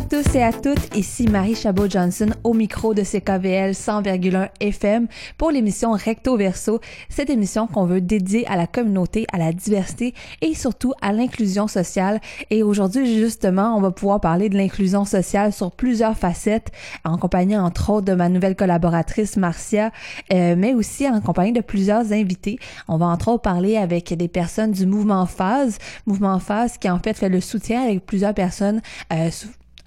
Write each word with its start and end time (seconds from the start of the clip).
À 0.00 0.02
tous 0.02 0.34
et 0.34 0.42
à 0.42 0.50
toutes, 0.50 0.96
ici 0.96 1.28
Marie 1.28 1.54
Chabot-Johnson 1.54 2.30
au 2.42 2.54
micro 2.54 2.94
de 2.94 3.02
CKVL 3.02 3.72
100,1 3.72 4.48
FM 4.58 5.08
pour 5.36 5.50
l'émission 5.50 5.92
Recto 5.92 6.38
Verso, 6.38 6.80
cette 7.10 7.28
émission 7.28 7.66
qu'on 7.66 7.84
veut 7.84 8.00
dédier 8.00 8.46
à 8.46 8.56
la 8.56 8.66
communauté, 8.66 9.26
à 9.30 9.36
la 9.36 9.52
diversité 9.52 10.14
et 10.40 10.54
surtout 10.54 10.94
à 11.02 11.12
l'inclusion 11.12 11.68
sociale. 11.68 12.18
Et 12.48 12.62
aujourd'hui, 12.62 13.18
justement, 13.18 13.76
on 13.76 13.82
va 13.82 13.90
pouvoir 13.90 14.22
parler 14.22 14.48
de 14.48 14.56
l'inclusion 14.56 15.04
sociale 15.04 15.52
sur 15.52 15.70
plusieurs 15.70 16.16
facettes, 16.16 16.72
en 17.04 17.18
compagnie 17.18 17.58
entre 17.58 17.90
autres 17.90 18.06
de 18.06 18.14
ma 18.14 18.30
nouvelle 18.30 18.56
collaboratrice 18.56 19.36
Marcia, 19.36 19.92
euh, 20.32 20.54
mais 20.56 20.72
aussi 20.72 21.06
en 21.06 21.20
compagnie 21.20 21.52
de 21.52 21.60
plusieurs 21.60 22.10
invités. 22.10 22.58
On 22.88 22.96
va 22.96 23.04
entre 23.04 23.28
autres 23.28 23.42
parler 23.42 23.76
avec 23.76 24.14
des 24.14 24.28
personnes 24.28 24.72
du 24.72 24.86
mouvement 24.86 25.26
Phase, 25.26 25.76
mouvement 26.06 26.38
Phase 26.38 26.78
qui 26.78 26.88
en 26.88 26.98
fait 27.00 27.18
fait 27.18 27.28
le 27.28 27.42
soutien 27.42 27.82
avec 27.82 28.06
plusieurs 28.06 28.32
personnes 28.32 28.80
euh, 29.12 29.28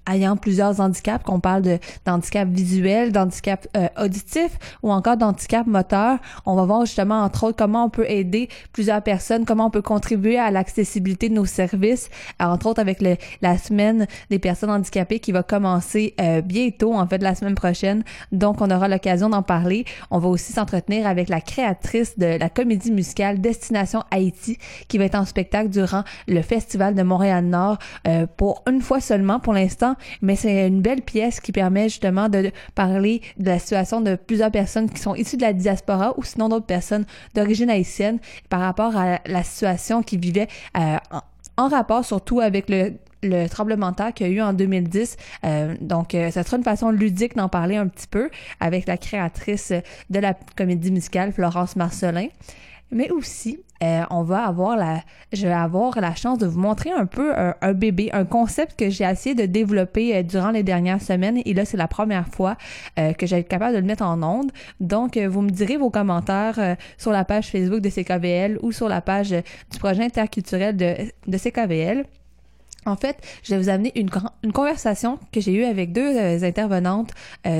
ayant 0.09 0.35
plusieurs 0.35 0.79
handicaps, 0.79 1.23
qu'on 1.23 1.39
parle 1.39 1.61
de 1.61 1.79
d'handicap 2.05 2.47
visuel, 2.49 3.11
d'handicap 3.11 3.67
euh, 3.77 3.87
auditif 3.97 4.51
ou 4.81 4.91
encore 4.91 5.17
d'handicap 5.17 5.67
moteur. 5.67 6.19
On 6.45 6.55
va 6.55 6.65
voir 6.65 6.85
justement 6.85 7.21
entre 7.21 7.45
autres 7.45 7.57
comment 7.57 7.85
on 7.85 7.89
peut 7.89 8.09
aider 8.09 8.49
plusieurs 8.71 9.01
personnes, 9.01 9.45
comment 9.45 9.67
on 9.67 9.69
peut 9.69 9.81
contribuer 9.81 10.37
à 10.37 10.51
l'accessibilité 10.51 11.29
de 11.29 11.33
nos 11.33 11.45
services, 11.45 12.09
entre 12.39 12.67
autres 12.67 12.81
avec 12.81 13.01
le, 13.01 13.15
la 13.41 13.57
semaine 13.57 14.07
des 14.29 14.39
personnes 14.39 14.69
handicapées 14.69 15.19
qui 15.19 15.31
va 15.31 15.43
commencer 15.43 16.13
euh, 16.19 16.41
bientôt, 16.41 16.93
en 16.93 17.07
fait 17.07 17.21
la 17.21 17.35
semaine 17.35 17.55
prochaine. 17.55 18.03
Donc 18.31 18.61
on 18.61 18.69
aura 18.69 18.87
l'occasion 18.87 19.29
d'en 19.29 19.43
parler. 19.43 19.85
On 20.11 20.19
va 20.19 20.27
aussi 20.27 20.53
s'entretenir 20.53 21.07
avec 21.07 21.29
la 21.29 21.41
créatrice 21.41 22.17
de 22.17 22.37
la 22.37 22.49
comédie 22.49 22.91
musicale 22.91 23.41
Destination 23.41 24.03
Haïti 24.11 24.57
qui 24.87 24.97
va 24.97 25.05
être 25.05 25.15
en 25.15 25.25
spectacle 25.25 25.69
durant 25.69 26.03
le 26.27 26.41
festival 26.41 26.95
de 26.95 27.03
Montréal-Nord 27.03 27.77
euh, 28.07 28.27
pour 28.37 28.63
une 28.67 28.81
fois 28.81 28.99
seulement 28.99 29.39
pour 29.39 29.53
l'instant 29.53 29.92
mais 30.21 30.35
c'est 30.35 30.67
une 30.67 30.81
belle 30.81 31.01
pièce 31.01 31.39
qui 31.39 31.51
permet 31.51 31.89
justement 31.89 32.29
de 32.29 32.51
parler 32.75 33.21
de 33.37 33.45
la 33.45 33.59
situation 33.59 34.01
de 34.01 34.15
plusieurs 34.15 34.51
personnes 34.51 34.89
qui 34.89 34.99
sont 34.99 35.15
issues 35.15 35.37
de 35.37 35.41
la 35.41 35.53
diaspora 35.53 36.13
ou 36.17 36.23
sinon 36.23 36.49
d'autres 36.49 36.65
personnes 36.65 37.05
d'origine 37.35 37.69
haïtienne 37.69 38.19
par 38.49 38.61
rapport 38.61 38.95
à 38.95 39.19
la 39.25 39.43
situation 39.43 40.03
qu'ils 40.03 40.19
vivaient 40.19 40.47
euh, 40.77 40.97
en, 41.57 41.67
rapport 41.67 42.05
surtout 42.05 42.39
avec 42.39 42.69
le 42.69 42.93
tremblement 43.49 43.91
de 43.91 44.11
qu'il 44.11 44.27
y 44.27 44.29
a 44.29 44.33
eu 44.33 44.41
en 44.41 44.53
2010. 44.53 45.17
Euh, 45.45 45.75
donc, 45.79 46.13
euh, 46.13 46.31
ça 46.31 46.43
sera 46.43 46.57
une 46.57 46.63
façon 46.63 46.89
ludique 46.89 47.35
d'en 47.35 47.49
parler 47.49 47.77
un 47.77 47.87
petit 47.87 48.07
peu 48.07 48.29
avec 48.59 48.85
la 48.87 48.97
créatrice 48.97 49.73
de 50.09 50.19
la 50.19 50.33
comédie 50.55 50.91
musicale, 50.91 51.31
Florence 51.31 51.75
Marcelin 51.75 52.27
mais 52.93 53.11
aussi 53.11 53.59
euh, 53.83 54.03
on 54.11 54.23
va 54.23 54.45
avoir 54.45 54.77
la, 54.77 55.01
je 55.33 55.45
vais 55.45 55.53
avoir 55.53 55.99
la 55.99 56.15
chance 56.15 56.37
de 56.37 56.45
vous 56.45 56.59
montrer 56.59 56.91
un 56.91 57.05
peu 57.05 57.33
un, 57.35 57.73
bébé, 57.73 58.09
un 58.13 58.23
concept 58.23 58.79
que 58.79 58.89
j'ai 58.89 59.03
essayé 59.03 59.35
de 59.35 59.45
développer 59.45 60.15
euh, 60.15 60.23
durant 60.23 60.51
les 60.51 60.63
dernières 60.63 61.01
semaines 61.01 61.41
et 61.43 61.53
là 61.53 61.65
c'est 61.65 61.75
la 61.75 61.89
première 61.89 62.27
fois 62.29 62.55
euh, 62.97 63.11
que 63.11 63.25
j'ai 63.25 63.39
été 63.39 63.49
capable 63.49 63.73
de 63.75 63.79
le 63.79 63.85
mettre 63.85 64.03
en 64.03 64.23
onde. 64.23 64.51
Donc 64.79 65.17
vous 65.17 65.41
me 65.41 65.49
direz 65.49 65.75
vos 65.75 65.89
commentaires 65.89 66.77
sur 66.97 67.11
la 67.11 67.25
page 67.25 67.47
Facebook 67.49 67.81
de 67.81 67.89
CKVL 67.89 68.59
ou 68.61 68.71
sur 68.71 68.87
la 68.87 69.01
page 69.01 69.31
du 69.31 69.79
projet 69.79 70.03
interculturel 70.03 70.77
de, 70.77 70.95
de 71.27 71.37
CKVL. 71.37 72.05
En 72.85 72.95
fait, 72.95 73.17
je 73.43 73.55
vais 73.55 73.61
vous 73.61 73.69
amener 73.69 73.91
une, 73.95 74.09
une 74.43 74.51
conversation 74.51 75.17
que 75.31 75.39
j'ai 75.39 75.53
eue 75.53 75.63
avec 75.63 75.93
deux 75.93 76.43
intervenantes 76.43 77.11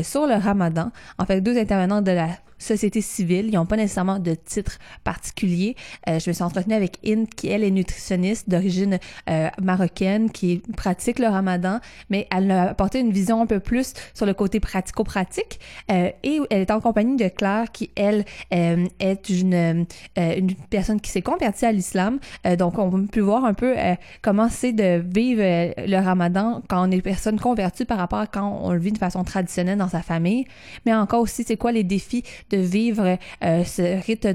sur 0.03 0.27
le 0.27 0.35
ramadan. 0.35 0.91
En 1.17 1.25
fait, 1.25 1.41
deux 1.41 1.57
intervenantes 1.57 2.03
de 2.03 2.11
la 2.11 2.29
société 2.63 3.01
civile. 3.01 3.47
Ils 3.47 3.55
n'ont 3.55 3.65
pas 3.65 3.77
nécessairement 3.77 4.19
de 4.19 4.33
titre 4.33 4.79
particulier. 5.03 5.75
Euh, 6.07 6.19
je 6.19 6.29
me 6.29 6.33
suis 6.33 6.43
entretenue 6.43 6.75
avec 6.75 6.97
Inde, 7.05 7.27
qui 7.35 7.49
elle 7.49 7.63
est 7.63 7.71
nutritionniste 7.71 8.49
d'origine 8.49 8.99
euh, 9.29 9.49
marocaine, 9.61 10.31
qui 10.31 10.61
pratique 10.75 11.19
le 11.19 11.27
ramadan, 11.27 11.79
mais 12.09 12.27
elle 12.35 12.51
a 12.51 12.69
apporté 12.69 12.99
une 12.99 13.11
vision 13.11 13.41
un 13.41 13.45
peu 13.45 13.59
plus 13.59 13.93
sur 14.13 14.25
le 14.25 14.33
côté 14.33 14.59
pratico-pratique. 14.59 15.59
Euh, 15.91 16.09
et 16.23 16.39
elle 16.49 16.61
est 16.61 16.71
en 16.71 16.81
compagnie 16.81 17.15
de 17.15 17.27
Claire, 17.27 17.71
qui 17.71 17.91
elle 17.95 18.25
est 18.51 19.29
une, 19.29 19.85
une 20.15 20.55
personne 20.69 21.01
qui 21.01 21.11
s'est 21.11 21.21
convertie 21.21 21.65
à 21.65 21.71
l'islam. 21.71 22.19
donc 22.57 22.77
on 22.77 23.05
peut 23.07 23.19
voir 23.19 23.45
un 23.45 23.53
peu 23.53 23.75
comment 24.21 24.49
c'est 24.49 24.71
de 24.73 25.03
vivre 25.05 25.41
le 25.41 25.97
ramadan 25.97 26.61
quand 26.67 26.87
on 26.87 26.91
est 26.91 27.01
personne 27.01 27.39
convertie 27.39 27.85
par 27.85 27.97
rapport 27.97 28.19
à 28.19 28.27
quand 28.27 28.59
on 28.63 28.71
le 28.71 28.79
vit 28.79 28.91
de 28.91 28.97
façon 28.97 29.23
traditionnelle 29.23 29.77
dans 29.77 29.89
sa 29.89 30.01
famille. 30.01 30.45
Mais 30.85 30.93
encore 30.93 31.21
aussi, 31.21 31.43
c'est 31.43 31.57
quoi 31.57 31.71
les 31.71 31.83
défis 31.83 32.23
vivre 32.57 33.17
euh, 33.43 33.63
ce 33.63 34.03
rite 34.05 34.27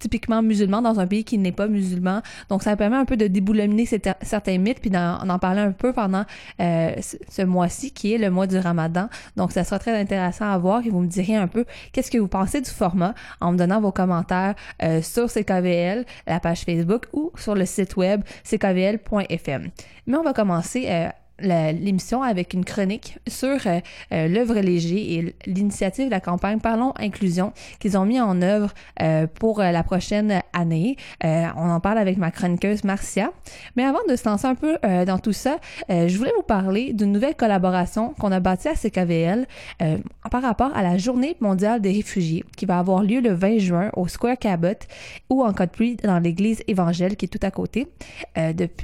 typiquement 0.00 0.42
musulman 0.42 0.82
dans 0.82 0.98
un 0.98 1.06
pays 1.06 1.22
qui 1.22 1.38
n'est 1.38 1.52
pas 1.52 1.68
musulman. 1.68 2.22
Donc, 2.48 2.64
ça 2.64 2.74
permet 2.74 2.96
un 2.96 3.04
peu 3.04 3.16
de 3.16 3.28
déboulominer 3.28 3.86
certains 3.86 4.58
mythes 4.58 4.80
puis 4.80 4.90
d'en 4.90 5.18
en 5.20 5.38
parler 5.38 5.60
un 5.60 5.72
peu 5.72 5.92
pendant 5.92 6.24
euh, 6.60 6.92
ce 7.28 7.42
mois-ci 7.42 7.92
qui 7.92 8.14
est 8.14 8.18
le 8.18 8.30
mois 8.30 8.48
du 8.48 8.58
ramadan. 8.58 9.08
Donc, 9.36 9.52
ça 9.52 9.62
sera 9.62 9.78
très 9.78 9.96
intéressant 9.96 10.50
à 10.50 10.58
voir 10.58 10.84
et 10.84 10.90
vous 10.90 11.00
me 11.00 11.06
direz 11.06 11.36
un 11.36 11.46
peu 11.46 11.66
qu'est-ce 11.92 12.10
que 12.10 12.18
vous 12.18 12.28
pensez 12.28 12.60
du 12.60 12.70
format 12.70 13.14
en 13.40 13.52
me 13.52 13.58
donnant 13.58 13.80
vos 13.80 13.92
commentaires 13.92 14.54
euh, 14.82 15.02
sur 15.02 15.30
CKVL, 15.30 16.06
la 16.26 16.40
page 16.40 16.62
Facebook 16.62 17.06
ou 17.12 17.30
sur 17.36 17.54
le 17.54 17.66
site 17.66 17.96
web 17.96 18.22
ckvl.fm. 18.42 19.68
Mais 20.06 20.16
on 20.16 20.22
va 20.22 20.32
commencer 20.32 21.10
l'émission 21.42 22.22
avec 22.22 22.54
une 22.54 22.64
chronique 22.64 23.18
sur 23.26 23.66
euh, 23.66 23.80
euh, 24.12 24.28
l'œuvre 24.28 24.58
léger 24.60 25.14
et 25.14 25.34
l'initiative 25.46 26.06
de 26.06 26.10
la 26.10 26.20
campagne 26.20 26.60
Parlons 26.60 26.92
Inclusion 26.98 27.52
qu'ils 27.78 27.96
ont 27.96 28.04
mis 28.04 28.20
en 28.20 28.42
œuvre 28.42 28.72
euh, 29.02 29.26
pour 29.26 29.60
la 29.60 29.82
prochaine 29.82 30.42
année. 30.52 30.96
on 31.22 31.70
en 31.70 31.80
parle 31.80 31.98
avec 31.98 32.16
ma 32.16 32.30
chroniqueuse 32.30 32.84
Marcia. 32.84 33.32
Mais 33.76 33.84
avant 33.84 34.00
de 34.08 34.16
se 34.16 34.28
lancer 34.28 34.46
un 34.46 34.54
peu 34.54 34.78
dans 35.06 35.18
tout 35.18 35.32
ça, 35.32 35.58
je 35.88 36.16
voulais 36.16 36.32
vous 36.36 36.42
parler 36.42 36.92
d'une 36.92 37.12
nouvelle 37.12 37.34
collaboration 37.34 38.14
qu'on 38.18 38.32
a 38.32 38.40
bâtie 38.40 38.68
à 38.68 38.74
CKVL 38.74 39.46
par 40.30 40.42
rapport 40.42 40.70
à 40.74 40.82
la 40.82 40.98
Journée 40.98 41.36
mondiale 41.40 41.80
des 41.80 41.92
réfugiés 41.92 42.44
qui 42.56 42.66
va 42.66 42.78
avoir 42.78 43.02
lieu 43.02 43.20
le 43.20 43.32
20 43.32 43.58
juin 43.58 43.90
au 43.96 44.08
Square 44.08 44.38
Cabot 44.38 44.68
ou 45.28 45.42
en 45.42 45.52
cas 45.52 45.66
de 45.66 45.70
pluie 45.70 45.96
dans 45.96 46.18
l'église 46.18 46.62
évangile 46.66 47.16
qui 47.16 47.26
est 47.26 47.28
tout 47.28 47.44
à 47.44 47.50
côté. 47.50 47.88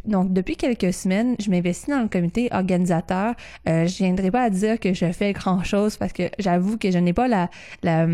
donc 0.05 0.33
depuis 0.33 0.57
quelques 0.57 0.93
semaines, 0.93 1.37
je 1.41 1.51
m'investis 1.51 1.89
dans 1.89 2.03
le 2.03 2.09
comité 2.09 2.46
organisateur, 2.53 3.35
euh, 3.69 3.87
je 3.87 3.97
viendrai 3.99 4.31
pas 4.31 4.43
à 4.43 4.51
dire 4.51 4.79
que 4.79 4.93
je 4.95 5.13
fais 5.13 5.33
grand 5.33 5.63
chose 5.65 5.97
parce 5.97 6.13
que 6.13 6.31
j'avoue 6.39 6.79
que 6.79 6.91
je 6.91 6.99
n'ai 6.99 7.13
pas 7.13 7.29
la, 7.29 7.51
la 7.83 8.07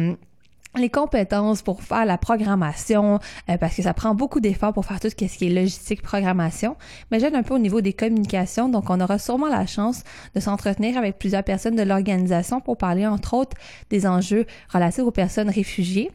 les 0.79 0.89
compétences 0.89 1.61
pour 1.61 1.83
faire 1.83 2.07
la 2.07 2.17
programmation, 2.17 3.19
euh, 3.51 3.59
parce 3.59 3.77
que 3.77 3.83
ça 3.83 3.93
prend 3.93 4.15
beaucoup 4.15 4.41
d'efforts 4.41 4.73
pour 4.73 4.87
faire 4.87 5.01
tout 5.01 5.11
ce 5.11 5.15
qui 5.15 5.25
est 5.27 5.49
logistique, 5.51 6.03
programmation, 6.03 6.77
mais 7.11 7.21
j'aide 7.21 7.35
un 7.35 7.43
peu 7.43 7.55
au 7.55 7.59
niveau 7.59 7.81
des 7.81 7.93
communications, 7.93 8.69
donc 8.69 8.89
on 8.89 9.01
aura 9.01 9.19
sûrement 9.19 9.49
la 9.49 9.67
chance 9.67 10.03
de 10.35 10.41
s'entretenir 10.41 10.97
avec 10.97 11.19
plusieurs 11.19 11.43
personnes 11.43 11.77
de 11.77 11.83
l'organisation 11.83 12.61
pour 12.61 12.79
parler 12.79 13.07
entre 13.07 13.35
autres 13.35 13.57
des 13.91 14.07
enjeux 14.07 14.47
relatifs 14.73 15.05
aux 15.05 15.11
personnes 15.11 15.51
réfugiées. 15.51 16.11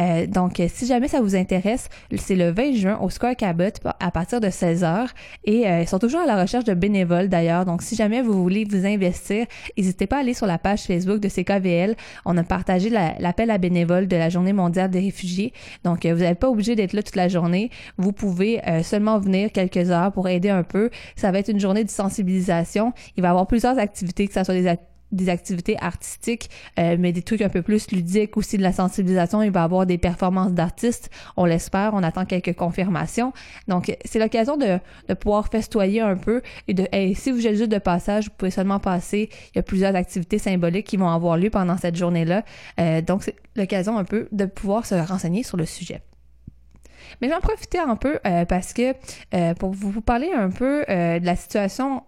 Euh, 0.00 0.26
donc 0.26 0.60
si 0.68 0.86
jamais 0.86 1.08
ça 1.08 1.20
vous 1.20 1.36
intéresse, 1.36 1.88
c'est 2.16 2.36
le 2.36 2.50
20 2.50 2.72
juin 2.72 2.98
au 3.00 3.10
Square 3.10 3.36
Cabot 3.36 3.62
à 4.00 4.10
partir 4.10 4.40
de 4.40 4.48
16h 4.48 5.08
et 5.44 5.66
euh, 5.66 5.82
ils 5.82 5.88
sont 5.88 5.98
toujours 5.98 6.20
à 6.20 6.26
la 6.26 6.40
recherche 6.40 6.64
de 6.64 6.74
bénévoles 6.74 7.28
d'ailleurs, 7.28 7.64
donc 7.64 7.82
si 7.82 7.94
jamais 7.94 8.22
vous 8.22 8.42
voulez 8.42 8.64
vous 8.64 8.86
investir, 8.86 9.46
n'hésitez 9.76 10.06
pas 10.06 10.16
à 10.16 10.20
aller 10.20 10.34
sur 10.34 10.46
la 10.46 10.58
page 10.58 10.82
Facebook 10.82 11.20
de 11.20 11.28
CKVL, 11.28 11.96
on 12.24 12.36
a 12.36 12.42
partagé 12.42 12.90
l'appel 12.90 13.50
à 13.50 13.58
bénévoles 13.58 14.01
de 14.08 14.16
la 14.16 14.28
Journée 14.28 14.52
mondiale 14.52 14.90
des 14.90 15.00
réfugiés. 15.00 15.52
Donc, 15.84 16.04
euh, 16.04 16.14
vous 16.14 16.20
n'êtes 16.20 16.38
pas 16.38 16.48
obligé 16.48 16.74
d'être 16.74 16.92
là 16.92 17.02
toute 17.02 17.16
la 17.16 17.28
journée. 17.28 17.70
Vous 17.98 18.12
pouvez 18.12 18.66
euh, 18.68 18.82
seulement 18.82 19.18
venir 19.18 19.50
quelques 19.52 19.90
heures 19.90 20.12
pour 20.12 20.28
aider 20.28 20.50
un 20.50 20.62
peu. 20.62 20.90
Ça 21.16 21.30
va 21.30 21.38
être 21.38 21.48
une 21.48 21.60
journée 21.60 21.84
de 21.84 21.90
sensibilisation. 21.90 22.92
Il 23.16 23.22
va 23.22 23.28
y 23.28 23.30
avoir 23.30 23.46
plusieurs 23.46 23.78
activités, 23.78 24.26
que 24.26 24.34
ce 24.34 24.44
soit 24.44 24.54
des 24.54 24.66
activités 24.66 24.91
des 25.12 25.28
activités 25.28 25.76
artistiques, 25.80 26.50
euh, 26.78 26.96
mais 26.98 27.12
des 27.12 27.22
trucs 27.22 27.42
un 27.42 27.48
peu 27.48 27.62
plus 27.62 27.90
ludiques 27.90 28.36
aussi 28.36 28.56
de 28.56 28.62
la 28.62 28.72
sensibilisation. 28.72 29.42
Il 29.42 29.50
va 29.50 29.60
y 29.60 29.64
avoir 29.64 29.86
des 29.86 29.98
performances 29.98 30.52
d'artistes, 30.52 31.10
on 31.36 31.44
l'espère, 31.44 31.92
on 31.94 32.02
attend 32.02 32.24
quelques 32.24 32.54
confirmations. 32.54 33.32
Donc, 33.68 33.96
c'est 34.04 34.18
l'occasion 34.18 34.56
de, 34.56 34.78
pouvoir 35.14 35.48
festoyer 35.48 36.00
un 36.00 36.16
peu 36.16 36.42
et 36.68 36.74
de, 36.74 36.86
si 37.14 37.30
vous 37.30 37.46
êtes 37.46 37.56
juste 37.56 37.70
de 37.70 37.78
passage, 37.78 38.24
vous 38.24 38.34
pouvez 38.36 38.50
seulement 38.50 38.80
passer. 38.80 39.28
Il 39.54 39.56
y 39.56 39.58
a 39.58 39.62
plusieurs 39.62 39.94
activités 39.94 40.38
symboliques 40.38 40.86
qui 40.86 40.96
vont 40.96 41.08
avoir 41.08 41.36
lieu 41.36 41.50
pendant 41.50 41.76
cette 41.76 41.96
journée-là. 41.96 42.44
Euh, 42.80 43.02
donc, 43.02 43.22
c'est 43.22 43.36
l'occasion 43.56 43.98
un 43.98 44.04
peu 44.04 44.28
de 44.32 44.46
pouvoir 44.46 44.86
se 44.86 44.94
renseigner 44.94 45.42
sur 45.42 45.56
le 45.56 45.66
sujet. 45.66 46.00
Mais 47.20 47.28
j'en 47.28 47.40
profiter 47.40 47.78
un 47.78 47.96
peu 47.96 48.18
euh, 48.26 48.44
parce 48.44 48.72
que 48.72 48.94
euh, 49.34 49.54
pour 49.54 49.72
vous 49.72 50.00
parler 50.00 50.30
un 50.32 50.50
peu 50.50 50.84
euh, 50.88 51.18
de 51.18 51.26
la 51.26 51.36
situation 51.36 52.02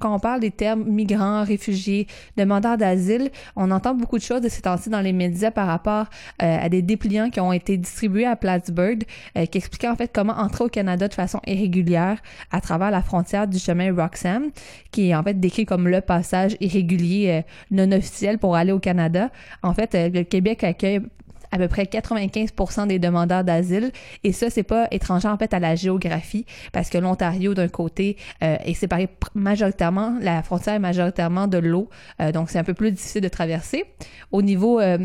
quand 0.00 0.14
on 0.14 0.18
parle 0.18 0.40
des 0.40 0.50
termes 0.50 0.84
migrants, 0.84 1.44
réfugiés, 1.44 2.06
demandeurs 2.36 2.78
d'asile, 2.78 3.30
on 3.56 3.70
entend 3.70 3.94
beaucoup 3.94 4.16
de 4.16 4.22
choses 4.22 4.40
de 4.40 4.48
ces 4.48 4.62
temps-ci 4.62 4.88
dans 4.88 5.00
les 5.00 5.12
médias 5.12 5.50
par 5.50 5.66
rapport 5.66 6.06
à 6.38 6.68
des 6.68 6.82
dépliants 6.82 7.30
qui 7.30 7.40
ont 7.40 7.52
été 7.52 7.76
distribués 7.76 8.24
à 8.24 8.34
Plattsburgh, 8.34 9.04
qui 9.34 9.58
expliquaient 9.58 9.88
en 9.88 9.94
fait 9.94 10.10
comment 10.12 10.32
entrer 10.32 10.64
au 10.64 10.68
Canada 10.68 11.06
de 11.06 11.14
façon 11.14 11.40
irrégulière 11.46 12.18
à 12.50 12.60
travers 12.60 12.90
la 12.90 13.02
frontière 13.02 13.46
du 13.46 13.58
chemin 13.58 13.94
Roxham, 13.94 14.50
qui 14.90 15.10
est 15.10 15.14
en 15.14 15.22
fait 15.22 15.38
décrit 15.38 15.66
comme 15.66 15.86
le 15.86 16.00
passage 16.00 16.56
irrégulier 16.60 17.44
non 17.70 17.92
officiel 17.92 18.38
pour 18.38 18.56
aller 18.56 18.72
au 18.72 18.80
Canada. 18.80 19.30
En 19.62 19.74
fait, 19.74 19.94
le 19.94 20.22
Québec 20.22 20.64
accueille 20.64 21.02
à 21.52 21.58
peu 21.58 21.68
près 21.68 21.84
95% 21.84 22.88
des 22.88 22.98
demandeurs 22.98 23.44
d'asile. 23.44 23.92
Et 24.24 24.32
ça, 24.32 24.50
c'est 24.50 24.62
pas 24.62 24.88
étranger 24.90 25.28
en 25.28 25.36
fait 25.36 25.54
à 25.54 25.60
la 25.60 25.76
géographie, 25.76 26.46
parce 26.72 26.88
que 26.88 26.98
l'Ontario, 26.98 27.54
d'un 27.54 27.68
côté, 27.68 28.16
euh, 28.42 28.56
est 28.64 28.74
séparé 28.74 29.08
majoritairement, 29.34 30.16
la 30.20 30.42
frontière 30.42 30.74
est 30.74 30.80
majoritairement 30.80 31.46
de 31.46 31.58
l'eau, 31.58 31.88
euh, 32.20 32.32
donc 32.32 32.50
c'est 32.50 32.58
un 32.58 32.64
peu 32.64 32.74
plus 32.74 32.90
difficile 32.90 33.20
de 33.20 33.28
traverser. 33.28 33.84
Au 34.32 34.42
niveau 34.42 34.80
euh, 34.80 34.98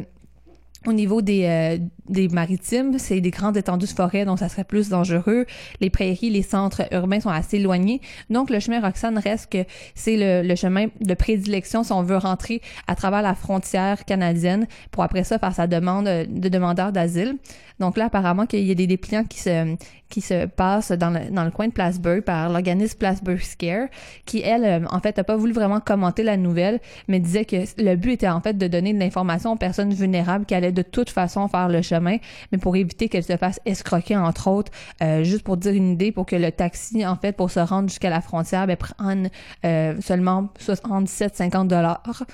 au 0.88 0.94
niveau 0.94 1.22
des, 1.22 1.44
euh, 1.44 1.78
des 2.08 2.30
maritimes, 2.30 2.98
c'est 2.98 3.20
des 3.20 3.30
grandes 3.30 3.58
étendues 3.58 3.86
de 3.86 3.92
forêt, 3.92 4.24
donc 4.24 4.40
ça 4.40 4.48
serait 4.48 4.64
plus 4.64 4.88
dangereux. 4.88 5.46
Les 5.82 5.90
prairies, 5.90 6.30
les 6.30 6.42
centres 6.42 6.84
urbains 6.92 7.20
sont 7.20 7.30
assez 7.30 7.58
éloignés. 7.58 8.00
Donc, 8.30 8.50
le 8.50 8.62
chemin 8.62 8.80
Roxane 8.80 9.18
reste 9.18 9.52
que 9.52 9.66
c'est 9.96 10.16
le, 10.16 10.48
le, 10.48 10.56
chemin 10.56 10.88
de 11.02 11.14
prédilection 11.14 11.84
si 11.84 11.92
on 11.92 12.04
veut 12.04 12.16
rentrer 12.16 12.62
à 12.88 12.96
travers 12.96 13.22
la 13.22 13.36
frontière 13.36 14.06
canadienne 14.06 14.66
pour 14.92 15.04
après 15.04 15.26
ça 15.26 15.38
faire 15.40 15.54
sa 15.54 15.68
demande 15.68 16.06
de 16.06 16.50
demandeur 16.50 16.94
d'asile. 16.94 17.36
Donc 17.80 17.98
là, 17.98 18.06
apparemment, 18.06 18.46
qu'il 18.46 18.66
y 18.66 18.72
a 18.72 18.76
des 18.76 18.88
dépliants 18.88 19.24
qui 19.24 19.40
se, 19.40 19.76
qui 20.10 20.22
se 20.22 20.46
passent 20.46 20.92
dans 20.92 21.10
le, 21.10 21.32
dans 21.32 21.44
le 21.44 21.52
coin 21.52 21.68
de 21.68 21.74
Plattsburgh 21.74 22.22
par 22.22 22.50
l'organisme 22.50 22.98
Plattsburgh 22.98 23.42
Scare, 23.42 23.88
qui, 24.26 24.42
elle, 24.42 24.66
euh, 24.66 24.88
en 24.90 25.00
fait, 25.00 25.18
n'a 25.18 25.24
pas 25.24 25.36
voulu 25.36 25.54
vraiment 25.54 25.80
commenter 25.80 26.24
la 26.24 26.38
nouvelle, 26.38 26.80
mais 27.08 27.20
disait 27.20 27.46
que 27.46 27.58
le 27.78 27.96
but 27.96 28.14
était 28.14 28.30
en 28.30 28.42
fait 28.42 28.58
de 28.58 28.68
donner 28.68 28.94
de 28.94 29.00
l'information 29.00 29.52
aux 29.52 29.58
personnes 29.58 29.94
vulnérables 29.94 30.46
qui 30.46 30.56
allaient 30.56 30.72
de 30.72 30.82
toute 30.82 31.10
façon 31.10 31.48
faire 31.48 31.70
le 31.70 31.82
chemin, 31.82 32.18
mais 32.52 32.58
pour 32.58 32.76
éviter 32.76 33.10
qu'elles 33.10 33.24
se 33.24 33.38
fassent 33.38 33.60
escroquer, 33.66 34.18
entre 34.18 34.48
autres, 34.50 34.72
euh, 35.02 35.24
juste 35.24 35.44
pour 35.44 35.58
dire 35.58 35.74
une 35.74 35.92
idée, 35.92 36.12
pour 36.12 36.26
que 36.26 36.36
le 36.36 36.52
taxi, 36.52 37.06
en 37.06 37.16
fait, 37.16 37.34
pour 37.34 37.52
se 37.52 37.60
rendre 37.60 37.90
jusqu'à 37.90 38.10
la 38.10 38.22
frontière, 38.22 38.66
ben, 38.68 38.78
prenne 38.78 39.30
euh, 39.66 39.96
seulement 40.00 40.50
77,50 40.60 41.68
dollars, 41.68 42.26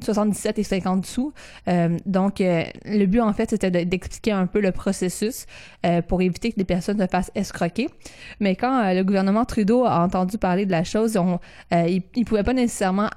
77 0.00 0.58
et 0.58 0.62
50 0.62 1.06
sous. 1.06 1.32
donc, 2.06 2.38
le 2.40 3.06
but, 3.06 3.20
en 3.20 3.32
fait, 3.32 3.50
c'était 3.50 3.70
d'expliquer 3.70 4.32
un 4.32 4.46
peu 4.46 4.57
le 4.60 4.72
processus 4.72 5.46
euh, 5.84 6.02
pour 6.02 6.22
éviter 6.22 6.52
que 6.52 6.56
des 6.56 6.64
personnes 6.64 7.00
se 7.00 7.06
fassent 7.06 7.30
escroquer. 7.34 7.88
Mais 8.40 8.56
quand 8.56 8.84
euh, 8.84 8.94
le 8.94 9.04
gouvernement 9.04 9.44
Trudeau 9.44 9.84
a 9.84 10.00
entendu 10.00 10.38
parler 10.38 10.66
de 10.66 10.70
la 10.70 10.84
chose, 10.84 11.16
euh, 11.16 11.86
il 11.88 12.02
ne 12.16 12.24
pouvait 12.24 12.42
pas 12.42 12.52
nécessairement 12.52 13.10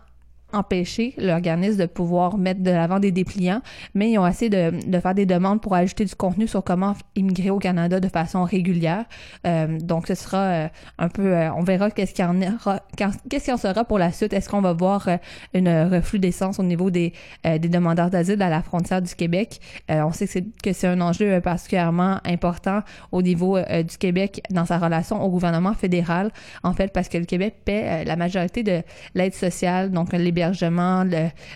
empêcher 0.54 1.14
l'organisme 1.18 1.78
de 1.78 1.86
pouvoir 1.86 2.38
mettre 2.38 2.62
de 2.62 2.72
l'avant 2.72 3.00
des 3.00 3.12
dépliants, 3.12 3.62
mais 3.94 4.12
ils 4.12 4.18
ont 4.18 4.28
essayé 4.28 4.50
de, 4.50 5.00
faire 5.00 5.16
des 5.16 5.26
demandes 5.26 5.62
pour 5.62 5.76
ajouter 5.76 6.06
du 6.06 6.16
contenu 6.16 6.48
sur 6.48 6.64
comment 6.64 6.96
immigrer 7.16 7.50
au 7.50 7.60
Canada 7.60 8.00
de 8.00 8.08
façon 8.08 8.44
régulière. 8.44 9.06
Euh, 9.48 9.80
donc, 9.80 10.08
ce 10.08 10.16
sera 10.16 10.38
euh, 10.38 10.68
un 10.98 11.10
peu, 11.10 11.36
euh, 11.36 11.52
on 11.54 11.64
verra 11.64 11.90
qu'est-ce 11.92 12.14
qu'il 12.14 12.26
en 12.26 12.40
aura, 12.42 12.82
qu'est-ce 12.96 13.52
en 13.52 13.58
sera 13.58 13.84
pour 13.86 13.98
la 13.98 14.12
suite. 14.12 14.34
Est-ce 14.34 14.50
qu'on 14.50 14.62
va 14.62 14.74
voir 14.74 15.08
une 15.54 15.70
reflux 15.70 16.20
d'essence 16.20 16.60
au 16.60 16.64
niveau 16.64 16.90
des, 16.90 17.14
des 17.44 17.60
demandeurs 17.60 18.10
d'asile 18.10 18.42
à 18.42 18.50
la 18.50 18.62
frontière 18.62 19.02
du 19.02 19.14
Québec? 19.16 19.60
on 19.90 20.12
sait 20.12 20.26
que 20.26 20.32
c'est, 20.32 20.46
que 20.64 20.74
c'est 20.74 20.88
un 20.88 21.02
enjeu 21.02 21.42
particulièrement 21.42 22.20
important 22.26 22.82
au 23.12 23.22
niveau 23.22 23.58
du 23.60 23.98
Québec 23.98 24.42
dans 24.50 24.66
sa 24.66 24.78
relation 24.78 25.22
au 25.24 25.30
gouvernement 25.30 25.74
fédéral, 25.74 26.32
en 26.64 26.74
fait, 26.74 26.94
parce 26.94 27.10
que 27.10 27.18
le 27.18 27.26
Québec 27.26 27.58
paie 27.66 28.04
la 28.06 28.16
majorité 28.16 28.64
de 28.64 28.82
l'aide 29.16 29.34
sociale, 29.34 29.92
donc 29.92 30.14
les 30.14 30.32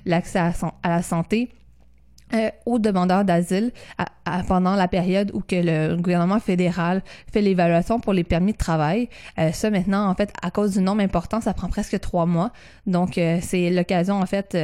l'accès 0.06 0.40
à, 0.40 0.54
la 0.84 1.02
santé. 1.02 1.50
Euh, 2.34 2.50
aux 2.66 2.80
demandeurs 2.80 3.24
d'asile 3.24 3.72
pendant 4.48 4.76
la 4.76 4.88
période 4.88 5.30
où 5.36 5.42
que 5.42 5.56
le 5.56 5.96
gouvernement 5.96 6.40
fédéral 6.40 7.04
fait 7.32 7.42
l'évaluation 7.42 8.00
pour 8.00 8.14
les 8.14 8.24
permis 8.24 8.54
de 8.54 8.58
travail. 8.58 9.10
Euh, 9.38 9.52
ça 9.52 9.70
maintenant, 9.70 10.10
en 10.10 10.16
fait, 10.16 10.34
à 10.42 10.50
cause 10.50 10.74
du 10.74 10.82
nombre 10.82 11.04
important, 11.04 11.40
ça 11.40 11.54
prend 11.54 11.70
presque 11.70 12.00
trois 12.00 12.26
mois. 12.26 12.52
Donc, 12.88 13.20
euh, 13.20 13.38
c'est 13.44 13.70
l'occasion, 13.70 14.16
en 14.16 14.26
fait, 14.26 14.58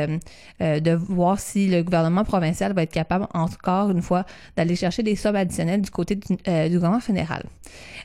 de 0.60 0.92
voir 0.92 1.40
si 1.40 1.68
le 1.68 1.84
gouvernement 1.84 2.24
provincial 2.24 2.74
va 2.74 2.82
être 2.82 2.92
capable, 2.92 3.28
encore 3.36 3.92
une 3.92 4.02
fois, 4.02 4.26
d'aller 4.58 4.76
chercher 4.76 5.04
des 5.04 5.16
sommes 5.16 5.36
additionnelles 5.36 5.82
du 5.82 5.92
côté 5.92 6.16
du, 6.16 6.36
du 6.36 6.76
gouvernement 6.76 7.00
fédéral. 7.00 7.44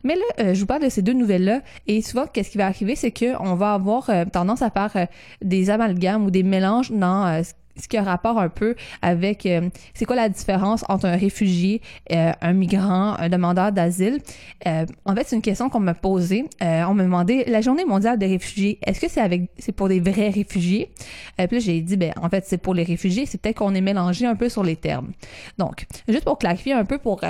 Mais 0.05 0.17
là, 0.17 0.53
je 0.53 0.61
vous 0.61 0.67
parle 0.67 0.83
de 0.83 0.91
ces 0.91 1.01
deux 1.01 1.15
nouvelles-là, 1.15 1.63
et 1.87 2.03
souvent, 2.03 2.27
qu'est-ce 2.27 2.51
qui 2.51 2.59
va 2.59 2.67
arriver, 2.67 2.95
c'est 2.95 3.11
qu'on 3.11 3.55
va 3.55 3.73
avoir 3.73 4.11
tendance 4.33 4.61
à 4.61 4.71
faire 4.71 5.09
des 5.41 5.71
amalgames 5.71 6.27
ou 6.27 6.31
des 6.31 6.43
mélanges 6.43 6.91
dans 6.93 7.43
ce 7.43 7.53
qui 7.89 7.97
a 7.97 8.03
rapport 8.03 8.39
un 8.39 8.49
peu 8.49 8.75
avec 9.03 9.47
euh, 9.47 9.69
c'est 9.95 10.05
quoi 10.05 10.17
la 10.17 10.29
différence 10.29 10.85
entre 10.89 11.07
un 11.07 11.17
réfugié, 11.17 11.83
euh, 12.13 12.33
un 12.41 12.53
migrant, 12.53 13.15
un 13.19 13.29
demandeur 13.29 13.73
d'asile? 13.73 14.21
Euh, 14.67 14.87
en 15.05 15.15
fait, 15.15 15.25
c'est 15.27 15.37
une 15.37 15.43
question 15.43 15.69
qu'on 15.69 15.81
m'a 15.81 15.95
posée. 15.95 16.47
on 16.61 16.95
m'a 16.95 17.03
demandé 17.03 17.45
la 17.47 17.61
journée 17.61 17.85
mondiale 17.85 18.19
des 18.19 18.27
réfugiés, 18.27 18.79
est-ce 18.83 19.01
que 19.01 19.09
c'est 19.09 19.21
avec 19.21 19.51
c'est 19.59 19.73
pour 19.73 19.89
des 19.89 20.01
vrais 20.01 20.31
réfugiés? 20.31 20.91
Puis 21.37 21.47
là, 21.51 21.59
j'ai 21.59 21.81
dit 21.81 21.97
ben 21.97 22.13
en 22.21 22.29
fait, 22.29 22.45
c'est 22.47 22.59
pour 22.59 22.75
les 22.75 22.85
réfugiés, 22.85 23.27
c'est 23.27 23.41
peut-être 23.41 23.59
qu'on 23.59 23.75
est 23.75 23.81
mélangé 23.81 24.27
un 24.27 24.37
peu 24.37 24.49
sur 24.49 24.63
les 24.63 24.77
termes. 24.77 25.13
Donc, 25.59 25.87
juste 26.09 26.25
pour 26.25 26.39
clarifier 26.39 26.73
un 26.73 26.85
peu 26.85 26.99
pour 26.99 27.21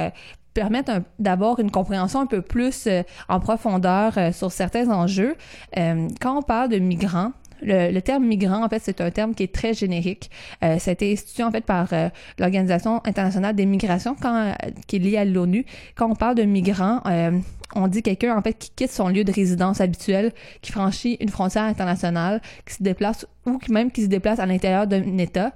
permettre 0.55 1.03
d'avoir 1.19 1.61
une 1.61 1.71
compréhension 1.71 2.21
un 2.21 2.27
peu 2.27 2.41
plus 2.41 2.89
en 3.29 3.41
profondeur 3.41 4.15
sur 4.33 4.51
certains 4.53 4.91
enjeux. 4.91 5.37
quand 5.75 6.39
on 6.39 6.43
parle 6.43 6.71
de 6.71 6.79
migrants, 6.79 7.33
le, 7.63 8.01
terme 8.01 8.25
migrant, 8.25 8.65
en 8.65 8.69
fait, 8.69 8.81
c'est 8.83 9.01
un 9.01 9.11
terme 9.11 9.35
qui 9.35 9.43
est 9.43 9.55
très 9.55 9.75
générique. 9.75 10.31
Euh, 10.63 10.79
ça 10.79 10.91
a 10.91 10.93
été 10.93 11.13
institué, 11.13 11.43
en 11.43 11.51
fait, 11.51 11.65
par 11.65 11.89
euh, 11.93 12.09
l'Organisation 12.39 13.01
internationale 13.05 13.55
des 13.55 13.67
migrations, 13.67 14.17
quand, 14.21 14.35
euh, 14.35 14.53
qui 14.87 14.97
est 14.97 14.99
liée 14.99 15.17
à 15.17 15.25
l'ONU. 15.25 15.65
Quand 15.95 16.11
on 16.11 16.15
parle 16.15 16.35
de 16.35 16.43
migrants, 16.43 17.01
euh, 17.07 17.39
on 17.75 17.89
dit 17.89 18.03
quelqu'un, 18.03 18.37
en 18.37 18.43
fait, 18.43 18.55
qui 18.55 18.71
quitte 18.75 18.91
son 18.91 19.09
lieu 19.09 19.25
de 19.25 19.33
résidence 19.33 19.81
habituel, 19.81 20.33
qui 20.63 20.73
franchit 20.73 21.17
une 21.21 21.29
frontière 21.29 21.65
internationale, 21.65 22.41
qui 22.67 22.75
se 22.75 22.83
déplace 22.83 23.27
ou 23.45 23.59
même 23.69 23.91
qui 23.91 24.03
se 24.03 24.09
déplace 24.09 24.41
à 24.41 24.47
l'intérieur 24.47 24.89
d'un 24.89 25.19
État 25.19 25.53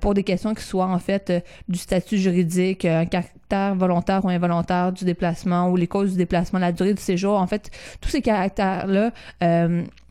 pour 0.00 0.14
des 0.14 0.22
questions 0.22 0.54
qui 0.54 0.62
soient, 0.62 0.86
en 0.86 0.98
fait, 1.00 1.32
du 1.68 1.76
statut 1.76 2.18
juridique, 2.18 2.84
un 2.84 3.04
caractère 3.04 3.74
volontaire 3.74 4.24
ou 4.24 4.28
involontaire 4.28 4.92
du 4.92 5.04
déplacement 5.04 5.68
ou 5.70 5.76
les 5.76 5.88
causes 5.88 6.12
du 6.12 6.18
déplacement, 6.18 6.60
la 6.60 6.70
durée 6.70 6.94
du 6.94 7.02
séjour. 7.02 7.40
En 7.40 7.48
fait, 7.48 7.70
tous 8.00 8.10
ces 8.10 8.22
caractères-là 8.22 9.10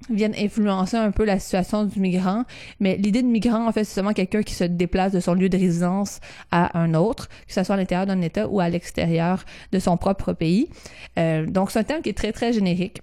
viennent 0.10 0.36
influencer 0.38 0.98
un 0.98 1.12
peu 1.12 1.26
la 1.26 1.40
situation 1.40 1.86
du 1.86 2.00
migrant. 2.00 2.44
Mais 2.80 2.98
l'idée 2.98 3.22
de 3.22 3.28
migrant, 3.28 3.68
en 3.68 3.72
fait, 3.72 3.84
c'est 3.84 3.96
seulement 3.96 4.14
quelqu'un 4.14 4.44
qui 4.44 4.54
se 4.54 4.64
déplace 4.64 5.12
de 5.12 5.20
son 5.20 5.34
lieu 5.34 5.50
de 5.50 5.58
résidence 5.58 6.20
à 6.52 6.78
un 6.78 6.94
autre, 6.94 7.28
que 7.48 7.54
ce 7.54 7.64
soit 7.64 7.76
à 7.76 7.78
l'intérieur 7.78 8.06
d'un 8.06 8.22
État 8.22 8.48
ou 8.48 8.60
à 8.60 8.70
l'extérieur 8.70 9.44
de 9.72 9.80
son 9.80 9.98
propre 9.98 10.34
pays. 10.34 10.70
Euh, 11.18 11.46
donc, 11.46 11.72
c'est 11.72 11.80
un 11.80 11.84
terme 11.84 12.02
qui 12.02 12.10
est 12.10 12.18
très, 12.18 12.32
très 12.32 12.54
générique. 12.54 13.02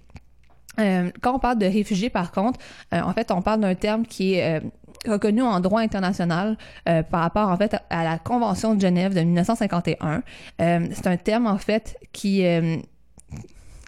Euh, 0.79 1.11
quand 1.21 1.35
on 1.35 1.39
parle 1.39 1.59
de 1.59 1.67
réfugiés, 1.67 2.09
par 2.09 2.31
contre, 2.31 2.59
euh, 2.93 3.01
en 3.01 3.13
fait, 3.13 3.31
on 3.31 3.41
parle 3.41 3.61
d'un 3.61 3.75
terme 3.75 4.05
qui 4.05 4.33
est 4.33 4.61
reconnu 5.05 5.41
en 5.41 5.59
droit 5.59 5.81
international 5.81 6.57
par 6.85 7.19
rapport 7.19 7.49
en 7.49 7.57
fait 7.57 7.75
à 7.89 8.05
la 8.05 8.17
Convention 8.17 8.73
de 8.73 8.79
Genève 8.79 9.13
de 9.13 9.19
1951. 9.19 10.23
c'est 10.59 11.07
un 11.07 11.17
terme 11.17 11.45
en 11.45 11.57
fait 11.57 11.97
qui 12.13 12.45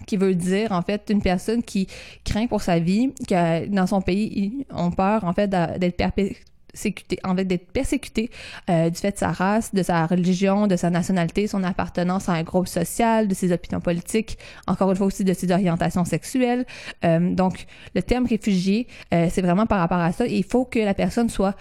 qui 0.06 0.18
veut 0.18 0.36
dire 0.36 0.72
en 0.72 0.82
fait 0.82 1.10
une 1.10 1.22
personne 1.22 1.64
qui 1.64 1.88
craint 2.24 2.48
pour 2.48 2.62
sa 2.62 2.80
vie, 2.80 3.14
qui 3.28 3.36
dans 3.70 3.88
son 3.88 4.02
pays 4.02 4.66
ont 4.74 4.92
peur 4.92 5.24
en 5.24 5.34
fait 5.34 5.48
d'être 5.50 5.98
persécuté, 5.98 7.20
en 7.24 7.36
fait 7.36 7.46
d'être 7.46 7.72
persécuté 7.72 8.30
euh, 8.70 8.90
du 8.90 9.00
fait 9.00 9.12
de 9.12 9.18
sa 9.18 9.32
race, 9.32 9.74
de 9.74 9.84
sa 9.84 10.06
religion, 10.06 10.68
de 10.68 10.76
sa 10.76 10.90
nationalité, 10.90 11.48
son 11.48 11.64
appartenance 11.64 12.30
à 12.30 12.34
un 12.34 12.44
groupe 12.44 12.68
social, 12.68 13.28
de 13.28 13.34
ses 13.34 13.52
opinions 13.52 13.82
politiques, 13.82 14.38
encore 14.68 14.92
une 14.92 14.98
fois 14.98 15.08
aussi 15.08 15.24
de 15.24 15.34
ses 15.34 15.52
orientations 15.52 16.06
sexuelles. 16.06 16.66
Euh, 17.04 17.34
donc 17.34 17.66
le 17.94 18.02
terme 18.02 18.26
réfugié, 18.26 18.88
euh, 19.14 19.28
c'est 19.32 19.42
vraiment 19.42 19.66
par 19.66 19.80
rapport 19.80 20.00
à 20.00 20.12
ça. 20.12 20.26
Il 20.28 20.44
faut 20.44 20.66
que 20.66 20.80
la 20.80 20.94
personne 20.94 21.30
soit 21.30 21.56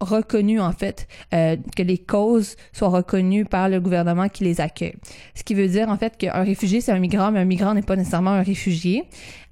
reconnu 0.00 0.60
en 0.60 0.72
fait, 0.72 1.08
euh, 1.32 1.56
que 1.76 1.82
les 1.82 1.98
causes 1.98 2.56
soient 2.72 2.88
reconnues 2.88 3.44
par 3.44 3.68
le 3.68 3.80
gouvernement 3.80 4.28
qui 4.28 4.44
les 4.44 4.60
accueille. 4.60 4.94
Ce 5.34 5.42
qui 5.42 5.54
veut 5.54 5.68
dire 5.68 5.88
en 5.88 5.96
fait 5.96 6.16
qu'un 6.16 6.42
réfugié 6.42 6.80
c'est 6.80 6.92
un 6.92 6.98
migrant, 6.98 7.30
mais 7.30 7.40
un 7.40 7.44
migrant 7.44 7.74
n'est 7.74 7.82
pas 7.82 7.96
nécessairement 7.96 8.30
un 8.30 8.42
réfugié. 8.42 9.04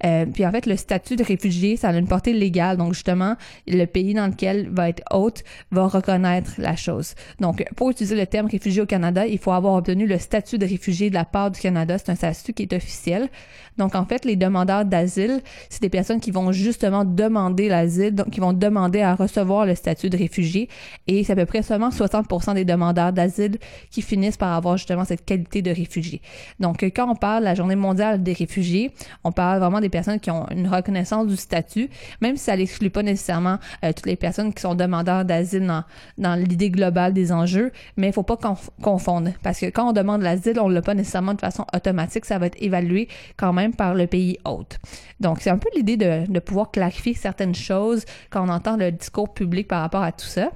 Euh, 0.05 0.25
puis 0.25 0.45
en 0.45 0.51
fait 0.51 0.65
le 0.65 0.75
statut 0.75 1.15
de 1.15 1.23
réfugié 1.23 1.77
ça 1.77 1.89
a 1.89 1.93
une 1.93 2.07
portée 2.07 2.33
légale, 2.33 2.77
donc 2.77 2.93
justement 2.93 3.35
le 3.67 3.85
pays 3.85 4.13
dans 4.13 4.27
lequel 4.27 4.69
va 4.69 4.89
être 4.89 5.03
hôte 5.11 5.43
va 5.71 5.87
reconnaître 5.87 6.51
la 6.57 6.75
chose. 6.75 7.15
Donc 7.39 7.63
pour 7.75 7.89
utiliser 7.89 8.15
le 8.15 8.27
terme 8.27 8.47
réfugié 8.47 8.81
au 8.81 8.85
Canada, 8.85 9.25
il 9.25 9.39
faut 9.39 9.51
avoir 9.51 9.75
obtenu 9.75 10.07
le 10.07 10.17
statut 10.17 10.57
de 10.57 10.65
réfugié 10.65 11.09
de 11.09 11.15
la 11.15 11.25
part 11.25 11.51
du 11.51 11.59
Canada. 11.59 11.97
C'est 11.97 12.11
un 12.11 12.15
statut 12.15 12.53
qui 12.53 12.63
est 12.63 12.73
officiel. 12.73 13.29
Donc 13.77 13.95
en 13.95 14.05
fait 14.05 14.25
les 14.25 14.35
demandeurs 14.35 14.85
d'asile, 14.85 15.41
c'est 15.69 15.81
des 15.81 15.89
personnes 15.89 16.19
qui 16.19 16.31
vont 16.31 16.51
justement 16.51 17.05
demander 17.05 17.69
l'asile, 17.69 18.15
donc 18.15 18.29
qui 18.29 18.39
vont 18.39 18.53
demander 18.53 19.01
à 19.01 19.15
recevoir 19.15 19.65
le 19.65 19.75
statut 19.75 20.09
de 20.09 20.17
réfugié. 20.17 20.69
Et 21.07 21.23
c'est 21.23 21.33
à 21.33 21.35
peu 21.35 21.45
près 21.45 21.61
seulement 21.61 21.89
60% 21.89 22.53
des 22.53 22.65
demandeurs 22.65 23.13
d'asile 23.13 23.57
qui 23.91 24.01
finissent 24.01 24.37
par 24.37 24.53
avoir 24.53 24.77
justement 24.77 25.05
cette 25.05 25.25
qualité 25.25 25.61
de 25.61 25.71
réfugié. 25.71 26.21
Donc, 26.59 26.83
quand 26.83 27.09
on 27.09 27.15
parle 27.15 27.41
de 27.41 27.45
la 27.45 27.55
journée 27.55 27.75
mondiale 27.75 28.21
des 28.21 28.33
réfugiés, 28.33 28.91
on 29.23 29.31
parle 29.31 29.59
vraiment 29.59 29.79
des 29.79 29.89
personnes 29.89 30.19
qui 30.19 30.31
ont 30.31 30.45
une 30.49 30.67
reconnaissance 30.67 31.27
du 31.27 31.35
statut, 31.35 31.89
même 32.21 32.37
si 32.37 32.45
ça 32.45 32.57
n'exclut 32.57 32.89
pas 32.89 33.03
nécessairement 33.03 33.57
euh, 33.83 33.91
toutes 33.93 34.05
les 34.05 34.15
personnes 34.15 34.53
qui 34.53 34.61
sont 34.61 34.75
demandeurs 34.75 35.25
d'asile 35.25 35.71
dans, 36.17 36.35
l'idée 36.35 36.69
globale 36.69 37.13
des 37.13 37.31
enjeux, 37.31 37.71
mais 37.97 38.07
il 38.07 38.13
faut 38.13 38.23
pas 38.23 38.37
confondre 38.81 39.31
parce 39.43 39.59
que 39.59 39.67
quand 39.67 39.89
on 39.89 39.93
demande 39.93 40.21
l'asile, 40.21 40.59
on 40.59 40.67
l'a 40.67 40.81
pas 40.81 40.93
nécessairement 40.93 41.33
de 41.33 41.39
façon 41.39 41.65
automatique, 41.73 42.25
ça 42.25 42.37
va 42.37 42.47
être 42.47 42.61
évalué 42.61 43.07
quand 43.37 43.53
même 43.53 43.62
par 43.71 43.93
le 43.93 44.07
pays 44.07 44.37
hôte. 44.45 44.79
Donc, 45.19 45.41
c'est 45.41 45.49
un 45.49 45.57
peu 45.57 45.69
l'idée 45.75 45.97
de, 45.97 46.31
de 46.31 46.39
pouvoir 46.39 46.71
clarifier 46.71 47.13
certaines 47.13 47.55
choses 47.55 48.05
quand 48.29 48.45
on 48.45 48.49
entend 48.49 48.77
le 48.77 48.91
discours 48.91 49.33
public 49.33 49.67
par 49.67 49.81
rapport 49.81 50.03
à 50.03 50.11
tout 50.11 50.25
ça. 50.25 50.51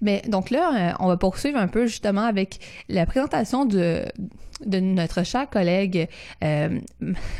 Mais 0.00 0.22
donc 0.28 0.50
là, 0.50 0.96
on 1.00 1.08
va 1.08 1.16
poursuivre 1.16 1.58
un 1.58 1.68
peu 1.68 1.86
justement 1.86 2.22
avec 2.22 2.58
la 2.88 3.06
présentation 3.06 3.64
de 3.64 4.04
notre 4.66 5.24
cher 5.24 5.48
collègue 5.48 6.08
euh, 6.42 6.78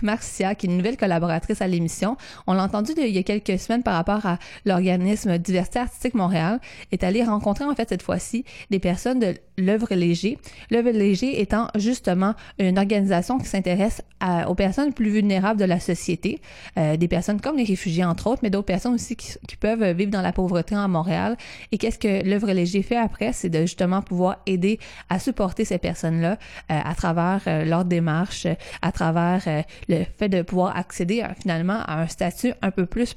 Marcia, 0.02 0.54
qui 0.54 0.66
est 0.66 0.70
une 0.70 0.76
nouvelle 0.76 0.96
collaboratrice 0.96 1.62
à 1.62 1.66
l'émission. 1.66 2.16
On 2.46 2.54
l'a 2.54 2.64
entendu 2.64 2.92
il 2.96 3.08
y 3.08 3.18
a 3.18 3.22
quelques 3.22 3.58
semaines 3.58 3.82
par 3.82 3.94
rapport 3.94 4.26
à 4.26 4.38
l'organisme 4.64 5.38
Diversité 5.38 5.80
artistique 5.80 6.14
Montréal, 6.14 6.60
est 6.90 7.04
allée 7.04 7.24
rencontrer 7.24 7.64
en 7.64 7.74
fait 7.74 7.88
cette 7.88 8.02
fois-ci 8.02 8.44
des 8.70 8.78
personnes 8.78 9.18
de 9.18 9.34
l'œuvre 9.58 9.94
léger. 9.94 10.38
L'œuvre 10.70 10.90
léger 10.90 11.40
étant 11.40 11.68
justement 11.74 12.34
une 12.58 12.78
organisation 12.78 13.38
qui 13.38 13.46
s'intéresse 13.46 14.02
aux 14.46 14.54
personnes 14.54 14.92
plus 14.92 15.10
vulnérables 15.10 15.58
de 15.58 15.64
la 15.64 15.80
société, 15.80 16.40
euh, 16.78 16.96
des 16.96 17.08
personnes 17.08 17.40
comme 17.40 17.56
les 17.56 17.64
réfugiés 17.64 18.04
entre 18.04 18.28
autres, 18.28 18.40
mais 18.42 18.50
d'autres 18.50 18.66
personnes 18.66 18.94
aussi 18.94 19.16
qui, 19.16 19.32
qui, 19.48 19.56
peuvent 19.56 19.84
vivre 19.96 20.10
dans 20.10 20.22
la 20.22 20.32
pauvreté 20.32 20.76
en 20.76 20.88
Montréal. 20.88 21.36
Et 21.72 21.78
qu'est-ce 21.78 21.98
que 21.98 22.21
l'œuvre 22.24 22.52
léger 22.52 22.82
fait 22.82 22.96
après, 22.96 23.32
c'est 23.32 23.48
de 23.48 23.60
justement 23.60 24.02
pouvoir 24.02 24.38
aider 24.46 24.78
à 25.08 25.18
supporter 25.18 25.64
ces 25.64 25.78
personnes-là 25.78 26.32
euh, 26.32 26.80
à 26.84 26.94
travers 26.94 27.42
euh, 27.46 27.64
leur 27.64 27.84
démarche, 27.84 28.46
à 28.80 28.92
travers 28.92 29.42
euh, 29.46 29.62
le 29.88 30.04
fait 30.04 30.28
de 30.28 30.42
pouvoir 30.42 30.76
accéder 30.76 31.24
finalement 31.40 31.80
à 31.86 32.02
un 32.02 32.06
statut 32.06 32.52
un 32.62 32.70
peu 32.70 32.86
plus 32.86 33.14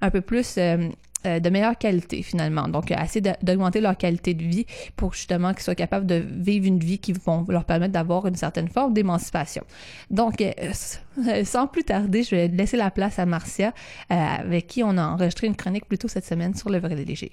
un 0.00 0.10
peu 0.10 0.20
plus 0.20 0.56
de 0.56 1.50
meilleure 1.50 1.78
qualité 1.78 2.22
finalement. 2.22 2.68
Donc, 2.68 2.90
assez 2.90 3.20
d'augmenter 3.20 3.80
leur 3.80 3.96
qualité 3.96 4.34
de 4.34 4.42
vie 4.42 4.66
pour 4.96 5.14
justement 5.14 5.52
qu'ils 5.52 5.62
soient 5.62 5.74
capables 5.74 6.06
de 6.06 6.16
vivre 6.16 6.66
une 6.66 6.80
vie 6.80 6.98
qui 6.98 7.12
vont 7.12 7.44
leur 7.48 7.64
permettre 7.64 7.92
d'avoir 7.92 8.26
une 8.26 8.34
certaine 8.34 8.68
forme 8.68 8.92
d'émancipation. 8.92 9.62
Donc, 10.10 10.42
sans 11.44 11.66
plus 11.68 11.84
tarder, 11.84 12.24
je 12.24 12.34
vais 12.34 12.48
laisser 12.48 12.76
la 12.76 12.90
place 12.90 13.18
à 13.18 13.26
Marcia, 13.26 13.72
avec 14.08 14.66
qui 14.66 14.82
on 14.82 14.96
a 14.98 15.06
enregistré 15.06 15.46
une 15.46 15.56
chronique 15.56 15.86
plus 15.86 15.98
tôt 15.98 16.08
cette 16.08 16.26
semaine 16.26 16.54
sur 16.54 16.70
le 16.70 16.78
vrai 16.78 16.96
léger. 16.96 17.32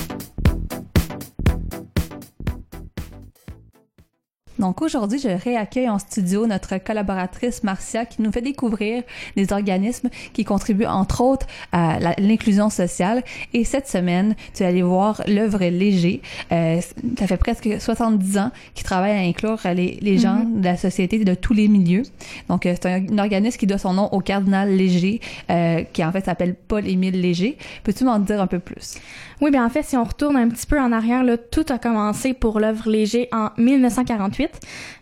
Donc 4.61 4.83
aujourd'hui, 4.83 5.17
je 5.17 5.27
réaccueille 5.27 5.89
en 5.89 5.97
studio 5.97 6.45
notre 6.45 6.77
collaboratrice 6.77 7.63
Marcia 7.63 8.05
qui 8.05 8.21
nous 8.21 8.31
fait 8.31 8.43
découvrir 8.43 9.01
des 9.35 9.51
organismes 9.53 10.09
qui 10.33 10.45
contribuent 10.45 10.85
entre 10.85 11.21
autres 11.21 11.47
à 11.71 11.97
l'inclusion 12.19 12.69
sociale. 12.69 13.23
Et 13.53 13.63
cette 13.63 13.87
semaine, 13.87 14.35
tu 14.53 14.61
es 14.61 14.67
allé 14.67 14.83
voir 14.83 15.23
l'œuvre 15.27 15.65
Léger. 15.65 16.21
Euh, 16.51 16.79
ça 17.17 17.25
fait 17.25 17.37
presque 17.37 17.81
70 17.81 18.37
ans 18.37 18.51
qu'il 18.75 18.85
travaille 18.85 19.17
à 19.17 19.27
inclure 19.27 19.59
les, 19.65 19.97
les 19.99 20.19
gens 20.19 20.37
mm-hmm. 20.37 20.59
de 20.59 20.63
la 20.63 20.77
société 20.77 21.23
de 21.25 21.33
tous 21.33 21.53
les 21.53 21.67
milieux. 21.67 22.03
Donc 22.47 22.67
euh, 22.67 22.75
c'est 22.79 22.87
un, 22.87 23.17
organisme 23.17 23.57
qui 23.57 23.65
doit 23.65 23.79
son 23.79 23.93
nom 23.93 24.09
au 24.11 24.19
cardinal 24.19 24.69
Léger, 24.69 25.21
euh, 25.49 25.81
qui 25.91 26.03
en 26.05 26.11
fait 26.11 26.25
s'appelle 26.25 26.53
Paul-Émile 26.67 27.19
Léger. 27.19 27.57
Peux-tu 27.83 28.03
m'en 28.03 28.19
dire 28.19 28.39
un 28.39 28.47
peu 28.47 28.59
plus? 28.59 28.99
Oui, 29.41 29.49
bien 29.49 29.65
en 29.65 29.69
fait, 29.69 29.81
si 29.81 29.97
on 29.97 30.03
retourne 30.03 30.37
un 30.37 30.49
petit 30.49 30.67
peu 30.67 30.79
en 30.79 30.91
arrière, 30.91 31.23
là, 31.23 31.35
tout 31.35 31.65
a 31.69 31.79
commencé 31.79 32.35
pour 32.35 32.59
l'œuvre 32.59 32.87
Léger 32.87 33.27
en 33.31 33.49
1948, 33.57 34.50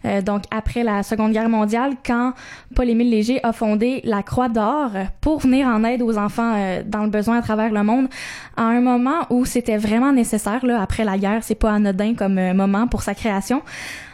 euh, 0.06 0.22
donc 0.22 0.44
après 0.51 0.84
la 0.84 1.03
Seconde 1.03 1.32
Guerre 1.32 1.50
mondiale, 1.50 1.94
quand 2.06 2.34
Paul-Émile 2.75 3.10
Léger 3.10 3.39
a 3.44 3.53
fondé 3.53 4.01
la 4.03 4.24
Croix 4.24 4.50
d'Or 4.50 4.91
pour 5.22 5.39
venir 5.39 5.68
en 5.68 5.84
aide 5.84 6.01
aux 6.01 6.18
enfants 6.18 6.53
euh, 6.56 6.84
dans 6.86 7.03
le 7.03 7.10
besoin 7.10 7.39
à 7.39 7.41
travers 7.41 7.72
le 7.72 7.84
monde, 7.84 8.08
à 8.56 8.63
un 8.63 8.82
moment 8.82 9.25
où 9.29 9.46
c'était 9.46 9.77
vraiment 9.77 10.12
nécessaire, 10.12 10.65
là, 10.65 10.82
après 10.82 11.03
la 11.03 11.18
guerre, 11.18 11.44
c'est 11.44 11.56
pas 11.56 11.72
anodin 11.72 12.13
comme 12.15 12.38
euh, 12.38 12.53
moment 12.53 12.88
pour 12.88 13.01
sa 13.01 13.13
création. 13.13 13.62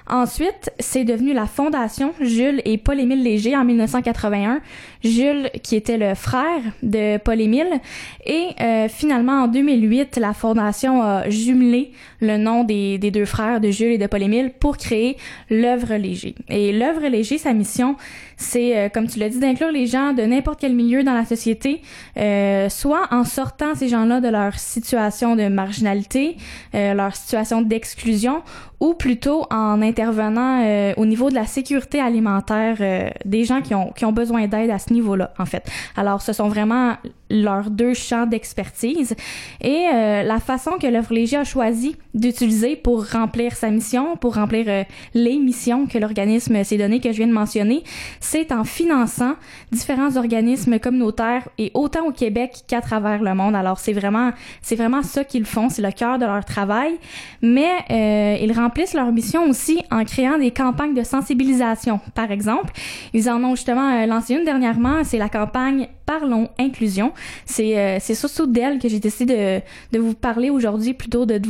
Ensuite, 0.08 0.72
c'est 0.80 1.04
devenu 1.04 1.34
la 1.34 1.48
Fondation 1.48 2.14
Jules 2.22 2.62
et 2.66 2.78
Paul-Émile 2.78 3.24
Léger 3.24 3.56
en 3.58 3.66
1981. 3.66 4.62
Jules, 5.04 5.50
qui 5.64 5.76
était 5.76 5.98
le 5.98 6.14
frère 6.14 6.62
de 6.84 7.18
Paul-Émile. 7.18 7.80
Et 8.26 8.50
euh, 8.62 8.88
finalement, 8.88 9.44
en 9.44 9.48
2008, 9.48 10.18
la 10.18 10.34
Fondation 10.34 11.02
a 11.02 11.30
jumelé 11.30 11.92
le 12.22 12.38
nom 12.38 12.64
des, 12.64 12.98
deux 13.00 13.26
frères 13.26 13.60
de 13.60 13.72
Jules 13.72 13.94
et 13.94 13.98
de 13.98 14.08
Paul-Émile 14.08 14.52
pour 14.60 14.78
créer 14.78 15.18
l'œuvre 15.50 15.96
Léger. 15.96 16.36
Et 16.50 16.72
l'œuvre 16.72 17.08
Léger, 17.08 17.38
sa 17.38 17.54
mission, 17.54 17.96
c'est, 18.38 18.78
euh, 18.78 18.90
comme 18.90 19.08
tu 19.08 19.20
l'as 19.20 19.30
dit, 19.30 19.40
d'inclure 19.40 19.72
les 19.72 19.88
gens 19.88 20.14
de 20.14 20.24
n'importe 20.24 20.60
quel 20.60 20.74
milieu 20.74 21.04
dans 21.04 21.14
la 21.14 21.26
société, 21.26 21.82
euh, 22.18 22.70
soit 22.70 23.08
en 23.12 23.24
sortant 23.24 23.76
ces 23.76 23.88
gens-là 23.88 24.22
de 24.22 24.28
leur 24.28 24.58
situation 24.60 25.36
de 25.36 25.48
marginalité, 25.48 26.38
euh, 26.74 26.94
leur 26.94 27.16
situation 27.16 27.62
d'exclusion, 27.62 28.42
ou 28.80 28.94
plutôt 28.94 29.46
en 29.52 29.82
intervenant 29.82 30.62
euh, 30.64 30.94
au 30.98 31.06
niveau 31.06 31.30
de 31.30 31.36
la 31.36 31.46
sécurité 31.46 32.00
alimentaire 32.00 32.78
euh, 32.82 33.10
des 33.24 33.46
gens 33.46 33.62
qui 33.62 33.74
ont, 33.74 33.92
qui 33.92 34.06
ont 34.06 34.12
besoin 34.12 34.48
d'aide 34.48 34.70
à 34.70 34.80
ce 34.80 34.92
niveau-là, 34.94 35.34
en 35.40 35.46
fait. 35.46 35.70
Alors, 35.96 36.22
ce 36.22 36.34
sont 36.34 36.50
vraiment 36.50 36.96
leurs 37.30 37.70
deux 37.70 37.94
champs 37.94 38.26
d'expertise 38.26 39.16
et 39.62 39.88
euh, 39.92 40.24
la 40.24 40.40
façon 40.40 40.72
que 40.80 40.88
l'œuvre 40.88 41.14
Léger 41.14 41.38
a 41.38 41.44
choisi 41.44 41.96
d'utiliser 42.14 42.76
pour 42.76 43.10
remplir 43.10 43.56
sa 43.56 43.70
mission, 43.70 44.16
pour 44.16 44.36
remplir 44.36 44.66
euh, 44.68 44.84
les 45.14 45.38
missions 45.38 45.88
que 45.88 45.98
l'organisme 45.98 46.64
s'est 46.64 46.78
donné 46.78 47.00
que 47.00 47.12
je 47.12 47.18
viens 47.18 47.28
de 47.28 47.34
mentionner, 47.34 47.84
c'est 48.20 48.52
en 48.52 48.64
finançant 48.64 49.36
différents 49.72 50.18
organismes 50.18 50.80
communautaires 50.80 51.48
et 51.58 51.72
autant 51.74 52.06
au 52.06 52.12
Québec 52.12 52.64
qu'à 52.68 52.82
travers 52.82 53.24
le 53.24 53.34
monde. 53.34 53.56
Alors 53.56 53.80
c'est 53.80 53.94
vraiment 53.94 54.32
c'est 54.62 54.76
vraiment 54.76 55.02
ça 55.02 55.24
qu'ils 55.24 55.46
font, 55.46 55.70
c'est 55.70 55.82
le 55.82 55.92
cœur 55.92 56.20
de 56.20 56.26
leur 56.26 56.46
travail, 56.46 56.94
mais 57.42 57.72
euh, 57.90 58.38
ils 58.42 58.54
remplissent 58.54 58.94
leur 58.94 59.12
mission 59.12 59.50
aussi 59.50 59.80
en 59.92 60.04
créant 60.06 60.38
des 60.38 60.52
campagnes 60.52 60.94
de 60.94 61.04
sensibilisation. 61.04 62.00
Par 62.14 62.32
exemple, 62.32 62.74
ils 63.14 63.30
en 63.30 63.44
ont 63.44 63.56
justement 63.56 64.06
lancé 64.06 64.36
une 64.36 64.46
dernièrement, 64.46 65.04
c'est 65.04 65.18
la 65.18 65.30
campagne 65.30 65.88
Parlons 66.06 66.50
inclusion 66.60 67.14
c'est 67.46 67.78
euh, 67.78 68.00
surtout 68.00 68.48
d'elle 68.48 68.80
que 68.80 68.88
j'ai 68.88 69.00
décidé 69.00 69.62
de, 69.92 69.98
de 69.98 70.04
vous 70.04 70.14
parler 70.14 70.50
aujourd'hui 70.50 70.94
plutôt 70.94 71.26
de, 71.26 71.42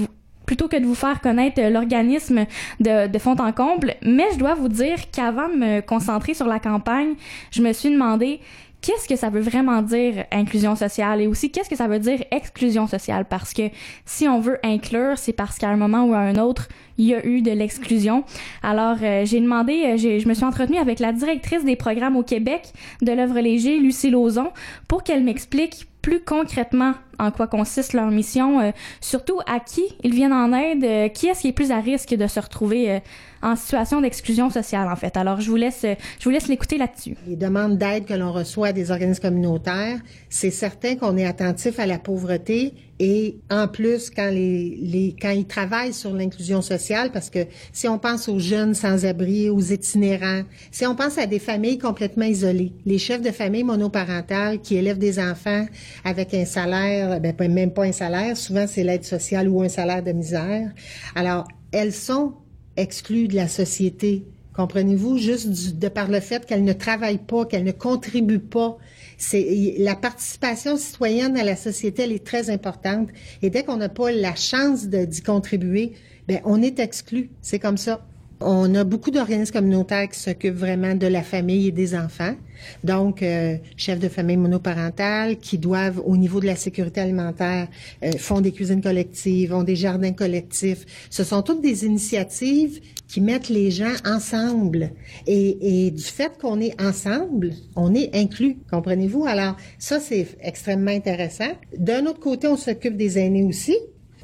plutôt 0.45 0.67
que 0.67 0.77
de 0.77 0.85
vous 0.85 0.95
faire 0.95 1.21
connaître 1.21 1.61
euh, 1.61 1.69
l'organisme 1.69 2.45
de, 2.79 3.07
de 3.07 3.19
fond 3.19 3.35
en 3.39 3.51
comble. 3.51 3.95
Mais 4.01 4.25
je 4.33 4.37
dois 4.37 4.53
vous 4.53 4.69
dire 4.69 4.97
qu'avant 5.11 5.49
de 5.49 5.55
me 5.55 5.81
concentrer 5.81 6.33
sur 6.33 6.47
la 6.47 6.59
campagne, 6.59 7.15
je 7.51 7.61
me 7.61 7.73
suis 7.73 7.89
demandé 7.89 8.39
qu'est-ce 8.81 9.07
que 9.07 9.15
ça 9.15 9.29
veut 9.29 9.41
vraiment 9.41 9.81
dire 9.81 10.25
inclusion 10.31 10.75
sociale 10.75 11.21
et 11.21 11.27
aussi 11.27 11.51
qu'est-ce 11.51 11.69
que 11.69 11.75
ça 11.75 11.87
veut 11.87 11.99
dire 11.99 12.23
exclusion 12.31 12.87
sociale? 12.87 13.25
Parce 13.25 13.53
que 13.53 13.63
si 14.05 14.27
on 14.27 14.39
veut 14.39 14.59
inclure, 14.63 15.17
c'est 15.17 15.33
parce 15.33 15.57
qu'à 15.57 15.69
un 15.69 15.77
moment 15.77 16.05
ou 16.05 16.13
à 16.13 16.19
un 16.19 16.35
autre, 16.35 16.67
il 16.97 17.05
y 17.05 17.13
a 17.13 17.25
eu 17.25 17.41
de 17.41 17.51
l'exclusion. 17.51 18.23
Alors 18.63 18.97
euh, 19.01 19.25
j'ai 19.25 19.39
demandé, 19.39 19.83
euh, 19.85 19.97
je 19.97 20.27
me 20.27 20.33
suis 20.33 20.45
entretenue 20.45 20.77
avec 20.77 20.99
la 20.99 21.11
directrice 21.11 21.63
des 21.63 21.75
programmes 21.75 22.15
au 22.15 22.23
Québec 22.23 22.73
de 23.01 23.11
l'œuvre 23.11 23.39
léger, 23.39 23.79
Lucie 23.79 24.09
Lauzon, 24.09 24.51
pour 24.87 25.03
qu'elle 25.03 25.23
m'explique 25.23 25.87
plus 26.01 26.19
concrètement 26.19 26.93
en 27.17 27.31
quoi 27.31 27.47
consiste 27.47 27.93
leur 27.93 28.11
mission, 28.11 28.59
euh, 28.59 28.71
surtout 29.01 29.39
à 29.47 29.59
qui 29.59 29.83
ils 30.03 30.13
viennent 30.13 30.33
en 30.33 30.53
aide, 30.53 31.11
qui 31.13 31.27
est-ce 31.27 31.41
qui 31.41 31.47
est 31.47 31.53
plus 31.53 31.71
à 31.71 31.79
risque 31.79 32.13
de 32.13 32.27
se 32.27 32.39
retrouver 32.39 32.99
en 33.41 33.55
situation 33.55 34.01
d'exclusion 34.01 34.51
sociale, 34.51 34.87
en 34.87 34.95
fait. 34.95 35.17
Alors, 35.17 35.41
je 35.41 35.49
vous 35.49 35.55
laisse, 35.55 35.83
je 35.83 36.23
vous 36.23 36.29
laisse 36.29 36.47
l'écouter 36.47 36.77
là-dessus. 36.77 37.15
Les 37.27 37.35
demandes 37.35 37.77
d'aide 37.77 38.05
que 38.05 38.13
l'on 38.13 38.31
reçoit 38.31 38.71
des 38.71 38.91
organismes 38.91 39.21
communautaires, 39.21 39.97
c'est 40.29 40.51
certain 40.51 40.95
qu'on 40.95 41.17
est 41.17 41.25
attentif 41.25 41.79
à 41.79 41.87
la 41.87 41.97
pauvreté 41.97 42.73
et 42.99 43.37
en 43.49 43.67
plus 43.67 44.09
quand 44.09 44.29
les, 44.29 44.77
les 44.81 45.15
quand 45.19 45.31
ils 45.31 45.45
travaillent 45.45 45.93
sur 45.93 46.13
l'inclusion 46.13 46.61
sociale, 46.61 47.11
parce 47.11 47.29
que 47.29 47.39
si 47.73 47.87
on 47.87 47.99
pense 47.99 48.29
aux 48.29 48.39
jeunes 48.39 48.73
sans-abri, 48.73 49.49
aux 49.49 49.59
itinérants, 49.59 50.43
si 50.71 50.85
on 50.85 50.95
pense 50.95 51.17
à 51.17 51.25
des 51.25 51.39
familles 51.39 51.77
complètement 51.77 52.25
isolées, 52.25 52.71
les 52.85 52.97
chefs 52.97 53.21
de 53.21 53.31
famille 53.31 53.63
monoparentales 53.63 54.61
qui 54.61 54.75
élèvent 54.75 54.97
des 54.97 55.19
enfants 55.19 55.65
avec 56.03 56.33
un 56.33 56.45
salaire, 56.45 57.19
ben 57.19 57.35
même 57.51 57.71
pas 57.71 57.83
un 57.83 57.91
salaire, 57.91 58.37
souvent 58.37 58.65
c'est 58.67 58.83
l'aide 58.83 59.03
sociale 59.03 59.49
ou 59.49 59.61
un 59.61 59.69
salaire 59.69 60.01
de 60.01 60.11
misère. 60.13 60.71
Alors 61.15 61.47
elles 61.71 61.93
sont 61.93 62.33
exclues 62.77 63.27
de 63.27 63.35
la 63.35 63.47
société. 63.47 64.23
Comprenez-vous? 64.55 65.17
Juste 65.17 65.77
de 65.77 65.87
par 65.89 66.09
le 66.09 66.21
fait 66.21 66.45
qu'elles 66.45 66.63
ne 66.63 66.73
travaillent 66.73 67.17
pas, 67.17 67.45
qu'elles 67.45 67.65
ne 67.65 67.73
contribuent 67.73 68.39
pas. 68.39 68.77
C'est 69.17 69.75
la 69.77 69.95
participation 69.95 70.77
citoyenne 70.77 71.37
à 71.37 71.43
la 71.43 71.55
société, 71.55 72.03
elle 72.03 72.11
est 72.11 72.25
très 72.25 72.49
importante. 72.49 73.09
Et 73.41 73.49
dès 73.49 73.63
qu'on 73.63 73.77
n'a 73.77 73.89
pas 73.89 74.11
la 74.11 74.35
chance 74.35 74.87
d'y 74.87 75.21
contribuer, 75.21 75.93
ben 76.27 76.41
on 76.45 76.61
est 76.61 76.79
exclu. 76.79 77.29
C'est 77.41 77.59
comme 77.59 77.77
ça. 77.77 78.05
On 78.41 78.75
a 78.75 78.83
beaucoup 78.83 79.11
d'organismes 79.11 79.53
communautaires 79.53 80.09
qui 80.09 80.19
s'occupent 80.19 80.57
vraiment 80.57 80.93
de 80.93 81.07
la 81.07 81.23
famille 81.23 81.69
et 81.69 81.71
des 81.71 81.95
enfants. 81.95 82.35
Donc, 82.83 83.23
euh, 83.23 83.55
chefs 83.77 83.99
de 83.99 84.09
famille 84.09 84.35
monoparentales 84.35 85.37
qui 85.37 85.57
doivent, 85.57 86.01
au 86.03 86.17
niveau 86.17 86.41
de 86.41 86.45
la 86.45 86.57
sécurité 86.57 86.99
alimentaire, 86.99 87.69
euh, 88.03 88.11
font 88.17 88.41
des 88.41 88.51
cuisines 88.51 88.81
collectives, 88.81 89.53
ont 89.53 89.63
des 89.63 89.77
jardins 89.77 90.11
collectifs. 90.11 90.85
Ce 91.09 91.23
sont 91.23 91.43
toutes 91.43 91.61
des 91.61 91.85
initiatives 91.85 92.81
qui 93.07 93.21
mettent 93.21 93.49
les 93.49 93.71
gens 93.71 93.93
ensemble. 94.05 94.91
Et, 95.27 95.91
du 95.91 96.03
fait 96.03 96.37
qu'on 96.39 96.59
est 96.59 96.79
ensemble, 96.81 97.51
on 97.75 97.93
est 97.93 98.15
inclus, 98.15 98.57
comprenez-vous? 98.71 99.25
Alors, 99.25 99.55
ça, 99.77 99.99
c'est 99.99 100.27
extrêmement 100.41 100.91
intéressant. 100.91 101.51
D'un 101.77 102.05
autre 102.05 102.19
côté, 102.19 102.47
on 102.47 102.57
s'occupe 102.57 102.97
des 102.97 103.17
aînés 103.19 103.43
aussi 103.43 103.75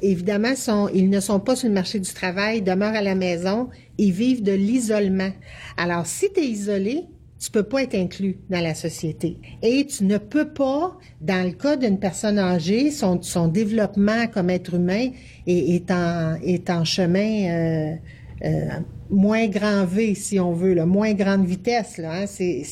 évidemment, 0.02 0.52
ils 0.92 1.08
ne 1.08 1.20
sont 1.20 1.38
pas 1.38 1.54
sur 1.54 1.68
le 1.68 1.74
marché 1.74 2.00
du 2.00 2.12
travail, 2.12 2.60
demeurent 2.60 2.96
à 2.96 3.02
la 3.02 3.14
maison, 3.14 3.68
ils 3.98 4.10
vivent 4.10 4.42
de 4.42 4.52
l'isolement. 4.52 5.30
Alors, 5.76 6.06
si 6.06 6.32
tu 6.32 6.40
es 6.40 6.44
isolé, 6.44 7.04
tu 7.42 7.50
peux 7.50 7.64
pas 7.64 7.82
être 7.82 7.96
inclus 7.96 8.38
dans 8.50 8.60
la 8.60 8.74
société. 8.74 9.36
Et 9.62 9.84
tu 9.86 10.04
ne 10.04 10.18
peux 10.18 10.48
pas, 10.48 10.96
dans 11.20 11.44
le 11.44 11.52
cas 11.52 11.76
d'une 11.76 11.98
personne 11.98 12.38
âgée, 12.38 12.92
son, 12.92 13.48
développement 13.48 14.28
comme 14.28 14.50
être 14.50 14.74
humain 14.74 15.08
est, 15.46 15.90
en, 15.90 16.84
chemin 16.84 17.48
euh, 17.50 17.94
moins 19.10 19.46
grand 19.46 19.84
V, 19.84 20.14
si 20.14 20.40
on 20.40 20.52
veut, 20.52 20.74
là, 20.74 20.86
moins 20.86 21.12
grande 21.12 21.46
vitesse. 21.46 21.98
Là, 21.98 22.22
hein. 22.22 22.62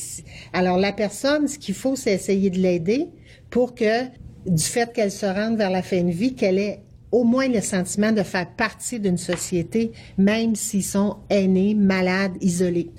alors 0.53 0.77
la 0.77 0.91
personne, 0.91 1.47
ce 1.47 1.57
qu'il 1.57 1.75
faut, 1.75 1.95
c'est 1.95 2.13
essayer 2.13 2.49
de 2.49 2.59
l'aider 2.59 3.07
pour 3.49 3.75
que, 3.75 4.05
du 4.45 4.63
fait 4.63 4.91
qu'elle 4.91 5.11
se 5.11 5.25
rende 5.25 5.57
vers 5.57 5.69
la 5.69 5.81
fin 5.81 6.03
de 6.03 6.11
vie, 6.11 6.33
qu'elle 6.33 6.57
ait 6.57 6.79
au 7.11 7.23
moins 7.23 7.47
le 7.47 7.61
sentiment 7.61 8.11
de 8.11 8.23
faire 8.23 8.49
partie 8.49 8.99
d'une 8.99 9.17
société, 9.17 9.91
même 10.17 10.55
s'ils 10.55 10.83
sont 10.83 11.17
aînés, 11.29 11.75
malades, 11.75 12.33
isolés. 12.41 12.89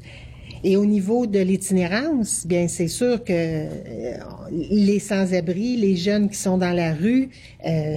Et 0.64 0.76
au 0.76 0.86
niveau 0.86 1.26
de 1.26 1.40
l'itinérance, 1.40 2.46
bien 2.46 2.68
c'est 2.68 2.88
sûr 2.88 3.24
que 3.24 3.32
euh, 3.32 4.16
les 4.50 5.00
sans-abri, 5.00 5.76
les 5.76 5.96
jeunes 5.96 6.28
qui 6.28 6.36
sont 6.36 6.56
dans 6.56 6.72
la 6.72 6.94
rue, 6.94 7.30
euh, 7.66 7.96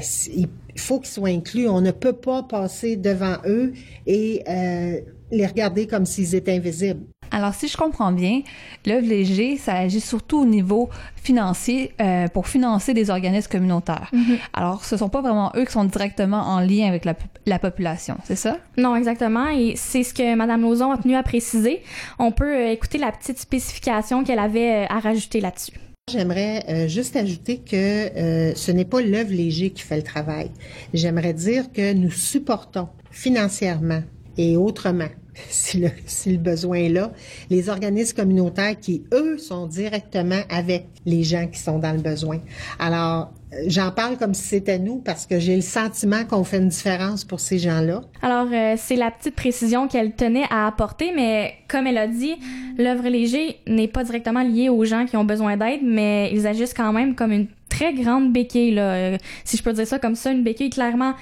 il 0.75 0.81
faut 0.81 0.99
qu'ils 0.99 1.11
soient 1.11 1.29
inclus. 1.29 1.67
On 1.67 1.81
ne 1.81 1.91
peut 1.91 2.13
pas 2.13 2.43
passer 2.43 2.97
devant 2.97 3.37
eux 3.45 3.73
et 4.05 4.43
euh, 4.47 4.99
les 5.31 5.47
regarder 5.47 5.87
comme 5.87 6.05
s'ils 6.05 6.35
étaient 6.35 6.55
invisibles. 6.55 7.05
Alors, 7.31 7.53
si 7.53 7.67
je 7.67 7.75
comprends 7.75 8.11
bien, 8.11 8.41
l'œuvre 8.85 9.07
léger, 9.07 9.57
ça 9.57 9.73
agit 9.73 9.99
surtout 9.99 10.39
au 10.39 10.45
niveau 10.45 10.89
financier 11.15 11.91
euh, 11.99 12.27
pour 12.27 12.47
financer 12.47 12.93
des 12.93 13.09
organismes 13.09 13.51
communautaires. 13.51 14.09
Mhm. 14.13 14.37
Alors, 14.53 14.85
ce 14.85 14.95
sont 14.95 15.09
pas 15.09 15.21
vraiment 15.21 15.51
eux 15.55 15.65
qui 15.65 15.71
sont 15.71 15.85
directement 15.85 16.41
en 16.41 16.59
lien 16.59 16.87
avec 16.87 17.03
la, 17.03 17.15
la 17.45 17.59
population, 17.59 18.17
c'est 18.25 18.35
ça? 18.35 18.57
Non, 18.77 18.95
exactement. 18.95 19.47
Et 19.49 19.73
c'est 19.75 20.03
ce 20.03 20.13
que 20.13 20.35
Mme 20.35 20.61
Lauzon 20.61 20.91
a 20.91 20.97
tenu 20.97 21.15
à 21.15 21.23
préciser. 21.23 21.81
On 22.19 22.31
peut 22.31 22.55
euh, 22.55 22.71
écouter 22.71 22.99
la 22.99 23.11
petite 23.11 23.39
spécification 23.39 24.23
qu'elle 24.23 24.39
avait 24.39 24.85
euh, 24.85 24.85
à 24.87 24.99
rajouter 24.99 25.41
là-dessus. 25.41 25.73
J'aimerais 26.11 26.63
euh, 26.69 26.87
juste 26.87 27.15
ajouter 27.15 27.57
que 27.57 27.75
euh, 27.75 28.53
ce 28.53 28.71
n'est 28.71 28.85
pas 28.85 29.01
l'œuvre 29.01 29.31
léger 29.31 29.71
qui 29.71 29.81
fait 29.81 29.97
le 29.97 30.03
travail. 30.03 30.51
J'aimerais 30.93 31.33
dire 31.33 31.71
que 31.73 31.93
nous 31.93 32.11
supportons 32.11 32.89
financièrement 33.09 34.03
et 34.37 34.55
autrement, 34.55 35.09
si 35.49 35.79
le, 35.79 35.89
si 36.05 36.33
le 36.33 36.37
besoin 36.37 36.77
est 36.77 36.89
là, 36.89 37.11
les 37.49 37.69
organismes 37.69 38.17
communautaires 38.17 38.79
qui, 38.79 39.03
eux, 39.15 39.39
sont 39.39 39.65
directement 39.65 40.41
avec 40.47 40.85
les 41.07 41.23
gens 41.23 41.47
qui 41.47 41.57
sont 41.57 41.79
dans 41.79 41.93
le 41.93 42.01
besoin. 42.03 42.39
Alors, 42.77 43.33
j'en 43.67 43.91
parle 43.91 44.17
comme 44.17 44.33
si 44.33 44.43
c'était 44.43 44.79
nous 44.79 44.97
parce 44.97 45.25
que 45.25 45.39
j'ai 45.39 45.55
le 45.55 45.61
sentiment 45.61 46.23
qu'on 46.25 46.43
fait 46.43 46.57
une 46.57 46.69
différence 46.69 47.23
pour 47.23 47.39
ces 47.39 47.59
gens-là. 47.59 48.01
Alors, 48.21 48.47
euh, 48.51 48.75
c'est 48.77 48.95
la 48.95 49.11
petite 49.11 49.35
précision 49.35 49.87
qu'elle 49.87 50.13
tenait 50.13 50.45
à 50.49 50.67
apporter, 50.67 51.11
mais 51.15 51.55
comme 51.67 51.87
elle 51.87 51.97
a 51.97 52.07
dit, 52.07 52.35
l'œuvre 52.77 53.07
léger 53.07 53.57
n'est 53.67 53.87
pas 53.87 54.03
directement 54.03 54.43
liée 54.43 54.69
aux 54.69 54.85
gens 54.85 55.05
qui 55.05 55.17
ont 55.17 55.25
besoin 55.25 55.57
d'aide, 55.57 55.81
mais 55.83 56.31
ils 56.33 56.47
agissent 56.47 56.73
quand 56.73 56.93
même 56.93 57.15
comme 57.15 57.31
une 57.31 57.47
très 57.69 57.93
grande 57.93 58.31
béquille, 58.31 58.75
là. 58.75 58.93
Euh, 58.93 59.17
si 59.43 59.57
je 59.57 59.63
peux 59.63 59.73
dire 59.73 59.87
ça 59.87 59.99
comme 59.99 60.15
ça, 60.15 60.31
une 60.31 60.43
béquille 60.43 60.69
clairement 60.69 61.13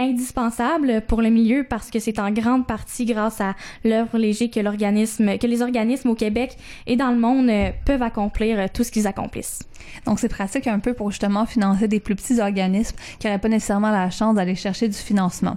indispensable 0.00 1.02
pour 1.06 1.22
le 1.22 1.30
milieu 1.30 1.64
parce 1.68 1.90
que 1.90 1.98
c'est 1.98 2.18
en 2.18 2.30
grande 2.30 2.66
partie 2.66 3.04
grâce 3.04 3.40
à 3.40 3.54
l'œuvre 3.84 4.18
léger 4.18 4.50
que 4.50 4.60
l'organisme, 4.60 5.38
que 5.38 5.46
les 5.46 5.62
organismes 5.62 6.10
au 6.10 6.14
Québec 6.14 6.56
et 6.86 6.96
dans 6.96 7.10
le 7.10 7.18
monde 7.18 7.48
euh, 7.48 7.70
peuvent 7.84 8.02
accomplir 8.02 8.58
euh, 8.58 8.66
tout 8.72 8.84
ce 8.84 8.90
qu'ils 8.90 9.06
accomplissent. 9.06 9.60
Donc, 10.06 10.18
c'est 10.18 10.28
pratique 10.28 10.66
un 10.66 10.78
peu 10.78 10.94
pour 10.94 11.10
justement 11.10 11.46
financer 11.46 11.88
des 11.88 12.00
plus 12.00 12.16
petits 12.16 12.40
organismes 12.40 12.96
qui 13.18 13.26
n'auraient 13.26 13.38
pas 13.38 13.48
nécessairement 13.48 13.90
la 13.90 14.10
chance 14.10 14.34
d'aller 14.34 14.54
chercher 14.54 14.88
du 14.88 14.96
financement. 14.96 15.56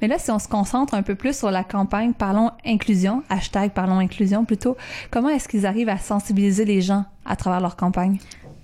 Mais 0.00 0.08
là, 0.08 0.18
si 0.18 0.30
on 0.30 0.38
se 0.38 0.48
concentre 0.48 0.94
un 0.94 1.02
peu 1.02 1.14
plus 1.14 1.36
sur 1.36 1.50
la 1.50 1.64
campagne 1.64 2.12
Parlons 2.12 2.50
Inclusion, 2.66 3.22
hashtag 3.28 3.72
Parlons 3.72 3.98
Inclusion 3.98 4.44
plutôt, 4.44 4.76
comment 5.10 5.28
est-ce 5.28 5.48
qu'ils 5.48 5.66
arrivent 5.66 5.88
à 5.88 5.98
sensibiliser 5.98 6.64
les 6.64 6.80
gens 6.80 7.04
à 7.24 7.36
travers 7.36 7.60
leur 7.60 7.76
campagne? 7.76 8.18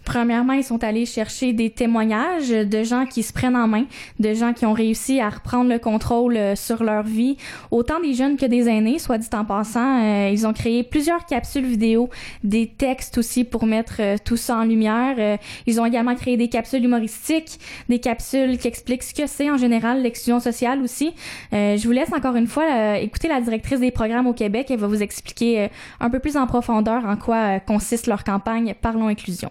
Premièrement, 0.07 0.53
ils 0.53 0.63
sont 0.63 0.85
allés 0.85 1.05
chercher 1.05 1.53
des 1.53 1.69
témoignages 1.69 2.51
de 2.51 2.85
gens 2.85 3.07
qui 3.07 3.25
se 3.25 3.33
prennent 3.33 3.57
en 3.57 3.67
main, 3.67 3.87
de 4.21 4.35
gens 4.35 4.53
qui 4.53 4.65
ont 4.65 4.73
réussi 4.73 5.21
à 5.21 5.29
reprendre 5.29 5.69
le 5.69 5.81
contrôle 5.81 6.37
euh, 6.37 6.55
sur 6.55 6.85
leur 6.85 7.03
vie, 7.03 7.37
autant 7.73 7.99
des 7.99 8.15
jeunes 8.15 8.37
que 8.37 8.47
des 8.47 8.69
aînés, 8.69 9.01
soit 9.01 9.19
dit 9.19 9.29
en 9.33 9.45
passant. 9.45 10.05
Euh, 10.05 10.31
ils 10.33 10.47
ont 10.47 10.53
créé 10.53 10.85
plusieurs 10.85 11.27
capsules 11.27 11.67
vidéo, 11.67 12.09
des 12.45 12.69
textes 12.69 13.19
aussi 13.19 13.43
pour 13.43 13.67
mettre 13.67 13.97
euh, 13.99 14.17
tout 14.25 14.37
ça 14.37 14.59
en 14.59 14.65
lumière. 14.65 15.39
Ils 15.67 15.81
ont 15.81 15.85
également 15.85 16.15
créé 16.15 16.37
des 16.37 16.49
capsules 16.49 16.85
humoristiques, 16.85 17.59
des 17.89 17.99
capsules 17.99 18.59
qui 18.59 18.69
expliquent 18.69 19.03
ce 19.03 19.13
que 19.13 19.27
c'est 19.27 19.51
en 19.51 19.57
général 19.57 20.03
l'exclusion 20.03 20.39
sociale 20.39 20.83
aussi. 20.83 21.13
Je 21.53 21.85
vous 21.85 21.93
laisse 21.93 22.13
encore 22.13 22.37
une 22.37 22.47
fois 22.47 22.99
écouter 22.99 23.27
la 23.27 23.41
directrice 23.41 23.81
des 23.81 23.91
programmes 23.91 24.29
au 24.29 24.35
Québec. 24.35 24.69
Elle 24.71 24.79
va 24.79 24.87
vous 24.87 25.03
expliquer 25.03 25.69
un 25.99 26.11
peu 26.11 26.21
plus 26.21 26.37
en 26.37 26.47
profondeur 26.47 27.05
en 27.05 27.17
quoi 27.17 27.59
consiste 27.59 28.07
leur 28.07 28.23
campagne 28.23 28.75
Parlons 28.81 29.09
Inclusion. 29.09 29.51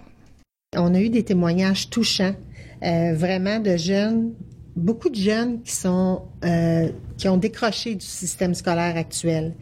On 0.76 0.94
a 0.94 1.00
eu 1.00 1.10
des 1.10 1.24
témoignages 1.24 1.90
touchants, 1.90 2.36
euh, 2.84 3.14
vraiment 3.14 3.60
de 3.60 3.78
jeunes, 3.78 4.34
beaucoup 4.76 5.10
de 5.10 5.16
jeunes 5.16 5.62
qui 5.62 5.72
sont 5.72 6.24
euh, 6.44 6.90
qui 7.18 7.28
ont 7.30 7.38
décroché 7.38 7.96
du 7.96 8.06
système 8.06 8.54
scolaire 8.54 8.98
actuel. 8.98 9.54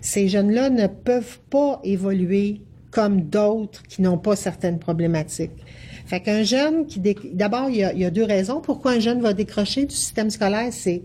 Ces 0.00 0.28
jeunes-là 0.28 0.70
ne 0.70 0.86
peuvent 0.86 1.38
pas 1.48 1.80
évoluer 1.84 2.60
comme 2.90 3.22
d'autres 3.22 3.82
qui 3.84 4.02
n'ont 4.02 4.18
pas 4.18 4.36
certaines 4.36 4.78
problématiques. 4.78 5.64
Fait 6.04 6.20
qu'un 6.20 6.42
jeune 6.42 6.86
qui 6.86 7.00
d'abord 7.32 7.70
il 7.70 7.76
y, 7.76 7.84
a, 7.84 7.92
il 7.92 8.00
y 8.00 8.04
a 8.04 8.10
deux 8.10 8.24
raisons 8.24 8.60
pourquoi 8.60 8.92
un 8.92 9.00
jeune 9.00 9.22
va 9.22 9.32
décrocher 9.32 9.86
du 9.86 9.94
système 9.94 10.28
scolaire, 10.28 10.68
c'est 10.72 11.02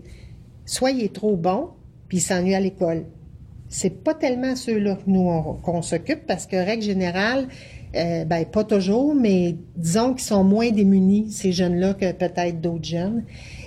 soit 0.66 0.90
il 0.90 1.02
est 1.02 1.14
trop 1.14 1.36
bon 1.36 1.70
puis 2.08 2.18
il 2.18 2.20
s'ennuie 2.20 2.54
à 2.54 2.60
l'école. 2.60 3.06
C'est 3.68 4.02
pas 4.02 4.14
tellement 4.14 4.56
ceux-là 4.56 4.98
qu'on 5.62 5.82
s'occupe 5.82 6.26
parce 6.26 6.46
que 6.46 6.56
règle 6.56 6.82
générale, 6.82 7.48
euh, 7.96 8.24
ben 8.24 8.44
pas 8.44 8.64
toujours, 8.64 9.14
mais 9.14 9.56
disons 9.76 10.14
qu'ils 10.14 10.26
sont 10.26 10.44
moins 10.44 10.70
démunis 10.70 11.30
ces 11.30 11.52
jeunes-là 11.52 11.94
que 11.94 12.12
peut-être 12.12 12.60
d'autres 12.60 12.84
jeunes. 12.84 13.24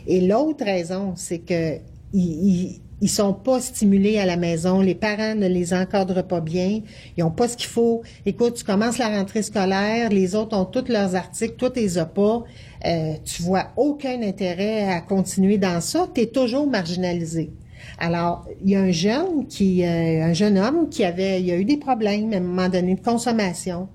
Et 0.08 0.22
l'autre 0.22 0.64
raison, 0.64 1.14
c'est 1.16 1.40
que 1.40 1.78
ils, 2.14 2.80
sont 3.08 3.34
pas 3.34 3.60
stimulés 3.60 4.20
à 4.20 4.26
la 4.26 4.38
maison, 4.38 4.80
les 4.80 4.94
parents 4.94 5.34
ne 5.34 5.48
les 5.48 5.74
encadrent 5.74 6.24
pas 6.24 6.40
bien, 6.40 6.82
ils 7.18 7.24
ont 7.24 7.32
pas 7.32 7.48
ce 7.48 7.58
qu'il 7.58 7.70
faut. 7.70 8.04
Écoute, 8.26 8.56
tu 8.56 8.64
commences 8.64 9.00
la 9.00 9.10
rentrée 9.10 9.42
scolaire, 9.42 10.10
les 10.10 10.36
autres 10.36 10.56
ont 10.56 10.66
tous 10.66 10.88
leurs 10.88 11.16
articles, 11.16 11.56
toi 11.56 11.72
t'es 11.72 11.98
as 11.98 12.06
pas, 12.06 12.44
euh, 12.86 13.14
tu 13.24 13.42
vois 13.42 13.70
aucun 13.76 14.22
intérêt 14.22 14.88
à 14.88 15.02
continuer 15.02 15.58
dans 15.58 15.82
ça, 15.82 16.08
tu 16.14 16.22
es 16.22 16.26
toujours 16.28 16.68
marginalisé. 16.68 17.52
Alors, 17.98 18.46
il 18.64 18.72
y 18.72 18.76
a 18.76 18.82
un 18.82 18.92
jeune 18.92 19.48
qui, 19.48 19.84
euh, 19.84 20.24
un 20.24 20.34
jeune 20.34 20.58
homme 20.58 20.90
qui 20.90 21.04
avait, 21.04 21.42
il 21.42 21.52
a 21.52 21.58
eu 21.58 21.66
des 21.66 21.78
problèmes 21.78 22.34
à 22.34 22.38
un 22.38 22.40
moment 22.40 22.70
donné 22.70 22.96
de 22.96 23.02
consommation. 23.02 23.88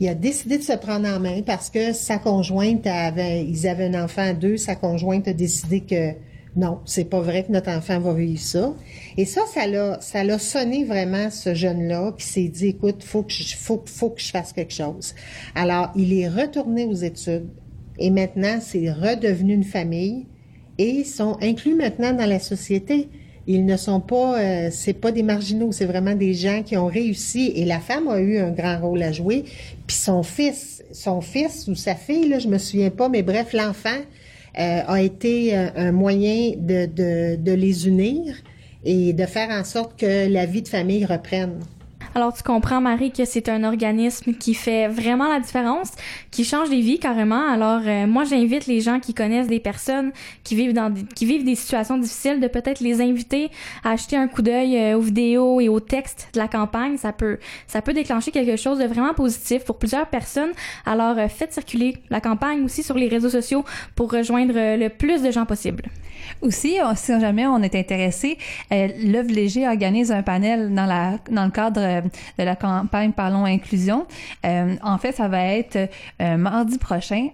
Il 0.00 0.08
a 0.08 0.14
décidé 0.14 0.58
de 0.58 0.62
se 0.62 0.72
prendre 0.72 1.08
en 1.08 1.20
main 1.20 1.42
parce 1.42 1.70
que 1.70 1.92
sa 1.92 2.18
conjointe 2.18 2.86
avait, 2.86 3.44
ils 3.44 3.68
avaient 3.68 3.94
un 3.94 4.04
enfant 4.04 4.22
à 4.22 4.32
deux, 4.32 4.56
sa 4.56 4.74
conjointe 4.74 5.28
a 5.28 5.32
décidé 5.32 5.80
que 5.80 6.12
non, 6.56 6.78
c'est 6.84 7.04
pas 7.04 7.20
vrai 7.20 7.44
que 7.44 7.52
notre 7.52 7.70
enfant 7.70 7.98
va 7.98 8.14
vivre 8.14 8.40
ça. 8.40 8.74
Et 9.16 9.24
ça, 9.24 9.42
ça 9.52 9.66
l'a, 9.66 10.00
ça 10.00 10.22
l'a 10.22 10.38
sonné 10.38 10.84
vraiment 10.84 11.30
ce 11.30 11.52
jeune-là 11.52 12.12
qui 12.16 12.24
s'est 12.24 12.48
dit, 12.48 12.68
écoute, 12.68 13.02
faut 13.02 13.22
que 13.22 13.32
je, 13.32 13.56
faut, 13.56 13.82
faut 13.86 14.10
que 14.10 14.20
je 14.20 14.30
fasse 14.30 14.52
quelque 14.52 14.72
chose. 14.72 15.14
Alors, 15.54 15.90
il 15.96 16.12
est 16.12 16.28
retourné 16.28 16.84
aux 16.84 16.94
études 16.94 17.48
et 17.98 18.10
maintenant, 18.10 18.58
c'est 18.60 18.90
redevenu 18.90 19.54
une 19.54 19.64
famille 19.64 20.26
et 20.78 20.88
ils 20.88 21.06
sont 21.06 21.36
inclus 21.40 21.74
maintenant 21.74 22.12
dans 22.12 22.26
la 22.26 22.38
société. 22.38 23.08
Ils 23.46 23.66
ne 23.66 23.76
sont 23.76 24.00
pas, 24.00 24.38
euh, 24.38 24.68
c'est 24.70 24.94
pas 24.94 25.12
des 25.12 25.22
marginaux, 25.22 25.70
c'est 25.70 25.84
vraiment 25.84 26.14
des 26.14 26.32
gens 26.32 26.62
qui 26.62 26.76
ont 26.76 26.86
réussi. 26.86 27.52
Et 27.56 27.64
la 27.64 27.78
femme 27.78 28.08
a 28.08 28.18
eu 28.18 28.38
un 28.38 28.50
grand 28.50 28.80
rôle 28.80 29.02
à 29.02 29.12
jouer. 29.12 29.44
Puis 29.86 29.96
son 29.96 30.22
fils, 30.22 30.82
son 30.92 31.20
fils 31.20 31.68
ou 31.68 31.74
sa 31.74 31.94
fille, 31.94 32.28
là, 32.28 32.38
je 32.38 32.48
me 32.48 32.58
souviens 32.58 32.90
pas, 32.90 33.08
mais 33.08 33.22
bref, 33.22 33.52
l'enfant 33.52 34.00
euh, 34.58 34.80
a 34.86 35.02
été 35.02 35.56
euh, 35.56 35.68
un 35.76 35.92
moyen 35.92 36.52
de, 36.56 36.86
de, 36.86 37.36
de 37.36 37.52
les 37.52 37.86
unir 37.86 38.36
et 38.84 39.12
de 39.12 39.26
faire 39.26 39.50
en 39.50 39.64
sorte 39.64 39.98
que 39.98 40.28
la 40.28 40.46
vie 40.46 40.62
de 40.62 40.68
famille 40.68 41.04
reprenne. 41.04 41.60
Alors 42.16 42.32
tu 42.32 42.44
comprends 42.44 42.80
Marie 42.80 43.10
que 43.10 43.24
c'est 43.24 43.48
un 43.48 43.64
organisme 43.64 44.34
qui 44.34 44.54
fait 44.54 44.86
vraiment 44.86 45.28
la 45.28 45.40
différence, 45.40 45.90
qui 46.30 46.44
change 46.44 46.70
des 46.70 46.80
vies 46.80 47.00
carrément. 47.00 47.48
Alors 47.48 47.80
euh, 47.84 48.06
moi 48.06 48.22
j'invite 48.22 48.66
les 48.66 48.80
gens 48.80 49.00
qui 49.00 49.14
connaissent 49.14 49.48
des 49.48 49.58
personnes 49.58 50.12
qui 50.44 50.54
vivent 50.54 50.74
dans 50.74 50.90
des, 50.90 51.02
qui 51.02 51.26
vivent 51.26 51.44
des 51.44 51.56
situations 51.56 51.98
difficiles 51.98 52.38
de 52.38 52.46
peut-être 52.46 52.78
les 52.78 53.00
inviter 53.00 53.50
à 53.82 53.90
acheter 53.90 54.16
un 54.16 54.28
coup 54.28 54.42
d'œil 54.42 54.78
euh, 54.78 54.96
aux 54.96 55.00
vidéos 55.00 55.60
et 55.60 55.68
aux 55.68 55.80
textes 55.80 56.28
de 56.34 56.38
la 56.38 56.46
campagne, 56.46 56.98
ça 56.98 57.12
peut 57.12 57.38
ça 57.66 57.82
peut 57.82 57.92
déclencher 57.92 58.30
quelque 58.30 58.56
chose 58.56 58.78
de 58.78 58.84
vraiment 58.84 59.14
positif 59.14 59.64
pour 59.64 59.78
plusieurs 59.78 60.06
personnes. 60.06 60.52
Alors 60.86 61.18
euh, 61.18 61.26
faites 61.26 61.52
circuler 61.52 61.96
la 62.10 62.20
campagne 62.20 62.62
aussi 62.62 62.84
sur 62.84 62.96
les 62.96 63.08
réseaux 63.08 63.28
sociaux 63.28 63.64
pour 63.96 64.12
rejoindre 64.12 64.54
euh, 64.56 64.76
le 64.76 64.88
plus 64.88 65.20
de 65.20 65.32
gens 65.32 65.46
possible. 65.46 65.82
Aussi, 66.40 66.78
on- 66.84 66.94
si 66.94 67.18
jamais 67.20 67.46
on 67.46 67.62
est 67.62 67.74
intéressé, 67.74 68.38
euh, 68.72 68.88
l'œuvre 69.04 69.30
léger 69.32 69.66
organise 69.68 70.10
un 70.12 70.22
panel 70.22 70.74
dans 70.74 70.86
la 70.86 71.18
dans 71.30 71.44
le 71.44 71.50
cadre 71.50 71.80
euh, 71.80 72.00
de 72.38 72.44
la 72.44 72.56
campagne 72.56 73.12
Parlons 73.12 73.44
Inclusion. 73.44 74.06
Euh, 74.44 74.74
en 74.82 74.98
fait, 74.98 75.12
ça 75.12 75.28
va 75.28 75.44
être 75.44 75.90
euh, 76.20 76.36
mardi 76.36 76.78
prochain 76.78 77.28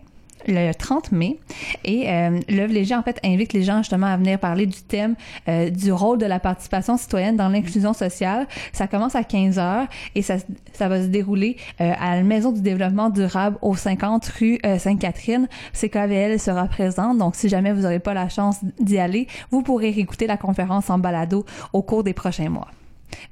le 0.47 0.73
30 0.73 1.13
mai. 1.13 1.39
Et 1.85 2.11
euh, 2.11 2.41
l'œuvre 2.49 2.73
Léger, 2.73 2.95
en 2.95 3.03
fait, 3.03 3.19
invite 3.25 3.53
les 3.53 3.63
gens 3.63 3.79
justement 3.79 4.07
à 4.07 4.17
venir 4.17 4.39
parler 4.39 4.67
du 4.67 4.81
thème 4.83 5.15
euh, 5.49 5.71
du 5.71 5.93
rôle 5.93 6.19
de 6.19 6.27
la 6.27 6.41
participation 6.41 6.97
citoyenne 6.97 7.37
dans 7.37 7.49
l'inclusion 7.49 7.93
sociale. 7.93 8.47
Ça 8.73 8.87
commence 8.87 9.15
à 9.15 9.25
15 9.25 9.59
heures 9.59 9.87
et 10.15 10.23
ça, 10.23 10.37
ça 10.73 10.89
va 10.89 11.03
se 11.03 11.07
dérouler 11.07 11.57
euh, 11.81 11.93
à 11.99 12.17
la 12.17 12.23
Maison 12.23 12.53
du 12.53 12.61
développement 12.61 13.11
durable 13.11 13.59
au 13.63 13.75
50 13.75 14.25
rue 14.27 14.59
euh, 14.65 14.79
Sainte-Catherine. 14.79 15.49
CKVL 15.73 16.39
sera 16.39 16.67
présente, 16.67 17.19
donc 17.19 17.35
si 17.35 17.49
jamais 17.49 17.73
vous 17.73 17.83
n'aurez 17.83 17.99
pas 17.99 18.15
la 18.15 18.29
chance 18.29 18.59
d'y 18.79 18.99
aller, 18.99 19.27
vous 19.51 19.63
pourrez 19.63 19.89
écouter 19.89 20.27
la 20.27 20.37
conférence 20.37 20.91
en 20.91 20.99
balado 20.99 21.45
au 21.73 21.83
cours 21.83 22.05
des 22.05 22.15
prochains 22.15 22.49
mois. 22.49 22.69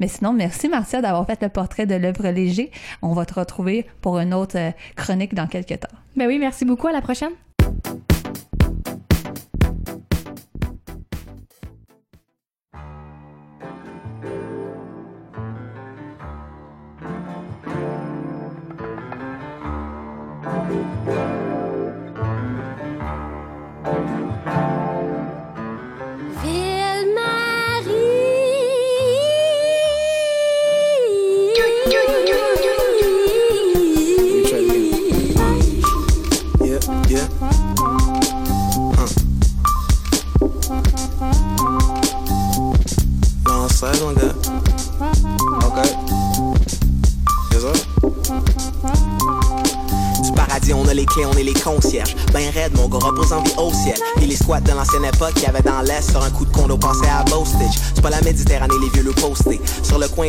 Mais 0.00 0.08
sinon, 0.08 0.32
merci 0.32 0.68
Marcia 0.68 1.00
d'avoir 1.00 1.26
fait 1.26 1.40
le 1.42 1.48
portrait 1.48 1.86
de 1.86 1.94
l'œuvre 1.94 2.28
léger. 2.28 2.70
On 3.02 3.12
va 3.12 3.26
te 3.26 3.34
retrouver 3.34 3.86
pour 4.00 4.18
une 4.18 4.34
autre 4.34 4.58
euh, 4.58 4.70
chronique 4.96 5.34
dans 5.34 5.46
quelques 5.46 5.80
temps. 5.80 5.88
Ben 6.18 6.26
oui, 6.26 6.38
merci 6.40 6.64
beaucoup. 6.64 6.88
À 6.88 6.92
la 6.92 7.00
prochaine. 7.00 7.30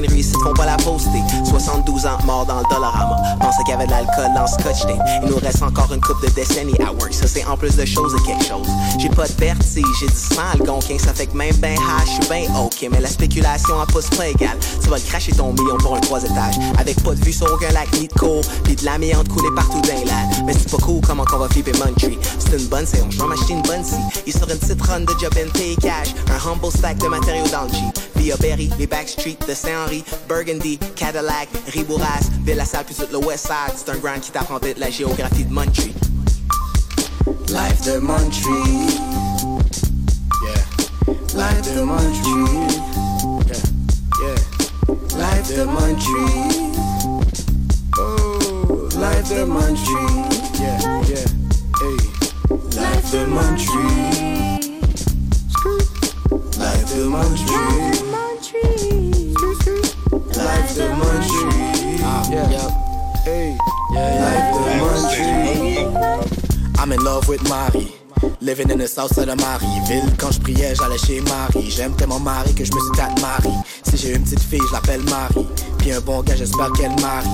Font 0.07 0.53
pas 0.53 0.65
la 0.65 0.77
poster. 0.77 1.21
72 1.43 2.05
ans, 2.05 2.17
mort 2.25 2.45
dans 2.45 2.59
le 2.59 2.63
Dollarama. 2.69 3.17
Pensait 3.41 3.63
qu'il 3.63 3.71
y 3.71 3.73
avait 3.73 3.85
de 3.85 3.91
l'alcool 3.91 4.33
dans 4.33 4.47
Scotch 4.47 4.81
tape. 4.81 5.05
Il 5.23 5.29
nous 5.29 5.37
reste 5.37 5.61
encore 5.61 5.91
une 5.93 5.99
coupe 5.99 6.21
de 6.21 6.29
décennies 6.29 6.79
à 6.79 6.93
work. 6.93 7.13
Ça, 7.13 7.27
c'est 7.27 7.43
en 7.45 7.57
plus 7.57 7.75
de 7.75 7.85
choses 7.85 8.15
et 8.15 8.25
quelque 8.25 8.45
chose. 8.45 8.67
J'ai 8.97 9.09
pas 9.09 9.27
de 9.27 9.33
vertige, 9.33 9.83
j'ai 9.99 10.07
du 10.07 10.15
sang 10.15 10.41
algonquin. 10.53 10.97
Ça 10.97 11.13
fait 11.13 11.27
que 11.27 11.35
même 11.35 11.55
ben 11.57 11.73
high, 11.73 12.05
je 12.05 12.11
suis 12.11 12.29
ben 12.29 12.55
ok. 12.55 12.87
Mais 12.91 13.01
la 13.01 13.09
spéculation 13.09 13.81
à 13.81 13.85
pouce 13.87 14.09
pas 14.09 14.27
égal. 14.27 14.57
Tu 14.81 14.89
vas 14.89 14.97
le 14.97 15.03
cracher 15.03 15.33
ton 15.33 15.51
million 15.51 15.77
pour 15.77 15.95
un 15.95 15.99
trois 15.99 16.23
étages. 16.23 16.55
Avec 16.77 17.01
pas 17.03 17.13
de 17.13 17.23
vue 17.25 17.33
sur 17.33 17.51
aucun 17.51 17.71
lac 17.71 17.91
ni 17.99 18.07
de 18.07 18.13
cours. 18.13 18.43
Pis 18.63 18.75
de 18.75 18.85
l'amiante 18.85 19.27
coulée 19.27 19.53
partout 19.53 19.81
dans 19.81 20.05
l'ad. 20.05 20.45
Mais 20.45 20.53
c'est 20.53 20.71
pas 20.71 20.77
cool 20.77 21.01
comment 21.05 21.25
qu'on 21.25 21.39
va 21.39 21.49
flipper 21.49 21.73
Muntree. 21.73 22.17
C'est 22.37 22.57
une 22.57 22.67
bonne 22.67 22.85
séance, 22.85 23.13
je 23.13 23.21
vais 23.21 23.27
m'acheter 23.27 23.53
une 23.53 23.63
bonne 23.63 23.83
scie. 23.83 23.95
Il 24.25 24.33
sur 24.33 24.49
une 24.49 24.57
petite 24.57 24.77
de 24.79 25.19
job 25.19 25.33
and 25.35 25.51
pay 25.53 25.75
cash. 25.75 26.15
Un 26.29 26.49
humble 26.49 26.71
stack 26.71 26.97
de 26.99 27.07
matériaux 27.07 27.47
dans 27.51 27.63
le 27.63 27.73
Jeep. 27.73 27.98
Berry, 28.39 28.69
les 28.77 28.87
Backstreet 28.87 29.37
de 29.47 29.53
Saint-Henri, 29.53 30.03
Burgundy, 30.27 30.77
Cadillac, 30.95 31.47
Ribouras, 31.67 32.29
Ville-la-Salle 32.43 32.85
puis 32.85 32.95
tout 32.95 33.07
le 33.11 33.17
West 33.17 33.47
Side. 33.47 33.75
C'est 33.75 33.89
un 33.89 33.97
grand 33.97 34.19
qui 34.19 34.31
t'apprend 34.31 34.59
vite 34.59 34.77
la 34.77 34.89
géographie 34.89 35.45
de 35.45 35.53
Muntree. 35.53 35.93
Life 37.47 37.81
de 37.85 37.99
Muntree. 37.99 38.89
Yeah. 40.43 40.63
Life 41.33 41.73
de 41.73 41.81
Muntree. 41.81 42.67
Yeah. 43.47 43.61
Yeah. 44.21 44.37
Life 45.17 45.55
de 45.55 45.63
Muntree. 45.65 46.69
Oh, 47.97 48.89
life 48.99 49.29
de 49.29 49.45
Muntree. 49.45 50.09
Yeah, 50.59 50.79
yeah. 51.07 51.25
Hey. 51.79 51.97
Life 52.75 53.11
de 53.11 53.25
Muntree. 53.25 54.48
Muntree. 56.95 57.91
Life 60.35 60.75
de 60.75 60.87
Muntree. 60.99 62.01
Yeah. 62.31 62.49
Yep. 62.49 62.71
Hey. 63.25 63.49
Life 63.93 64.53
de 64.53 64.59
Muntree. 64.79 65.85
I'm 66.79 66.91
in 66.91 66.99
love 67.03 67.27
with 67.27 67.43
Marie. 67.47 67.91
Living 68.41 68.71
in 68.71 68.79
the 68.79 68.87
south 68.87 69.13
side 69.13 69.29
of 69.29 69.37
Marieville. 69.37 70.11
Quand 70.17 70.31
je 70.31 70.39
priais, 70.39 70.73
j'allais 70.75 70.97
chez 70.97 71.21
Marie. 71.21 71.69
J'aime 71.69 71.95
tellement 71.95 72.19
Marie 72.19 72.55
que 72.55 72.65
je 72.65 72.73
me 72.73 72.79
suis 72.79 72.91
tate 72.97 73.21
Marie. 73.21 73.53
Si 73.83 73.97
j'ai 73.97 74.15
une 74.15 74.23
petite 74.23 74.41
fille, 74.41 74.61
je 74.67 74.73
l'appelle 74.73 75.03
Marie. 75.03 75.45
Puis 75.77 75.91
un 75.91 76.01
bon 76.01 76.23
gars, 76.23 76.35
j'espère 76.35 76.71
qu'elle 76.73 76.95
marie. 77.01 77.29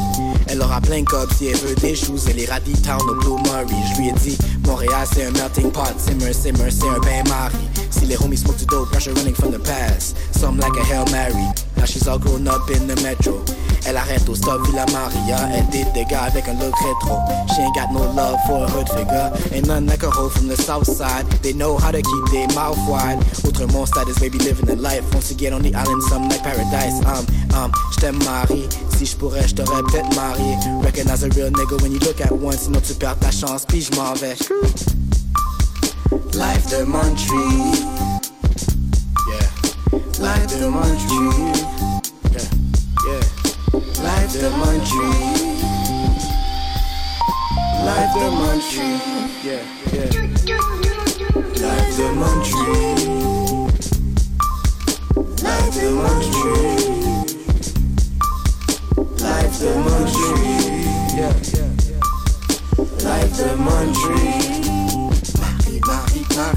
Elle 0.47 0.61
aura 0.61 0.81
plein 0.81 1.01
de 1.01 1.07
si 1.37 1.47
elle 1.47 1.55
veut 1.57 1.75
des 1.75 1.95
choses. 1.95 2.27
Elle 2.29 2.39
ira 2.39 2.59
town 2.59 2.99
au 3.09 3.15
Blue 3.15 3.41
Murray. 3.43 3.65
Je 3.93 4.01
lui 4.01 4.09
ai 4.09 4.11
dit, 4.13 4.37
Montréal 4.65 5.07
c'est 5.11 5.25
un 5.25 5.31
melting 5.31 5.71
pot. 5.71 5.93
Simmer, 5.97 6.33
simmer, 6.33 6.69
c'est 6.69 6.87
un 6.87 6.99
bain 6.99 7.23
Marie. 7.29 7.74
Si 8.05 8.11
les 8.11 8.17
homies 8.17 8.37
smoke 8.37 8.57
too 8.57 8.67
dope, 8.67 8.91
pressure 8.91 9.13
running 9.13 9.33
from 9.33 9.49
the 9.49 9.57
past. 9.57 10.15
Some 10.31 10.59
like 10.59 10.77
a 10.77 10.83
Hail 10.83 11.05
Mary. 11.11 11.49
Now 11.75 11.85
she's 11.85 12.07
all 12.07 12.19
grown 12.19 12.47
up 12.47 12.69
in 12.69 12.85
the 12.85 12.95
metro. 13.01 13.43
Elle 13.87 13.97
arrête 13.97 14.29
au 14.29 14.35
stop 14.35 14.61
Villa 14.67 14.85
Maria. 14.93 15.49
Elle 15.51 15.65
date 15.71 15.91
des 15.95 16.05
gars 16.05 16.25
avec 16.25 16.47
un 16.47 16.53
look 16.53 16.75
rétro. 16.85 17.17
She 17.55 17.61
ain't 17.61 17.73
got 17.73 17.91
no 17.91 18.05
love 18.13 18.37
for 18.45 18.63
a 18.63 18.69
hood 18.69 18.87
figure. 18.89 19.31
Ain't 19.51 19.65
none 19.65 19.87
like 19.87 20.03
a 20.03 20.11
hoe 20.11 20.29
from 20.29 20.47
the 20.47 20.55
south 20.55 20.85
side. 20.85 21.25
They 21.41 21.53
know 21.53 21.79
how 21.79 21.89
to 21.89 21.97
keep 21.97 22.25
their 22.31 22.47
mouth 22.53 22.77
wide. 22.87 23.17
Autrement, 23.43 23.87
status 23.87 24.19
baby 24.19 24.37
living 24.37 24.67
the 24.67 24.75
life. 24.75 25.03
Once 25.11 25.31
again 25.31 25.53
on 25.53 25.63
the 25.63 25.73
island, 25.73 26.03
some 26.03 26.29
like 26.29 26.43
paradise. 26.43 27.01
Um, 27.07 27.25
um, 27.57 27.71
j't'aime 27.97 28.23
Marie. 28.23 28.69
Si 28.95 29.07
j'pourrais, 29.07 29.47
j't'aurais 29.47 29.81
peut-être 29.81 30.13
marié. 30.15 30.55
Recognize 30.83 31.23
a 31.23 31.29
real 31.29 31.49
nigga 31.49 31.81
when 31.81 31.91
you 31.91 31.99
look 32.05 32.21
at 32.21 32.31
one. 32.31 32.55
Sinon 32.55 32.81
tu 32.81 32.93
perds 32.93 33.17
ta 33.17 33.31
chance, 33.31 33.65
puis 33.65 33.81
j'm'en 33.81 34.13
vais. 34.13 34.35
Life 36.33 36.69
de 36.69 36.85
Muntree. 36.85 37.75
Yeah. 39.27 39.47
Life 40.19 40.47
de 40.47 40.69
Muntree. 40.69 41.53
Yeah. 42.31 42.47
Yeah. 43.05 43.23
Life 44.01 44.33
de 44.39 44.49
Muntree. 44.49 45.15
Life 47.83 48.13
de 48.15 48.27
Muntree. 48.31 48.99
Yeah, 49.43 49.63
yeah. 49.93 50.09
Life 51.59 51.97
de 51.97 52.07
Muntree. 52.13 52.95
Life 55.43 55.71
de 55.75 55.87
Muntree. 55.91 56.77
Life 59.19 59.59
de 59.59 59.71
Muntree. 59.83 60.55
Yeah, 61.17 61.35
yeah, 61.53 61.71
yeah. 61.89 62.01
Life 63.03 63.33
de 63.35 63.49
Muntree. 63.57 64.74
À 66.37 66.51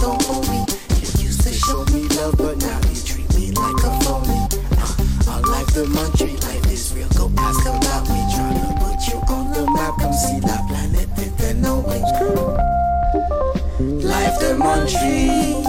ton 0.00 0.18
homie. 0.28 0.66
You 1.00 1.26
used 1.26 1.42
to 1.44 1.52
show 1.52 1.84
me 1.92 2.08
love, 2.16 2.34
but 2.36 2.56
now 2.58 2.80
you 2.90 3.00
treat 3.04 3.32
me 3.36 3.52
like 3.52 3.84
a 3.84 4.00
phony. 4.02 4.40
Uh, 5.28 5.40
life 5.48 5.72
the 5.72 5.84
Muntree, 5.84 6.42
life 6.42 6.94
real. 6.96 7.08
Go 7.16 7.30
ask 7.40 7.60
about 7.60 8.08
me, 8.08 8.20
tryna 8.34 8.74
put 8.80 9.06
you 9.06 9.20
on 9.32 9.52
the 9.52 9.70
map. 9.70 9.94
Come 10.00 10.12
see 10.12 10.40
Life. 14.94 15.63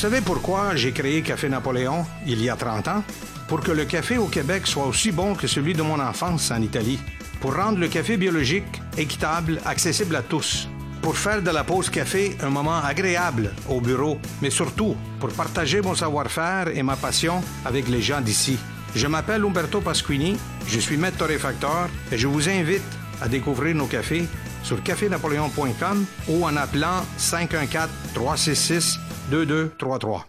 Savez 0.00 0.22
pourquoi 0.22 0.76
j'ai 0.76 0.92
créé 0.92 1.20
Café 1.20 1.50
Napoléon 1.50 2.06
il 2.26 2.42
y 2.42 2.48
a 2.48 2.56
30 2.56 2.88
ans? 2.88 3.04
Pour 3.48 3.60
que 3.60 3.70
le 3.70 3.84
café 3.84 4.16
au 4.16 4.28
Québec 4.28 4.66
soit 4.66 4.86
aussi 4.86 5.12
bon 5.12 5.34
que 5.34 5.46
celui 5.46 5.74
de 5.74 5.82
mon 5.82 6.00
enfance 6.00 6.50
en 6.50 6.62
Italie. 6.62 6.98
Pour 7.42 7.54
rendre 7.54 7.78
le 7.78 7.88
café 7.88 8.16
biologique, 8.16 8.80
équitable, 8.96 9.60
accessible 9.66 10.16
à 10.16 10.22
tous. 10.22 10.70
Pour 11.02 11.18
faire 11.18 11.42
de 11.42 11.50
la 11.50 11.64
pause 11.64 11.90
café 11.90 12.34
un 12.40 12.48
moment 12.48 12.82
agréable 12.82 13.52
au 13.68 13.82
bureau, 13.82 14.18
mais 14.40 14.48
surtout 14.48 14.96
pour 15.18 15.28
partager 15.32 15.82
mon 15.82 15.94
savoir-faire 15.94 16.68
et 16.74 16.82
ma 16.82 16.96
passion 16.96 17.42
avec 17.66 17.86
les 17.86 18.00
gens 18.00 18.22
d'ici. 18.22 18.56
Je 18.96 19.06
m'appelle 19.06 19.44
Umberto 19.44 19.82
Pasquini, 19.82 20.38
je 20.66 20.80
suis 20.80 20.96
maître 20.96 21.18
torréfacteur 21.18 21.90
et 22.10 22.16
je 22.16 22.26
vous 22.26 22.48
invite 22.48 22.90
à 23.20 23.28
découvrir 23.28 23.74
nos 23.74 23.86
cafés 23.86 24.26
sur 24.62 24.82
cafénapoléon.com 24.82 26.06
ou 26.28 26.46
en 26.46 26.56
appelant 26.56 27.04
514 27.18 27.90
366 28.14 28.98
2233. 29.30 30.26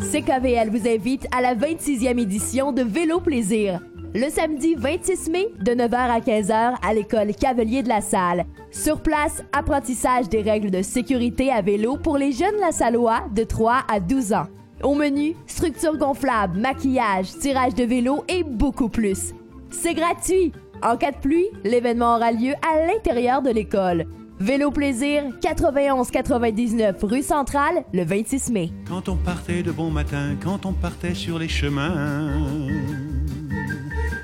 CKVL 0.00 0.70
vous 0.70 0.88
invite 0.88 1.26
à 1.36 1.42
la 1.42 1.54
26e 1.54 2.18
édition 2.18 2.72
de 2.72 2.82
Vélo 2.82 3.20
Plaisir. 3.20 3.80
Le 4.14 4.30
samedi 4.30 4.74
26 4.74 5.28
mai, 5.28 5.48
de 5.60 5.72
9h 5.72 5.94
à 5.94 6.20
15h, 6.20 6.76
à 6.82 6.94
l'école 6.94 7.34
Cavalier 7.34 7.82
de 7.82 7.88
la 7.88 8.00
Salle. 8.00 8.46
Sur 8.70 9.02
place, 9.02 9.42
apprentissage 9.52 10.30
des 10.30 10.40
règles 10.40 10.70
de 10.70 10.80
sécurité 10.80 11.50
à 11.52 11.60
vélo 11.60 11.98
pour 11.98 12.16
les 12.16 12.32
jeunes 12.32 12.58
Lassallois 12.60 13.24
de 13.34 13.44
3 13.44 13.82
à 13.92 14.00
12 14.00 14.32
ans. 14.32 14.46
Au 14.82 14.94
menu, 14.94 15.34
structure 15.46 15.98
gonflable, 15.98 16.58
maquillage, 16.58 17.36
tirage 17.38 17.74
de 17.74 17.84
vélo 17.84 18.24
et 18.28 18.44
beaucoup 18.44 18.88
plus. 18.88 19.34
C'est 19.70 19.94
gratuit. 19.94 20.52
En 20.82 20.96
cas 20.96 21.12
de 21.12 21.18
pluie, 21.18 21.48
l'événement 21.64 22.16
aura 22.16 22.32
lieu 22.32 22.54
à 22.66 22.86
l'intérieur 22.86 23.42
de 23.42 23.50
l'école. 23.50 24.06
Vélo 24.40 24.70
Plaisir, 24.72 25.22
91-99 25.40 27.04
rue 27.04 27.22
Centrale, 27.22 27.84
le 27.92 28.04
26 28.04 28.50
mai. 28.50 28.70
Quand 28.88 29.08
on 29.08 29.16
partait 29.16 29.62
de 29.62 29.70
bon 29.70 29.90
matin, 29.90 30.36
quand 30.42 30.66
on 30.66 30.72
partait 30.72 31.14
sur 31.14 31.38
les 31.38 31.48
chemins, 31.48 32.32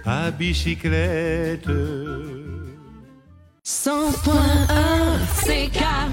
à 0.04 0.30
bicyclette. 0.32 1.68
100.1 3.64 4.00
CKVL 5.44 6.10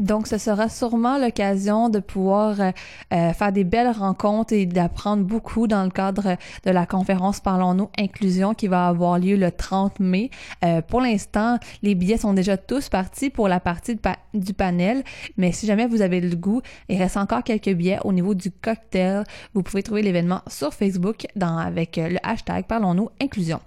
Donc, 0.00 0.26
ce 0.26 0.38
sera 0.38 0.70
sûrement 0.70 1.18
l'occasion 1.18 1.90
de 1.90 1.98
pouvoir 1.98 2.58
euh, 2.58 2.70
euh, 3.12 3.32
faire 3.34 3.52
des 3.52 3.64
belles 3.64 3.90
rencontres 3.90 4.54
et 4.54 4.64
d'apprendre 4.64 5.24
beaucoup 5.24 5.66
dans 5.66 5.84
le 5.84 5.90
cadre 5.90 6.36
de 6.64 6.70
la 6.70 6.86
conférence 6.86 7.40
Parlons-nous 7.40 7.90
Inclusion 7.98 8.54
qui 8.54 8.66
va 8.66 8.88
avoir 8.88 9.18
lieu 9.18 9.36
le 9.36 9.52
30 9.52 10.00
mai. 10.00 10.30
Euh, 10.64 10.80
pour 10.80 11.02
l'instant, 11.02 11.58
les 11.82 11.94
billets 11.94 12.16
sont 12.16 12.32
déjà 12.32 12.56
tous 12.56 12.88
partis 12.88 13.28
pour 13.28 13.46
la 13.46 13.60
partie 13.60 13.98
du 14.32 14.54
panel, 14.54 15.04
mais 15.36 15.52
si 15.52 15.66
jamais 15.66 15.86
vous 15.86 16.00
avez 16.00 16.22
le 16.22 16.34
goût, 16.34 16.62
il 16.88 16.96
reste 16.96 17.18
encore 17.18 17.42
quelques 17.42 17.74
billets 17.74 17.98
au 18.04 18.14
niveau 18.14 18.34
du 18.34 18.50
cocktail. 18.50 19.24
Vous 19.52 19.62
pouvez 19.62 19.82
trouver 19.82 20.00
l'événement 20.00 20.40
sur 20.46 20.72
Facebook 20.72 21.26
dans, 21.36 21.58
avec 21.58 21.96
le 21.96 22.16
hashtag 22.22 22.64
Parlons-nous 22.64 23.10
Inclusion. 23.20 23.60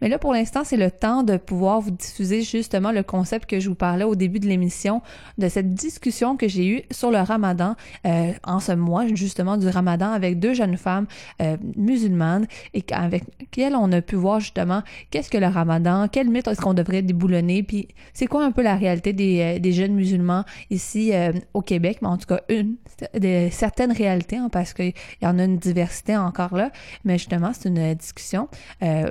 Mais 0.00 0.08
là, 0.08 0.18
pour 0.20 0.34
l'instant, 0.34 0.62
c'est 0.62 0.76
le 0.76 0.92
temps 0.92 1.24
de 1.24 1.36
pouvoir 1.36 1.80
vous 1.80 1.90
diffuser 1.90 2.42
justement 2.42 2.92
le 2.92 3.02
concept 3.02 3.50
que 3.50 3.58
je 3.58 3.68
vous 3.68 3.74
parlais 3.74 4.04
au 4.04 4.14
début 4.14 4.38
de 4.38 4.46
l'émission 4.46 5.02
de 5.36 5.48
cette 5.48 5.79
discussion 5.80 6.36
que 6.36 6.48
j'ai 6.48 6.66
eue 6.68 6.82
sur 6.90 7.10
le 7.10 7.18
ramadan 7.18 7.74
euh, 8.06 8.32
en 8.44 8.60
ce 8.60 8.72
mois 8.72 9.06
justement 9.14 9.56
du 9.56 9.68
ramadan 9.68 10.12
avec 10.12 10.38
deux 10.38 10.54
jeunes 10.54 10.76
femmes 10.76 11.06
euh, 11.40 11.56
musulmanes 11.76 12.46
et 12.74 12.84
avec 12.92 13.24
lesquelles 13.40 13.74
on 13.74 13.90
a 13.92 14.00
pu 14.00 14.16
voir 14.16 14.40
justement 14.40 14.82
qu'est-ce 15.10 15.30
que 15.30 15.38
le 15.38 15.46
ramadan, 15.46 16.06
quel 16.10 16.28
mythe 16.28 16.48
est-ce 16.48 16.60
qu'on 16.60 16.74
devrait 16.74 17.02
déboulonner, 17.02 17.62
puis 17.62 17.88
c'est 18.12 18.26
quoi 18.26 18.44
un 18.44 18.52
peu 18.52 18.62
la 18.62 18.76
réalité 18.76 19.12
des, 19.12 19.40
euh, 19.40 19.58
des 19.58 19.72
jeunes 19.72 19.94
musulmans 19.94 20.44
ici 20.70 21.12
au 21.54 21.62
Québec, 21.62 21.98
mais 22.02 22.08
en 22.08 22.16
tout 22.16 22.26
cas 22.26 22.40
une, 22.48 22.76
de 23.18 23.48
certaines 23.50 23.92
réalités, 23.92 24.36
hein, 24.36 24.48
parce 24.50 24.74
qu'il 24.74 24.92
y 25.22 25.26
en 25.26 25.38
a 25.38 25.44
une 25.44 25.58
diversité 25.58 26.16
encore 26.16 26.54
là, 26.54 26.70
mais 27.04 27.18
justement 27.18 27.52
c'est 27.52 27.68
une 27.68 27.94
discussion, 27.94 28.48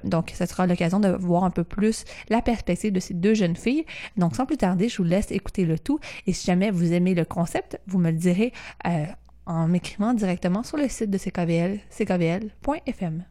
donc 0.03 0.31
ça 0.33 0.45
sera 0.45 0.67
l'occasion 0.67 0.99
de 0.99 1.09
voir 1.09 1.43
un 1.43 1.49
peu 1.49 1.63
plus 1.63 2.05
la 2.29 2.41
perspective 2.41 2.91
de 2.91 2.99
ces 2.99 3.13
deux 3.13 3.33
jeunes 3.33 3.55
filles. 3.55 3.85
Donc 4.17 4.35
sans 4.35 4.45
plus 4.45 4.57
tarder, 4.57 4.89
je 4.89 4.97
vous 4.97 5.03
laisse 5.03 5.31
écouter 5.31 5.65
le 5.65 5.79
tout 5.79 5.99
et 6.27 6.33
si 6.33 6.45
jamais 6.45 6.58
vous 6.71 6.93
aimez 6.93 7.15
le 7.15 7.25
concept, 7.25 7.79
vous 7.87 7.99
me 7.99 8.11
le 8.11 8.17
direz 8.17 8.53
euh, 8.85 9.05
en 9.45 9.67
m'écrivant 9.67 10.13
directement 10.13 10.63
sur 10.63 10.77
le 10.77 10.87
site 10.87 11.09
de 11.09 11.17
CKVL, 11.17 11.79
ckvl.fm. 11.89 13.23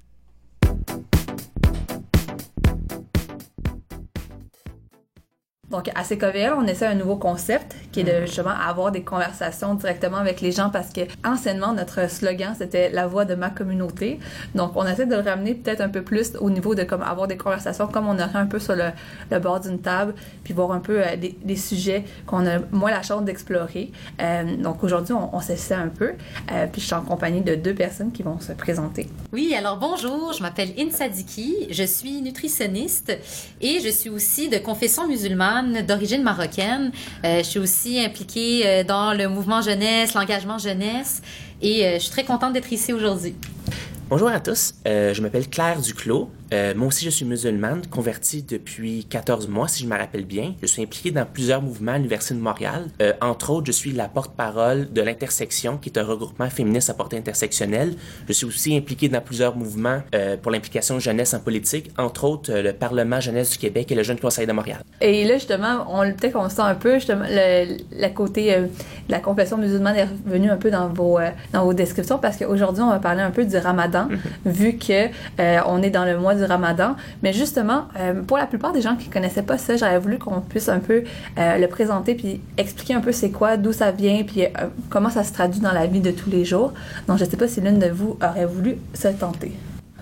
Donc, 5.71 5.91
à 5.95 6.03
CKVL, 6.03 6.55
on 6.57 6.67
essaie 6.67 6.87
un 6.87 6.95
nouveau 6.95 7.17
concept 7.17 7.77
qui 7.93 8.01
est 8.01 8.05
de 8.05 8.25
justement 8.25 8.51
avoir 8.51 8.91
des 8.91 9.03
conversations 9.03 9.75
directement 9.75 10.17
avec 10.17 10.41
les 10.41 10.51
gens 10.51 10.71
parce 10.71 10.91
que 10.95 11.03
anciennement, 11.27 11.75
notre 11.75 12.11
slogan, 12.11 12.55
c'était 12.57 12.89
la 12.89 13.07
voix 13.07 13.27
de 13.27 13.35
ma 13.35 13.51
communauté. 13.51 14.19
Donc, 14.55 14.73
on 14.77 14.87
essaie 14.87 15.05
de 15.05 15.15
le 15.15 15.21
ramener 15.21 15.55
peut-être 15.55 15.83
un 15.83 15.91
peu 15.91 16.01
plus 16.01 16.33
au 16.41 16.49
niveau 16.49 16.75
de 16.75 16.85
comme 16.85 17.03
avoir 17.03 17.29
des 17.29 17.37
conversations 17.37 17.87
comme 17.87 18.09
on 18.09 18.15
aurait 18.15 18.37
un 18.37 18.47
peu 18.47 18.59
sur 18.59 18.75
le, 18.75 18.91
le 19.31 19.39
bord 19.41 19.61
d'une 19.61 19.79
table, 19.79 20.15
puis 20.43 20.55
voir 20.55 20.73
un 20.73 20.81
peu 20.81 21.03
euh, 21.03 21.17
des, 21.17 21.37
des, 21.43 21.57
sujets 21.57 22.05
qu'on 22.27 22.47
a 22.47 22.61
moins 22.73 22.91
la 22.91 23.03
chance 23.03 23.23
d'explorer. 23.25 23.93
Euh, 24.23 24.57
donc, 24.57 24.83
aujourd'hui, 24.83 25.13
on, 25.13 25.37
on 25.37 25.41
s'essaie 25.41 25.75
un 25.75 25.89
peu. 25.89 26.15
Euh, 26.51 26.67
puis, 26.73 26.81
je 26.81 26.87
suis 26.87 26.95
en 26.95 27.03
compagnie 27.03 27.43
de 27.43 27.55
deux 27.55 27.75
personnes 27.75 28.11
qui 28.13 28.23
vont 28.23 28.41
se 28.41 28.53
présenter. 28.53 29.07
Oui, 29.33 29.55
alors 29.55 29.77
bonjour, 29.77 30.33
je 30.33 30.41
m'appelle 30.43 30.71
Insadiki, 30.79 31.67
je 31.71 31.83
suis 31.83 32.23
nutritionniste 32.23 33.19
et 33.61 33.81
je 33.81 33.91
suis 33.91 34.09
aussi 34.09 34.49
de 34.49 34.57
confession 34.57 35.07
musulmane 35.07 35.58
d'origine 35.63 36.23
marocaine. 36.23 36.93
Euh, 37.25 37.39
je 37.39 37.45
suis 37.45 37.59
aussi 37.59 38.01
impliquée 38.01 38.63
euh, 38.67 38.85
dans 38.85 39.13
le 39.15 39.29
mouvement 39.29 39.63
jeunesse, 39.63 40.15
l'engagement 40.15 40.59
jeunesse 40.59 41.23
et 41.61 41.87
euh, 41.87 41.95
je 41.95 41.99
suis 42.01 42.11
très 42.11 42.25
contente 42.25 42.53
d'être 42.53 42.73
ici 42.73 42.93
aujourd'hui. 42.93 43.35
Bonjour 44.09 44.29
à 44.29 44.41
tous, 44.41 44.75
je 44.87 45.21
m'appelle 45.21 45.49
Claire 45.49 45.81
Duclos. 45.81 46.31
Euh, 46.53 46.75
moi 46.75 46.89
aussi, 46.89 47.05
je 47.05 47.11
suis 47.11 47.25
musulmane, 47.25 47.87
convertie 47.87 48.43
depuis 48.43 49.05
14 49.05 49.49
mois, 49.49 49.69
si 49.69 49.85
je 49.85 49.89
me 49.89 49.97
rappelle 49.97 50.25
bien. 50.25 50.55
Je 50.63 50.67
suis 50.67 50.83
impliquée 50.83 51.11
dans 51.11 51.27
plusieurs 51.27 51.63
mouvements 51.63 51.93
à 51.93 51.97
l'Université 51.97 52.35
de 52.35 52.41
Montréal. 52.41 52.87
Euh, 53.03 53.13
entre 53.21 53.51
autres, 53.51 53.67
je 53.67 53.73
suis 53.73 53.93
la 53.93 54.09
porte-parole 54.09 54.93
de 54.93 55.03
l'Intersection, 55.03 55.77
qui 55.77 55.91
est 55.91 55.99
un 55.99 56.05
regroupement 56.05 56.49
féministe 56.49 56.91
à 56.91 56.95
portée 56.95 57.17
intersectionnelle. 57.17 57.95
Je 58.29 58.33
suis 58.33 58.47
aussi 58.47 58.77
impliquée 58.77 59.09
dans 59.09 59.21
plusieurs 59.21 59.57
mouvements 59.57 60.03
euh, 60.15 60.37
pour 60.37 60.51
l'implication 60.51 60.99
jeunesse 60.99 61.35
en 61.35 61.41
politique, 61.41 61.91
entre 61.99 62.25
autres 62.25 62.53
euh, 62.53 62.63
le 62.63 62.73
Parlement 62.73 63.21
jeunesse 63.21 63.51
du 63.51 63.59
Québec 63.59 63.91
et 63.93 63.95
le 63.95 64.03
Jeune 64.03 64.19
Conseil 64.19 64.47
de 64.47 64.53
Montréal. 64.53 64.81
Et 65.01 65.25
là, 65.25 65.35
justement, 65.35 65.87
on 65.89 66.11
peut-être 66.13 66.33
qu'on 66.33 66.49
sent 66.49 66.63
un 66.63 66.75
peu, 66.75 66.95
justement, 66.95 67.25
le, 67.29 67.77
le 67.93 68.15
côté 68.15 68.55
euh, 68.55 68.67
la 69.09 69.21
confession 69.21 69.59
musulmane 69.59 69.97
est 69.97 70.09
revenu 70.27 70.51
un 70.51 70.57
peu 70.57 70.71
dans 70.71 70.89
vos, 70.89 71.19
dans 71.53 71.65
vos 71.65 71.75
descriptions, 71.75 72.19
parce 72.19 72.37
qu'aujourd'hui, 72.37 72.83
on 72.83 72.91
va 72.91 72.99
parler 72.99 73.23
un 73.23 73.31
peu 73.31 73.45
du 73.45 73.57
ramadan, 73.57 74.09
vu 74.45 74.77
que 74.77 75.09
on 75.67 75.83
est 75.83 75.91
dans 75.91 76.05
le 76.05 76.19
mois 76.19 76.35
du 76.39 76.45
ramadan. 76.45 76.97
Mais 77.23 77.33
justement, 77.33 77.85
euh, 77.99 78.23
pour 78.23 78.39
la 78.39 78.47
plupart 78.47 78.73
des 78.73 78.81
gens 78.81 78.97
qui 78.97 79.09
connaissaient 79.09 79.43
pas 79.43 79.59
ça, 79.59 79.77
j'aurais 79.77 79.99
voulu 79.99 80.19
qu'on 80.19 80.41
puisse 80.41 80.69
un 80.69 80.79
peu 80.79 81.05
euh, 81.39 81.59
le 81.59 81.67
présenter 81.69 82.15
puis 82.15 82.41
expliquer 82.57 82.95
un 82.95 83.01
peu 83.01 83.13
c'est 83.13 83.31
quoi, 83.31 83.57
d'où 83.57 83.73
ça 83.73 83.91
vient, 83.91 84.23
puis 84.25 84.45
euh, 84.45 84.49
comment 84.91 85.11
ça 85.11 85.25
se 85.25 85.33
traduit 85.33 85.61
dans 85.61 85.73
la 85.73 85.87
vie 85.87 86.01
de 86.01 86.11
tous 86.11 86.31
les 86.31 86.45
jours. 86.45 86.73
Donc, 87.07 87.19
je 87.19 87.25
sais 87.25 87.37
pas 87.37 87.49
si 87.49 87.61
l'une 87.61 87.79
de 87.79 87.89
vous 87.89 88.17
aurait 88.23 88.47
voulu 88.47 88.77
se 88.95 89.09
tenter. 89.09 89.53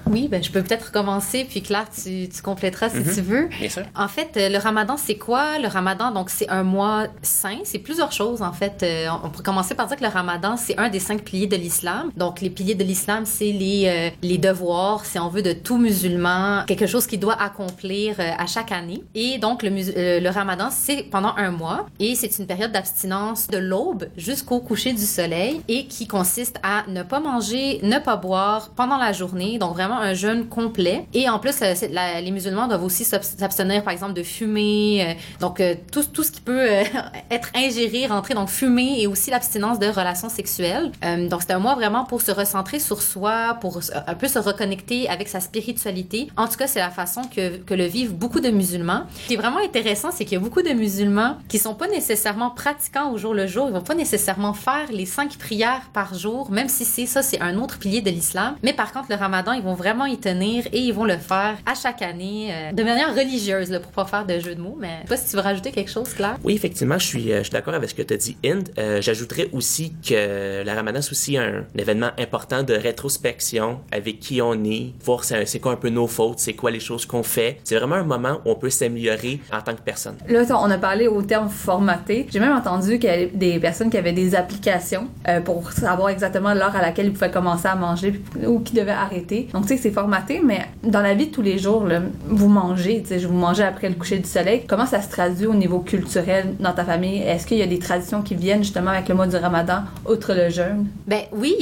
Oui, 0.09 0.29
ben 0.29 0.43
je 0.43 0.51
peux 0.51 0.63
peut-être 0.63 0.93
commencer, 0.93 1.45
puis 1.49 1.63
Claire, 1.63 1.87
tu, 1.91 2.29
tu 2.29 2.43
compléteras 2.43 2.89
si 2.91 2.99
Mhm. 2.99 3.15
tu 3.15 3.21
veux. 3.23 3.47
Bien 3.59 3.69
sûr. 3.69 3.83
En 3.97 4.09
fait, 4.09 4.37
euh, 4.37 4.49
le 4.49 4.59
ramadan, 4.59 4.97
c'est 4.97 5.17
quoi? 5.17 5.59
Le 5.59 5.69
ramadan, 5.69 6.11
donc, 6.13 6.31
c'est 6.31 6.49
un 6.49 6.63
mois 6.63 7.07
saint. 7.23 7.59
C'est 7.65 7.79
plusieurs 7.81 8.13
choses, 8.13 8.41
en 8.43 8.53
fait. 8.53 8.83
Euh, 8.83 9.09
on 9.25 9.31
peut 9.31 9.43
commencer 9.43 9.75
par 9.75 9.87
dire 9.89 9.97
que 9.97 10.05
le 10.05 10.09
ramadan, 10.11 10.57
c'est 10.57 10.79
un 10.79 10.89
des 10.89 11.01
cinq 11.01 11.23
piliers 11.23 11.47
de 11.49 11.57
l'islam. 11.57 12.11
Donc, 12.17 12.41
les 12.41 12.51
piliers 12.51 12.75
de 12.77 12.85
l'islam, 12.85 13.25
c'est 13.27 13.51
les, 13.53 13.85
euh, 13.87 14.11
les 14.23 14.39
devoirs, 14.39 15.05
si 15.05 15.19
on 15.19 15.29
veut, 15.29 15.43
de 15.43 15.53
tout 15.53 15.77
musulman, 15.79 16.65
quelque 16.67 16.87
chose 16.87 17.07
qu'il 17.07 17.21
doit 17.21 17.41
accomplir 17.43 18.17
euh, 18.21 18.31
à 18.39 18.47
chaque 18.47 18.71
année. 18.73 19.03
Et 19.15 19.39
donc, 19.39 19.63
le, 19.63 19.71
euh, 19.97 20.21
le 20.21 20.31
ramadan, 20.31 20.69
c'est 20.71 21.03
pendant 21.11 21.35
un 21.37 21.51
mois. 21.51 21.87
Et 21.99 22.15
c'est 22.15 22.39
une 22.39 22.47
période 22.47 22.71
d'abstinence 22.73 23.49
de 23.49 23.59
l'aube 23.59 24.09
jusqu'au 24.17 24.61
coucher 24.61 24.93
du 24.93 25.05
soleil 25.05 25.61
et 25.69 25.87
qui 25.87 26.07
consiste 26.07 26.57
à 26.63 26.85
ne 26.89 27.03
pas 27.03 27.19
manger, 27.21 27.81
ne 27.83 27.99
pas 27.99 28.17
boire 28.17 28.71
pendant 28.77 28.99
la 28.99 29.13
journée. 29.13 29.59
Donc, 29.59 29.75
vraiment 29.75 29.96
un 29.99 30.15
jeûne 30.15 30.47
complet. 30.49 31.07
Et 31.15 31.29
en 31.29 31.39
plus, 31.39 31.55
euh, 31.63 31.75
les 32.21 32.31
musulmans 32.31 32.67
doivent 32.69 32.85
aussi 32.85 33.05
s'ab- 33.05 33.23
s'abstenir, 33.23 33.83
par 33.83 33.93
exemple, 33.93 34.15
de 34.15 34.23
fumer. 34.23 35.07
euh, 35.09 35.15
donc, 35.41 35.61
euh, 35.61 35.75
tout, 35.93 36.05
tout 36.05 36.23
ce 36.23 36.31
qui 36.31 36.41
peut 36.41 36.67
être 37.31 37.51
ingéré, 37.55 38.07
rentrer, 38.07 38.35
donc 38.35 38.49
fumer 38.49 39.01
et 39.01 39.07
aussi 39.07 39.31
l'abstinence 39.31 39.79
de 39.79 39.87
relations 39.87 40.29
sexuelles. 40.29 40.93
Donc, 41.31 41.43
c'est 41.43 41.53
un 41.53 41.59
mois 41.59 41.75
vraiment 41.75 42.05
pour 42.05 42.23
se 42.23 42.31
recentrer 42.31 42.79
sur 42.79 43.03
soi, 43.03 43.57
pour 43.61 43.81
un 44.07 44.15
peu 44.15 44.29
se 44.29 44.39
reconnecter 44.39 45.09
avec 45.09 45.29
sa 45.29 45.41
spiritualité. 45.41 46.29
En 46.37 46.47
tout 46.49 46.57
cas, 46.57 46.67
c'est 46.67 46.79
la 46.81 46.91
façon 46.91 47.23
que, 47.25 47.57
que 47.59 47.75
le 47.75 47.85
vivent 47.87 48.15
beaucoup 48.15 48.41
de 48.41 48.49
musulmans. 48.51 49.03
Ce 49.23 49.29
qui 49.29 49.35
est 49.35 49.37
vraiment 49.37 49.59
intéressant, 49.65 50.11
c'est 50.13 50.25
qu'il 50.25 50.35
y 50.35 50.37
a 50.37 50.41
beaucoup 50.41 50.63
de 50.63 50.71
musulmans 50.71 51.37
qui 51.49 51.59
sont 51.59 51.75
pas 51.75 51.89
nécessairement 51.89 52.51
pratiquants 52.51 53.11
au 53.13 53.19
jour 53.19 53.35
le 53.35 53.47
jour. 53.47 53.67
Ils 53.69 53.73
vont 53.75 53.81
pas 53.81 53.95
nécessairement 53.95 54.53
faire 54.53 54.87
les 54.91 55.07
cinq 55.07 55.37
prières 55.39 55.83
par 55.93 56.15
jour, 56.15 56.51
même 56.51 56.69
si 56.69 56.85
c'est 56.85 57.07
ça, 57.07 57.23
c'est 57.23 57.41
un 57.41 57.57
autre 57.59 57.79
pilier 57.79 58.01
de 58.01 58.11
l'islam. 58.11 58.57
Mais 58.63 58.73
par 58.73 58.93
contre, 58.93 59.07
le 59.11 59.17
ramadan, 59.17 59.53
ils 59.53 59.63
vont 59.63 59.75
vraiment 59.75 59.86
y 60.07 60.19
tenir 60.19 60.67
et 60.73 60.79
ils 60.79 60.93
vont 60.93 61.05
le 61.05 61.17
faire 61.17 61.57
à 61.65 61.75
chaque 61.75 62.03
année 62.03 62.51
euh, 62.51 62.73
de 62.73 62.83
manière 62.83 63.15
religieuse, 63.15 63.71
là, 63.71 63.81
pour 63.81 63.93
pas 63.93 64.05
faire 64.05 64.27
de 64.27 64.39
jeu 64.39 64.55
de 64.55 64.61
mots. 64.61 64.77
Mais 64.79 64.99
je 65.05 65.09
sais 65.09 65.09
pas 65.09 65.17
si 65.17 65.31
tu 65.31 65.37
veux 65.37 65.43
rajouter 65.43 65.71
quelque 65.71 65.91
chose, 65.91 66.13
Claire. 66.15 66.37
Oui, 66.45 66.55
effectivement, 66.55 66.99
je 66.99 67.07
suis, 67.07 67.33
euh, 67.33 67.39
je 67.39 67.43
suis 67.45 67.53
d'accord 67.53 67.75
avec 67.75 67.89
ce 67.91 67.95
que 67.95 68.03
tu 68.03 68.15
as 68.15 68.17
dit, 68.17 68.37
Inde. 68.45 68.69
Euh, 68.79 69.01
J'ajouterais 69.01 69.49
aussi 69.53 69.93
que 70.07 70.63
la 70.65 70.75
Ramadan, 70.75 71.01
c'est 71.03 71.13
aussi 71.13 71.39
un, 71.39 71.65
un 71.75 71.79
événement 71.79 72.11
important 72.19 72.63
de 72.63 72.75
rétrospection 72.75 73.81
avec 73.93 74.21
qui 74.21 74.43
on 74.43 74.63
est, 74.65 74.93
voir 75.05 75.25
c'est 75.25 75.45
c'est 75.47 75.61
quoi 75.61 75.73
un 75.73 75.77
peu 75.77 75.91
nos 75.91 76.07
fautes, 76.07 76.39
c'est 76.39 76.55
quoi 76.55 76.71
les 76.71 76.81
choses 76.81 77.07
qu'on 77.07 77.23
fait. 77.23 77.59
C'est 77.65 77.77
vraiment 77.77 77.97
un 77.97 78.05
moment 78.05 78.41
où 78.45 78.51
on 78.51 78.55
peut 78.55 78.71
s'améliorer 78.71 79.41
en 79.53 79.61
tant 79.61 79.75
que 79.75 79.81
personne. 79.81 80.17
Là, 80.29 80.43
on 80.51 80.71
a 80.71 80.79
parlé 80.79 81.07
au 81.09 81.23
terme 81.23 81.49
formaté. 81.49 82.27
J'ai 82.31 82.41
même 82.41 82.57
entendu 82.57 82.99
qu'il 82.99 83.09
y 83.11 83.13
avait 83.13 83.27
des 83.27 83.59
personnes 83.61 83.91
qui 83.91 83.99
avaient 83.99 84.13
des 84.13 84.35
applications 84.35 85.09
euh, 85.29 85.41
pour 85.41 85.73
savoir 85.73 86.09
exactement 86.09 86.55
l'heure 86.55 86.75
à 86.75 86.83
laquelle 86.83 87.07
ils 87.07 87.13
pouvaient 87.13 87.31
commencer 87.31 87.69
à 87.69 87.75
manger 87.75 88.21
ou 88.47 88.61
qui 88.61 88.75
devaient 88.75 88.91
arrêter. 88.91 89.49
Donc, 89.53 89.67
tu 89.67 89.76
c'est 89.77 89.91
formaté, 89.91 90.41
mais 90.45 90.67
dans 90.83 91.01
la 91.01 91.15
vie 91.15 91.27
de 91.27 91.33
tous 91.33 91.43
les 91.43 91.59
jours, 91.59 91.87
vous 92.27 92.49
mangez, 92.49 93.03
tu 93.07 93.17
vous 93.19 93.35
mangez 93.35 93.63
après 93.63 93.89
le 93.89 93.95
coucher 93.95 94.19
du 94.19 94.29
soleil. 94.29 94.65
Comment 94.67 94.87
ça 94.87 95.03
se 95.03 95.11
traduit 95.11 95.47
au 95.47 95.55
niveau 95.55 95.81
culturel 95.81 96.55
dans 96.61 96.73
ta 96.73 96.85
famille? 96.85 97.23
Est-ce 97.23 97.47
qu'il 97.47 97.59
y 97.59 97.63
a 97.63 97.67
des 97.67 97.79
traditions 97.79 98.23
qui 98.23 98.35
viennent 98.35 98.63
justement 98.63 98.91
avec 98.91 99.09
le 99.09 99.15
mois 99.15 99.27
du 99.27 99.37
ramadan, 99.37 99.83
outre 100.09 100.35
le 100.35 100.51
jeûne? 100.51 100.87
Ben 101.07 101.23
oui, 101.33 101.57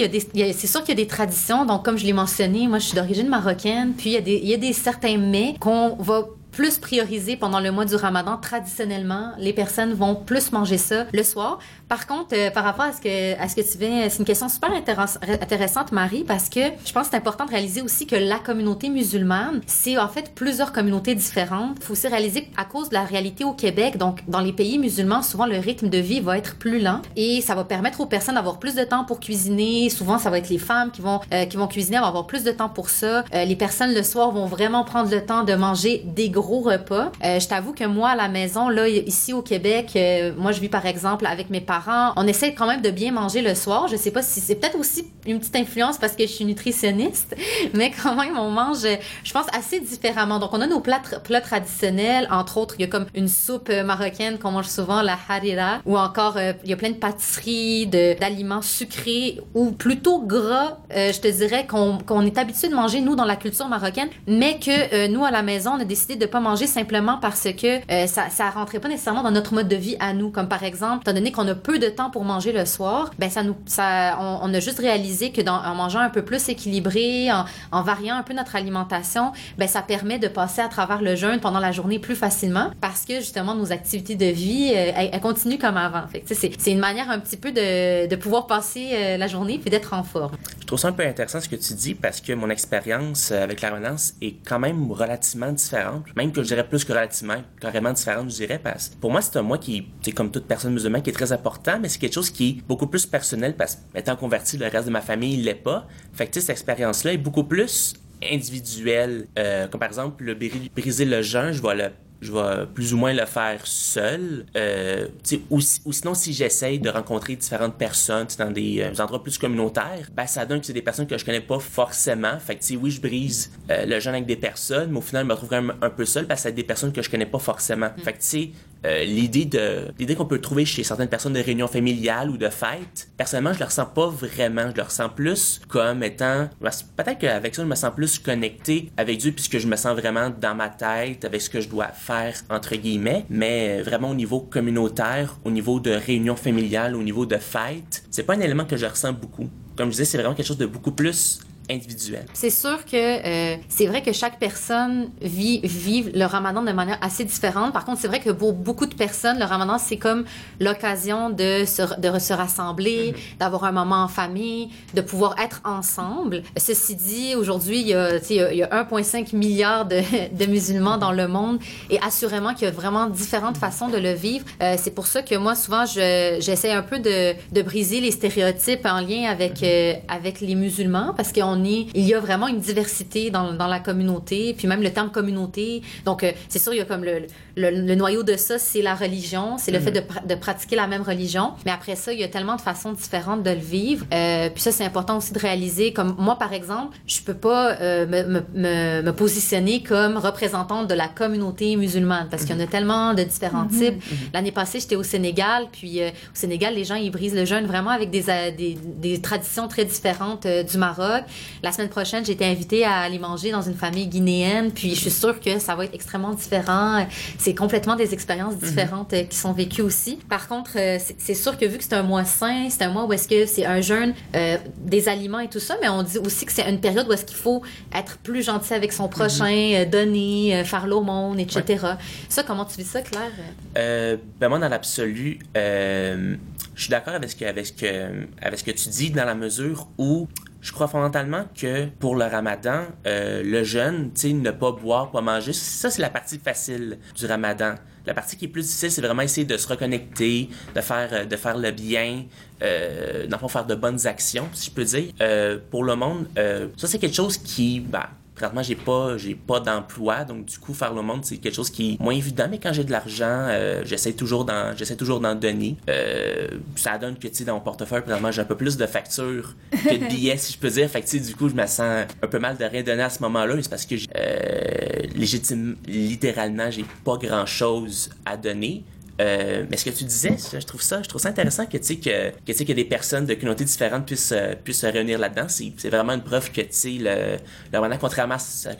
c'est 0.54 0.66
sûr 0.66 0.80
qu'il 0.82 0.98
y 0.98 1.00
a 1.00 1.04
des 1.04 1.08
traditions. 1.08 1.64
Donc, 1.64 1.84
comme 1.84 1.98
je 1.98 2.06
l'ai 2.06 2.12
mentionné, 2.12 2.68
moi, 2.68 2.78
je 2.78 2.86
suis 2.86 2.96
d'origine 2.96 3.28
marocaine. 3.28 3.92
Puis, 3.96 4.10
il 4.10 4.48
y 4.48 4.54
a 4.54 4.56
des, 4.56 4.72
certains 4.72 5.18
mets 5.18 5.54
qu'on 5.60 5.96
va 5.96 6.24
plus 6.52 6.78
priorisé 6.78 7.36
pendant 7.36 7.58
le 7.58 7.72
mois 7.72 7.84
du 7.84 7.96
ramadan. 7.96 8.36
Traditionnellement, 8.36 9.32
les 9.38 9.52
personnes 9.52 9.92
vont 9.92 10.14
plus 10.14 10.52
manger 10.52 10.78
ça 10.78 11.06
le 11.12 11.22
soir. 11.24 11.58
Par 11.94 12.08
contre, 12.08 12.34
euh, 12.36 12.50
par 12.50 12.64
rapport 12.64 12.86
à 12.86 12.92
ce 12.92 13.00
que, 13.00 13.40
à 13.40 13.48
ce 13.48 13.54
que 13.54 13.60
tu 13.60 13.78
viens, 13.78 14.08
c'est 14.10 14.18
une 14.18 14.24
question 14.24 14.48
super 14.48 14.72
intéressante, 14.72 15.92
Marie, 15.92 16.24
parce 16.24 16.48
que 16.48 16.58
je 16.84 16.92
pense 16.92 17.04
que 17.04 17.10
c'est 17.12 17.16
important 17.16 17.44
de 17.44 17.50
réaliser 17.50 17.82
aussi 17.82 18.04
que 18.04 18.16
la 18.16 18.40
communauté 18.40 18.88
musulmane, 18.88 19.60
c'est 19.68 19.96
en 19.96 20.08
fait 20.08 20.34
plusieurs 20.34 20.72
communautés 20.72 21.14
différentes. 21.14 21.76
Il 21.76 21.84
faut 21.84 21.92
aussi 21.92 22.08
réaliser 22.08 22.48
à 22.56 22.64
cause 22.64 22.88
de 22.88 22.94
la 22.94 23.04
réalité 23.04 23.44
au 23.44 23.52
Québec, 23.52 23.96
donc 23.96 24.24
dans 24.26 24.40
les 24.40 24.52
pays 24.52 24.76
musulmans, 24.80 25.22
souvent 25.22 25.46
le 25.46 25.56
rythme 25.56 25.88
de 25.88 25.98
vie 25.98 26.18
va 26.18 26.36
être 26.36 26.56
plus 26.56 26.80
lent 26.80 27.00
et 27.14 27.40
ça 27.40 27.54
va 27.54 27.62
permettre 27.62 28.00
aux 28.00 28.06
personnes 28.06 28.34
d'avoir 28.34 28.58
plus 28.58 28.74
de 28.74 28.82
temps 28.82 29.04
pour 29.04 29.20
cuisiner. 29.20 29.88
Souvent, 29.88 30.18
ça 30.18 30.30
va 30.30 30.38
être 30.38 30.48
les 30.48 30.58
femmes 30.58 30.90
qui 30.90 31.00
vont, 31.00 31.20
euh, 31.32 31.44
qui 31.44 31.56
vont 31.56 31.68
cuisiner, 31.68 31.98
vont 31.98 32.06
avoir 32.06 32.26
plus 32.26 32.42
de 32.42 32.50
temps 32.50 32.70
pour 32.70 32.90
ça. 32.90 33.22
Euh, 33.32 33.44
les 33.44 33.54
personnes 33.54 33.94
le 33.94 34.02
soir 34.02 34.32
vont 34.32 34.46
vraiment 34.46 34.82
prendre 34.82 35.12
le 35.12 35.24
temps 35.24 35.44
de 35.44 35.54
manger 35.54 36.02
des 36.04 36.28
gros 36.28 36.60
repas. 36.60 37.12
Euh, 37.24 37.38
je 37.38 37.46
t'avoue 37.46 37.72
que 37.72 37.84
moi, 37.84 38.08
à 38.08 38.16
la 38.16 38.26
maison, 38.26 38.68
là, 38.68 38.88
ici 38.88 39.32
au 39.32 39.42
Québec, 39.42 39.96
moi, 40.36 40.50
je 40.50 40.58
vis 40.58 40.68
par 40.68 40.86
exemple 40.86 41.24
avec 41.26 41.50
mes 41.50 41.60
parents. 41.60 41.83
On 42.16 42.26
essaie 42.26 42.54
quand 42.54 42.66
même 42.66 42.82
de 42.82 42.90
bien 42.90 43.12
manger 43.12 43.42
le 43.42 43.54
soir. 43.54 43.88
Je 43.88 43.96
sais 43.96 44.10
pas 44.10 44.22
si 44.22 44.40
c'est 44.40 44.54
peut-être 44.56 44.78
aussi 44.78 45.10
une 45.26 45.38
petite 45.38 45.56
influence 45.56 45.98
parce 45.98 46.14
que 46.14 46.22
je 46.22 46.32
suis 46.32 46.44
nutritionniste, 46.44 47.36
mais 47.74 47.90
quand 47.90 48.14
même, 48.14 48.36
on 48.38 48.50
mange, 48.50 48.86
je 49.24 49.32
pense, 49.32 49.46
assez 49.56 49.80
différemment. 49.80 50.38
Donc, 50.38 50.50
on 50.52 50.60
a 50.60 50.66
nos 50.66 50.80
plats, 50.80 51.00
traditionnels. 51.40 52.28
Entre 52.30 52.58
autres, 52.58 52.74
il 52.78 52.82
y 52.82 52.84
a 52.84 52.88
comme 52.88 53.06
une 53.14 53.28
soupe 53.28 53.70
marocaine 53.70 54.38
qu'on 54.38 54.52
mange 54.52 54.68
souvent, 54.68 55.02
la 55.02 55.18
harira, 55.28 55.80
ou 55.84 55.98
encore, 55.98 56.36
euh, 56.36 56.52
il 56.64 56.70
y 56.70 56.72
a 56.72 56.76
plein 56.76 56.90
de 56.90 56.96
pâtisseries, 56.96 57.86
d'aliments 57.86 58.62
sucrés 58.62 59.40
ou 59.54 59.72
plutôt 59.72 60.20
gras, 60.20 60.78
je 60.90 61.18
te 61.20 61.28
dirais, 61.28 61.66
qu'on 61.66 62.26
est 62.26 62.38
habitué 62.38 62.68
de 62.68 62.74
manger, 62.74 63.00
nous, 63.00 63.16
dans 63.16 63.24
la 63.24 63.36
culture 63.36 63.68
marocaine, 63.68 64.08
mais 64.26 64.58
que 64.58 65.08
nous, 65.08 65.24
à 65.24 65.30
la 65.30 65.42
maison, 65.42 65.72
on 65.76 65.80
a 65.80 65.84
décidé 65.84 66.16
de 66.16 66.26
pas 66.26 66.40
manger 66.40 66.66
simplement 66.66 67.18
parce 67.20 67.48
que 67.52 67.80
euh, 67.90 68.06
ça, 68.06 68.30
ça 68.30 68.50
rentrait 68.50 68.80
pas 68.80 68.88
nécessairement 68.88 69.22
dans 69.22 69.30
notre 69.30 69.54
mode 69.54 69.68
de 69.68 69.76
vie 69.76 69.96
à 70.00 70.12
nous. 70.12 70.30
Comme 70.30 70.48
par 70.48 70.62
exemple, 70.62 71.02
étant 71.02 71.12
donné 71.12 71.32
qu'on 71.32 71.46
a 71.48 71.54
peu 71.64 71.78
de 71.80 71.88
temps 71.88 72.10
pour 72.10 72.24
manger 72.24 72.52
le 72.52 72.64
soir, 72.64 73.10
ben 73.18 73.28
ça 73.28 73.42
nous, 73.42 73.56
ça, 73.66 74.16
on, 74.20 74.54
a 74.54 74.60
juste 74.60 74.78
réalisé 74.78 75.32
que 75.32 75.40
en 75.48 75.74
mangeant 75.74 75.98
un 75.98 76.10
peu 76.10 76.22
plus 76.22 76.48
équilibré, 76.48 77.28
en, 77.72 77.82
variant 77.82 78.16
un 78.16 78.22
peu 78.22 78.34
notre 78.34 78.54
alimentation, 78.54 79.32
ben 79.58 79.66
ça 79.66 79.82
permet 79.82 80.18
de 80.20 80.28
passer 80.28 80.60
à 80.60 80.68
travers 80.68 81.02
le 81.02 81.16
jeûne 81.16 81.40
pendant 81.40 81.58
la 81.58 81.72
journée 81.72 81.98
plus 81.98 82.14
facilement 82.14 82.70
parce 82.80 83.04
que 83.04 83.16
justement 83.16 83.56
nos 83.56 83.72
activités 83.72 84.14
de 84.14 84.26
vie, 84.26 84.72
euh, 84.74 84.92
elles, 84.94 85.20
continuent 85.20 85.58
comme 85.58 85.76
avant. 85.76 86.04
C'est, 86.26 86.70
une 86.70 86.78
manière 86.78 87.10
un 87.10 87.18
petit 87.18 87.36
peu 87.36 87.50
de, 87.50 88.06
de 88.06 88.16
pouvoir 88.16 88.46
passer 88.46 88.90
euh, 88.92 89.16
la 89.16 89.26
journée 89.26 89.58
puis 89.58 89.70
d'être 89.70 89.92
en 89.94 90.04
forme. 90.04 90.36
Je 90.60 90.66
trouve 90.66 90.78
ça 90.78 90.88
un 90.88 90.92
peu 90.92 91.04
intéressant 91.04 91.40
ce 91.40 91.48
que 91.48 91.56
tu 91.56 91.74
dis 91.74 91.94
parce 91.94 92.20
que 92.20 92.32
mon 92.32 92.50
expérience 92.50 93.32
avec 93.32 93.60
la 93.60 93.70
renance 93.70 94.14
est 94.22 94.36
quand 94.46 94.58
même 94.58 94.92
relativement 94.92 95.52
différente 95.52 96.04
même 96.16 96.32
que 96.32 96.42
je 96.42 96.48
dirais 96.48 96.66
plus 96.66 96.84
que 96.84 96.92
relativement, 96.92 97.42
carrément 97.60 97.92
différente, 97.92 98.30
je 98.30 98.36
dirais, 98.36 98.60
parce 98.62 98.88
que 98.88 98.96
pour 98.96 99.10
moi, 99.10 99.20
c'est 99.20 99.36
un 99.38 99.42
mois 99.42 99.58
qui, 99.58 99.86
comme 100.14 100.30
toute 100.30 100.46
personne 100.46 100.72
musulmane, 100.72 101.02
qui 101.02 101.10
est 101.10 101.14
très 101.14 101.32
important, 101.32 101.53
mais 101.80 101.88
c'est 101.88 101.98
quelque 101.98 102.14
chose 102.14 102.30
qui 102.30 102.48
est 102.48 102.66
beaucoup 102.66 102.86
plus 102.86 103.06
personnel 103.06 103.56
parce 103.56 103.76
que, 103.76 103.98
étant 103.98 104.16
converti, 104.16 104.56
le 104.56 104.66
reste 104.66 104.86
de 104.86 104.92
ma 104.92 105.00
famille, 105.00 105.34
il 105.34 105.44
l'est 105.44 105.54
pas. 105.54 105.86
Fait 106.12 106.26
que, 106.26 106.40
cette 106.40 106.50
expérience-là 106.50 107.12
est 107.12 107.18
beaucoup 107.18 107.44
plus 107.44 107.94
individuelle. 108.22 109.26
Euh, 109.38 109.68
comme 109.68 109.80
par 109.80 109.88
exemple, 109.88 110.24
le 110.24 110.34
briser 110.34 111.04
le 111.04 111.22
jeûne, 111.22 111.52
je 111.52 111.60
vois 111.60 111.74
le 111.74 111.90
je 112.24 112.32
vais 112.32 112.66
plus 112.72 112.94
ou 112.94 112.96
moins 112.96 113.12
le 113.12 113.26
faire 113.26 113.60
seul. 113.66 114.46
Euh, 114.56 115.08
ou, 115.50 115.60
ou, 115.84 115.92
sinon, 115.92 116.14
si 116.14 116.32
j'essaye 116.32 116.78
de 116.78 116.88
rencontrer 116.88 117.36
différentes 117.36 117.76
personnes 117.76 118.26
dans 118.38 118.50
des, 118.50 118.80
euh, 118.80 119.02
endroits 119.02 119.22
plus 119.22 119.38
communautaires, 119.38 120.08
ben, 120.14 120.26
ça 120.26 120.46
donne 120.46 120.60
que 120.60 120.66
c'est 120.66 120.72
des 120.72 120.82
personnes 120.82 121.06
que 121.06 121.18
je 121.18 121.24
connais 121.24 121.40
pas 121.40 121.58
forcément. 121.58 122.38
Fait 122.38 122.56
que, 122.56 122.76
oui, 122.76 122.90
je 122.90 123.00
brise 123.00 123.52
euh, 123.70 123.84
le 123.84 124.00
jeûne 124.00 124.14
avec 124.14 124.26
des 124.26 124.36
personnes, 124.36 124.90
mais 124.90 124.98
au 124.98 125.02
final, 125.02 125.24
je 125.24 125.28
me 125.28 125.32
retrouve 125.32 125.50
quand 125.50 125.62
même 125.62 125.74
un 125.82 125.90
peu 125.90 126.04
seul 126.04 126.26
parce 126.26 126.40
que 126.42 126.48
c'est 126.48 126.54
des 126.54 126.64
personnes 126.64 126.92
que 126.92 127.02
je 127.02 127.10
connais 127.10 127.26
pas 127.26 127.38
forcément. 127.38 127.90
Mm. 127.96 128.00
Fait 128.00 128.12
que, 128.14 128.52
euh, 128.84 129.04
l'idée 129.04 129.44
de 129.44 129.88
l'idée 129.98 130.14
qu'on 130.14 130.26
peut 130.26 130.40
trouver 130.40 130.64
chez 130.64 130.84
certaines 130.84 131.08
personnes 131.08 131.32
de 131.32 131.40
réunions 131.40 131.68
familiales 131.68 132.30
ou 132.30 132.36
de 132.36 132.48
fêtes, 132.48 133.08
personnellement, 133.16 133.52
je 133.52 133.60
le 133.60 133.64
ressens 133.64 133.86
pas 133.86 134.08
vraiment. 134.08 134.70
Je 134.70 134.76
le 134.76 134.82
ressens 134.82 135.08
plus 135.10 135.60
comme 135.68 136.02
étant 136.02 136.48
peut-être 136.96 137.18
qu'avec 137.18 137.54
ça, 137.54 137.62
je 137.62 137.68
me 137.68 137.74
sens 137.74 137.92
plus 137.94 138.18
connecté 138.18 138.90
avec 138.96 139.18
Dieu 139.18 139.32
puisque 139.32 139.58
je 139.58 139.66
me 139.66 139.76
sens 139.76 139.96
vraiment 139.96 140.30
dans 140.30 140.54
ma 140.54 140.68
tête 140.68 141.24
avec 141.24 141.40
ce 141.40 141.50
que 141.50 141.60
je 141.60 141.68
dois 141.68 141.88
faire 141.88 142.34
entre 142.50 142.76
guillemets, 142.76 143.24
mais 143.30 143.82
vraiment 143.82 144.10
au 144.10 144.14
niveau 144.14 144.40
communautaire, 144.40 145.38
au 145.44 145.50
niveau 145.50 145.80
de 145.80 145.90
réunions 145.90 146.36
familiales, 146.36 146.96
au 146.96 147.02
niveau 147.02 147.26
de 147.26 147.36
fêtes, 147.36 148.04
c'est 148.10 148.24
pas 148.24 148.34
un 148.34 148.40
élément 148.40 148.64
que 148.64 148.76
je 148.76 148.86
ressens 148.86 149.12
beaucoup. 149.12 149.48
Comme 149.76 149.86
je 149.86 149.92
disais, 149.92 150.04
c'est 150.04 150.18
vraiment 150.18 150.34
quelque 150.34 150.46
chose 150.46 150.58
de 150.58 150.66
beaucoup 150.66 150.92
plus 150.92 151.40
individuel. 151.70 152.26
C'est 152.32 152.50
sûr 152.50 152.84
que 152.84 152.96
euh, 152.96 153.56
c'est 153.68 153.86
vrai 153.86 154.02
que 154.02 154.12
chaque 154.12 154.38
personne 154.38 155.10
vit, 155.20 155.60
vit 155.62 156.02
le 156.14 156.24
ramadan 156.24 156.62
de 156.62 156.72
manière 156.72 156.98
assez 157.00 157.24
différente. 157.24 157.72
Par 157.72 157.84
contre, 157.84 158.00
c'est 158.00 158.08
vrai 158.08 158.20
que 158.20 158.30
pour 158.30 158.52
beaucoup 158.52 158.86
de 158.86 158.94
personnes, 158.94 159.38
le 159.38 159.44
ramadan, 159.44 159.78
c'est 159.78 159.96
comme 159.96 160.24
l'occasion 160.60 161.30
de 161.30 161.64
se, 161.64 162.00
de 162.00 162.18
se 162.18 162.32
rassembler, 162.32 163.12
mm-hmm. 163.12 163.38
d'avoir 163.38 163.64
un 163.64 163.72
moment 163.72 164.04
en 164.04 164.08
famille, 164.08 164.70
de 164.94 165.00
pouvoir 165.00 165.36
être 165.38 165.60
ensemble. 165.64 166.42
Ceci 166.56 166.96
dit, 166.96 167.34
aujourd'hui, 167.34 167.80
il 167.80 167.88
y 167.88 167.94
a, 167.94 168.18
il 168.18 168.56
y 168.56 168.62
a 168.62 168.84
1,5 168.84 169.34
milliard 169.34 169.86
de, 169.86 170.00
de, 170.32 170.46
musulmans 170.46 170.98
dans 170.98 171.12
le 171.12 171.26
monde 171.26 171.58
et 171.90 171.98
assurément 172.00 172.54
qu'il 172.54 172.64
y 172.64 172.68
a 172.68 172.70
vraiment 172.70 173.06
différentes 173.06 173.56
façons 173.56 173.88
de 173.88 173.98
le 173.98 174.12
vivre. 174.12 174.44
Euh, 174.62 174.76
c'est 174.78 174.90
pour 174.90 175.06
ça 175.06 175.22
que 175.22 175.34
moi, 175.34 175.54
souvent, 175.54 175.84
j'essaie 175.86 176.72
un 176.72 176.82
peu 176.82 176.98
de, 176.98 177.34
de, 177.52 177.62
briser 177.62 178.00
les 178.00 178.10
stéréotypes 178.10 178.84
en 178.84 179.00
lien 179.00 179.30
avec, 179.30 179.62
euh, 179.62 179.94
avec 180.08 180.40
les 180.40 180.54
musulmans 180.54 181.14
parce 181.16 181.32
qu'on 181.32 181.53
il 181.64 181.88
y 181.94 182.14
a 182.14 182.20
vraiment 182.20 182.48
une 182.48 182.60
diversité 182.60 183.30
dans, 183.30 183.52
dans 183.52 183.66
la 183.66 183.80
communauté, 183.80 184.54
puis 184.56 184.66
même 184.66 184.82
le 184.82 184.90
terme 184.90 185.10
communauté. 185.10 185.82
Donc, 186.04 186.22
euh, 186.22 186.32
c'est 186.48 186.58
sûr, 186.58 186.72
il 186.72 186.78
y 186.78 186.80
a 186.80 186.84
comme 186.84 187.04
le, 187.04 187.26
le, 187.56 187.94
noyau 187.94 188.22
de 188.22 188.36
ça, 188.36 188.58
c'est 188.58 188.82
la 188.82 188.94
religion, 188.94 189.56
c'est 189.58 189.70
le 189.70 189.80
fait 189.80 189.92
de, 189.92 190.02
de, 190.26 190.34
pratiquer 190.34 190.76
la 190.76 190.86
même 190.86 191.02
religion. 191.02 191.52
Mais 191.64 191.70
après 191.70 191.96
ça, 191.96 192.12
il 192.12 192.20
y 192.20 192.24
a 192.24 192.28
tellement 192.28 192.56
de 192.56 192.60
façons 192.60 192.92
différentes 192.92 193.42
de 193.42 193.50
le 193.50 193.56
vivre. 193.56 194.06
Euh, 194.12 194.50
puis 194.50 194.62
ça, 194.62 194.72
c'est 194.72 194.84
important 194.84 195.18
aussi 195.18 195.32
de 195.32 195.38
réaliser. 195.38 195.92
Comme 195.92 196.14
moi, 196.18 196.38
par 196.38 196.52
exemple, 196.52 196.96
je 197.06 197.20
peux 197.20 197.34
pas 197.34 197.80
euh, 197.80 198.06
me, 198.06 198.40
me, 198.54 199.02
me, 199.02 199.12
positionner 199.12 199.82
comme 199.82 200.16
représentante 200.16 200.88
de 200.88 200.94
la 200.94 201.08
communauté 201.08 201.76
musulmane 201.76 202.28
parce 202.30 202.44
qu'il 202.44 202.56
y 202.56 202.58
en 202.58 202.62
a 202.62 202.66
tellement 202.66 203.14
de 203.14 203.22
différents 203.22 203.68
mhm. 203.70 203.78
types. 203.78 204.02
L'année 204.32 204.52
passée, 204.52 204.80
j'étais 204.80 204.96
au 204.96 205.02
Sénégal, 205.02 205.66
puis 205.70 206.00
au 206.02 206.34
Sénégal, 206.34 206.74
les 206.74 206.84
gens, 206.84 206.96
ils 206.96 207.10
brisent 207.10 207.34
le 207.34 207.44
jeûne 207.44 207.66
vraiment 207.66 207.90
avec 207.90 208.10
des, 208.10 208.24
des, 208.56 208.76
des 208.82 209.20
traditions 209.20 209.68
très 209.68 209.84
différentes 209.84 210.46
du 210.46 210.78
Maroc. 210.78 211.24
La 211.62 211.72
semaine 211.72 211.88
prochaine, 211.88 212.24
j'ai 212.24 212.32
été 212.32 212.44
invitée 212.44 212.84
à 212.84 213.00
aller 213.00 213.18
manger 213.18 213.50
dans 213.50 213.62
une 213.62 213.74
famille 213.74 214.06
guinéenne, 214.06 214.70
puis 214.72 214.90
je 214.90 215.00
suis 215.00 215.10
sûre 215.10 215.40
que 215.40 215.58
ça 215.58 215.74
va 215.74 215.84
être 215.84 215.94
extrêmement 215.94 216.34
différent. 216.34 217.06
C'est 217.38 217.54
complètement 217.54 217.96
des 217.96 218.12
expériences 218.14 218.56
différentes 218.56 219.12
euh, 219.12 219.24
qui 219.24 219.36
sont 219.36 219.52
vécues 219.52 219.82
aussi. 219.82 220.18
Par 220.28 220.48
contre, 220.48 220.72
euh, 220.76 220.98
c'est 221.18 221.34
sûr 221.34 221.58
que 221.58 221.64
vu 221.64 221.78
que 221.78 221.84
c'est 221.84 221.94
un 221.94 222.02
mois 222.02 222.24
sain, 222.24 222.68
c'est 222.70 222.82
un 222.82 222.90
mois 222.90 223.04
où 223.04 223.12
est-ce 223.12 223.28
que 223.28 223.46
c'est 223.46 223.66
un 223.66 223.80
jeûne 223.80 224.14
euh, 224.34 224.56
des 224.78 225.08
aliments 225.08 225.40
et 225.40 225.48
tout 225.48 225.60
ça, 225.60 225.76
mais 225.80 225.88
on 225.88 226.02
dit 226.02 226.18
aussi 226.18 226.46
que 226.46 226.52
c'est 226.52 226.68
une 226.68 226.80
période 226.80 227.06
où 227.08 227.12
est-ce 227.12 227.24
qu'il 227.24 227.36
faut 227.36 227.62
être 227.94 228.18
plus 228.18 228.42
gentil 228.42 228.74
avec 228.74 228.92
son 228.92 229.08
prochain, 229.08 229.84
donner, 229.90 230.62
faire 230.64 230.86
l'aumône, 230.86 231.38
etc. 231.40 231.86
Ça, 232.28 232.42
comment 232.42 232.64
tu 232.64 232.78
vis 232.78 232.88
ça, 232.88 233.02
Claire? 233.02 233.30
ben 233.74 234.48
moi, 234.48 234.58
dans 234.58 234.68
l'absolu, 234.68 235.38
je 235.54 236.36
suis 236.76 236.90
d'accord 236.90 237.14
avec 237.14 237.30
ce 237.30 237.36
que, 237.36 237.44
avec, 237.44 237.66
ce 237.66 237.72
que, 237.72 238.26
avec 238.40 238.58
ce 238.58 238.64
que 238.64 238.70
tu 238.70 238.88
dis 238.88 239.10
dans 239.10 239.24
la 239.24 239.34
mesure 239.34 239.88
où 239.98 240.28
je 240.64 240.72
crois 240.72 240.88
fondamentalement 240.88 241.44
que 241.54 241.86
pour 242.00 242.16
le 242.16 242.24
ramadan, 242.24 242.86
euh, 243.06 243.42
le 243.44 243.62
jeûne, 243.64 244.10
tu 244.14 244.20
sais, 244.22 244.32
ne 244.32 244.50
pas 244.50 244.72
boire, 244.72 245.10
pas 245.10 245.20
manger, 245.20 245.52
ça 245.52 245.90
c'est 245.90 246.00
la 246.00 246.08
partie 246.08 246.38
facile 246.38 246.98
du 247.14 247.26
ramadan. 247.26 247.74
La 248.06 248.14
partie 248.14 248.38
qui 248.38 248.46
est 248.46 248.48
plus 248.48 248.62
difficile, 248.62 248.90
c'est 248.90 249.02
vraiment 249.02 249.20
essayer 249.20 249.46
de 249.46 249.58
se 249.58 249.68
reconnecter, 249.68 250.48
de 250.74 250.80
faire, 250.80 251.10
euh, 251.12 251.24
de 251.26 251.36
faire 251.36 251.58
le 251.58 251.70
bien, 251.70 252.24
euh, 252.62 253.26
d'en 253.26 253.46
faire 253.46 253.66
de 253.66 253.74
bonnes 253.74 254.06
actions, 254.06 254.48
si 254.54 254.70
je 254.70 254.74
peux 254.74 254.84
dire. 254.84 255.12
Euh, 255.20 255.58
pour 255.70 255.84
le 255.84 255.96
monde, 255.96 256.28
euh, 256.38 256.68
ça 256.78 256.86
c'est 256.86 256.98
quelque 256.98 257.16
chose 257.16 257.36
qui, 257.36 257.80
bah, 257.80 258.08
présentement, 258.34 258.62
j'ai 258.62 258.74
pas, 258.74 259.16
j'ai 259.16 259.34
pas 259.34 259.60
d'emploi, 259.60 260.24
donc 260.24 260.46
du 260.46 260.58
coup, 260.58 260.74
faire 260.74 260.92
le 260.92 261.02
monde, 261.02 261.24
c'est 261.24 261.36
quelque 261.36 261.54
chose 261.54 261.70
qui 261.70 261.92
est 261.92 262.00
moins 262.02 262.14
évident, 262.14 262.46
mais 262.50 262.58
quand 262.58 262.72
j'ai 262.72 262.84
de 262.84 262.90
l'argent, 262.90 263.46
euh, 263.48 263.82
j'essaie 263.84 264.12
toujours 264.12 264.44
d'en, 264.44 264.76
j'essaie 264.76 264.96
toujours 264.96 265.20
d'en 265.20 265.34
donner. 265.34 265.76
Euh, 265.88 266.48
ça 266.74 266.98
donne 266.98 267.16
que, 267.16 267.28
tu 267.28 267.34
sais, 267.34 267.44
dans 267.44 267.54
mon 267.54 267.60
portefeuille, 267.60 268.02
présentement, 268.02 268.32
j'ai 268.32 268.42
un 268.42 268.46
peu 268.46 268.56
plus 268.56 268.76
de 268.76 268.86
factures 268.86 269.54
que 269.70 269.94
de 269.94 270.06
billets, 270.08 270.36
si 270.36 270.52
je 270.52 270.58
peux 270.58 270.70
dire. 270.70 270.88
Fait 270.90 271.00
que, 271.00 271.06
tu 271.06 271.18
sais, 271.18 271.24
du 271.24 271.34
coup, 271.34 271.48
je 271.48 271.54
me 271.54 271.66
sens 271.66 272.06
un 272.22 272.26
peu 272.26 272.38
mal 272.38 272.56
de 272.56 272.64
rien 272.64 272.82
donner 272.82 273.02
à 273.04 273.10
ce 273.10 273.22
moment-là, 273.22 273.54
mais 273.54 273.62
c'est 273.62 273.68
parce 273.68 273.86
que, 273.86 273.94
euh, 273.94 275.06
légitime, 275.14 275.76
littéralement, 275.86 276.70
j'ai 276.70 276.84
pas 277.04 277.16
grand-chose 277.16 278.10
à 278.26 278.36
donner. 278.36 278.84
Euh, 279.20 279.64
mais 279.70 279.76
ce 279.76 279.84
que 279.84 279.90
tu 279.90 280.04
disais, 280.04 280.36
je 280.52 280.64
trouve 280.66 280.82
ça, 280.82 281.02
je 281.02 281.08
trouve 281.08 281.20
ça 281.20 281.28
intéressant 281.28 281.66
que 281.66 281.76
tu 281.76 281.84
sais 281.84 281.96
que, 281.96 282.30
que, 282.30 282.36
tu 282.46 282.54
sais, 282.54 282.64
que 282.64 282.72
des 282.72 282.84
personnes 282.84 283.26
de 283.26 283.34
communautés 283.34 283.64
différentes 283.64 284.06
puissent, 284.06 284.32
euh, 284.32 284.54
puissent 284.56 284.80
se 284.80 284.86
réunir 284.86 285.18
là-dedans. 285.18 285.46
C'est, 285.48 285.88
vraiment 285.88 286.14
une 286.14 286.22
preuve 286.22 286.50
que 286.50 286.62
tu 286.62 286.68
sais 286.70 286.96
le, 286.98 287.36
le 287.72 287.98
contrairement 287.98 288.36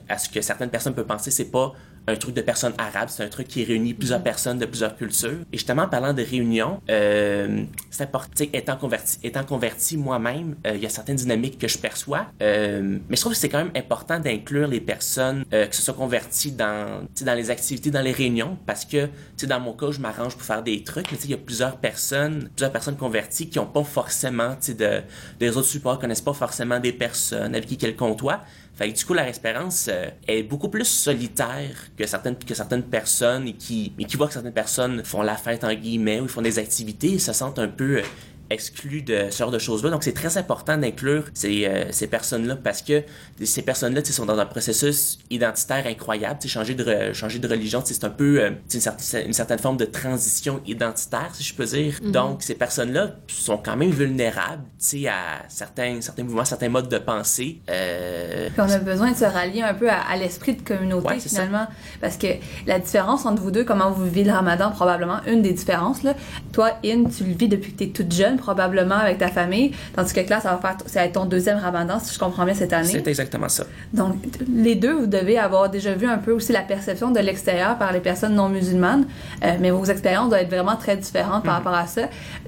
à 0.08 0.18
ce 0.18 0.28
que 0.28 0.40
certaines 0.40 0.70
personnes 0.70 0.94
peuvent 0.94 1.06
penser, 1.06 1.30
c'est 1.30 1.50
pas 1.50 1.72
un 2.06 2.16
truc 2.16 2.34
de 2.34 2.40
personnes 2.42 2.74
arabes, 2.78 3.08
c'est 3.10 3.22
un 3.24 3.28
truc 3.28 3.48
qui 3.48 3.64
réunit 3.64 3.94
plusieurs 3.94 4.18
Mhm. 4.18 4.24
personnes 4.24 4.58
de 4.58 4.66
plusieurs 4.66 4.96
cultures. 4.96 5.38
Et 5.52 5.56
justement, 5.56 5.82
en 5.82 5.88
parlant 5.88 6.12
de 6.12 6.22
réunion, 6.22 6.80
euh, 6.90 7.64
c'est 7.90 8.04
important, 8.04 8.44
étant 8.52 8.76
converti, 8.76 9.18
étant 9.22 9.44
converti 9.44 9.96
moi-même, 9.96 10.56
euh, 10.66 10.72
il 10.74 10.82
y 10.82 10.86
a 10.86 10.88
certaines 10.88 11.16
dynamiques 11.16 11.58
que 11.58 11.68
je 11.68 11.78
perçois, 11.78 12.26
euh, 12.42 12.98
mais 13.08 13.16
je 13.16 13.20
trouve 13.20 13.32
que 13.32 13.38
c'est 13.38 13.48
quand 13.48 13.58
même 13.58 13.72
important 13.76 14.18
d'inclure 14.18 14.68
les 14.68 14.80
personnes 14.80 15.44
euh, 15.52 15.66
qui 15.66 15.76
se 15.76 15.82
sont 15.82 15.92
converties 15.94 16.52
dans, 16.52 17.00
tu 17.14 17.20
sais, 17.20 17.24
dans 17.24 17.34
les 17.34 17.50
activités, 17.50 17.90
dans 17.90 18.02
les 18.02 18.12
réunions, 18.12 18.56
parce 18.66 18.84
que, 18.84 19.06
tu 19.06 19.10
sais, 19.36 19.46
dans 19.46 19.60
mon 19.60 19.72
cas, 19.72 19.90
je 19.90 20.00
m'arrange 20.00 20.34
pour 20.34 20.42
faire 20.42 20.62
des 20.62 20.82
trucs, 20.82 21.10
mais 21.10 21.16
tu 21.16 21.22
sais, 21.24 21.28
il 21.28 21.32
y 21.32 21.34
a 21.34 21.38
plusieurs 21.38 21.76
personnes, 21.78 22.48
plusieurs 22.54 22.72
personnes 22.72 22.96
converties 22.96 23.48
qui 23.48 23.58
n'ont 23.58 23.66
pas 23.66 23.84
forcément, 23.84 24.50
tu 24.56 24.72
sais, 24.72 24.74
de, 24.74 25.00
des 25.38 25.46
réseaux 25.48 25.60
de 25.60 25.66
support, 25.66 25.98
connaissent 25.98 26.20
pas 26.20 26.32
forcément 26.34 26.78
des 26.80 26.92
personnes 26.92 27.54
avec 27.54 27.66
qui 27.66 27.76
qu'elles 27.76 27.96
côtoient. 27.96 28.40
Fait 28.74 28.92
que 28.92 28.98
du 28.98 29.04
coup, 29.04 29.14
la 29.14 29.28
espérance 29.28 29.88
euh, 29.88 30.10
est 30.26 30.42
beaucoup 30.42 30.68
plus 30.68 30.84
solitaire 30.84 31.76
que 31.96 32.06
certaines, 32.06 32.36
que 32.36 32.54
certaines 32.54 32.82
personnes 32.82 33.46
et 33.46 33.52
qui, 33.52 33.92
qui 33.96 34.16
voient 34.16 34.26
que 34.26 34.32
certaines 34.32 34.52
personnes 34.52 35.04
font 35.04 35.22
la 35.22 35.36
fête 35.36 35.62
en 35.62 35.72
guillemets 35.72 36.20
ou 36.20 36.26
font 36.26 36.42
des 36.42 36.58
activités 36.58 37.12
et 37.12 37.18
se 37.20 37.32
sentent 37.32 37.60
un 37.60 37.68
peu 37.68 37.98
euh, 37.98 38.02
exclus 38.50 39.02
de 39.02 39.26
ce 39.30 39.38
genre 39.38 39.50
de 39.50 39.58
choses-là. 39.58 39.90
Donc, 39.90 40.02
c'est 40.04 40.12
très 40.12 40.38
important 40.38 40.76
d'inclure 40.76 41.24
ces, 41.34 41.66
euh, 41.66 41.84
ces 41.90 42.06
personnes-là 42.06 42.56
parce 42.56 42.82
que 42.82 43.02
ces 43.42 43.62
personnes-là, 43.62 44.02
sont 44.04 44.26
dans 44.26 44.38
un 44.38 44.46
processus 44.46 45.18
identitaire 45.30 45.86
incroyable. 45.86 46.38
Changer 46.46 46.74
de, 46.74 47.12
changer 47.12 47.38
de 47.38 47.48
religion, 47.48 47.82
c'est 47.84 48.04
un 48.04 48.10
peu 48.10 48.40
euh, 48.40 48.50
une, 48.72 48.80
certaine, 48.80 49.26
une 49.26 49.32
certaine 49.32 49.58
forme 49.58 49.76
de 49.76 49.84
transition 49.84 50.60
identitaire, 50.66 51.30
si 51.32 51.42
je 51.42 51.54
peux 51.54 51.64
dire. 51.64 51.94
Mhm. 52.02 52.12
Donc, 52.12 52.42
ces 52.42 52.54
personnes-là 52.54 53.16
sont 53.28 53.56
quand 53.56 53.76
même 53.76 53.90
vulnérables, 53.90 54.62
tu 54.78 55.00
sais, 55.00 55.08
à 55.08 55.42
certains, 55.48 56.00
certains 56.00 56.22
mouvements, 56.22 56.44
certains 56.44 56.68
modes 56.68 56.88
de 56.88 56.98
pensée. 56.98 57.60
Euh, 57.70 58.48
Puis 58.50 58.60
on 58.60 58.70
a 58.70 58.78
besoin 58.78 59.10
de 59.12 59.16
se 59.16 59.24
rallier 59.24 59.62
un 59.62 59.74
peu 59.74 59.90
à, 59.90 60.00
à 60.00 60.16
l'esprit 60.16 60.54
de 60.54 60.62
communauté 60.62 61.08
Ouais, 61.08 61.18
c'est 61.18 61.28
ça. 61.28 61.42
finalement. 61.42 61.66
Parce 62.00 62.16
que 62.16 62.28
la 62.66 62.78
différence 62.78 63.26
entre 63.26 63.42
vous 63.42 63.50
deux, 63.50 63.64
comment 63.64 63.90
vous 63.90 64.04
vivez 64.04 64.24
le 64.24 64.32
ramadan, 64.32 64.70
probablement 64.70 65.18
une 65.26 65.42
des 65.42 65.52
différences. 65.52 66.02
Là. 66.02 66.14
Toi, 66.52 66.78
In, 66.84 67.04
tu 67.04 67.24
le 67.24 67.32
vis 67.32 67.48
depuis 67.48 67.72
que 67.72 67.78
tu 67.78 67.84
es 67.84 67.88
toute 67.88 68.12
jeune, 68.12 68.33
probablement 68.36 68.96
avec 68.96 69.18
ta 69.18 69.28
famille. 69.28 69.72
Tandis 69.94 70.12
que 70.12 70.20
là, 70.28 70.40
ça 70.40 70.50
va 70.52 70.58
faire 70.58 70.76
ça 70.86 71.00
va 71.00 71.06
être 71.06 71.12
ton 71.12 71.24
deuxième 71.24 71.58
ramadan, 71.58 71.98
si 71.98 72.14
je 72.14 72.18
comprends 72.18 72.44
bien, 72.44 72.54
cette 72.54 72.72
année. 72.72 72.88
c'est 72.90 73.06
exactement 73.08 73.48
ça. 73.48 73.64
Donc, 73.92 74.16
les 74.54 74.74
deux, 74.74 74.92
vous 74.92 75.06
devez 75.06 75.38
avoir 75.38 75.70
déjà 75.70 75.94
vu 75.94 76.06
un 76.06 76.18
peu 76.18 76.32
aussi 76.32 76.52
la 76.52 76.62
perception 76.62 77.10
de 77.10 77.20
l'extérieur 77.20 77.76
par 77.78 77.92
les 77.92 78.00
personnes 78.00 78.34
non 78.34 78.48
musulmanes, 78.48 79.06
Euh, 79.42 79.56
mais 79.60 79.70
vos 79.70 79.84
expériences 79.84 80.28
doivent 80.28 80.42
être 80.42 80.50
vraiment 80.50 80.76
très 80.76 80.96
différentes 80.96 81.44
par 81.44 81.54
rapport 81.54 81.74
à 81.74 81.86
ça. 81.86 82.02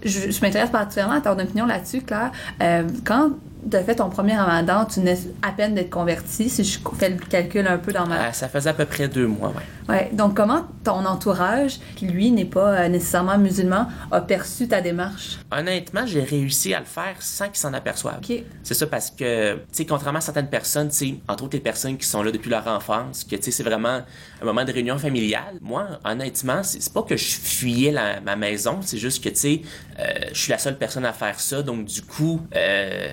Je, 0.05 0.31
je 0.31 0.41
m'intéresse 0.41 0.71
particulièrement 0.71 1.17
à 1.17 1.21
ton 1.21 1.39
opinion 1.39 1.67
là-dessus, 1.67 2.01
Claire. 2.03 2.31
Euh, 2.63 2.85
quand 3.05 3.31
tu 3.71 3.77
as 3.77 3.83
fait 3.83 3.97
ton 3.97 4.11
premier 4.11 4.37
ramadan, 4.37 4.85
tu 4.85 5.01
venais 5.01 5.19
à 5.43 5.53
peine 5.53 5.75
d'être 5.75 5.91
converti, 5.91 6.49
si 6.49 6.65
je 6.65 6.79
fais 6.99 7.11
le 7.11 7.17
calcul 7.17 7.67
un 7.67 7.79
peu 7.79 7.93
dans 7.93 8.07
ma... 8.07 8.29
Euh, 8.29 8.33
ça 8.33 8.49
faisait 8.49 8.71
à 8.71 8.75
peu 8.75 8.85
près 8.87 9.09
deux 9.09 9.27
mois, 9.27 9.49
ouais. 9.49 9.55
Ouais, 9.89 10.11
donc 10.13 10.37
comment 10.37 10.67
ton 10.83 11.05
entourage, 11.07 11.79
qui 11.95 12.07
lui 12.07 12.33
n'est 12.33 12.45
pas 12.45 12.73
euh, 12.73 12.89
nécessairement 12.89 13.39
musulman, 13.39 13.87
a 14.11 14.21
perçu 14.21 14.67
ta 14.67 14.81
démarche? 14.81 15.39
Honnêtement, 15.53 16.07
j'ai 16.07 16.23
réussi 16.25 16.75
à 16.75 16.81
le 16.81 16.87
faire 16.87 17.15
sans 17.21 17.47
qu'ils 17.47 17.57
s'en 17.59 17.73
aperçoivent. 17.73 18.19
Ok. 18.19 18.43
C'est 18.65 18.75
ça 18.75 18.87
parce 18.89 19.11
que, 19.11 19.55
tu 19.55 19.61
sais, 19.73 19.87
contrairement 19.87 20.19
à 20.19 20.23
certaines 20.23 20.49
personnes, 20.49 20.89
tu 20.89 20.97
sais, 20.97 21.15
entre 21.29 21.45
autres 21.45 21.57
les 21.57 21.63
personnes 21.63 21.97
qui 21.97 22.07
sont 22.07 22.23
là 22.25 22.33
depuis 22.33 22.51
leur 22.51 22.67
enfance, 22.67 23.23
que, 23.23 23.37
tu 23.37 23.43
sais, 23.45 23.51
c'est 23.53 23.63
vraiment 23.63 24.01
un 24.43 24.45
moment 24.45 24.65
de 24.65 24.73
réunion 24.73 24.99
familiale. 24.99 25.55
Moi, 25.61 25.87
honnêtement, 26.05 26.63
c'est 26.65 26.93
pas 26.93 27.03
que 27.03 27.17
je 27.17 27.37
fuyais 27.37 27.93
la- 27.93 28.21
ma 28.21 28.35
maison, 28.35 28.81
c'est 28.83 28.99
juste 28.99 29.23
que, 29.23 29.29
tu 29.29 29.37
sais, 29.37 29.63
euh, 30.01 30.05
je 30.33 30.41
suis 30.41 30.51
la 30.51 30.59
seule 30.59 30.79
personne 30.79 31.05
à 31.05 31.13
faire 31.13 31.39
ça, 31.39 31.63
donc 31.63 31.85
du 31.85 32.03
coup, 32.03 32.41
euh, 32.57 33.13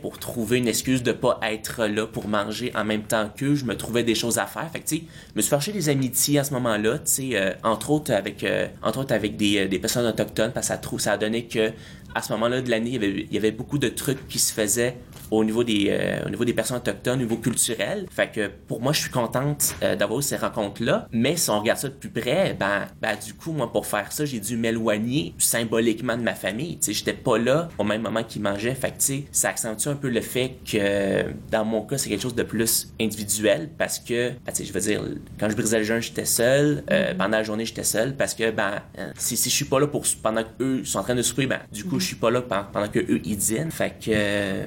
pour 0.00 0.18
trouver 0.18 0.58
une 0.58 0.68
excuse 0.68 1.02
de 1.02 1.12
pas 1.12 1.40
être 1.42 1.86
là 1.86 2.06
pour 2.06 2.28
manger 2.28 2.72
en 2.74 2.84
même 2.84 3.02
temps 3.02 3.30
qu'eux, 3.34 3.54
je 3.54 3.64
me 3.64 3.76
trouvais 3.76 4.02
des 4.02 4.14
choses 4.14 4.38
à 4.38 4.46
faire. 4.46 4.70
Fait 4.70 4.80
que, 4.80 4.88
tu 4.88 4.96
sais, 4.96 5.02
je 5.30 5.36
me 5.36 5.42
suis 5.42 5.50
forgé 5.50 5.72
des 5.72 5.88
amitiés 5.88 6.38
à 6.38 6.44
ce 6.44 6.52
moment-là, 6.54 6.98
tu 6.98 7.34
euh, 7.34 7.52
entre 7.62 7.90
autres 7.90 8.12
avec, 8.12 8.44
euh, 8.44 8.68
euh, 8.84 9.68
des 9.68 9.78
personnes 9.78 10.06
autochtones, 10.06 10.52
parce 10.52 10.68
que 10.68 10.74
ça, 10.74 10.98
ça 10.98 11.12
a 11.12 11.16
donné 11.16 11.46
que 11.46 11.72
à 12.14 12.20
ce 12.20 12.32
moment-là 12.32 12.60
de 12.60 12.70
l'année, 12.70 12.98
il 13.02 13.32
y 13.32 13.38
avait 13.38 13.52
beaucoup 13.52 13.78
de 13.78 13.88
trucs 13.88 14.28
qui 14.28 14.38
se 14.38 14.52
faisaient 14.52 14.96
au 15.32 15.44
niveau 15.44 15.64
des, 15.64 15.86
euh, 15.88 16.26
au 16.26 16.30
niveau 16.30 16.44
des 16.44 16.52
personnes 16.52 16.76
autochtones, 16.76 17.20
au 17.20 17.22
niveau 17.22 17.36
culturel. 17.36 18.06
Fait 18.10 18.30
que 18.30 18.50
pour 18.68 18.80
moi, 18.80 18.92
je 18.92 19.00
suis 19.00 19.10
contente 19.10 19.74
euh, 19.82 19.96
d'avoir 19.96 20.22
ces 20.22 20.36
rencontres-là. 20.36 21.08
Mais 21.12 21.36
si 21.36 21.50
on 21.50 21.60
regarde 21.60 21.78
ça 21.78 21.88
de 21.88 21.94
plus 21.94 22.10
près, 22.10 22.54
ben, 22.58 22.86
ben 23.00 23.16
du 23.16 23.34
coup, 23.34 23.52
moi, 23.52 23.72
pour 23.72 23.86
faire 23.86 24.12
ça, 24.12 24.24
j'ai 24.24 24.40
dû 24.40 24.56
m'éloigner 24.56 25.34
symboliquement 25.38 26.16
de 26.16 26.22
ma 26.22 26.34
famille. 26.34 26.78
Tu 26.78 26.86
sais, 26.86 26.92
j'étais 26.92 27.14
pas 27.14 27.38
là 27.38 27.68
au 27.78 27.84
même 27.84 28.02
moment 28.02 28.22
qu'ils 28.22 28.42
mangeaient. 28.42 28.74
Fait 28.74 28.90
que, 28.90 28.98
tu 28.98 29.04
sais, 29.04 29.24
ça 29.32 29.48
accentue 29.48 29.88
un 29.88 29.94
peu 29.94 30.08
le 30.10 30.20
fait 30.20 30.56
que, 30.70 31.24
dans 31.50 31.64
mon 31.64 31.82
cas, 31.82 31.98
c'est 31.98 32.10
quelque 32.10 32.22
chose 32.22 32.34
de 32.34 32.42
plus 32.42 32.92
individuel 33.00 33.70
parce 33.78 33.98
que, 33.98 34.30
ben, 34.30 34.36
tu 34.48 34.56
sais, 34.56 34.64
je 34.64 34.72
veux 34.72 34.80
dire, 34.80 35.02
quand 35.40 35.48
je 35.48 35.56
brisais 35.56 35.78
le 35.78 35.84
jeûne, 35.84 36.02
j'étais 36.02 36.26
seul. 36.26 36.84
Euh, 36.90 37.14
Pendant 37.14 37.38
la 37.38 37.42
journée, 37.42 37.64
j'étais 37.64 37.84
seul 37.84 38.16
parce 38.16 38.34
que, 38.34 38.50
ben, 38.50 38.82
euh, 38.98 39.10
si, 39.16 39.36
si 39.36 39.48
je 39.48 39.54
suis 39.54 39.64
pas 39.64 39.80
là 39.80 39.86
pour, 39.86 40.04
pendant 40.22 40.42
qu'eux 40.44 40.84
sont 40.84 40.98
en 40.98 41.02
train 41.02 41.14
de 41.14 41.22
souper, 41.22 41.46
ben, 41.46 41.60
du 41.72 41.84
coup, 41.84 41.98
je 42.00 42.06
suis 42.06 42.16
pas 42.16 42.30
là 42.30 42.42
pendant, 42.42 42.64
pendant 42.64 42.88
que 42.88 42.98
eux 42.98 43.20
ils 43.24 43.36
dînent. 43.36 43.70
Fait 43.70 43.90
que, 43.90 44.10
euh, 44.10 44.64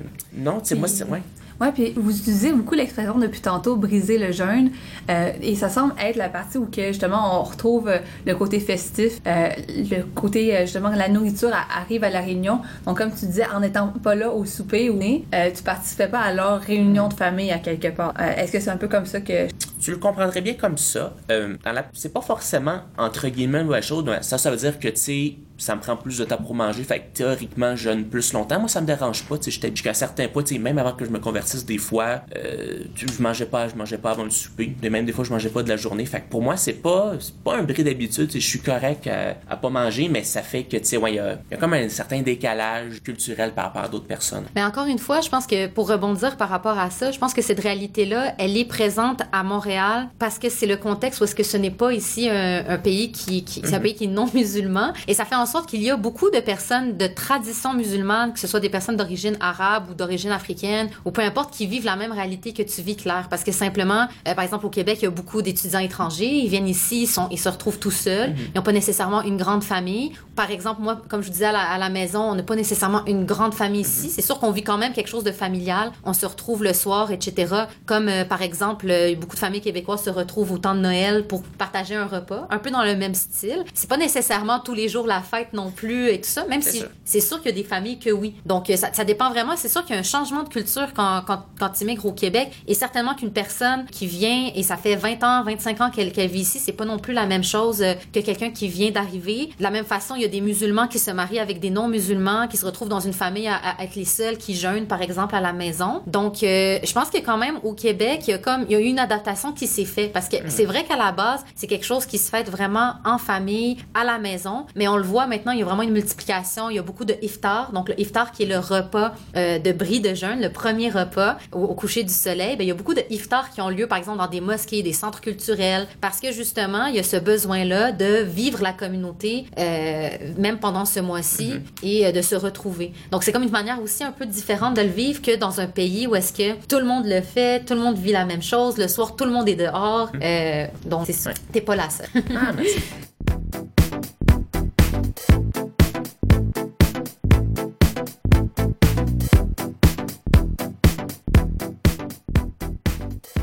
non, 0.56 0.62
tu 0.62 0.68
sais, 0.70 0.76
moi, 0.76 0.88
c'est, 0.88 1.04
ouais. 1.06 1.22
Ouais, 1.62 1.72
puis 1.72 1.94
vous 1.96 2.12
utilisez 2.12 2.52
beaucoup 2.52 2.76
l'expression 2.76 3.18
depuis 3.18 3.40
tantôt 3.40 3.78
briser 3.78 4.18
le 4.18 4.34
jeûne, 4.34 4.72
euh, 5.10 5.32
et 5.42 5.56
ça 5.56 5.70
semble 5.70 5.94
être 6.04 6.18
la 6.18 6.28
partie 6.28 6.58
où 6.58 6.66
que 6.66 6.88
justement 6.88 7.40
on 7.40 7.44
retrouve 7.44 7.88
euh, 7.88 8.00
le 8.26 8.36
côté 8.36 8.60
festif, 8.60 9.22
euh, 9.26 9.48
le 9.70 10.02
côté 10.14 10.54
justement 10.64 10.90
la 10.90 11.08
nourriture 11.08 11.52
arrive 11.74 12.04
à 12.04 12.10
la 12.10 12.20
réunion. 12.20 12.60
Donc 12.86 12.98
comme 12.98 13.12
tu 13.14 13.26
disais, 13.28 13.46
en 13.56 13.62
n'étant 13.62 13.88
pas 13.88 14.16
là 14.16 14.32
au 14.32 14.44
souper 14.44 14.90
ou 14.90 15.00
euh, 15.02 15.50
tu 15.56 15.64
participais 15.64 16.10
pas 16.10 16.20
à 16.20 16.34
leur 16.34 16.60
réunion 16.60 17.08
de 17.08 17.14
famille 17.14 17.54
à 17.54 17.60
quelque 17.60 17.88
part. 17.88 18.14
Est-ce 18.20 18.52
que 18.52 18.60
c'est 18.60 18.72
un 18.72 18.76
peu 18.78 18.90
comme 18.90 19.06
ça 19.06 19.22
que 19.22 19.48
Tu 19.82 19.92
le 19.92 19.98
comprendrais 19.98 20.42
bien 20.42 20.56
comme 20.56 20.78
ça. 20.78 21.14
Euh, 21.32 21.56
la- 21.64 21.86
C'est 21.94 22.12
pas 22.12 22.20
forcément 22.20 22.80
entre 22.98 23.30
guillemets 23.30 23.64
mauvaise 23.64 23.86
chose. 23.86 24.04
Ça, 24.24 24.38
ça 24.38 24.52
veut 24.52 24.58
dire 24.58 24.78
que, 24.78 24.90
tu 24.90 24.98
sais, 24.98 25.36
ça 25.58 25.76
me 25.76 25.82
prend 25.82 25.96
plus 25.96 26.18
de 26.18 26.26
temps 26.26 26.38
pour 26.38 26.54
manger. 26.56 26.84
Fait 26.84 27.00
que 27.00 27.06
théoriquement, 27.18 27.76
je 27.76 27.84
jeûne 27.86 28.06
plus 28.06 28.34
longtemps. 28.34 28.60
Moi, 28.60 28.68
ça 28.70 28.82
me 28.82 28.88
dérange 28.88 29.24
pas. 29.24 29.38
Tu 29.38 29.46
sais, 29.46 29.52
j'étais 29.52 29.70
jusqu'à 29.70 29.94
certains 29.94 30.28
points, 30.28 30.44
tu 30.44 30.56
sais, 30.56 30.60
même 30.60 30.78
avant 30.78 30.94
que 30.94 31.06
je 31.06 31.10
me 31.10 31.20
convertisse, 31.20 31.66
des 31.66 31.78
fois, 31.78 32.22
euh, 32.36 32.84
je 32.96 33.22
mangeais 33.22 33.46
pas, 33.46 33.68
je 33.68 33.76
mangeais 33.76 33.98
pas 33.98 34.12
avant 34.12 34.24
le 34.24 34.30
souper. 34.32 34.76
Et 34.82 34.90
même 34.90 35.06
des 35.06 35.12
fois, 35.12 35.24
je 35.24 35.32
mangeais 35.32 35.50
pas 35.50 35.64
de 35.64 35.70
la 35.70 35.78
journée. 35.78 36.06
Fait 36.06 36.22
que 36.22 36.30
pour 36.30 36.42
moi, 36.42 36.58
c'est 36.58 36.74
pas, 36.74 37.14
c'est 37.20 37.36
pas 37.36 37.58
un 37.58 37.64
bris 37.64 37.84
d'habitude. 37.84 38.32
Je 38.34 38.40
suis 38.40 38.60
correct 38.60 39.08
à, 39.08 39.36
à 39.50 39.56
pas 39.58 39.70
manger, 39.70 40.10
mais 40.10 40.24
ça 40.24 40.42
fait 40.42 40.64
que, 40.64 40.78
tu 40.78 40.86
sais, 40.86 40.98
ouais, 40.98 41.12
il 41.12 41.16
y 41.16 41.18
y 41.18 41.20
a 41.54 41.58
comme 41.60 41.74
un 41.74 41.88
certain 41.90 42.22
décalage 42.22 43.02
culturel 43.04 43.52
par 43.54 43.66
rapport 43.66 43.84
à 43.84 43.88
d'autres 43.88 44.08
personnes. 44.08 44.46
Mais 44.56 44.64
encore 44.64 44.86
une 44.88 45.00
fois, 45.00 45.22
je 45.22 45.30
pense 45.30 45.48
que 45.48 45.68
pour 45.68 45.88
rebondir 45.90 46.38
par 46.38 46.50
rapport 46.50 46.78
à 46.78 46.90
ça, 46.90 47.12
je 47.12 47.20
pense 47.20 47.34
que 47.34 47.42
cette 47.42 47.60
réalité-là, 47.60 48.34
elle 48.40 48.58
est 48.58 48.66
présente 48.66 49.22
à 49.32 49.44
Montréal 49.44 50.08
parce 50.20 50.40
que 50.40 50.50
c'est 50.50 50.66
le 50.66 50.78
contexte 50.78 51.22
où 51.22 51.24
est-ce 51.24 51.36
que 51.36 51.44
ce 51.44 51.58
n'est 51.58 51.72
pas 51.72 51.94
ici 51.94 52.30
un, 52.30 52.66
un 52.68 52.78
pays 52.78 53.12
qui, 53.12 53.44
qui 53.44 53.62
c'est 53.64 53.74
un 53.74 53.78
Mhm. 53.78 53.84
pays 53.84 53.96
qui 53.96 54.04
est 54.06 54.08
non 54.08 54.28
musulman 54.34 54.94
et 55.08 55.14
ça 55.14 55.26
fait 55.26 55.36
en 55.36 55.45
sorte 55.46 55.70
qu'il 55.70 55.82
y 55.82 55.90
a 55.90 55.98
beaucoup 55.98 56.30
de 56.30 56.40
personnes 56.40 56.98
de 56.98 57.08
tradition 57.08 57.74
musulmane, 57.74 58.34
que 58.34 58.40
ce 58.40 58.48
soit 58.48 58.60
des 58.60 58.70
personnes 58.70 58.96
d'origine 58.98 59.38
arabe 59.40 59.90
ou 59.90 59.94
d'origine 59.94 60.32
africaine 60.32 60.90
ou 61.06 61.12
peu 61.12 61.22
importe, 61.22 61.54
qui 61.54 61.68
vivent 61.68 61.86
la 61.86 61.96
même 61.96 62.12
réalité 62.12 62.54
que 62.54 62.64
tu 62.64 62.82
vis, 62.82 62.96
Claire. 62.96 63.28
Parce 63.30 63.44
que 63.44 63.52
simplement, 63.52 64.08
euh, 64.28 64.34
par 64.34 64.44
exemple 64.44 64.66
au 64.66 64.70
Québec, 64.70 65.00
il 65.02 65.06
y 65.06 65.08
a 65.08 65.12
beaucoup 65.12 65.42
d'étudiants 65.42 65.80
étrangers, 65.80 66.26
ils 66.30 66.48
viennent 66.50 66.68
ici, 66.68 67.04
ils 67.04 67.08
sont, 67.08 67.28
ils 67.32 67.40
se 67.40 67.50
retrouvent 67.50 67.80
tout 67.80 67.92
seuls, 67.92 68.32
Mhm. 68.32 68.36
ils 68.54 68.58
n'ont 68.58 68.64
pas 68.64 68.72
nécessairement 68.72 69.22
une 69.22 69.38
grande 69.38 69.64
famille. 69.64 70.12
Par 70.36 70.52
exemple, 70.52 70.82
moi, 70.82 71.02
comme 71.10 71.22
je 71.22 71.28
vous 71.28 71.34
disais 71.34 71.46
à 71.46 71.52
la, 71.52 71.62
à 71.62 71.78
la 71.78 71.90
maison, 71.90 72.22
on 72.22 72.36
n'a 72.36 72.44
pas 72.44 72.56
nécessairement 72.56 73.06
une 73.06 73.26
grande 73.26 73.54
famille 73.54 73.82
ici. 73.82 74.10
C'est 74.10 74.22
sûr 74.22 74.40
qu'on 74.40 74.52
vit 74.52 74.64
quand 74.64 74.78
même 74.78 74.94
quelque 74.94 75.08
chose 75.10 75.24
de 75.24 75.32
familial. 75.32 75.92
On 76.04 76.14
se 76.14 76.26
retrouve 76.26 76.64
le 76.64 76.74
soir, 76.74 77.12
etc. 77.12 77.54
Comme 77.86 78.08
euh, 78.10 78.26
par 78.26 78.42
exemple, 78.42 78.88
euh, 78.90 79.16
beaucoup 79.16 79.36
de 79.36 79.40
familles 79.40 79.62
québécoises 79.62 80.04
se 80.04 80.10
retrouvent 80.10 80.52
au 80.52 80.58
temps 80.58 80.76
de 80.76 80.80
Noël 80.80 81.26
pour 81.28 81.44
partager 81.44 81.96
un 81.96 82.06
repas, 82.06 82.48
un 82.50 82.58
peu 82.58 82.72
dans 82.72 82.84
le 82.84 82.96
même 82.96 83.14
style. 83.16 83.64
C'est 83.74 83.90
pas 83.90 83.98
nécessairement 83.98 84.60
tous 84.60 84.74
les 84.74 84.88
jours 84.90 85.06
la 85.08 85.22
fête 85.22 85.35
non 85.54 85.72
plus 85.72 86.10
et 86.10 86.22
tout 86.22 86.30
ça, 86.30 86.46
même 86.46 86.62
si 86.62 86.84
c'est 87.04 87.20
sûr 87.20 87.42
qu'il 87.42 87.52
y 87.52 87.54
a 87.54 87.58
des 87.58 87.68
familles 87.68 88.00
que 88.00 88.10
oui. 88.10 88.36
Donc 88.46 88.70
euh, 88.70 88.76
ça, 88.76 88.90
ça 88.94 89.04
dépend 89.04 89.30
vraiment. 89.30 89.56
C'est 89.56 89.70
sûr 89.70 89.84
qu'il 89.86 89.96
y 89.96 89.98
a 89.98 90.02
un 90.02 90.04
changement 90.04 90.44
de 90.44 90.50
culture 90.50 90.88
quand, 90.96 91.22
quand, 91.26 91.46
quand 91.60 91.70
tu 91.70 91.84
immigres 91.84 92.06
au 92.06 92.12
Québec. 92.12 92.52
Et 92.68 92.74
certainement 92.74 93.16
qu'une 93.16 93.32
personne 93.32 93.86
qui 93.92 94.08
vient 94.08 94.52
et 94.56 94.64
ça 94.64 94.78
fait 94.78 94.96
20 94.96 95.24
ans, 95.24 95.44
25 95.44 95.82
ans 95.82 95.90
qu'elle 95.90 96.12
qu'elle 96.12 96.30
vit 96.30 96.42
ici, 96.42 96.60
c'est 96.60 96.74
pas 96.74 96.86
non 96.86 97.00
plus 97.00 97.14
la 97.14 97.26
même 97.26 97.44
chose 97.44 97.82
euh, 97.82 97.94
que 98.14 98.20
quelqu'un 98.20 98.52
qui 98.52 98.68
vient 98.68 98.92
d'arriver. 98.92 99.50
De 99.58 99.64
la 99.64 99.72
même 99.72 99.86
façon, 99.86 100.16
il 100.16 100.22
y 100.22 100.26
a 100.26 100.30
des 100.30 100.42
musulmans 100.42 100.88
qui 100.88 101.00
se 101.00 101.12
marient 101.12 101.40
avec 101.40 101.60
des 101.60 101.70
non-musulmans, 101.70 102.48
qui 102.48 102.58
se 102.58 102.66
retrouvent 102.66 102.90
dans 102.90 103.00
une 103.00 103.14
famille 103.14 103.48
à, 103.48 103.56
à 103.56 103.84
être 103.84 103.96
les 103.96 104.06
seuls 104.06 104.38
qui 104.38 104.56
jeûnent, 104.56 104.88
par 104.88 105.02
exemple, 105.02 105.36
à 105.36 105.42
la 105.42 105.54
maison. 105.54 106.02
Donc, 106.08 106.44
euh, 106.44 106.80
je 106.84 106.94
pense 106.94 107.10
que 107.10 107.18
quand 107.18 107.38
même, 107.38 107.60
au 107.64 107.74
Québec, 107.74 108.22
il 108.28 108.32
y 108.32 108.34
a 108.34 108.38
comme, 108.38 108.66
il 108.70 108.72
y 108.72 108.76
a 108.76 108.80
eu 108.80 108.86
une 108.86 109.00
adaptation 109.00 109.52
qui 109.52 109.68
s'est 109.68 109.86
faite. 109.86 110.14
Parce 110.14 110.30
que 110.30 110.38
c'est 110.48 110.66
vrai 110.66 110.84
qu'à 110.84 110.96
la 110.96 111.12
base, 111.12 111.44
c'est 111.56 111.68
quelque 111.68 111.86
chose 111.86 112.06
qui 112.06 112.18
se 112.18 112.30
fait 112.30 112.50
vraiment 112.50 112.94
en 113.04 113.18
famille, 113.18 113.78
à 113.94 114.04
la 114.04 114.18
maison. 114.18 114.66
Mais 114.76 114.88
on 114.88 114.98
le 114.98 115.04
voit 115.04 115.25
maintenant, 115.28 115.52
il 115.52 115.60
y 115.60 115.62
a 115.62 115.66
vraiment 115.66 115.84
une 115.84 115.92
multiplication. 115.92 116.70
Il 116.70 116.76
y 116.76 116.80
a 116.80 116.82
beaucoup 116.82 117.06
de 117.06 117.16
iftar. 117.22 117.72
Donc, 117.72 117.90
le 117.90 118.00
iftar 118.00 118.32
qui 118.32 118.44
est 118.44 118.46
le 118.46 118.60
repas 118.60 119.14
euh, 119.36 119.60
de 119.60 119.72
bris 119.72 120.00
de 120.00 120.14
jeûne, 120.14 120.42
le 120.42 120.52
premier 120.52 120.90
repas 120.90 121.38
au, 121.52 121.68
coucher 121.74 122.04
du 122.04 122.14
soleil. 122.14 122.56
Ben, 122.56 122.64
il 122.64 122.68
y 122.68 122.72
a 122.72 122.76
beaucoup 122.76 122.94
de 122.94 123.04
iftar 123.10 123.52
qui 123.52 123.62
ont 123.62 123.70
lieu, 123.70 123.88
par 123.88 123.98
exemple, 123.98 124.18
dans 124.18 124.28
des 124.28 124.42
mosquées, 124.42 124.84
des 124.84 124.94
centres 124.94 125.22
culturels, 125.22 125.88
parce 126.02 126.20
que 126.20 126.32
justement, 126.32 126.86
il 126.86 126.96
y 126.96 127.00
a 127.00 127.04
ce 127.04 127.18
besoin-là 127.18 127.92
de 127.92 128.24
vivre 128.24 128.62
la 128.62 128.74
communauté, 128.74 129.46
euh, 129.58 130.10
même 130.38 130.58
pendant 130.58 130.86
ce 130.86 131.00
mois-ci, 131.00 131.54
mm-hmm. 131.54 131.88
et 131.88 132.06
euh, 132.08 132.12
de 132.12 132.22
se 132.22 132.36
retrouver. 132.36 132.94
Donc, 133.12 133.24
c'est 133.24 133.32
comme 133.32 133.44
une 133.44 133.50
manière 133.50 133.82
aussi 133.82 134.04
un 134.04 134.12
peu 134.12 134.26
différente 134.26 134.76
de 134.76 134.82
le 134.82 134.88
vivre 134.88 135.22
que 135.22 135.36
dans 135.36 135.60
un 135.60 135.68
pays 135.68 136.08
où 136.08 136.16
est-ce 136.16 136.34
que 136.34 136.54
tout 136.68 136.80
le 136.80 136.86
monde 136.86 137.06
le 137.06 137.22
fait, 137.22 137.66
tout 137.66 137.74
le 137.74 137.82
monde 137.82 137.98
vit 137.98 138.12
la 138.12 138.26
même 138.26 138.44
chose, 138.44 138.78
le 138.78 138.88
soir, 138.88 139.16
tout 139.16 139.26
le 139.26 139.32
monde 139.32 139.50
est 139.50 139.56
dehors. 139.56 140.12
Mm-hmm. 140.14 140.70
donc, 140.86 141.08
t'es 141.52 141.62
pas 141.62 141.76
la 141.76 141.90
seule. 141.90 142.08
Ah, 142.36 142.52
merci. 142.56 142.80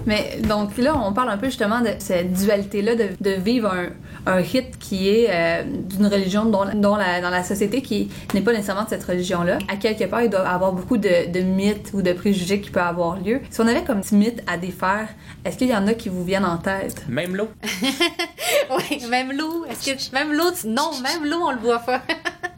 Mais 0.06 0.38
donc 0.48 0.76
là, 0.78 0.96
on 0.96 1.12
parle 1.12 1.30
un 1.30 1.36
peu 1.38 1.46
justement 1.46 1.80
de 1.80 1.90
cette 1.98 2.32
dualité-là 2.32 2.94
de, 2.96 3.30
vivre 3.30 3.72
un, 3.72 3.88
un 4.26 4.40
hit 4.40 4.78
qui 4.78 5.08
est 5.08 5.26
euh, 5.30 5.62
d'une 5.64 6.06
religion 6.06 6.44
dont, 6.44 6.66
dont 6.74 6.96
la, 6.96 7.20
dans 7.20 7.30
la 7.30 7.42
société 7.42 7.82
qui 7.82 8.10
n'est 8.34 8.40
pas 8.40 8.52
nécessairement 8.52 8.84
de 8.84 8.88
cette 8.88 9.04
religion-là. 9.04 9.58
À 9.68 9.76
quelque 9.76 10.04
part, 10.04 10.22
il 10.22 10.30
doit 10.30 10.42
y 10.42 10.46
avoir 10.46 10.72
beaucoup 10.72 10.96
de, 10.96 11.30
de, 11.30 11.40
mythes 11.40 11.90
ou 11.92 12.02
de 12.02 12.12
préjugés 12.12 12.60
qui 12.60 12.70
peuvent 12.70 12.86
avoir 12.86 13.16
lieu. 13.16 13.40
Si 13.50 13.60
on 13.60 13.66
avait 13.66 13.82
comme 13.82 14.00
petit 14.00 14.14
mythe 14.14 14.42
à 14.46 14.56
défaire, 14.56 15.08
est-ce 15.44 15.58
qu'il 15.58 15.68
y 15.68 15.74
en 15.74 15.86
a 15.86 15.94
qui 15.94 16.08
vous 16.08 16.24
viennent 16.24 16.44
en 16.44 16.58
tête? 16.58 17.04
Même 17.08 17.34
l'eau. 17.36 17.48
oui, 18.70 19.02
même 19.08 19.32
l'eau. 19.32 19.64
Est-ce 19.68 19.92
que 19.92 20.14
même 20.14 20.32
l'eau, 20.32 20.50
non, 20.66 20.90
même 21.02 21.28
l'eau, 21.28 21.40
on 21.42 21.50
le 21.52 21.58
voit 21.58 21.80
pas. 21.80 22.02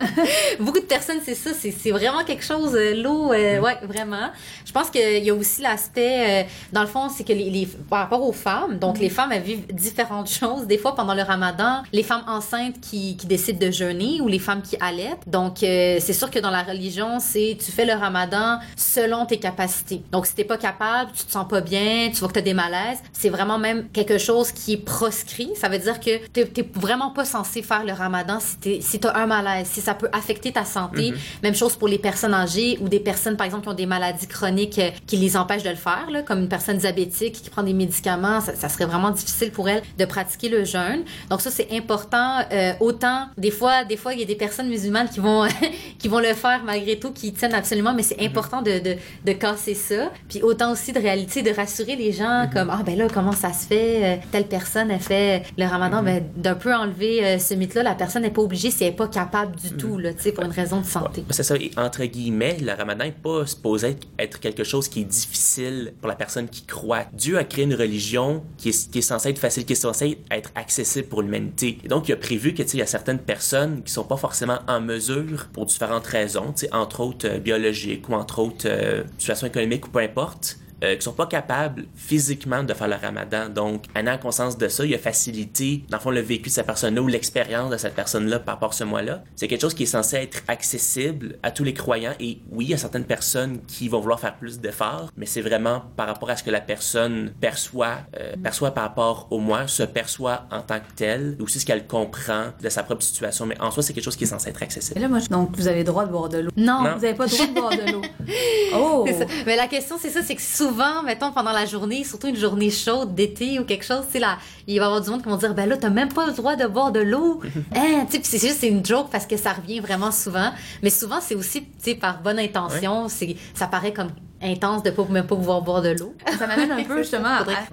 beaucoup 0.60 0.80
de 0.80 0.84
personnes, 0.84 1.20
c'est 1.24 1.34
ça, 1.34 1.50
c'est 1.54 1.90
vraiment 1.90 2.24
quelque 2.24 2.44
chose, 2.44 2.74
euh, 2.74 2.94
l'eau, 3.00 3.32
euh, 3.32 3.60
ouais, 3.60 3.78
vraiment. 3.82 4.30
Je 4.66 4.72
pense 4.72 4.90
qu'il 4.90 5.24
y 5.24 5.30
a 5.30 5.34
aussi 5.34 5.62
l'aspect, 5.62 6.46
dans 6.72 6.82
le 6.82 6.88
fond, 6.88 7.08
c'est 7.08 7.24
que 7.24 7.32
les, 7.32 7.68
par 7.88 8.00
rapport 8.00 8.22
aux 8.22 8.32
femmes, 8.32 8.78
donc 8.78 8.98
les 8.98 9.06
mm. 9.06 9.10
femmes, 9.10 9.32
elles 9.32 9.42
vivent 9.42 9.66
différentes 9.72 10.28
choses. 10.28 10.66
Des 10.66 10.78
fois, 10.78 10.94
pendant 10.94 11.14
le 11.14 11.22
ramadan, 11.22 11.53
les 11.92 12.02
femmes 12.02 12.24
enceintes 12.26 12.80
qui, 12.80 13.16
qui 13.16 13.26
décident 13.26 13.59
de 13.59 13.70
jeûner 13.70 14.20
ou 14.20 14.28
les 14.28 14.38
femmes 14.38 14.62
qui 14.62 14.76
allaitent. 14.80 15.22
Donc, 15.26 15.62
euh, 15.62 15.98
c'est 16.00 16.12
sûr 16.12 16.30
que 16.30 16.38
dans 16.38 16.50
la 16.50 16.62
religion, 16.62 17.20
c'est 17.20 17.57
tu 17.64 17.72
fais 17.72 17.84
le 17.84 17.94
ramadan 17.94 18.59
selon 18.76 19.26
tes 19.26 19.38
capacités. 19.38 20.02
Donc, 20.12 20.26
si 20.26 20.34
t'es 20.34 20.44
pas 20.44 20.59
capable, 20.59 21.12
tu 21.12 21.24
te 21.24 21.32
sens 21.32 21.46
pas 21.48 21.61
bien, 21.61 22.11
tu 22.12 22.18
vois 22.18 22.28
que 22.28 22.34
tu 22.34 22.38
as 22.38 22.42
des 22.42 22.55
malaises, 22.55 22.98
c'est 23.12 23.28
vraiment 23.28 23.59
même 23.59 23.88
quelque 23.92 24.18
chose 24.18 24.52
qui 24.52 24.74
est 24.74 24.84
proscrit. 24.84 25.50
Ça 25.55 25.68
veut 25.68 25.78
dire 25.78 26.00
que 26.00 26.26
t'es 26.28 26.68
vraiment 26.74 27.11
pas 27.11 27.24
censé 27.24 27.62
faire 27.62 27.84
le 27.84 27.92
ramadan 27.92 28.38
si, 28.40 28.82
si 28.82 29.00
tu 29.00 29.07
as 29.07 29.16
un 29.16 29.26
malaise, 29.26 29.68
si 29.68 29.80
ça 29.80 29.94
peut 29.94 30.09
affecter 30.12 30.52
ta 30.52 30.64
santé. 30.64 31.11
Mm-hmm. 31.11 31.42
Même 31.42 31.55
chose 31.55 31.76
pour 31.76 31.88
les 31.88 31.98
personnes 31.98 32.34
âgées 32.34 32.78
ou 32.80 32.88
des 32.88 33.00
personnes, 33.00 33.36
par 33.36 33.46
exemple, 33.46 33.64
qui 33.64 33.68
ont 33.68 33.74
des 33.74 33.86
maladies 33.86 34.26
chroniques 34.26 34.78
euh, 34.78 34.90
qui 35.07 35.16
les 35.16 35.36
empêchent 35.36 35.62
de 35.62 35.70
le 35.70 35.76
faire, 35.76 36.09
là, 36.11 36.22
comme 36.22 36.40
une 36.40 36.48
personne 36.48 36.78
diabétique 36.78 37.34
qui 37.42 37.50
prend 37.50 37.62
des 37.62 37.72
médicaments, 37.72 38.40
ça, 38.40 38.68
serait 38.68 38.86
vraiment 38.86 39.11
difficile 39.11 39.50
pour 39.50 39.68
elle 39.68 39.82
de 39.98 40.05
pratiquer 40.05 40.48
le 40.48 40.64
jeûne. 40.64 41.05
Donc 41.30 41.40
ça 41.45 41.51
c'est 41.51 41.68
important. 41.72 42.40
Euh, 42.53 42.72
autant 42.80 43.28
des 43.36 43.51
fois, 43.51 43.84
des 43.84 43.97
fois 43.97 44.14
il 44.14 44.20
y 44.20 44.22
a 44.22 44.26
des 44.26 44.34
personnes 44.34 44.68
musulmanes 44.68 45.09
qui 45.09 45.20
vont 45.20 45.47
qui 45.99 46.09
vont 46.09 46.20
le 46.20 46.34
faire 46.34 46.62
malgré 46.64 46.99
tout, 46.99 47.12
qui 47.12 47.32
tiennent 47.32 47.55
absolument, 47.55 47.95
mais 47.95 48.03
c'est 48.03 48.20
mhm. 48.20 48.28
important 48.28 48.62
de, 48.62 48.78
de, 48.78 48.97
de, 49.24 49.32
casser 49.32 49.74
ça. 49.74 50.11
Puis 50.28 50.42
autant 50.42 50.72
aussi 50.72 50.92
de 50.92 51.01
réalité, 51.01 51.42
de 51.42 51.51
rassurer 51.51 51.97
les 51.97 52.12
gens 52.12 52.45
mhm. 52.45 52.51
comme 52.53 52.70
ah 52.70 52.82
ben 52.84 52.97
là 52.97 53.09
comment 53.12 53.32
ça 53.32 53.53
se 53.53 53.66
fait, 53.66 54.05
euh, 54.05 54.16
telle 54.32 54.47
personne 54.47 54.90
a 54.90 54.99
fait 54.99 55.45
le 55.59 55.66
Ramadan, 55.66 56.01
mhm. 56.01 56.05
ben 56.05 56.24
d'un 56.36 56.55
peu 56.55 56.74
enlever 56.74 57.24
euh, 57.24 57.38
ce 57.38 57.55
mythe-là. 57.55 57.82
La 57.82 57.95
personne 57.95 58.22
n'est 58.22 58.30
pas 58.30 58.42
obligée 58.42 58.70
si 58.70 58.84
elle 58.84 58.90
n'est 58.90 58.97
pas 58.97 59.09
capable 59.09 59.57
du 59.57 59.70
tout 59.72 59.99
là, 59.99 60.12
tu 60.14 60.22
sais 60.22 60.32
pour 60.32 60.45
une 60.45 60.51
raison 60.51 60.80
de 60.80 60.86
santé. 60.86 61.24
C'est 61.30 61.42
ça. 61.42 61.55
entre 61.76 62.05
guillemets, 62.05 62.57
le 62.61 62.72
Ramadan 62.72 63.05
n'est 63.05 63.12
pas 63.12 63.47
supposé 63.47 63.97
être 64.18 64.40
quelque 64.40 64.64
chose 64.64 64.88
qui 64.88 65.03
est 65.03 65.05
difficile 65.05 65.92
pour 66.01 66.09
la 66.09 66.16
personne 66.16 66.49
qui 66.49 66.64
croit. 66.64 67.05
Dieu 67.12 67.38
a 67.38 67.45
créé 67.45 67.64
une 67.64 67.74
religion 67.74 68.42
qui 68.57 68.70
est, 68.70 68.90
qui 68.90 68.99
est 68.99 69.03
censée 69.03 69.30
être 69.30 69.38
facile, 69.38 69.64
qui 69.64 69.72
est 69.72 69.76
censée 69.76 70.18
être 70.30 70.51
accessible 70.55 71.09
pour 71.09 71.22
Et 71.35 71.89
donc, 71.89 72.09
il 72.09 72.12
a 72.12 72.16
prévu 72.16 72.55
que, 72.55 72.62
il 72.62 72.78
y 72.78 72.82
a 72.82 72.87
certaines 72.87 73.18
personnes 73.18 73.82
qui 73.82 73.93
sont 73.93 74.05
pas 74.05 74.16
forcément 74.16 74.59
en 74.68 74.80
mesure 74.80 75.47
pour 75.53 75.66
différentes 75.66 76.07
raisons, 76.07 76.55
entre 76.72 77.01
autres 77.01 77.28
euh, 77.28 77.39
biologiques 77.39 78.09
ou 78.09 78.14
entre 78.14 78.39
autres 78.39 78.66
euh, 78.66 79.03
situations 79.18 79.47
économiques 79.47 79.87
ou 79.87 79.91
peu 79.91 80.01
importe, 80.01 80.59
euh, 80.85 80.97
qui 80.97 81.03
sont 81.03 81.12
pas 81.12 81.26
capables 81.26 81.85
physiquement 81.95 82.62
de 82.62 82.74
faire 82.74 82.89
le 82.89 82.97
ramadan. 82.97 83.49
Donc, 83.49 83.85
en 83.97 84.07
ayant 84.07 84.18
conscience 84.18 84.59
de 84.59 84.68
ça, 84.68 84.85
il 84.85 84.95
a 84.95 84.99
facilité, 84.99 85.85
dans 85.89 85.97
le 85.97 86.03
fond, 86.03 86.11
le 86.11 86.20
vécu 86.20 86.49
de 86.51 86.55
cette 86.55 86.66
personne-là 86.66 87.01
ou 87.01 87.07
l'expérience 87.07 87.70
de 87.70 87.76
cette 87.76 87.95
personne-là 87.95 88.39
par 88.39 88.57
rapport 88.57 88.70
à 88.70 88.72
ce 88.72 88.85
mois-là. 88.85 89.22
C'est 89.37 89.49
quelque 89.49 89.62
chose 89.62 89.74
qui 89.74 89.85
est 89.85 89.87
censé 89.87 90.16
être 90.16 90.43
accessible 90.49 91.39
à 91.43 91.51
tous 91.51 91.64
les 91.64 91.74
croyants. 91.74 92.14
Et 92.20 92.39
oui, 92.51 92.66
il 92.66 92.70
y 92.70 92.74
a 92.74 92.78
certaines 92.78 93.05
personnes 93.05 93.61
qui 93.66 93.89
vont 93.89 94.01
vouloir 94.01 94.20
faire 94.20 94.37
plus 94.37 94.61
d'efforts, 94.61 95.11
mais 95.16 95.26
c'est 95.26 95.41
vraiment 95.41 95.82
par 95.97 96.07
rapport 96.07 96.30
à 96.30 96.37
ce 96.37 96.43
que 96.43 96.51
la 96.51 96.61
personne 96.61 97.32
perçoit, 97.41 97.99
euh, 98.18 98.35
perçoit 98.43 98.72
par 98.72 98.85
rapport 98.85 99.28
au 99.30 99.39
mois, 99.39 99.66
se 99.66 99.82
perçoit 99.82 100.47
en 100.51 100.61
tant 100.61 100.78
que 100.78 100.93
telle, 100.97 101.37
aussi 101.41 101.61
ce 101.61 101.66
qu'elle 101.66 101.87
comprend 101.87 102.47
de 102.61 102.68
sa 102.68 102.82
propre 102.82 103.03
situation. 103.03 103.47
Mais 103.47 103.61
en 103.61 103.70
soi, 103.70 103.82
c'est 103.82 103.93
quelque 103.93 104.05
chose 104.05 104.16
qui 104.16 104.24
est 104.24 104.28
censé 104.28 104.51
être 104.51 104.62
accessible. 104.62 104.99
Et 104.99 105.03
là, 105.03 105.09
moi, 105.09 105.20
donc, 105.30 105.57
vous 105.57 105.68
avez 105.68 105.78
le 105.78 105.85
droit 105.85 106.05
de 106.05 106.12
boire 106.12 106.28
de 106.28 106.39
l'eau. 106.39 106.51
Non, 106.57 106.78
vous 106.78 107.01
n'avez 107.01 107.14
pas 107.14 107.26
le 107.26 107.30
droit 107.30 107.47
de 107.47 107.55
boire 107.55 107.70
de 107.70 107.93
l'eau. 107.93 108.03
oh! 108.74 109.07
Mais 109.47 109.57
la 109.57 109.66
question, 109.66 109.97
c'est 109.99 110.11
ça, 110.11 110.22
c'est 110.22 110.35
que 110.35 110.43
souvent, 110.43 110.73
mettons, 111.04 111.32
pendant 111.32 111.52
la 111.52 111.66
journée, 111.66 112.04
surtout 112.04 112.28
une 112.28 112.36
journée 112.36 112.70
chaude 112.70 113.14
d'été 113.14 113.58
ou 113.58 113.64
quelque 113.64 113.84
chose, 113.84 114.04
c'est 114.10 114.18
là, 114.18 114.38
il 114.66 114.78
va 114.78 114.84
y 114.84 114.86
avoir 114.86 115.00
du 115.00 115.10
monde 115.10 115.22
qui 115.22 115.28
vont 115.28 115.36
dire, 115.36 115.54
ben 115.54 115.68
là, 115.68 115.76
t'as 115.76 115.90
même 115.90 116.12
pas 116.12 116.26
le 116.26 116.32
droit 116.32 116.56
de 116.56 116.66
boire 116.66 116.92
de 116.92 117.00
l'eau. 117.00 117.40
hein, 117.74 118.06
c'est 118.10 118.40
juste, 118.40 118.62
une 118.62 118.84
joke 118.84 119.08
parce 119.10 119.26
que 119.26 119.36
ça 119.36 119.52
revient 119.52 119.80
vraiment 119.80 120.12
souvent. 120.12 120.52
Mais 120.82 120.90
souvent, 120.90 121.20
c'est 121.20 121.34
aussi, 121.34 121.66
par 122.00 122.22
bonne 122.22 122.38
intention, 122.38 123.08
c'est, 123.08 123.36
ça 123.54 123.66
paraît 123.66 123.92
comme 123.92 124.10
intense 124.45 124.82
de 124.82 124.90
pas 124.90 125.05
même 125.11 125.26
pas 125.26 125.36
pouvoir 125.36 125.62
boire 125.62 125.82
de 125.82 125.90
l'eau. 125.90 126.14
Ça 126.38 126.47
m'amène 126.47 126.70
un 126.70 126.82
peu 126.88 126.99
justement 126.99 127.28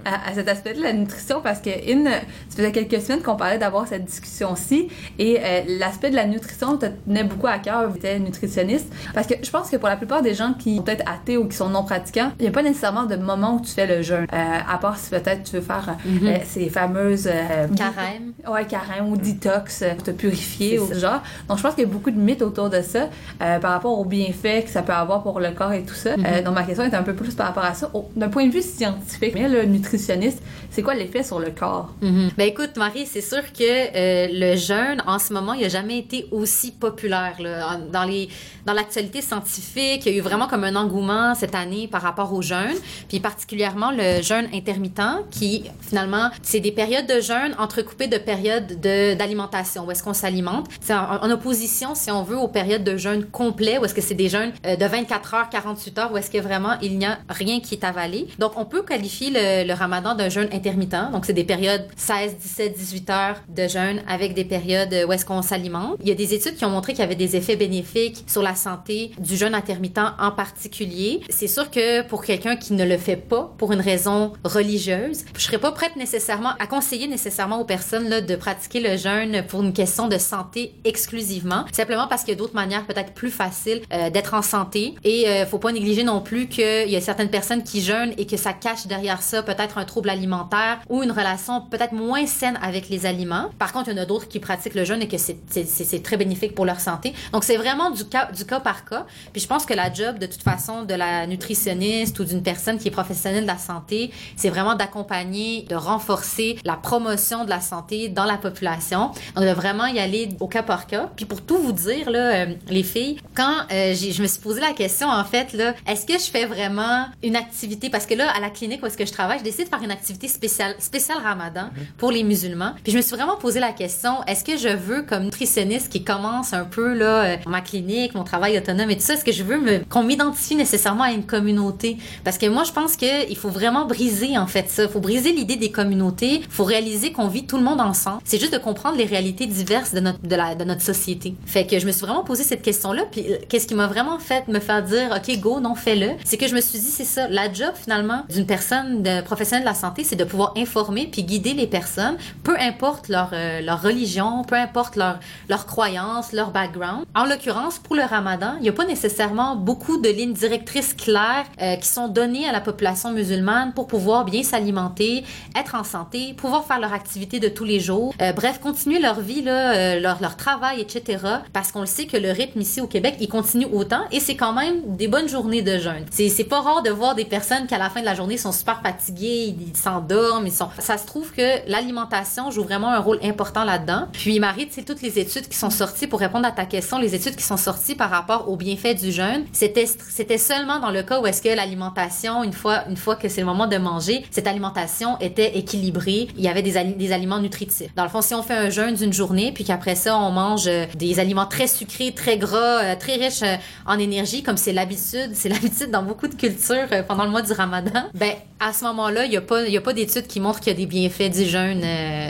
à, 0.05 0.33
cet 0.33 0.47
aspect 0.47 0.73
de 0.73 0.81
la 0.81 0.93
nutrition 0.93 1.41
parce 1.41 1.59
que 1.59 1.69
une, 1.91 2.05
ça 2.05 2.57
faisait 2.57 2.71
quelques 2.71 3.01
semaines 3.01 3.21
qu'on 3.21 3.35
parlait 3.35 3.57
d'avoir 3.57 3.87
cette 3.87 4.05
discussion-ci 4.05 4.87
et 5.19 5.39
euh, 5.39 5.61
l'aspect 5.79 6.09
de 6.09 6.15
la 6.15 6.25
nutrition 6.25 6.77
te 6.77 6.85
tenait 6.85 7.23
beaucoup 7.23 7.47
à 7.47 7.59
cœur, 7.59 7.91
tu 7.91 7.97
étais 7.97 8.19
nutritionniste 8.19 8.91
parce 9.13 9.27
que 9.27 9.35
je 9.41 9.49
pense 9.49 9.69
que 9.69 9.77
pour 9.77 9.89
la 9.89 9.97
plupart 9.97 10.21
des 10.21 10.33
gens 10.33 10.53
qui 10.53 10.77
sont 10.77 10.83
peut-être 10.83 11.03
athées 11.09 11.37
ou 11.37 11.47
qui 11.47 11.57
sont 11.57 11.69
non 11.69 11.83
pratiquants, 11.83 12.31
il 12.39 12.43
n'y 12.43 12.47
a 12.47 12.51
pas 12.51 12.63
nécessairement 12.63 13.05
de 13.05 13.15
moment 13.15 13.55
où 13.55 13.61
tu 13.61 13.71
fais 13.71 13.87
le 13.87 14.01
jeûne, 14.01 14.27
euh, 14.31 14.57
à 14.67 14.77
part 14.77 14.97
si 14.97 15.09
peut-être 15.09 15.43
tu 15.43 15.57
veux 15.57 15.61
faire 15.61 15.97
mm-hmm. 16.05 16.27
euh, 16.27 16.37
ces 16.45 16.69
fameuses 16.69 17.29
carême, 17.75 18.33
ouais 18.47 18.65
carême 18.65 19.09
ou 19.09 19.17
detox 19.17 19.83
pour 19.95 20.03
te 20.03 20.11
purifier 20.11 20.79
ou 20.79 20.87
ce 20.87 20.99
genre. 20.99 21.21
Donc 21.47 21.57
je 21.57 21.63
pense 21.63 21.75
qu'il 21.75 21.83
y 21.83 21.87
a 21.87 21.89
beaucoup 21.89 22.11
de 22.11 22.19
mythes 22.19 22.41
autour 22.41 22.69
de 22.69 22.81
ça 22.81 23.09
par 23.39 23.71
rapport 23.71 23.99
aux 23.99 24.05
bienfaits 24.05 24.65
que 24.65 24.69
ça 24.69 24.81
peut 24.81 24.93
avoir 24.93 25.23
pour 25.23 25.39
le 25.39 25.51
corps 25.51 25.73
et 25.73 25.83
tout 25.83 25.93
ça. 25.93 26.15
Mm-hmm 26.15 26.60
ma 26.61 26.67
question 26.67 26.83
est 26.83 26.93
un 26.93 27.03
peu 27.03 27.15
plus 27.15 27.33
par 27.33 27.47
rapport 27.47 27.65
à 27.65 27.73
ça. 27.73 27.91
D'un 28.15 28.29
point 28.29 28.45
de 28.47 28.51
vue 28.51 28.61
scientifique, 28.61 29.33
mais 29.33 29.49
le 29.49 29.65
nutritionniste, 29.65 30.41
c'est 30.69 30.81
quoi 30.81 30.93
l'effet 30.93 31.23
sur 31.23 31.39
le 31.39 31.51
corps? 31.51 31.93
Mm-hmm. 32.01 32.29
Ben 32.37 32.47
écoute, 32.47 32.77
Marie, 32.77 33.05
c'est 33.05 33.21
sûr 33.21 33.41
que 33.51 33.63
euh, 33.63 34.27
le 34.31 34.55
jeûne, 34.55 35.01
en 35.07 35.19
ce 35.19 35.33
moment, 35.33 35.53
il 35.53 35.61
n'a 35.61 35.69
jamais 35.69 35.97
été 35.97 36.27
aussi 36.31 36.71
populaire. 36.71 37.35
Là. 37.39 37.79
Dans 37.91 38.03
les 38.03 38.29
dans 38.65 38.73
l'actualité 38.73 39.21
scientifique, 39.21 40.05
il 40.05 40.11
y 40.11 40.15
a 40.15 40.17
eu 40.17 40.21
vraiment 40.21 40.47
comme 40.47 40.63
un 40.63 40.75
engouement 40.75 41.33
cette 41.35 41.55
année 41.55 41.87
par 41.87 42.01
rapport 42.01 42.31
au 42.33 42.41
jeûne, 42.41 42.75
puis 43.09 43.19
particulièrement 43.19 43.91
le 43.91 44.21
jeûne 44.21 44.47
intermittent, 44.53 45.01
qui 45.31 45.63
finalement, 45.81 46.29
c'est 46.43 46.59
des 46.59 46.71
périodes 46.71 47.07
de 47.07 47.21
jeûne 47.21 47.55
entrecoupées 47.57 48.07
de 48.07 48.17
périodes 48.17 48.79
d'alimentation, 48.81 49.85
où 49.85 49.91
est-ce 49.91 50.03
qu'on 50.03 50.13
s'alimente. 50.13 50.67
C'est 50.79 50.93
en, 50.93 51.29
opposition, 51.31 51.95
si 51.95 52.11
on 52.11 52.23
veut, 52.23 52.37
aux 52.37 52.47
périodes 52.47 52.83
de 52.83 52.97
jeûne 52.97 53.25
complet, 53.25 53.77
où 53.77 53.85
est-ce 53.85 53.95
que 53.95 54.01
c'est 54.01 54.15
des 54.15 54.29
jeûnes 54.29 54.51
euh, 54.65 54.75
de 54.75 54.85
24 54.85 55.33
heures, 55.33 55.49
48 55.49 55.97
heures, 55.97 56.11
où 56.11 56.17
est-ce 56.17 56.29
que 56.29 56.37
vraiment 56.51 56.75
il 56.81 56.97
n'y 56.97 57.05
a 57.05 57.19
rien 57.29 57.61
qui 57.61 57.75
est 57.75 57.83
avalé. 57.85 58.27
Donc, 58.37 58.53
on 58.57 58.65
peut 58.65 58.83
qualifier 58.83 59.29
le, 59.33 59.73
ramadan 59.73 60.15
d'un 60.15 60.27
jeûne 60.27 60.49
intermittent. 60.51 61.11
Donc, 61.13 61.25
c'est 61.25 61.33
des 61.33 61.45
périodes 61.45 61.87
16, 61.95 62.35
17, 62.37 62.77
18 62.77 63.09
heures 63.09 63.35
de 63.47 63.67
jeûne 63.67 64.01
avec 64.07 64.33
des 64.33 64.43
périodes 64.43 64.93
où 65.07 65.13
est-ce 65.13 65.25
qu'on 65.25 65.41
s'alimente. 65.41 65.95
Il 66.01 66.09
y 66.09 66.11
a 66.11 66.15
des 66.15 66.33
études 66.33 66.55
qui 66.55 66.65
ont 66.65 66.69
montré 66.69 66.91
qu'il 66.91 67.01
y 67.01 67.03
avait 67.03 67.15
des 67.15 67.37
effets 67.37 67.55
bénéfiques 67.55 68.25
sur 68.27 68.41
la 68.41 68.55
santé 68.55 69.11
du 69.17 69.37
jeûne 69.37 69.55
intermittent 69.55 69.99
en 70.19 70.31
particulier. 70.31 71.21
C'est 71.29 71.47
sûr 71.47 71.71
que 71.71 72.05
pour 72.07 72.25
quelqu'un 72.25 72.57
qui 72.57 72.73
ne 72.73 72.83
le 72.83 72.97
fait 72.97 73.15
pas 73.15 73.53
pour 73.57 73.71
une 73.71 73.81
raison 73.81 74.33
religieuse, 74.43 75.23
je 75.37 75.41
serais 75.41 75.57
pas 75.57 75.71
prête 75.71 75.95
nécessairement 75.95 76.51
à 76.59 76.67
conseiller 76.67 77.07
nécessairement 77.07 77.61
aux 77.61 77.65
personnes 77.65 78.09
là, 78.09 78.19
de 78.19 78.35
pratiquer 78.35 78.81
le 78.81 78.97
jeûne 78.97 79.43
pour 79.47 79.61
une 79.61 79.73
question 79.73 80.09
de 80.09 80.17
santé 80.17 80.73
exclusivement, 80.83 81.65
simplement 81.71 82.07
parce 82.07 82.23
qu'il 82.23 82.33
y 82.33 82.37
a 82.37 82.39
d'autres 82.39 82.55
manières 82.55 82.85
peut-être 82.85 83.13
plus 83.13 83.31
faciles 83.31 83.81
euh, 83.93 84.09
d'être 84.09 84.33
en 84.33 84.41
santé 84.41 84.95
et 85.03 85.27
euh, 85.27 85.45
faut 85.45 85.59
pas 85.59 85.71
négliger 85.71 86.03
non 86.03 86.19
plus 86.21 86.30
plus 86.31 86.47
qu'il 86.47 86.89
y 86.89 86.95
a 86.95 87.01
certaines 87.01 87.29
personnes 87.29 87.61
qui 87.61 87.81
jeûnent 87.81 88.13
et 88.17 88.25
que 88.25 88.37
ça 88.37 88.53
cache 88.53 88.87
derrière 88.87 89.21
ça 89.21 89.43
peut-être 89.43 89.77
un 89.77 89.83
trouble 89.83 90.09
alimentaire 90.09 90.79
ou 90.87 91.03
une 91.03 91.11
relation 91.11 91.59
peut-être 91.59 91.91
moins 91.91 92.25
saine 92.25 92.57
avec 92.61 92.87
les 92.87 93.05
aliments. 93.05 93.49
Par 93.59 93.73
contre, 93.73 93.89
il 93.89 93.97
y 93.97 93.99
en 93.99 94.01
a 94.01 94.05
d'autres 94.05 94.29
qui 94.29 94.39
pratiquent 94.39 94.75
le 94.75 94.85
jeûne 94.85 95.01
et 95.01 95.09
que 95.09 95.17
c'est 95.17 96.03
très 96.03 96.15
bénéfique 96.15 96.55
pour 96.55 96.63
leur 96.63 96.79
santé. 96.79 97.13
Donc, 97.33 97.43
c'est 97.43 97.57
vraiment 97.57 97.91
du 97.91 98.05
cas, 98.05 98.31
du 98.31 98.45
cas 98.45 98.61
par 98.61 98.85
cas. 98.85 99.05
Puis 99.33 99.41
je 99.41 99.47
pense 99.47 99.65
que 99.65 99.73
la 99.73 99.91
job, 99.91 100.19
de 100.19 100.25
toute 100.25 100.41
façon, 100.41 100.83
de 100.83 100.93
la 100.93 101.27
nutritionniste 101.27 102.17
ou 102.21 102.23
d'une 102.23 102.43
personne 102.43 102.77
qui 102.77 102.87
est 102.87 102.91
professionnelle 102.91 103.43
de 103.43 103.47
la 103.47 103.57
santé, 103.57 104.11
c'est 104.37 104.49
vraiment 104.49 104.75
d'accompagner, 104.75 105.63
de 105.63 105.75
renforcer 105.75 106.57
la 106.63 106.77
promotion 106.77 107.43
de 107.43 107.49
la 107.49 107.59
santé 107.59 108.07
dans 108.07 108.23
la 108.23 108.37
population. 108.37 109.11
Donc, 109.35 109.43
de 109.43 109.51
vraiment 109.51 109.87
y 109.87 109.99
aller 109.99 110.29
au 110.39 110.47
cas 110.47 110.63
par 110.63 110.87
cas. 110.87 111.09
Puis 111.13 111.25
pour 111.25 111.41
tout 111.41 111.57
vous 111.57 111.73
dire, 111.73 112.09
là, 112.09 112.19
euh, 112.19 112.45
les 112.69 112.83
filles, 112.83 113.19
quand 113.35 113.65
euh, 113.73 113.93
je 113.93 114.21
me 114.21 114.27
suis 114.27 114.39
posé 114.39 114.61
la 114.61 114.71
question, 114.71 115.09
en 115.09 115.25
fait, 115.25 115.51
là, 115.51 115.73
est-ce 115.85 116.05
que 116.05 116.20
je 116.25 116.31
fais 116.31 116.45
vraiment 116.45 117.05
une 117.23 117.35
activité, 117.35 117.89
parce 117.89 118.05
que 118.05 118.13
là, 118.13 118.29
à 118.35 118.39
la 118.39 118.49
clinique 118.49 118.81
où 118.83 118.85
est-ce 118.85 118.97
que 118.97 119.05
je 119.05 119.11
travaille, 119.11 119.39
je 119.39 119.43
décide 119.43 119.65
de 119.65 119.69
faire 119.69 119.83
une 119.83 119.91
activité 119.91 120.27
spéciale, 120.27 120.75
spéciale 120.79 121.17
ramadan 121.23 121.65
mhm. 121.65 121.85
pour 121.97 122.11
les 122.11 122.23
musulmans. 122.23 122.73
Puis 122.83 122.91
je 122.91 122.97
me 122.97 123.01
suis 123.01 123.15
vraiment 123.15 123.37
posé 123.37 123.59
la 123.59 123.71
question, 123.71 124.23
est-ce 124.25 124.43
que 124.43 124.57
je 124.57 124.75
veux, 124.75 125.03
comme 125.03 125.23
nutritionniste 125.23 125.89
qui 125.89 126.03
commence 126.03 126.53
un 126.53 126.65
peu, 126.65 126.93
là, 126.93 127.23
euh, 127.23 127.37
ma 127.47 127.61
clinique, 127.61 128.15
mon 128.15 128.23
travail 128.23 128.57
autonome 128.57 128.89
et 128.89 128.95
tout 128.95 129.03
ça, 129.03 129.13
est-ce 129.13 129.25
que 129.25 129.31
je 129.31 129.43
veux 129.43 129.59
me, 129.59 129.79
qu'on 129.89 130.03
m'identifie 130.03 130.55
nécessairement 130.55 131.03
à 131.03 131.11
une 131.11 131.25
communauté? 131.25 131.97
Parce 132.23 132.37
que 132.37 132.45
moi, 132.47 132.63
je 132.63 132.71
pense 132.71 132.95
qu'il 132.95 133.37
faut 133.37 133.49
vraiment 133.49 133.85
briser, 133.85 134.37
en 134.37 134.47
fait, 134.47 134.69
ça. 134.69 134.83
Il 134.83 134.89
faut 134.89 134.99
briser 134.99 135.31
l'idée 135.31 135.55
des 135.55 135.71
communautés. 135.71 136.41
Il 136.41 136.49
faut 136.49 136.63
réaliser 136.63 137.11
qu'on 137.11 137.27
vit 137.27 137.45
tout 137.45 137.57
le 137.57 137.63
monde 137.63 137.81
ensemble. 137.81 138.21
C'est 138.25 138.39
juste 138.39 138.53
de 138.53 138.57
comprendre 138.57 138.97
les 138.97 139.05
réalités 139.05 139.45
diverses 139.45 139.93
de 139.93 139.99
notre, 139.99 140.21
de 140.21 140.35
la, 140.35 140.55
de 140.55 140.63
notre 140.63 140.81
société. 140.81 141.35
Fait 141.45 141.65
que 141.65 141.79
je 141.79 141.85
me 141.85 141.91
suis 141.91 142.01
vraiment 142.01 142.23
posé 142.23 142.43
cette 142.43 142.61
question-là. 142.61 143.05
Puis 143.11 143.25
euh, 143.29 143.37
qu'est-ce 143.49 143.67
qui 143.67 143.75
m'a 143.75 143.87
vraiment 143.87 144.19
fait 144.19 144.47
me 144.47 144.59
faire 144.59 144.83
dire, 144.83 145.15
OK, 145.15 145.39
go, 145.39 145.59
non, 145.59 145.75
fais-le? 145.75 146.10
C'est 146.23 146.37
que 146.37 146.47
je 146.47 146.55
me 146.55 146.61
suis 146.61 146.79
dit, 146.79 146.85
c'est 146.85 147.05
ça. 147.05 147.27
La 147.27 147.51
job, 147.51 147.73
finalement, 147.75 148.23
d'une 148.29 148.45
personne 148.45 149.03
professionnelle 149.25 149.63
de 149.63 149.69
la 149.69 149.75
santé, 149.75 150.03
c'est 150.03 150.15
de 150.15 150.23
pouvoir 150.23 150.53
informer 150.57 151.07
puis 151.11 151.23
guider 151.23 151.53
les 151.53 151.67
personnes, 151.67 152.17
peu 152.43 152.57
importe 152.59 153.07
leur, 153.09 153.29
euh, 153.33 153.61
leur 153.61 153.81
religion, 153.81 154.43
peu 154.43 154.55
importe 154.55 154.95
leur, 154.95 155.19
leur 155.49 155.65
croyance, 155.65 156.33
leur 156.33 156.51
background. 156.51 157.05
En 157.15 157.25
l'occurrence, 157.25 157.79
pour 157.79 157.95
le 157.95 158.03
ramadan, 158.03 158.53
il 158.57 158.63
n'y 158.63 158.69
a 158.69 158.73
pas 158.73 158.85
nécessairement 158.85 159.55
beaucoup 159.55 159.97
de 159.99 160.09
lignes 160.09 160.33
directrices 160.33 160.93
claires 160.93 161.45
euh, 161.61 161.75
qui 161.75 161.87
sont 161.87 162.07
données 162.07 162.47
à 162.47 162.51
la 162.51 162.61
population 162.61 163.11
musulmane 163.11 163.73
pour 163.73 163.87
pouvoir 163.87 164.25
bien 164.25 164.43
s'alimenter, 164.43 165.23
être 165.55 165.75
en 165.75 165.83
santé, 165.83 166.33
pouvoir 166.35 166.65
faire 166.65 166.79
leur 166.79 166.93
activité 166.93 167.39
de 167.39 167.47
tous 167.47 167.63
les 167.63 167.79
jours. 167.79 168.13
bref, 168.35 168.59
continuer 168.59 168.99
leur 168.99 169.19
vie, 169.19 169.41
leur, 169.41 170.21
leur 170.21 170.37
travail, 170.37 170.81
etc. 170.81 171.23
Parce 171.53 171.71
qu'on 171.71 171.81
le 171.81 171.85
sait 171.85 172.05
que 172.05 172.17
le 172.17 172.31
rythme 172.31 172.61
ici 172.61 172.81
au 172.81 172.87
Québec, 172.87 173.15
il 173.19 173.27
continue 173.27 173.67
autant 173.71 174.03
et 174.11 174.19
c'est 174.19 174.35
quand 174.35 174.53
même 174.53 174.95
des 174.95 175.07
bonnes 175.07 175.29
journées 175.29 175.61
de 175.61 175.77
jeûne. 175.77 176.00
C'est 176.09 176.43
pas 176.43 176.61
rare 176.61 176.83
de 176.83 176.89
voir 176.89 177.15
des 177.15 177.25
personnes 177.25 177.67
qui 177.67 177.75
à 177.75 177.77
la 177.77 177.89
fin 177.89 178.01
de 178.01 178.05
la 178.05 178.15
journée 178.15 178.37
sont 178.37 178.51
super 178.51 178.81
fatiguées, 178.81 179.55
ils 179.59 179.77
s'endorment, 179.77 180.47
ils 180.47 180.53
sont. 180.53 180.69
Ça 180.79 180.97
se 180.97 181.05
trouve 181.05 181.31
que 181.31 181.67
l'alimentation 181.69 182.51
joue 182.51 182.63
vraiment 182.63 182.89
un 182.89 182.99
rôle 182.99 183.19
important 183.23 183.63
là-dedans. 183.63 184.07
Puis 184.11 184.39
Marie, 184.39 184.67
sais 184.71 184.83
toutes 184.83 185.01
les 185.01 185.19
études 185.19 185.47
qui 185.47 185.57
sont 185.57 185.69
sorties 185.69 186.07
pour 186.07 186.19
répondre 186.19 186.45
à 186.45 186.51
ta 186.51 186.65
question, 186.65 186.97
les 186.97 187.15
études 187.15 187.35
qui 187.35 187.43
sont 187.43 187.57
sorties 187.57 187.95
par 187.95 188.09
rapport 188.09 188.49
aux 188.49 188.55
bienfaits 188.55 188.99
du 189.01 189.11
jeûne, 189.11 189.45
c'était 189.51 189.85
c'était 189.85 190.37
seulement 190.37 190.79
dans 190.79 190.91
le 190.91 191.03
cas 191.03 191.19
où 191.19 191.27
est-ce 191.27 191.41
que 191.41 191.49
l'alimentation, 191.49 192.43
une 192.43 192.53
fois 192.53 192.87
une 192.89 192.97
fois 192.97 193.15
que 193.15 193.29
c'est 193.29 193.41
le 193.41 193.47
moment 193.47 193.67
de 193.67 193.77
manger, 193.77 194.25
cette 194.31 194.47
alimentation 194.47 195.19
était 195.19 195.57
équilibrée, 195.57 196.27
il 196.37 196.43
y 196.43 196.47
avait 196.47 196.61
des, 196.61 196.83
des 196.83 197.11
aliments 197.11 197.39
nutritifs. 197.39 197.93
Dans 197.95 198.03
le 198.03 198.09
fond, 198.09 198.21
si 198.21 198.33
on 198.33 198.43
fait 198.43 198.55
un 198.55 198.69
jeûne 198.69 198.95
d'une 198.95 199.13
journée 199.13 199.51
puis 199.51 199.63
qu'après 199.63 199.95
ça 199.95 200.17
on 200.17 200.31
mange 200.31 200.67
euh, 200.67 200.85
des 200.95 201.19
aliments 201.19 201.45
très 201.45 201.67
sucrés, 201.67 202.13
très 202.13 202.37
gras, 202.37 202.83
euh, 202.83 202.95
très 202.95 203.15
riches 203.15 203.43
euh, 203.43 203.55
en 203.85 203.99
énergie, 203.99 204.43
comme 204.43 204.57
c'est 204.57 204.73
l'habitude, 204.73 205.31
c'est 205.33 205.49
l'habitude 205.49 205.90
dans 205.91 206.03
beaucoup 206.03 206.27
de 206.27 206.35
cultures 206.35 206.87
pendant 207.07 207.25
le 207.25 207.31
mois 207.31 207.41
du 207.41 207.53
Ramadan, 207.53 208.03
ben 208.13 208.33
à 208.59 208.73
ce 208.73 208.83
moment-là, 208.85 209.25
il 209.25 209.31
n'y 209.31 209.37
a 209.37 209.41
pas, 209.41 209.63
y 209.63 209.77
a 209.77 209.81
pas 209.81 209.93
d'études 209.93 210.27
qui 210.27 210.39
montrent 210.39 210.59
qu'il 210.59 210.71
y 210.71 210.75
a 210.75 210.77
des 210.77 210.85
bienfaits 210.85 211.31
du 211.31 211.45
jeûne 211.45 211.83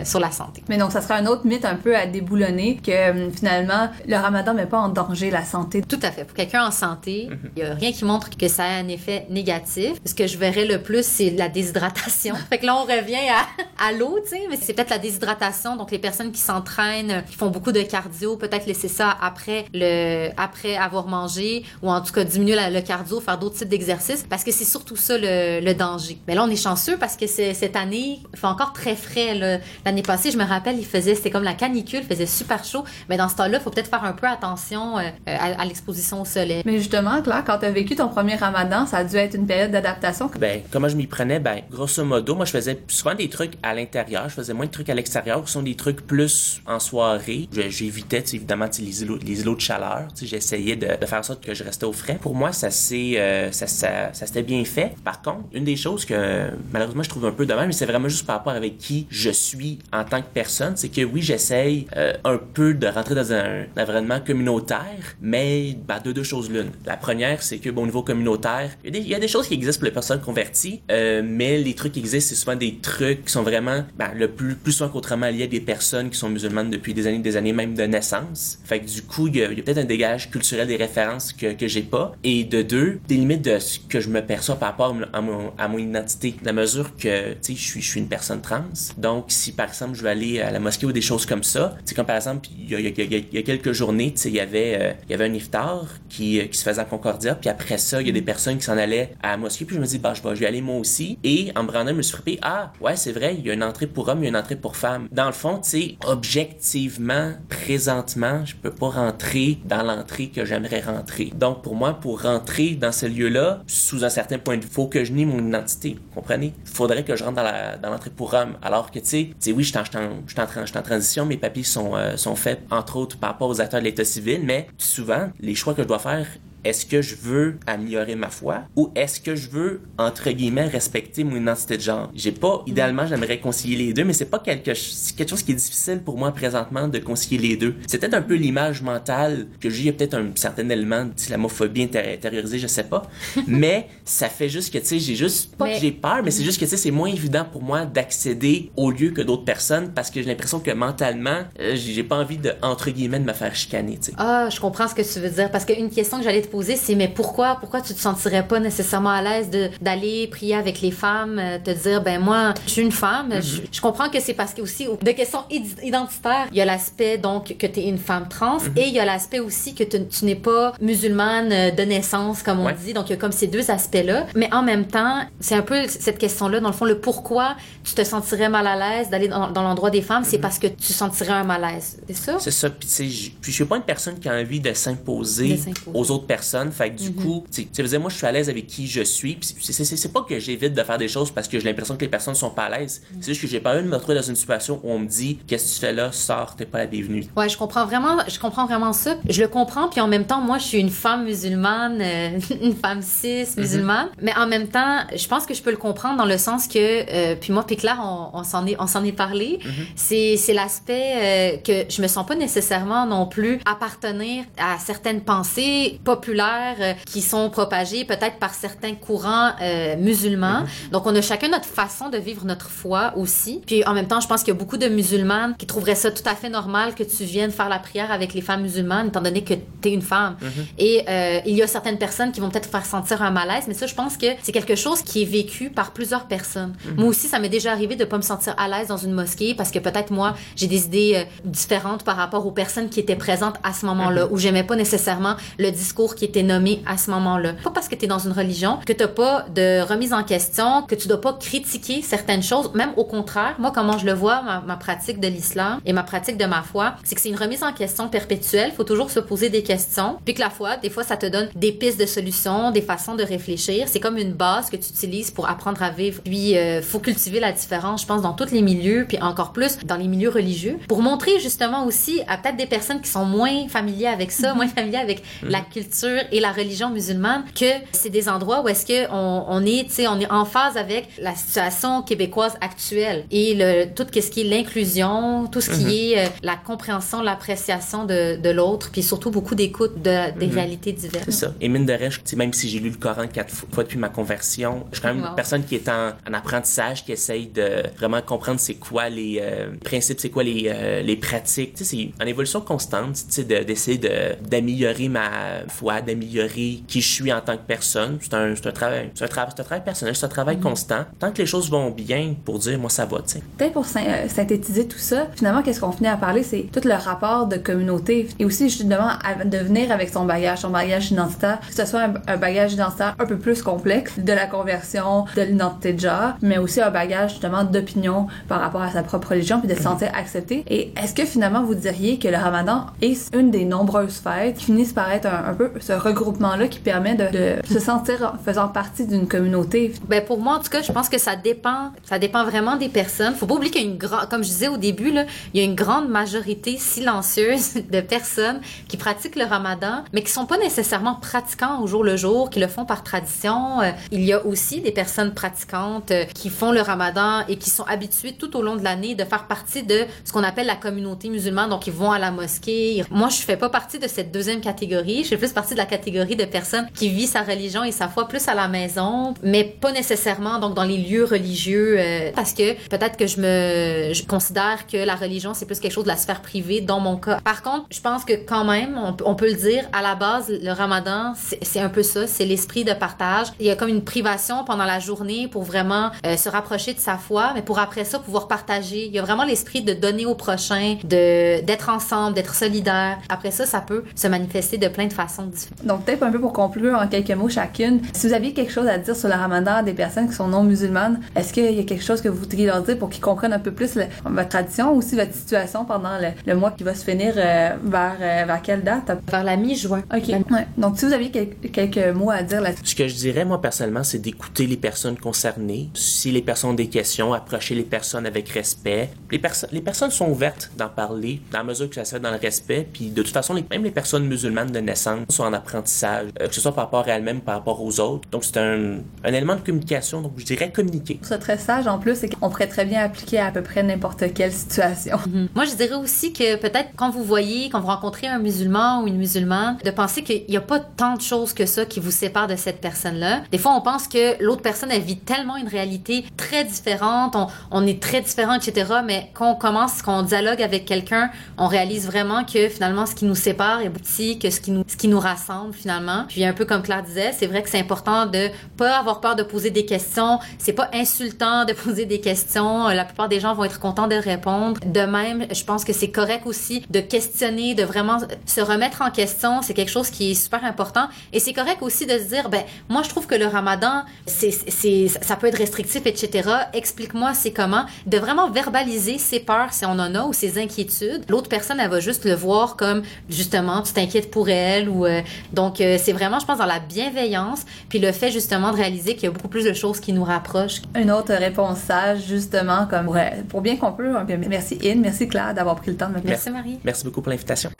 sur 0.05 0.19
la 0.19 0.31
santé. 0.31 0.63
Mais 0.69 0.77
donc, 0.77 0.91
ça 0.91 1.01
serait 1.01 1.15
un 1.15 1.25
autre 1.25 1.45
mythe 1.45 1.65
un 1.65 1.75
peu 1.75 1.95
à 1.95 2.05
déboulonner 2.05 2.77
que 2.77 3.29
finalement, 3.31 3.89
le 4.07 4.15
Ramadan 4.15 4.53
met 4.53 4.65
pas 4.65 4.79
en 4.79 4.89
danger 4.89 5.29
la 5.29 5.43
santé. 5.43 5.81
Tout 5.81 5.99
à 6.01 6.11
fait. 6.11 6.23
Pour 6.23 6.35
quelqu'un 6.35 6.65
en 6.65 6.71
santé, 6.71 7.27
mhm. 7.29 7.39
il 7.55 7.63
n'y 7.63 7.69
a 7.69 7.73
rien 7.73 7.91
qui 7.91 8.05
montre 8.05 8.29
que 8.35 8.47
ça 8.47 8.63
a 8.63 8.67
un 8.67 8.87
effet 8.87 9.25
négatif. 9.29 9.93
Ce 10.05 10.13
que 10.13 10.27
je 10.27 10.37
verrais 10.37 10.65
le 10.65 10.81
plus, 10.81 11.05
c'est 11.05 11.31
la 11.31 11.49
déshydratation. 11.49 12.35
fait 12.49 12.59
que 12.59 12.65
là, 12.65 12.75
on 12.77 12.83
revient 12.83 13.15
à, 13.29 13.85
à 13.87 13.91
l'eau, 13.91 14.19
tu 14.23 14.29
sais, 14.29 14.41
mais 14.49 14.57
c'est 14.59 14.73
peut-être 14.73 14.89
la 14.89 14.99
déshydratation. 14.99 15.75
Donc, 15.75 15.91
les 15.91 15.99
personnes 15.99 16.31
qui 16.31 16.41
s'entraînent, 16.41 17.23
qui 17.29 17.35
font 17.35 17.49
beaucoup 17.49 17.71
de 17.71 17.81
cardio, 17.81 18.37
peut-être 18.37 18.65
laisser 18.65 18.87
ça 18.87 19.15
après 19.21 19.65
le, 19.73 20.29
après 20.37 20.75
avoir 20.77 21.07
mangé, 21.07 21.63
ou 21.81 21.89
en 21.89 22.01
tout 22.01 22.13
cas 22.13 22.23
diminuer 22.23 22.55
le 22.69 22.81
cardio, 22.81 23.19
faire 23.19 23.37
d'autres 23.37 23.50
types 23.53 23.69
d'exercices, 23.69 24.25
parce 24.29 24.43
que 24.43 24.51
c'est 24.51 24.65
surtout 24.65 24.95
ça 24.95 25.17
le, 25.17 25.71
danger. 25.73 26.17
Mais 26.27 26.35
là, 26.35 26.43
on 26.43 26.49
est 26.49 26.61
chanceux 26.61 26.97
parce 26.97 27.15
que 27.15 27.27
cette 27.27 27.75
année, 27.75 28.19
il 28.33 28.39
fait 28.39 28.47
encore 28.47 28.73
très 28.73 28.95
frais. 28.95 29.59
L'année 29.85 30.01
passée, 30.01 30.31
je 30.31 30.37
me 30.37 30.43
rappelle, 30.43 30.77
il 30.77 30.85
faisait, 30.85 31.15
c'était 31.15 31.31
comme 31.31 31.43
la 31.43 31.53
canicule, 31.53 32.01
il 32.03 32.07
faisait 32.07 32.25
super 32.25 32.63
chaud. 32.63 32.83
Mais 33.09 33.17
dans 33.17 33.29
ce 33.29 33.35
temps-là, 33.35 33.57
il 33.59 33.61
faut 33.61 33.69
peut-être 33.69 33.89
faire 33.89 34.03
un 34.03 34.13
peu 34.13 34.27
attention 34.27 34.97
euh, 34.97 35.09
à, 35.25 35.65
l'exposition 35.65 36.21
au 36.21 36.25
soleil. 36.25 36.61
Mais 36.65 36.77
justement, 36.77 37.21
Claire, 37.21 37.43
quand 37.45 37.59
tu 37.59 37.65
as 37.65 37.71
vécu 37.71 37.95
ton 37.95 38.09
premier 38.09 38.35
ramadan, 38.35 38.85
ça 38.85 38.97
a 38.97 39.03
dû 39.03 39.15
être 39.15 39.35
une 39.35 39.47
période 39.47 39.71
d'adaptation. 39.71 40.29
Ben, 40.39 40.61
comment 40.71 40.89
je 40.89 40.95
m'y 40.95 41.07
prenais? 41.07 41.39
Ben, 41.39 41.61
grosso 41.69 42.03
modo, 42.03 42.35
moi, 42.35 42.45
je 42.45 42.51
faisais 42.51 42.79
souvent 42.87 43.15
des 43.15 43.29
trucs 43.29 43.53
à 43.63 43.73
l'intérieur, 43.73 44.27
je 44.29 44.35
faisais 44.35 44.53
moins 44.53 44.65
de 44.65 44.71
trucs 44.71 44.89
à 44.89 44.93
l'extérieur, 44.93 45.43
qui 45.43 45.51
sont 45.51 45.63
des 45.63 45.75
trucs 45.75 46.05
plus 46.05 46.61
en 46.65 46.79
soirée. 46.79 47.47
J'évitais, 47.51 48.23
évidemment, 48.33 48.67
les 48.79 49.03
îlots, 49.03 49.17
les 49.17 49.41
îlots 49.41 49.55
de 49.55 49.61
chaleur. 49.61 50.07
J'essayais 50.21 50.75
de, 50.75 50.87
de, 50.99 51.05
faire 51.05 51.19
en 51.19 51.23
sorte 51.23 51.43
que 51.43 51.53
je 51.53 51.63
restais 51.63 51.85
au 51.85 51.93
frais. 51.93 52.17
Pour 52.21 52.35
moi, 52.35 52.51
ça 52.51 52.69
s'est 52.69 53.13
euh, 53.17 53.40
ça, 53.51 53.67
ça, 53.67 54.13
s'était 54.13 54.43
bien 54.43 54.63
fait. 54.65 54.93
Par 55.03 55.21
contre, 55.21 55.45
une 55.53 55.63
des 55.63 55.75
choses 55.75 56.05
que 56.05 56.49
malheureusement 56.71 57.03
je 57.03 57.09
trouve 57.09 57.25
un 57.25 57.31
peu 57.31 57.45
dommage, 57.45 57.67
mais 57.67 57.73
c'est 57.73 57.85
vraiment 57.85 58.09
juste 58.09 58.25
par 58.25 58.37
rapport 58.37 58.53
avec 58.53 58.77
qui 58.77 59.07
je 59.09 59.29
suis 59.29 59.79
en 59.93 60.03
tant 60.03 60.21
que 60.21 60.27
personne, 60.33 60.75
c'est 60.75 60.89
que 60.89 61.01
oui, 61.03 61.21
j'essaye 61.21 61.87
euh, 61.95 62.13
un 62.23 62.37
peu 62.37 62.73
de 62.73 62.87
rentrer 62.87 63.15
dans 63.15 63.33
un, 63.33 63.65
environnement 63.77 64.19
communautaire, 64.19 65.15
mais 65.21 65.77
bah, 65.87 65.99
de 65.99 66.11
deux 66.11 66.23
choses 66.23 66.49
l'une. 66.49 66.71
La 66.85 66.97
première, 66.97 67.41
c'est 67.41 67.57
que 67.57 67.69
au 67.69 67.85
niveau 67.85 68.03
communautaire, 68.03 68.71
il 68.83 68.95
y, 69.07 69.15
a 69.15 69.19
des, 69.19 69.27
choses 69.27 69.47
qui 69.47 69.53
existent 69.53 69.79
pour 69.79 69.85
les 69.85 69.91
personnes 69.91 70.21
converties, 70.21 70.81
euh, 70.91 71.21
mais 71.23 71.57
les 71.57 71.73
trucs 71.73 71.93
qui 71.93 71.99
existent, 71.99 72.29
c'est 72.29 72.39
souvent 72.39 72.55
des 72.55 72.77
trucs 72.77 73.25
qui 73.25 73.31
sont 73.31 73.43
vraiment 73.43 73.83
bah, 73.97 74.11
le 74.15 74.27
plus, 74.27 74.55
plus 74.55 74.73
souvent 74.73 74.89
qu'autrement 74.89 75.29
liés 75.29 75.43
à 75.43 75.47
des 75.47 75.61
personnes 75.61 76.09
qui 76.09 76.17
sont 76.17 76.29
musulmanes 76.29 76.69
depuis 76.69 76.93
des 76.93 77.07
années, 77.07 77.19
des 77.19 77.37
années 77.37 77.53
même 77.53 77.73
de 77.73 77.83
naissance. 77.83 78.59
Fait 78.65 78.79
que 78.79 78.85
du 78.85 79.01
coup, 79.01 79.27
il 79.27 79.37
y 79.37 79.43
a, 79.43 79.47
peut-être 79.47 79.77
un 79.77 79.85
dégage 79.85 80.29
culturel 80.29 80.67
des 80.67 80.75
références 80.75 81.33
que, 81.33 81.53
que 81.53 81.67
j'ai 81.67 81.81
pas. 81.81 82.13
Et 82.23 82.43
de 82.43 82.61
deux, 82.61 82.99
des 83.07 83.17
de 83.37 83.59
ce 83.59 83.79
que 83.79 83.99
je 83.99 84.09
me 84.09 84.21
perçois 84.21 84.55
par 84.55 84.69
rapport 84.69 84.95
à 85.13 85.21
mon, 85.21 85.53
à 85.57 85.67
mon 85.67 85.77
identité. 85.77 86.35
La 86.43 86.53
mesure 86.53 86.95
que, 86.95 87.33
tu 87.33 87.37
sais, 87.41 87.55
je 87.55 87.61
suis, 87.61 87.81
je 87.81 87.89
suis 87.89 87.99
une 87.99 88.07
personne 88.07 88.41
trans. 88.41 88.63
Donc, 88.97 89.25
si 89.27 89.53
par 89.53 89.67
exemple, 89.67 89.95
je 89.95 90.03
vais 90.03 90.09
aller 90.09 90.41
à 90.41 90.51
la 90.51 90.59
mosquée 90.59 90.85
ou 90.85 90.91
des 90.91 91.01
choses 91.01 91.25
comme 91.25 91.43
ça, 91.43 91.75
c'est 91.85 91.95
comme 91.95 92.05
par 92.05 92.15
exemple, 92.15 92.49
il 92.57 92.69
y 92.69 93.37
a, 93.37 93.41
quelques 93.41 93.71
journées, 93.71 94.11
tu 94.13 94.21
sais, 94.21 94.29
il 94.29 94.35
y 94.35 94.39
avait, 94.39 94.77
euh, 94.79 94.93
y 95.09 95.13
avait 95.13 95.25
un 95.25 95.33
iftar 95.33 95.85
qui, 96.09 96.39
euh, 96.39 96.45
qui 96.45 96.57
se 96.57 96.63
faisait 96.63 96.81
à 96.81 96.85
Concordia. 96.85 97.35
Puis 97.35 97.49
après 97.49 97.77
ça, 97.77 98.01
il 98.01 98.07
y 98.07 98.09
a 98.09 98.13
des 98.13 98.21
personnes 98.21 98.57
qui 98.57 98.65
s'en 98.65 98.77
allaient 98.77 99.13
à 99.21 99.31
la 99.31 99.37
mosquée. 99.37 99.65
Puis 99.65 99.75
je 99.75 99.81
me 99.81 99.85
dis, 99.85 99.99
bah, 99.99 100.13
je 100.13 100.21
vais, 100.27 100.35
je 100.35 100.45
aller 100.45 100.61
moi 100.61 100.77
aussi. 100.77 101.17
Et 101.23 101.51
en 101.55 101.63
me 101.63 101.71
rendant, 101.71 101.91
je 101.91 101.95
me 101.95 102.01
suis 102.01 102.13
frappé, 102.13 102.39
ah, 102.41 102.73
ouais, 102.81 102.95
c'est 102.95 103.11
vrai, 103.11 103.35
il 103.37 103.45
y 103.45 103.51
a 103.51 103.53
une 103.53 103.63
entrée 103.63 103.87
pour 103.87 104.07
hommes, 104.07 104.19
il 104.19 104.23
y 104.23 104.27
a 104.27 104.29
une 104.29 104.35
entrée 104.35 104.55
pour 104.55 104.75
femmes. 104.75 105.07
Dans 105.11 105.27
le 105.27 105.31
fond, 105.31 105.59
tu 105.59 105.69
sais, 105.69 105.97
objectivement, 106.05 107.33
présentement, 107.49 108.45
je 108.45 108.55
peux 108.55 108.71
pas 108.71 108.89
rentrer 108.89 109.59
dans 109.65 109.83
l'entrée 109.83 110.27
que 110.27 110.45
j'aimerais 110.45 110.81
rentrer. 110.81 111.31
Donc, 111.35 111.61
pour 111.61 111.75
moi, 111.75 111.93
pour 111.93 112.21
rentrer 112.21 112.71
dans 112.71 112.91
ce 112.91 113.05
lieu-là, 113.21 113.63
sous 113.67 114.03
un 114.03 114.09
certain 114.09 114.37
point 114.37 114.57
de 114.57 114.63
vue, 114.63 114.69
faut 114.69 114.87
que 114.87 115.03
je 115.03 115.11
nie 115.11 115.25
mon 115.25 115.47
identité. 115.47 115.97
Comprenez? 116.13 116.53
Faudrait 116.65 117.03
que 117.03 117.15
je 117.15 117.23
rentre 117.23 117.41
dans 117.81 117.89
l'entrée 117.89 118.09
dans 118.09 118.15
pour 118.15 118.33
hommes. 118.33 118.57
Alors 118.61 118.91
que, 118.91 118.99
tu 118.99 119.33
sais, 119.39 119.51
oui, 119.51 119.63
je 119.63 119.69
suis 119.69 119.77
en, 119.77 120.81
transition, 120.81 121.25
mes 121.25 121.37
papiers 121.37 121.63
sont, 121.63 121.95
euh, 121.95 122.17
sont 122.17 122.35
faits, 122.35 122.61
entre 122.69 122.97
autres, 122.97 123.17
par 123.17 123.31
rapport 123.31 123.49
aux 123.49 123.61
acteurs 123.61 123.79
de 123.79 123.85
l'état 123.85 124.05
civil, 124.05 124.41
mais 124.43 124.67
souvent, 124.77 125.29
les 125.39 125.55
choix 125.55 125.73
que 125.73 125.83
je 125.83 125.87
dois 125.87 125.99
faire 125.99 126.27
est-ce 126.63 126.85
que 126.85 127.01
je 127.01 127.15
veux 127.15 127.57
améliorer 127.67 128.15
ma 128.15 128.29
foi 128.29 128.63
ou 128.75 128.91
est-ce 128.95 129.19
que 129.19 129.35
je 129.35 129.49
veux, 129.49 129.81
entre 129.97 130.29
guillemets, 130.31 130.67
respecter 130.67 131.23
mon 131.23 131.35
identité 131.35 131.77
de 131.77 131.81
genre? 131.81 132.11
J'ai 132.15 132.31
pas, 132.31 132.63
idéalement, 132.67 133.05
j'aimerais 133.05 133.39
concilier 133.39 133.75
les 133.75 133.93
deux, 133.93 134.03
mais 134.03 134.13
c'est 134.13 134.25
pas 134.25 134.39
quelque, 134.39 134.71
quelque 135.15 135.29
chose 135.29 135.43
qui 135.43 135.51
est 135.51 135.55
difficile 135.55 136.01
pour 136.03 136.17
moi 136.17 136.31
présentement 136.31 136.87
de 136.87 136.99
concilier 136.99 137.49
les 137.49 137.57
deux. 137.57 137.75
C'est 137.87 137.97
peut-être 137.97 138.13
un 138.13 138.21
peu 138.21 138.35
l'image 138.35 138.81
mentale 138.81 139.47
que 139.59 139.69
j'ai, 139.69 139.81
il 139.81 139.85
y 139.85 139.89
a 139.89 139.93
peut-être 139.93 140.13
un 140.15 140.29
certain 140.35 140.69
élément 140.69 141.05
d'islamophobie 141.05 141.83
intériorisée, 141.83 142.59
je 142.59 142.67
sais 142.67 142.83
pas. 142.83 143.03
mais 143.47 143.87
ça 144.05 144.29
fait 144.29 144.49
juste 144.49 144.73
que, 144.73 144.77
tu 144.79 144.85
sais, 144.85 144.99
j'ai 144.99 145.15
juste, 145.15 145.55
pas 145.55 145.69
que 145.69 145.79
j'ai 145.79 145.91
peur, 145.91 146.21
mais 146.23 146.31
c'est 146.31 146.43
juste 146.43 146.59
que, 146.59 146.65
tu 146.65 146.71
sais, 146.71 146.77
c'est 146.77 146.91
moins 146.91 147.09
évident 147.09 147.45
pour 147.51 147.63
moi 147.63 147.85
d'accéder 147.85 148.71
au 148.75 148.91
lieu 148.91 149.11
que 149.11 149.21
d'autres 149.21 149.45
personnes 149.45 149.91
parce 149.93 150.09
que 150.11 150.21
j'ai 150.21 150.27
l'impression 150.27 150.59
que 150.59 150.71
mentalement, 150.71 151.41
euh, 151.59 151.75
j'ai 151.75 152.03
pas 152.03 152.17
envie 152.17 152.37
de, 152.37 152.51
entre 152.61 152.91
guillemets, 152.91 153.19
de 153.19 153.25
me 153.25 153.33
faire 153.33 153.55
chicaner, 153.55 153.97
tu 153.97 154.11
sais. 154.11 154.13
Ah, 154.17 154.49
je 154.49 154.59
comprends 154.59 154.87
ce 154.87 154.95
que 154.95 155.01
tu 155.01 155.19
veux 155.19 155.29
dire 155.29 155.49
parce 155.51 155.65
qu'une 155.65 155.89
question 155.89 156.17
que 156.17 156.23
j'allais 156.23 156.41
te 156.41 156.50
poser, 156.51 156.75
c'est 156.75 156.95
mais 156.95 157.07
pourquoi, 157.07 157.57
pourquoi 157.59 157.81
tu 157.81 157.93
te 157.93 157.99
sentirais 157.99 158.47
pas 158.47 158.59
nécessairement 158.59 159.09
à 159.09 159.21
l'aise 159.21 159.49
d'aller 159.81 160.27
prier 160.27 160.55
avec 160.55 160.81
les 160.81 160.91
femmes, 160.91 161.39
euh, 161.39 161.57
te 161.57 161.71
dire 161.71 162.01
ben 162.01 162.19
moi, 162.19 162.53
je 162.65 162.71
suis 162.71 162.81
une 162.81 162.91
femme. 162.91 163.29
Mm-hmm. 163.29 163.67
je, 163.71 163.81
comprends 163.81 164.09
que 164.09 164.19
c'est 164.19 164.33
parce 164.33 164.53
que 164.53 164.61
aussi 164.61 164.87
de 165.01 165.11
questions 165.11 165.43
identitaires, 165.49 166.47
il 166.51 166.57
y 166.57 166.61
a 166.61 166.65
l'aspect 166.65 167.17
donc 167.17 167.55
que 167.57 167.67
tu 167.67 167.79
es 167.79 167.87
une 167.87 167.97
femme 167.97 168.27
trans 168.29 168.51
Mm-hmm. 168.51 168.79
et 168.79 168.87
il 168.87 168.93
y 168.93 168.99
a 168.99 169.05
l'aspect 169.05 169.39
aussi 169.39 169.73
que 169.73 169.83
tu 169.83 170.25
n'es 170.25 170.35
pas 170.35 170.73
musulmane 170.81 171.51
euh, 171.51 171.71
de 171.71 171.83
naissance 171.83 172.43
comme 172.43 172.59
on 172.59 172.71
dit. 172.71 172.93
Donc 172.93 173.09
il 173.09 173.11
y 173.11 173.13
a 173.13 173.17
comme 173.17 173.31
ces 173.31 173.47
deux 173.47 173.71
aspects-là, 173.71 174.27
mais 174.35 174.53
en 174.53 174.63
même 174.63 174.85
temps, 174.85 175.21
c'est 175.39 175.55
un 175.55 175.61
peu 175.61 175.87
cette 175.87 176.17
question-là 176.17 176.59
dans 176.59 176.69
le 176.69 176.73
fond 176.73 176.85
le 176.85 176.99
pourquoi 176.99 177.55
tu 177.83 177.93
te 177.93 178.03
sentirais 178.03 178.49
mal 178.49 178.67
à 178.67 178.75
l'aise 178.75 179.09
d'aller 179.09 179.27
dans, 179.27 179.49
l'endroit 179.53 179.89
des 179.89 180.01
femmes, 180.01 180.23
c'est 180.23 180.37
parce 180.37 180.59
que 180.59 180.67
tu 180.67 180.93
sentirais 180.93 181.33
un 181.33 181.43
malaise. 181.43 181.99
C'est 182.07 182.15
ça? 182.15 182.37
C'est 182.39 182.51
ça. 182.51 182.69
Puis 182.69 182.87
tu 182.87 182.93
sais, 182.93 183.31
je 183.41 183.51
suis 183.51 183.65
pas 183.65 183.77
une 183.77 183.83
personne 183.83 184.19
qui 184.19 184.29
a 184.29 184.33
envie 184.33 184.59
de 184.59 184.73
s'imposer 184.73 185.59
aux 185.93 186.11
autres 186.11 186.25
personnes. 186.25 186.40
Fait 186.71 186.91
que 186.91 186.97
du 186.97 187.13
coup, 187.13 187.45
tu 187.51 187.67
sais, 187.71 187.97
moi 187.97 188.09
je 188.09 188.15
suis 188.17 188.25
à 188.25 188.31
l'aise 188.31 188.49
avec 188.49 188.67
qui 188.67 188.87
je 188.87 189.01
suis. 189.01 189.37
c'est 189.41 190.13
pas 190.13 190.21
que 190.21 190.39
j'évite 190.39 190.73
de 190.73 190.83
faire 190.83 190.97
des 190.97 191.07
choses 191.07 191.31
parce 191.31 191.47
que 191.47 191.59
j'ai 191.59 191.65
l'impression 191.65 191.95
que 191.95 192.01
les 192.01 192.09
personnes 192.09 192.35
sont 192.35 192.49
pas 192.49 192.63
à 192.63 192.79
l'aise. 192.79 193.01
C'est 193.19 193.31
juste 193.31 193.41
que 193.41 193.47
j'ai 193.47 193.59
pas 193.59 193.73
envie 193.73 193.83
de 193.83 193.87
me 193.87 193.95
retrouver 193.95 194.15
dans 194.15 194.21
une 194.21 194.35
situation 194.35 194.79
où 194.83 194.91
on 194.91 194.99
me 194.99 195.07
dit 195.07 195.39
qu'est-ce 195.47 195.69
que 195.69 195.73
tu 195.75 195.79
fais 195.79 195.93
là, 195.93 196.11
sors, 196.11 196.55
t'es 196.55 196.65
pas 196.65 196.79
la 196.79 196.85
bienvenue. 196.85 197.25
Ouais, 197.35 197.49
je 197.49 197.57
comprends 197.57 197.85
vraiment, 197.85 198.17
je 198.27 198.39
comprends 198.39 198.65
vraiment 198.65 198.93
ça. 198.93 199.15
Je 199.27 199.41
le 199.41 199.47
comprends, 199.47 199.87
puis 199.89 200.01
en 200.01 200.07
même 200.07 200.25
temps, 200.25 200.41
moi, 200.41 200.57
je 200.57 200.65
suis 200.65 200.79
une 200.79 200.89
femme 200.89 201.25
musulmane, 201.25 202.01
euh, 202.01 202.39
une 202.61 202.75
femme 202.75 203.01
cis 203.01 203.45
musulmane, 203.57 204.09
mais 204.21 204.33
en 204.35 204.47
même 204.47 204.67
temps, 204.67 204.99
je 205.15 205.27
pense 205.27 205.45
que 205.45 205.53
je 205.53 205.61
peux 205.61 205.71
le 205.71 205.77
comprendre 205.77 206.17
dans 206.17 206.25
le 206.25 206.37
sens 206.37 206.67
que, 206.67 206.77
euh, 206.77 207.35
puis 207.39 207.53
moi, 207.53 207.65
puis 207.65 207.75
Claire, 207.75 207.99
on, 208.03 208.39
on 208.39 208.43
s'en 208.43 208.65
est, 208.65 208.75
on 208.79 208.87
s'en 208.87 209.03
est 209.03 209.11
parlé. 209.11 209.59
C'est, 209.95 210.37
c'est 210.37 210.53
l'aspect 210.53 211.13
euh, 211.15 211.57
que 211.57 211.91
je 211.91 212.01
me 212.01 212.07
sens 212.07 212.25
pas 212.25 212.35
nécessairement 212.35 213.05
non 213.05 213.25
plus 213.25 213.59
appartenir 213.65 214.45
à 214.57 214.77
certaines 214.79 215.21
pensées 215.21 215.99
populaires 216.03 216.30
euh, 216.39 216.93
qui 217.05 217.21
sont 217.21 217.49
propagées 217.49 218.05
peut-être 218.05 218.37
par 218.39 218.53
certains 218.53 218.95
courants 218.95 219.51
euh, 219.61 219.95
musulmans. 219.97 220.63
Donc, 220.91 221.05
on 221.05 221.15
a 221.15 221.21
chacun 221.21 221.49
notre 221.49 221.65
façon 221.65 222.09
de 222.09 222.17
vivre 222.17 222.45
notre 222.45 222.69
foi 222.69 223.13
aussi. 223.15 223.61
Puis 223.65 223.83
en 223.85 223.93
même 223.93 224.07
temps, 224.07 224.19
je 224.19 224.27
pense 224.27 224.43
qu'il 224.43 224.53
y 224.53 224.57
a 224.57 224.59
beaucoup 224.59 224.77
de 224.77 224.87
musulmanes 224.87 225.55
qui 225.57 225.65
trouveraient 225.65 225.95
ça 225.95 226.11
tout 226.11 226.23
à 226.25 226.35
fait 226.35 226.49
normal 226.49 226.95
que 226.95 227.03
tu 227.03 227.23
viennes 227.23 227.51
faire 227.51 227.69
la 227.69 227.79
prière 227.79 228.11
avec 228.11 228.33
les 228.33 228.41
femmes 228.41 228.61
musulmanes, 228.61 229.07
étant 229.07 229.21
donné 229.21 229.43
que 229.43 229.53
tu 229.53 229.89
es 229.89 229.91
une 229.91 230.01
femme. 230.01 230.37
Et 230.77 231.03
euh, 231.07 231.39
il 231.45 231.55
y 231.55 231.61
a 231.61 231.67
certaines 231.67 231.97
personnes 231.97 232.31
qui 232.31 232.39
vont 232.39 232.49
peut-être 232.49 232.69
faire 232.69 232.85
sentir 232.85 233.21
un 233.21 233.31
malaise, 233.31 233.65
mais 233.67 233.73
ça, 233.73 233.87
je 233.87 233.95
pense 233.95 234.17
que 234.17 234.27
c'est 234.41 234.51
quelque 234.51 234.75
chose 234.75 235.01
qui 235.01 235.23
est 235.23 235.25
vécu 235.25 235.69
par 235.69 235.91
plusieurs 235.91 236.27
personnes. 236.27 236.73
Moi 236.97 237.07
aussi, 237.07 237.27
ça 237.27 237.39
m'est 237.39 237.49
déjà 237.49 237.71
arrivé 237.71 237.95
de 237.95 238.05
pas 238.05 238.17
me 238.17 238.21
sentir 238.21 238.53
à 238.57 238.67
l'aise 238.67 238.87
dans 238.87 238.97
une 238.97 239.13
mosquée 239.13 239.55
parce 239.55 239.71
que 239.71 239.79
peut-être 239.79 240.11
moi, 240.11 240.35
j'ai 240.55 240.67
des 240.67 240.85
idées 240.85 241.13
euh, 241.15 241.23
différentes 241.45 242.03
par 242.03 242.15
rapport 242.15 242.45
aux 242.45 242.51
personnes 242.51 242.89
qui 242.89 242.99
étaient 242.99 243.15
présentes 243.15 243.55
à 243.63 243.73
ce 243.73 243.85
moment-là, 243.85 244.27
où 244.31 244.37
j'aimais 244.37 244.63
pas 244.63 244.75
nécessairement 244.75 245.35
le 245.57 245.71
discours 245.71 246.15
qui 246.21 246.25
était 246.25 246.43
nommé 246.43 246.83
à 246.85 246.97
ce 246.97 247.09
moment-là. 247.09 247.53
Pas 247.63 247.71
parce 247.71 247.87
que 247.87 247.95
tu 247.95 248.05
es 248.05 248.07
dans 248.07 248.19
une 248.19 248.31
religion 248.31 248.77
que 248.85 248.93
t'as 248.93 249.07
pas 249.07 249.47
de 249.55 249.81
remise 249.81 250.13
en 250.13 250.23
question, 250.23 250.83
que 250.83 250.93
tu 250.93 251.07
dois 251.07 251.19
pas 251.19 251.33
critiquer 251.33 252.03
certaines 252.03 252.43
choses, 252.43 252.71
même 252.75 252.91
au 252.95 253.05
contraire. 253.05 253.55
Moi, 253.57 253.71
comment 253.73 253.97
je 253.97 254.05
le 254.05 254.13
vois, 254.13 254.43
ma, 254.43 254.61
ma 254.61 254.75
pratique 254.75 255.19
de 255.19 255.27
l'islam 255.27 255.79
et 255.83 255.93
ma 255.93 256.03
pratique 256.03 256.37
de 256.37 256.45
ma 256.45 256.61
foi, 256.61 256.93
c'est 257.03 257.15
que 257.15 257.21
c'est 257.21 257.29
une 257.29 257.37
remise 257.37 257.63
en 257.63 257.73
question 257.73 258.07
perpétuelle. 258.07 258.71
Faut 258.71 258.83
toujours 258.83 259.09
se 259.09 259.19
poser 259.19 259.49
des 259.49 259.63
questions. 259.63 260.19
Puis 260.23 260.35
que 260.35 260.41
la 260.41 260.51
foi, 260.51 260.77
des 260.77 260.91
fois, 260.91 261.03
ça 261.03 261.17
te 261.17 261.25
donne 261.25 261.49
des 261.55 261.71
pistes 261.71 261.99
de 261.99 262.05
solutions, 262.05 262.69
des 262.69 262.83
façons 262.83 263.15
de 263.15 263.23
réfléchir. 263.23 263.87
C'est 263.87 263.99
comme 263.99 264.17
une 264.19 264.33
base 264.33 264.69
que 264.69 264.75
tu 264.75 264.89
utilises 264.89 265.31
pour 265.31 265.49
apprendre 265.49 265.81
à 265.81 265.89
vivre. 265.89 266.21
Puis, 266.23 266.55
euh, 266.55 266.83
faut 266.83 266.99
cultiver 266.99 267.39
la 267.39 267.51
différence, 267.51 268.03
je 268.03 268.05
pense, 268.05 268.21
dans 268.21 268.33
tous 268.33 268.51
les 268.51 268.61
milieux, 268.61 269.05
puis 269.07 269.19
encore 269.23 269.53
plus 269.53 269.79
dans 269.85 269.97
les 269.97 270.07
milieux 270.07 270.29
religieux, 270.29 270.77
pour 270.87 271.01
montrer 271.01 271.39
justement 271.39 271.87
aussi 271.87 272.21
à 272.27 272.37
peut-être 272.37 272.57
des 272.57 272.67
personnes 272.67 273.01
qui 273.01 273.09
sont 273.09 273.25
moins 273.25 273.67
familiers 273.69 274.05
avec 274.05 274.31
ça, 274.31 274.53
moins 274.53 274.67
familiers 274.67 274.99
avec 274.99 275.23
la 275.41 275.61
culture 275.61 276.10
et 276.31 276.39
la 276.39 276.51
religion 276.51 276.89
musulmane, 276.89 277.43
que 277.59 277.65
c'est 277.91 278.09
des 278.09 278.27
endroits 278.29 278.61
où 278.63 278.67
est-ce 278.67 278.85
que 278.85 279.09
on, 279.11 279.45
on 279.47 279.65
est, 279.65 279.85
tu 279.87 279.93
sais, 279.95 280.07
on 280.07 280.19
est 280.19 280.31
en 280.31 280.45
phase 280.45 280.77
avec 280.77 281.09
la 281.19 281.35
situation 281.35 282.01
québécoise 282.01 282.53
actuelle 282.61 283.25
et 283.31 283.53
le 283.55 283.85
tout 283.93 284.05
ce 284.13 284.29
qui 284.31 284.41
est 284.41 284.43
l'inclusion, 284.43 285.47
tout 285.47 285.61
ce 285.61 285.71
qui 285.71 285.83
Mhm. 285.83 285.89
est 285.89 286.17
euh, 286.19 286.29
la 286.43 286.55
compréhension, 286.55 287.21
l'appréciation 287.21 288.05
de, 288.05 288.35
de 288.37 288.49
l'autre, 288.49 288.89
puis 288.91 289.03
surtout 289.03 289.31
beaucoup 289.31 289.55
d'écoute 289.55 290.01
de, 290.01 290.37
des 290.39 290.47
Mhm. 290.47 290.53
réalités 290.53 290.91
diverses. 290.91 291.25
C'est 291.25 291.31
ça. 291.31 291.53
Et 291.61 291.67
mine 291.69 291.85
de 291.85 291.93
sais, 292.25 292.35
même 292.35 292.53
si 292.53 292.69
j'ai 292.69 292.79
lu 292.79 292.89
le 292.89 292.97
Coran 292.97 293.27
quatre 293.31 293.53
fois 293.71 293.83
depuis 293.83 293.97
ma 293.97 294.09
conversion, 294.09 294.85
je 294.91 294.95
suis 294.97 295.01
quand 295.01 295.13
même 295.13 295.21
Wow. 295.23 295.29
une 295.29 295.35
personne 295.35 295.63
qui 295.63 295.75
est 295.75 295.87
en, 295.89 296.09
en 296.27 296.33
apprentissage, 296.33 297.05
qui 297.05 297.11
essaye 297.11 297.47
de 297.47 297.83
vraiment 297.97 298.21
comprendre 298.21 298.59
c'est 298.59 298.75
quoi 298.75 299.09
les 299.09 299.39
euh, 299.41 299.69
principes, 299.83 300.19
c'est 300.19 300.29
quoi 300.29 300.43
les, 300.43 300.65
euh, 300.67 301.01
les 301.01 301.15
pratiques. 301.15 301.75
Tu 301.75 301.83
sais, 301.83 301.95
c'est 302.17 302.23
en 302.23 302.27
évolution 302.27 302.61
constante, 302.61 303.15
tu 303.15 303.21
sais, 303.29 303.43
de- 303.43 303.63
d'essayer 303.63 303.97
de, 303.97 304.35
d'améliorer 304.47 305.09
ma 305.09 305.29
foi, 305.67 306.00
d'améliorer 306.01 306.81
qui 306.87 307.01
je 307.01 307.07
suis 307.11 307.31
en 307.33 307.41
tant 307.41 307.53
que 307.57 307.61
personne. 307.67 308.17
C'est 308.21 308.33
un, 308.33 308.51
un 308.53 308.71
travail, 308.71 309.11
c'est 309.15 309.25
un, 309.25 309.27
travail, 309.27 309.51
c'est 309.55 309.61
un 309.61 309.65
travail 309.65 309.83
personnel, 309.83 310.15
c'est 310.15 310.25
un 310.25 310.29
travail 310.29 310.57
Mhm. 310.57 310.63
constant. 310.63 311.05
Tant 311.19 311.31
que 311.31 311.37
les 311.37 311.45
choses 311.45 311.69
vont 311.69 311.89
bien, 311.91 312.35
pour 312.45 312.59
dire, 312.59 312.77
moi, 312.79 312.89
ça 312.89 313.05
va, 313.05 313.17
tu 313.19 313.23
sais. 313.35 313.43
Peut-être 313.57 313.73
pour 313.73 313.85
euh, 313.85 314.27
synthétiser 314.27 314.87
tout 314.87 314.97
ça, 314.97 315.27
finalement, 315.35 315.61
qu'est-ce 315.61 315.79
qu'on 315.79 315.91
finit 315.91 316.09
à 316.09 316.17
parler, 316.17 316.43
c'est 316.43 316.67
tout 316.71 316.81
le 316.87 316.93
rapport 316.93 317.47
de 317.47 317.57
communauté 317.57 318.27
et 318.39 318.45
aussi 318.45 318.69
justement 318.69 319.09
à- 319.23 319.43
de 319.45 319.57
venir 319.57 319.91
avec 319.91 320.09
son 320.09 320.25
bagage, 320.25 320.59
son 320.59 320.69
bagage 320.69 321.11
identitaire, 321.11 321.59
que 321.67 321.73
ce 321.73 321.85
soit 321.85 322.01
un, 322.01 322.13
un 322.27 322.37
bagage 322.37 322.73
identitaire 322.73 323.15
un 323.19 323.25
peu 323.25 323.37
plus 323.37 323.61
complexe 323.61 324.19
de 324.19 324.33
la 324.33 324.45
conversion, 324.47 325.25
de 325.35 325.41
l'identité 325.41 325.93
de 325.93 325.99
genre, 325.99 326.33
mais 326.41 326.57
aussi 326.57 326.81
un 326.81 326.89
bagage 326.91 327.31
justement 327.31 327.63
d'opinion 327.63 328.27
par 328.47 328.59
rapport 328.61 328.81
à 328.81 328.91
sa 328.91 329.03
propre 329.03 329.29
religion 329.29 329.59
puis 329.59 329.67
de 329.69 329.75
se 329.75 329.83
sentir 329.83 330.09
accepté. 330.13 330.63
Et 330.67 330.93
est-ce 331.01 331.13
que 331.13 331.25
finalement 331.25 331.63
vous 331.63 331.75
diriez 331.75 332.19
que 332.19 332.27
le 332.27 332.37
ramadan 332.37 332.87
est 333.01 333.33
une 333.35 333.51
des 333.51 333.65
nombreuses 333.65 334.19
fêtes 334.23 334.57
qui 334.57 334.65
finissent 334.65 334.93
par 334.93 335.11
être 335.11 335.25
un, 335.27 335.49
un 335.49 335.53
peu 335.53 335.71
ce 335.81 335.93
regroupement-là 335.93 336.67
qui 336.67 336.79
permet 336.79 337.15
de, 337.15 337.61
se 337.71 337.79
sentir 337.79 338.33
faisant 338.45 338.67
partie 338.67 339.05
d'une 339.05 339.27
communauté? 339.27 339.93
Ben 340.07 340.23
pour 340.23 340.39
moi, 340.39 340.55
en 340.55 340.59
tout 340.59 340.69
cas, 340.69 340.81
je 340.81 340.91
pense 340.91 341.09
que 341.09 341.17
ça 341.17 341.35
dépend, 341.35 341.91
ça 342.03 342.19
dépend 342.19 342.45
vraiment 342.45 342.75
des 342.75 342.89
personnes. 342.89 343.33
Faut 343.35 343.45
pas 343.45 343.55
oublier 343.55 343.71
qu'il 343.71 343.83
y 343.83 343.87
a 343.87 343.89
une 343.89 343.97
grande, 343.97 344.29
comme 344.29 344.43
je 344.43 344.49
disais 344.49 344.67
au 344.67 344.77
début, 344.77 345.11
là, 345.11 345.25
il 345.53 345.59
y 345.59 345.63
a 345.63 345.65
une 345.65 345.75
grande 345.75 346.09
majorité 346.09 346.77
silencieuse 346.77 347.73
de 347.89 348.01
personnes 348.01 348.61
qui 348.87 348.97
pratiquent 348.97 349.35
le 349.35 349.45
ramadan, 349.45 350.03
mais 350.13 350.21
qui 350.21 350.31
sont 350.31 350.45
pas 350.45 350.57
nécessairement 350.57 351.15
pratiquants 351.15 351.81
au 351.81 351.87
jour 351.87 352.03
le 352.03 352.17
jour, 352.17 352.49
qui 352.49 352.59
le 352.59 352.67
font 352.67 352.85
par 352.85 353.03
tradition. 353.03 353.81
Euh, 353.81 353.91
il 354.11 354.23
y 354.23 354.33
a 354.33 354.45
aussi 354.45 354.81
des 354.81 354.91
personnes 354.91 355.33
pratiquantes 355.33 356.11
euh, 356.11 356.25
qui 356.25 356.49
font 356.49 356.71
le 356.71 356.81
ramadan 356.81 357.43
et 357.47 357.57
qui 357.57 357.69
sont 357.69 357.83
habituées 357.83 358.33
tout 358.33 358.55
au 358.57 358.61
long 358.61 358.75
de 358.75 358.83
l'année 358.83 359.15
de 359.15 359.23
faire 359.23 359.47
partie 359.47 359.83
de 359.83 360.05
ce 360.23 360.31
qu'on 360.31 360.43
appelle 360.43 360.67
la 360.67 360.75
communauté 360.75 361.29
musulmane. 361.29 361.69
Donc, 361.69 361.87
ils 361.87 361.93
vont 361.93 362.11
à 362.11 362.19
la 362.19 362.31
mosquée. 362.31 363.03
Moi, 363.09 363.29
je 363.29 363.37
fais 363.37 363.57
pas 363.57 363.69
partie 363.69 363.99
de 363.99 364.07
cette 364.07 364.31
deuxième 364.31 364.61
catégorie. 364.61 365.23
Je 365.23 365.29
fais 365.29 365.37
plus 365.37 365.51
partie 365.51 365.70
de 365.73 365.77
la 365.77 365.85
catégorie 365.85 366.35
de 366.35 366.45
personnes 366.45 366.87
qui 366.95 367.09
vivent 367.09 367.29
sa 367.29 367.41
religion 367.41 367.83
et 367.83 367.91
sa 367.91 368.07
foi 368.07 368.27
plus 368.27 368.47
à 368.47 368.53
la 368.55 368.67
maison, 368.67 369.33
mais 369.43 369.63
pas 369.63 369.91
nécessairement 369.91 370.59
donc 370.59 370.73
dans 370.75 370.83
les 370.83 370.97
lieux 370.97 371.25
religieux, 371.25 371.95
euh, 371.99 372.31
parce 372.35 372.53
que 372.53 372.73
peut-être 372.89 373.17
que 373.17 373.27
je 373.27 373.39
me 373.39 374.13
je 374.13 374.23
considère 374.25 374.87
que 374.87 374.97
la 374.97 375.15
religion 375.15 375.53
c'est 375.53 375.65
plus 375.65 375.79
quelque 375.79 375.91
chose 375.93 376.03
de 376.03 376.09
la 376.09 376.17
sphère 376.17 376.41
privée 376.41 376.81
dans 376.81 376.99
mon 376.99 377.17
cas. 377.17 377.39
Par 377.43 377.61
contre, 377.61 377.85
je 377.91 377.99
pense 378.01 378.25
que 378.25 378.33
quand 378.33 378.63
même, 378.65 378.99
on, 379.25 379.35
peut- 379.35 379.47
le 379.47 379.53
dire, 379.53 379.85
à 379.91 380.01
la 380.01 380.15
base, 380.15 380.49
le 380.49 380.71
Ramadan, 380.71 381.33
c'est 381.61 381.79
un 381.79 381.89
peu 381.89 382.03
ça, 382.03 382.27
c'est 382.27 382.45
l'esprit 382.45 382.83
de 382.83 382.93
partage. 382.93 383.47
Il 383.59 383.65
y 383.65 383.69
a 383.71 383.75
comme 383.75 383.89
une 383.89 384.03
privation 384.03 384.63
pendant 384.63 384.85
la 384.85 384.99
journée 384.99 385.47
pour 385.47 385.63
vraiment 385.63 386.11
euh, 386.25 386.37
se 386.37 386.47
rapprocher 386.47 386.93
de 386.93 386.99
sa 386.99 387.17
foi, 387.17 387.51
mais 387.55 387.61
pour 387.63 387.79
après 387.79 388.05
ça 388.05 388.19
pouvoir 388.19 388.47
partager. 388.47 389.05
Il 389.07 389.11
y 389.13 389.19
a 389.19 389.21
vraiment 389.23 389.43
l'esprit 389.43 389.81
de 389.81 389.93
donner 389.93 390.25
au 390.25 390.35
prochain, 390.35 390.97
de 391.03 391.61
d'être 391.61 391.89
ensemble, 391.89 392.33
d'être 392.35 392.53
solidaire. 392.55 393.17
Après 393.29 393.51
ça, 393.51 393.65
ça 393.65 393.81
peut 393.81 394.03
se 394.15 394.27
manifester 394.27 394.77
de 394.77 394.87
plein 394.87 395.07
de 395.07 395.13
façons 395.13 395.43
différentes. 395.43 395.60
Donc, 395.83 396.05
peut-être 396.05 396.23
un 396.23 396.31
peu 396.31 396.39
pour 396.39 396.53
conclure 396.53 396.97
en 396.97 397.07
quelques 397.07 397.31
mots 397.31 397.49
chacune, 397.49 398.01
si 398.13 398.27
vous 398.27 398.33
aviez 398.33 398.53
quelque 398.53 398.71
chose 398.71 398.87
à 398.87 398.97
dire 398.97 399.15
sur 399.15 399.27
le 399.29 399.35
ramadan 399.35 399.83
des 399.83 399.93
personnes 399.93 400.27
qui 400.27 400.35
sont 400.35 400.47
non 400.47 400.63
musulmanes, 400.63 401.19
est-ce 401.35 401.53
qu'il 401.53 401.71
y 401.73 401.79
a 401.79 401.83
quelque 401.83 402.03
chose 402.03 402.21
que 402.21 402.29
vous 402.29 402.37
voudriez 402.39 402.65
leur 402.67 402.81
dire 402.81 402.97
pour 402.97 403.09
qu'ils 403.09 403.21
comprennent 403.21 403.53
un 403.53 403.59
peu 403.59 403.71
plus 403.71 403.95
le- 403.95 404.05
votre 404.25 404.49
tradition 404.49 404.93
ou 404.93 404.97
aussi 404.97 405.15
votre 405.15 405.33
situation 405.33 405.85
pendant 405.85 406.17
le, 406.19 406.29
le 406.45 406.55
mois 406.57 406.71
qui 406.71 406.83
va 406.83 406.93
se 406.95 407.03
finir 407.03 407.33
euh, 407.37 407.69
vers, 407.83 408.15
euh, 408.21 408.43
vers 408.45 408.61
quelle 408.61 408.83
date? 408.83 409.11
Vers 409.29 409.43
la 409.43 409.55
mi-juin. 409.57 410.03
OK. 410.15 410.27
Ouais. 410.29 410.67
Donc, 410.77 410.97
si 410.97 411.05
vous 411.05 411.13
aviez 411.13 411.31
quel- 411.31 411.49
quelques 411.71 412.15
mots 412.15 412.31
à 412.31 412.43
dire 412.43 412.61
là-dessus. 412.61 412.81
Ce 412.85 412.95
que 412.95 413.07
je 413.07 413.15
dirais, 413.15 413.45
moi, 413.45 413.61
personnellement, 413.61 414.03
c'est 414.03 414.19
d'écouter 414.19 414.67
les 414.67 414.77
personnes 414.77 415.17
concernées. 415.17 415.89
Si 415.93 416.31
les 416.31 416.41
personnes 416.41 416.71
ont 416.71 416.73
des 416.73 416.87
questions, 416.87 417.33
approcher 417.33 417.75
les 417.75 417.83
personnes 417.83 418.25
avec 418.25 418.49
respect. 418.49 419.09
Les, 419.31 419.39
perso- 419.39 419.67
les 419.71 419.81
personnes 419.81 420.11
sont 420.11 420.29
ouvertes 420.29 420.71
d'en 420.77 420.89
parler, 420.89 421.41
dans 421.51 421.59
la 421.59 421.63
mesure 421.65 421.89
que 421.89 421.95
ça 421.95 422.05
se 422.05 422.15
fait 422.15 422.19
dans 422.19 422.31
le 422.31 422.37
respect. 422.37 422.87
Puis, 422.91 423.09
de 423.09 423.21
toute 423.21 423.33
façon, 423.33 423.53
les- 423.53 423.65
même 423.69 423.83
les 423.83 423.91
personnes 423.91 424.25
musulmanes 424.25 424.71
de 424.71 424.79
naissance 424.79 425.19
sont 425.29 425.43
en 425.43 425.50
apprentissage, 425.53 426.29
euh, 426.41 426.47
que 426.47 426.55
ce 426.55 426.61
soit 426.61 426.73
par 426.73 426.85
rapport 426.85 427.07
à 427.07 427.11
elles-mêmes, 427.11 427.41
par 427.41 427.55
rapport 427.55 427.81
aux 427.83 427.99
autres. 427.99 428.29
Donc, 428.31 428.43
c'est 428.43 428.57
un, 428.57 428.99
un 429.23 429.33
élément 429.33 429.55
de 429.55 429.61
communication. 429.61 430.21
Donc, 430.21 430.33
je 430.37 430.45
dirais 430.45 430.71
communiquer. 430.71 431.19
Ce 431.23 431.33
très 431.33 431.57
sage 431.57 431.87
en 431.87 431.99
plus, 431.99 432.15
c'est 432.15 432.29
qu'on 432.29 432.49
pourrait 432.49 432.67
très 432.67 432.85
bien 432.85 433.03
appliquer 433.03 433.39
à, 433.39 433.47
à 433.47 433.51
peu 433.51 433.61
près 433.61 433.83
n'importe 433.83 434.33
quelle 434.33 434.51
situation. 434.51 435.17
Moi, 435.55 435.65
je 435.65 435.75
dirais 435.75 435.95
aussi 435.95 436.33
que 436.33 436.55
peut-être 436.55 436.89
quand 436.95 437.09
vous 437.09 437.23
voyez, 437.23 437.69
quand 437.69 437.79
vous 437.79 437.87
rencontrez 437.87 438.27
un 438.27 438.39
musulman 438.39 439.03
ou 439.03 439.07
une 439.07 439.17
musulmane, 439.17 439.77
de 439.83 439.91
penser 439.91 440.23
qu'il 440.23 440.45
n'y 440.47 440.57
a 440.57 440.61
pas 440.61 440.79
tant 440.79 441.15
de 441.15 441.21
choses 441.21 441.53
que 441.53 441.65
ça 441.65 441.85
qui 441.85 441.99
vous 441.99 442.11
séparent 442.11 442.47
de 442.47 442.55
cette 442.55 442.81
personne-là. 442.81 443.41
Des 443.51 443.57
fois, 443.57 443.73
on 443.75 443.81
pense 443.81 444.07
que 444.07 444.41
l'autre 444.43 444.61
personne, 444.61 444.91
elle 444.91 445.01
vit 445.01 445.17
tellement 445.17 445.57
une 445.57 445.67
réalité 445.67 446.25
très 446.37 446.63
différente, 446.63 447.35
on, 447.35 447.47
on 447.71 447.85
est 447.85 448.01
très 448.01 448.21
différent, 448.21 448.55
etc. 448.55 448.85
Mais 449.05 449.31
quand 449.33 449.51
on 449.51 449.55
commence, 449.55 450.01
quand 450.01 450.19
on 450.19 450.23
dialogue 450.23 450.61
avec 450.61 450.85
quelqu'un, 450.85 451.29
on 451.57 451.67
réalise 451.67 452.05
vraiment 452.05 452.43
que 452.43 452.69
finalement, 452.69 453.05
ce 453.05 453.15
qui 453.15 453.25
nous 453.25 453.35
sépare 453.35 453.81
est 453.81 453.89
petit, 453.89 454.39
que 454.39 454.49
ce 454.49 454.61
qui 454.61 454.71
nous, 454.71 454.83
ce 454.87 454.95
qui 454.95 455.07
nous 455.07 455.19
rassemble 455.19 455.40
finalement. 455.73 456.25
Puis 456.27 456.43
un 456.45 456.53
peu 456.53 456.65
comme 456.65 456.81
Claire 456.81 457.03
disait, 457.03 457.31
c'est 457.37 457.47
vrai 457.47 457.63
que 457.63 457.69
c'est 457.69 457.79
important 457.79 458.25
de 458.25 458.49
pas 458.77 458.97
avoir 458.97 459.21
peur 459.21 459.35
de 459.35 459.43
poser 459.43 459.69
des 459.69 459.85
questions. 459.85 460.39
C'est 460.57 460.73
pas 460.73 460.89
insultant 460.93 461.65
de 461.65 461.73
poser 461.73 462.05
des 462.05 462.19
questions. 462.19 462.87
La 462.87 463.05
plupart 463.05 463.29
des 463.29 463.39
gens 463.39 463.53
vont 463.53 463.63
être 463.63 463.79
contents 463.79 464.07
de 464.07 464.15
répondre. 464.15 464.79
De 464.85 465.01
même, 465.01 465.45
je 465.51 465.63
pense 465.63 465.83
que 465.83 465.93
c'est 465.93 466.11
correct 466.11 466.45
aussi 466.45 466.85
de 466.89 466.99
questionner, 466.99 467.75
de 467.75 467.83
vraiment 467.83 468.17
se 468.45 468.61
remettre 468.61 469.01
en 469.01 469.11
question. 469.11 469.61
C'est 469.61 469.73
quelque 469.73 469.91
chose 469.91 470.09
qui 470.09 470.31
est 470.31 470.35
super 470.35 470.63
important. 470.63 471.07
Et 471.33 471.39
c'est 471.39 471.53
correct 471.53 471.81
aussi 471.81 472.05
de 472.05 472.17
se 472.17 472.25
dire, 472.25 472.49
ben 472.49 472.63
moi 472.89 473.01
je 473.03 473.09
trouve 473.09 473.27
que 473.27 473.35
le 473.35 473.47
Ramadan, 473.47 474.03
c'est, 474.25 474.51
c'est, 474.51 475.07
ça 475.07 475.35
peut 475.35 475.47
être 475.47 475.57
restrictif, 475.57 476.05
etc. 476.05 476.49
Explique-moi 476.73 477.33
c'est 477.33 477.51
comment. 477.51 477.85
De 478.05 478.17
vraiment 478.17 478.49
verbaliser 478.49 479.17
ses 479.17 479.39
peurs 479.39 479.73
si 479.73 479.85
on 479.85 479.91
en 479.91 480.15
a 480.15 480.23
ou 480.23 480.33
ses 480.33 480.59
inquiétudes. 480.59 481.23
L'autre 481.29 481.49
personne, 481.49 481.79
elle 481.79 481.89
va 481.89 481.99
juste 481.99 482.25
le 482.25 482.35
voir 482.35 482.75
comme 482.75 483.03
justement 483.29 483.81
tu 483.81 483.93
t'inquiètes 483.93 484.31
pour 484.31 484.49
elle 484.49 484.89
ou 484.89 485.05
euh, 485.05 485.21
donc 485.53 485.81
euh, 485.81 485.97
c'est 486.01 486.13
vraiment, 486.13 486.39
je 486.39 486.45
pense, 486.45 486.57
dans 486.57 486.65
la 486.65 486.79
bienveillance 486.79 487.65
puis 487.89 487.99
le 487.99 488.11
fait 488.11 488.31
justement 488.31 488.71
de 488.71 488.77
réaliser 488.77 489.15
qu'il 489.15 489.23
y 489.23 489.27
a 489.27 489.31
beaucoup 489.31 489.47
plus 489.47 489.65
de 489.65 489.73
choses 489.73 489.99
qui 489.99 490.13
nous 490.13 490.23
rapprochent. 490.23 490.81
Une 490.95 491.11
autre 491.11 491.33
réponse 491.33 491.79
sage 491.79 492.25
justement 492.27 492.87
comme 492.89 493.07
ouais, 493.07 493.43
pour 493.49 493.61
bien 493.61 493.77
qu'on 493.77 493.91
peut. 493.91 494.11
Merci 494.47 494.77
In, 494.83 494.95
merci 494.95 495.27
Claire 495.27 495.53
d'avoir 495.53 495.75
pris 495.75 495.91
le 495.91 495.97
temps 495.97 496.07
de 496.07 496.13
me 496.13 496.15
parler. 496.15 496.29
Merci 496.29 496.49
Marie. 496.49 496.79
Merci 496.83 497.03
beaucoup 497.03 497.21
pour 497.21 497.29
l'invitation. 497.31 497.71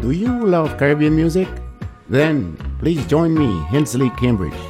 Do 0.00 0.10
you 0.10 0.44
love 0.44 0.76
Caribbean 0.78 1.14
music? 1.14 1.48
Then 2.10 2.56
please 2.82 3.06
join 3.06 3.32
me, 3.32 3.62
Hensley 3.68 4.10
Cambridge, 4.18 4.60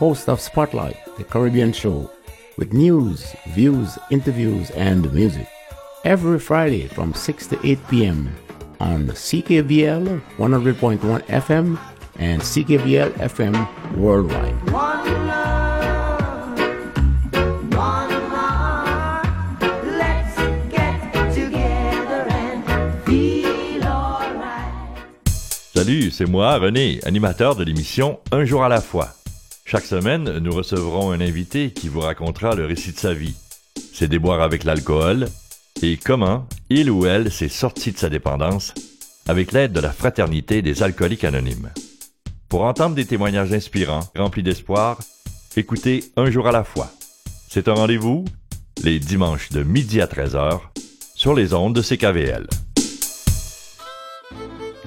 host 0.00 0.30
of 0.30 0.40
Spotlight, 0.40 0.96
the 1.18 1.24
Caribbean 1.24 1.70
show, 1.70 2.10
with 2.56 2.72
news, 2.72 3.36
views, 3.48 3.98
interviews, 4.10 4.70
and 4.70 5.12
music. 5.12 5.46
Every 6.02 6.38
Friday 6.38 6.86
from 6.86 7.12
6 7.12 7.46
to 7.48 7.58
8 7.62 7.78
p.m. 7.88 8.34
on 8.80 9.08
CKBL 9.08 10.18
100.1 10.38 11.22
FM 11.26 11.78
and 12.16 12.40
CKBL 12.40 13.12
FM 13.12 13.96
worldwide. 13.98 15.47
Salut, 25.78 26.10
c'est 26.10 26.26
moi, 26.26 26.58
René, 26.58 26.98
animateur 27.04 27.54
de 27.54 27.62
l'émission 27.62 28.18
Un 28.32 28.44
jour 28.44 28.64
à 28.64 28.68
la 28.68 28.80
fois. 28.80 29.10
Chaque 29.64 29.84
semaine, 29.84 30.38
nous 30.38 30.50
recevrons 30.50 31.12
un 31.12 31.20
invité 31.20 31.70
qui 31.70 31.88
vous 31.88 32.00
racontera 32.00 32.56
le 32.56 32.66
récit 32.66 32.90
de 32.90 32.98
sa 32.98 33.14
vie, 33.14 33.36
ses 33.92 34.08
déboires 34.08 34.42
avec 34.42 34.64
l'alcool 34.64 35.28
et 35.80 35.96
comment 35.96 36.48
il 36.68 36.90
ou 36.90 37.06
elle 37.06 37.30
s'est 37.30 37.48
sorti 37.48 37.92
de 37.92 37.96
sa 37.96 38.08
dépendance 38.08 38.74
avec 39.28 39.52
l'aide 39.52 39.70
de 39.70 39.78
la 39.78 39.92
Fraternité 39.92 40.62
des 40.62 40.82
alcooliques 40.82 41.22
anonymes. 41.22 41.70
Pour 42.48 42.64
entendre 42.64 42.96
des 42.96 43.06
témoignages 43.06 43.52
inspirants, 43.52 44.10
remplis 44.16 44.42
d'espoir, 44.42 44.98
écoutez 45.54 46.02
Un 46.16 46.28
jour 46.28 46.48
à 46.48 46.52
la 46.52 46.64
fois. 46.64 46.90
C'est 47.48 47.68
un 47.68 47.74
rendez-vous 47.74 48.24
les 48.82 48.98
dimanches 48.98 49.50
de 49.50 49.62
midi 49.62 50.00
à 50.00 50.06
13h 50.06 50.58
sur 51.14 51.34
les 51.34 51.54
ondes 51.54 51.76
de 51.76 51.82
CKVL. 51.82 52.48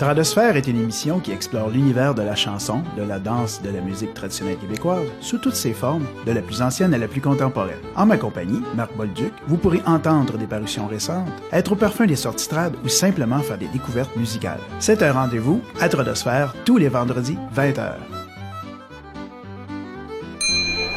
Tradosphère 0.02 0.58
est 0.58 0.66
une 0.66 0.82
émission 0.82 1.20
qui 1.20 1.32
explore 1.32 1.70
l'univers 1.70 2.16
de 2.16 2.24
la 2.24 2.36
chanson, 2.36 2.82
de 2.98 3.04
la 3.04 3.20
danse, 3.20 3.62
de 3.62 3.70
la 3.70 3.82
musique 3.82 4.16
traditionnelle 4.16 4.58
québécoise, 4.58 5.06
sous 5.20 5.38
toutes 5.38 5.54
ses 5.54 5.74
formes, 5.74 6.08
de 6.26 6.32
la 6.32 6.42
plus 6.42 6.64
ancienne 6.64 6.96
à 6.96 6.98
la 6.98 7.08
plus 7.08 7.22
contemporaine. 7.22 7.78
En 7.96 8.08
ma 8.08 8.18
compagnie, 8.18 8.64
Marc 8.74 8.96
Bolduc, 8.96 9.32
vous 9.46 9.58
pourrez 9.58 9.80
entendre 9.86 10.40
des 10.40 10.48
parutions 10.48 10.88
récentes, 10.88 11.30
être 11.52 11.74
au 11.74 11.76
parfum 11.76 12.08
des 12.08 12.16
sorties 12.16 12.48
trad 12.48 12.74
ou 12.84 12.88
simplement 12.88 13.42
faire 13.42 13.60
des 13.60 13.68
découvertes 13.68 14.16
musicales. 14.16 14.58
C'est 14.80 15.04
un 15.04 15.14
rendez-vous 15.14 15.62
à 15.80 15.88
Tradosphère 15.88 16.56
tous 16.66 16.78
les 16.78 16.90
vendredis, 16.90 17.38
20h. 17.56 17.92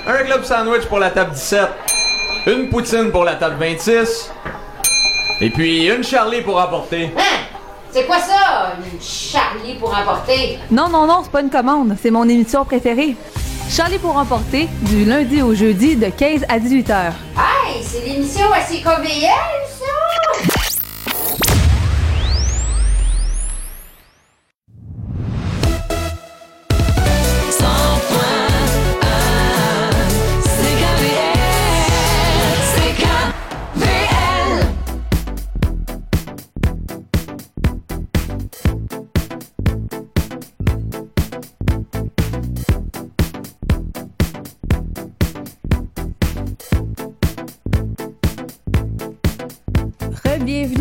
Un 0.06 0.24
club 0.24 0.44
sandwich 0.44 0.86
pour 0.86 0.98
la 0.98 1.10
table 1.10 1.32
17, 1.32 1.60
une 2.46 2.70
poutine 2.70 3.10
pour 3.10 3.24
la 3.24 3.34
table 3.34 3.56
26, 3.60 4.32
et 5.42 5.50
puis 5.50 5.90
une 5.90 6.02
Charlie 6.02 6.40
pour 6.40 6.58
apporter. 6.58 7.12
C'est 7.94 8.06
quoi 8.06 8.18
ça, 8.18 8.72
une 8.92 9.00
Charlie 9.00 9.76
pour 9.76 9.96
emporter? 9.96 10.58
Non, 10.68 10.88
non, 10.88 11.06
non, 11.06 11.20
c'est 11.22 11.30
pas 11.30 11.42
une 11.42 11.48
commande, 11.48 11.96
c'est 12.02 12.10
mon 12.10 12.28
émission 12.28 12.64
préférée. 12.64 13.14
Charlie 13.70 14.00
pour 14.00 14.16
emporter, 14.16 14.68
du 14.80 15.04
lundi 15.04 15.40
au 15.42 15.54
jeudi 15.54 15.94
de 15.94 16.08
15 16.08 16.44
à 16.48 16.58
18 16.58 16.88
h. 16.88 16.92
Hey, 17.36 17.84
c'est 17.84 18.04
l'émission 18.04 18.46
à 18.52 18.58
CKVL, 18.62 19.30
ça? 19.78 20.03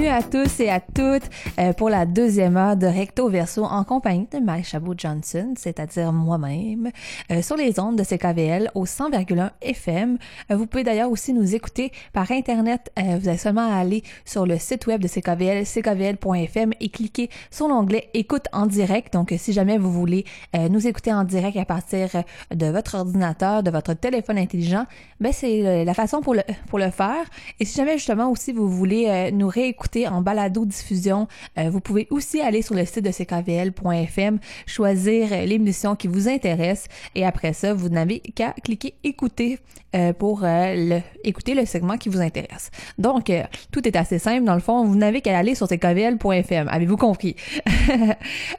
À 0.10 0.22
tous 0.22 0.60
et 0.60 0.70
à 0.70 0.82
toutes 0.82 1.30
euh, 1.60 1.72
pour 1.72 1.90
la 1.90 2.06
deuxième 2.06 2.58
heure 2.58 2.76
de 2.76 2.86
Recto 2.86 3.30
Verso 3.30 3.64
en 3.64 3.86
compagnie 3.86 4.28
de 4.34 4.40
Marie 4.40 4.66
Chabot-Johnson, 4.66 5.54
c'est-à-dire 5.58 6.12
moi-même, 6.12 6.92
euh, 7.32 7.42
sur 7.42 7.56
les 7.56 7.80
ondes 7.80 7.98
de 7.98 8.04
CKVL 8.04 8.70
au 8.76 8.86
100,1 8.86 9.52
FM. 9.62 10.18
Euh, 10.52 10.58
vous 10.58 10.68
pouvez 10.68 10.84
d'ailleurs 10.84 11.10
aussi 11.10 11.32
nous 11.32 11.56
écouter 11.56 11.94
par 12.12 12.30
Internet. 12.32 12.92
Vous 12.98 13.30
avez 13.30 13.38
seulement 13.38 13.72
à 13.72 13.78
aller 13.78 14.04
sur 14.26 14.46
le 14.46 14.58
site 14.58 14.88
web 14.88 15.02
de 15.02 15.08
CKVL, 15.08 15.66
ckvl.fm 15.66 16.74
et 16.82 16.90
cliquer 16.90 17.30
sur 17.50 17.70
l'onglet 17.70 18.10
Écoute 18.14 18.48
en 18.52 18.66
direct. 18.66 19.14
Donc, 19.14 19.34
si 19.38 19.54
jamais 19.54 19.78
vous 19.78 19.92
voulez 19.92 20.26
nous 20.70 20.86
écouter 20.86 21.14
en 21.14 21.24
direct 21.24 21.58
à 21.58 21.66
partir 21.66 22.10
de 22.54 22.66
votre 22.68 22.96
ordinateur, 22.96 23.64
de 23.64 23.72
votre 23.72 23.94
téléphone 23.94 24.38
intelligent, 24.38 24.86
ben 25.20 25.32
c'est 25.32 25.86
la 25.86 25.94
façon 25.94 26.22
pour 26.22 26.34
le, 26.34 26.42
pour 26.68 26.80
le 26.80 26.90
faire. 26.92 27.26
Et 27.60 27.66
si 27.66 27.78
jamais 27.78 27.98
justement 27.98 28.30
aussi 28.30 28.52
vous 28.52 28.70
voulez 28.70 29.32
nous 29.32 29.48
réécouter 29.48 29.93
en 30.08 30.22
balado-diffusion, 30.22 31.28
euh, 31.58 31.70
vous 31.70 31.80
pouvez 31.80 32.08
aussi 32.10 32.42
aller 32.42 32.62
sur 32.62 32.76
le 32.76 32.86
site 32.86 33.06
de 33.06 33.12
ckvl.fm, 33.12 34.40
choisir 34.66 35.30
l'émission 35.46 35.96
qui 35.96 36.08
vous 36.08 36.28
intéresse 36.28 36.88
et 37.16 37.26
après 37.26 37.54
ça, 37.54 37.74
vous 37.74 37.90
n'avez 37.90 38.20
qu'à 38.20 38.54
cliquer 38.64 38.96
écouter 39.04 39.60
euh, 39.96 40.12
pour 40.12 40.42
euh, 40.44 41.00
écouter 41.24 41.54
le 41.54 41.66
segment 41.66 41.98
qui 41.98 42.10
vous 42.10 42.20
intéresse. 42.20 42.72
Donc, 42.98 43.30
euh, 43.30 43.44
tout 43.72 43.88
est 43.88 43.96
assez 43.96 44.18
simple. 44.18 44.44
Dans 44.44 44.56
le 44.56 44.60
fond, 44.60 44.84
vous 44.86 44.96
n'avez 44.96 45.22
qu'à 45.22 45.38
aller 45.38 45.54
sur 45.54 45.68
ckvl.fm. 45.68 46.68
Avez-vous 46.68 46.98
compris? 46.98 47.36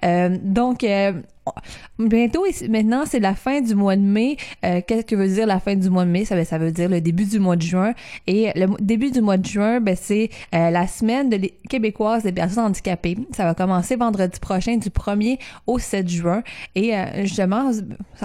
Euh, 0.05 0.37
donc, 0.43 0.85
Bientôt, 1.99 2.45
maintenant, 2.69 3.05
c'est 3.07 3.21
la 3.21 3.35
fin 3.35 3.61
du 3.61 3.75
mois 3.75 3.97
de 3.97 4.03
mai. 4.03 4.37
Euh, 4.65 4.81
Qu'est-ce 4.87 5.05
que 5.05 5.15
veut 5.15 5.29
dire 5.29 5.47
la 5.47 5.61
fin 5.61 5.77
du 5.77 5.91
mois 5.91 6.05
de 6.05 6.11
mai? 6.11 6.25
Ça, 6.25 6.59
veut 6.59 6.73
dire 6.73 6.89
le 6.89 7.01
début 7.01 7.25
du 7.25 7.39
mois 7.39 7.57
de 7.57 7.63
juin. 7.63 7.93
Et 8.27 8.51
le 8.57 8.67
début 8.81 9.11
du 9.11 9.21
mois 9.21 9.37
de 9.37 9.45
juin, 9.45 9.81
ben, 9.81 9.97
c'est 10.01 10.31
euh, 10.55 10.71
la 10.71 10.87
semaine 10.87 11.29
de 11.29 11.39
québécoise 11.69 12.23
des 12.23 12.33
personnes 12.33 12.65
handicapées. 12.65 13.19
Ça 13.33 13.45
va 13.45 13.55
commencer 13.55 13.97
vendredi 13.97 14.41
prochain 14.41 14.77
du 14.77 14.89
1er 14.89 15.39
au 15.67 15.79
7 15.79 16.09
juin. 16.09 16.43
Et 16.75 16.97
euh, 16.97 17.25
justement, 17.25 17.71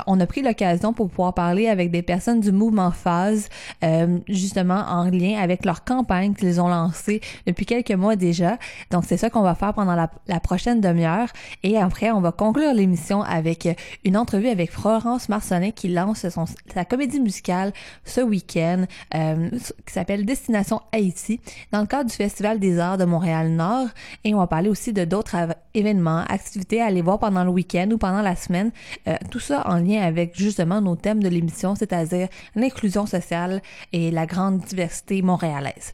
on 0.07 0.19
a 0.19 0.25
pris 0.25 0.41
l'occasion 0.41 0.93
pour 0.93 1.09
pouvoir 1.09 1.33
parler 1.33 1.67
avec 1.67 1.91
des 1.91 2.01
personnes 2.01 2.39
du 2.39 2.51
mouvement 2.51 2.91
Phase, 2.91 3.49
euh, 3.83 4.19
justement 4.27 4.83
en 4.87 5.09
lien 5.09 5.37
avec 5.39 5.65
leur 5.65 5.83
campagne 5.83 6.33
qu'ils 6.33 6.59
ont 6.61 6.69
lancée 6.69 7.21
depuis 7.45 7.65
quelques 7.65 7.91
mois 7.91 8.15
déjà. 8.15 8.57
Donc, 8.91 9.03
c'est 9.05 9.17
ça 9.17 9.29
qu'on 9.29 9.41
va 9.41 9.55
faire 9.55 9.73
pendant 9.73 9.95
la 9.95 10.39
prochaine 10.39 10.81
demi-heure. 10.81 11.27
Et 11.63 11.77
après, 11.77 12.11
on 12.11 12.21
va 12.21 12.31
conclure 12.31 12.73
l'émission 12.73 13.08
avec 13.11 13.67
une 14.03 14.17
entrevue 14.17 14.47
avec 14.47 14.71
Florence 14.71 15.29
Marcenet 15.29 15.71
qui 15.71 15.89
lance 15.89 16.25
sa 16.73 16.85
comédie 16.85 17.19
musicale 17.19 17.73
ce 18.05 18.21
week-end 18.21 18.85
euh, 19.15 19.49
qui 19.85 19.93
s'appelle 19.93 20.25
Destination 20.25 20.81
Haïti 20.91 21.39
dans 21.71 21.81
le 21.81 21.87
cadre 21.87 22.09
du 22.09 22.15
Festival 22.15 22.59
des 22.59 22.79
Arts 22.79 22.97
de 22.97 23.05
Montréal-Nord 23.05 23.87
et 24.23 24.33
on 24.33 24.37
va 24.37 24.47
parler 24.47 24.69
aussi 24.69 24.93
de 24.93 25.05
d'autres 25.05 25.35
événements, 25.73 26.23
activités 26.29 26.81
à 26.81 26.85
aller 26.85 27.01
voir 27.01 27.19
pendant 27.19 27.43
le 27.43 27.49
week-end 27.49 27.89
ou 27.91 27.97
pendant 27.97 28.21
la 28.21 28.35
semaine. 28.35 28.71
Euh, 29.07 29.15
tout 29.31 29.39
ça 29.39 29.63
en 29.67 29.77
lien 29.77 30.01
avec 30.01 30.37
justement 30.37 30.81
nos 30.81 30.95
thèmes 30.95 31.23
de 31.23 31.29
l'émission, 31.29 31.75
c'est-à-dire 31.75 32.27
l'inclusion 32.55 33.05
sociale 33.05 33.61
et 33.91 34.11
la 34.11 34.25
grande 34.25 34.59
diversité 34.59 35.21
montréalaise. 35.21 35.93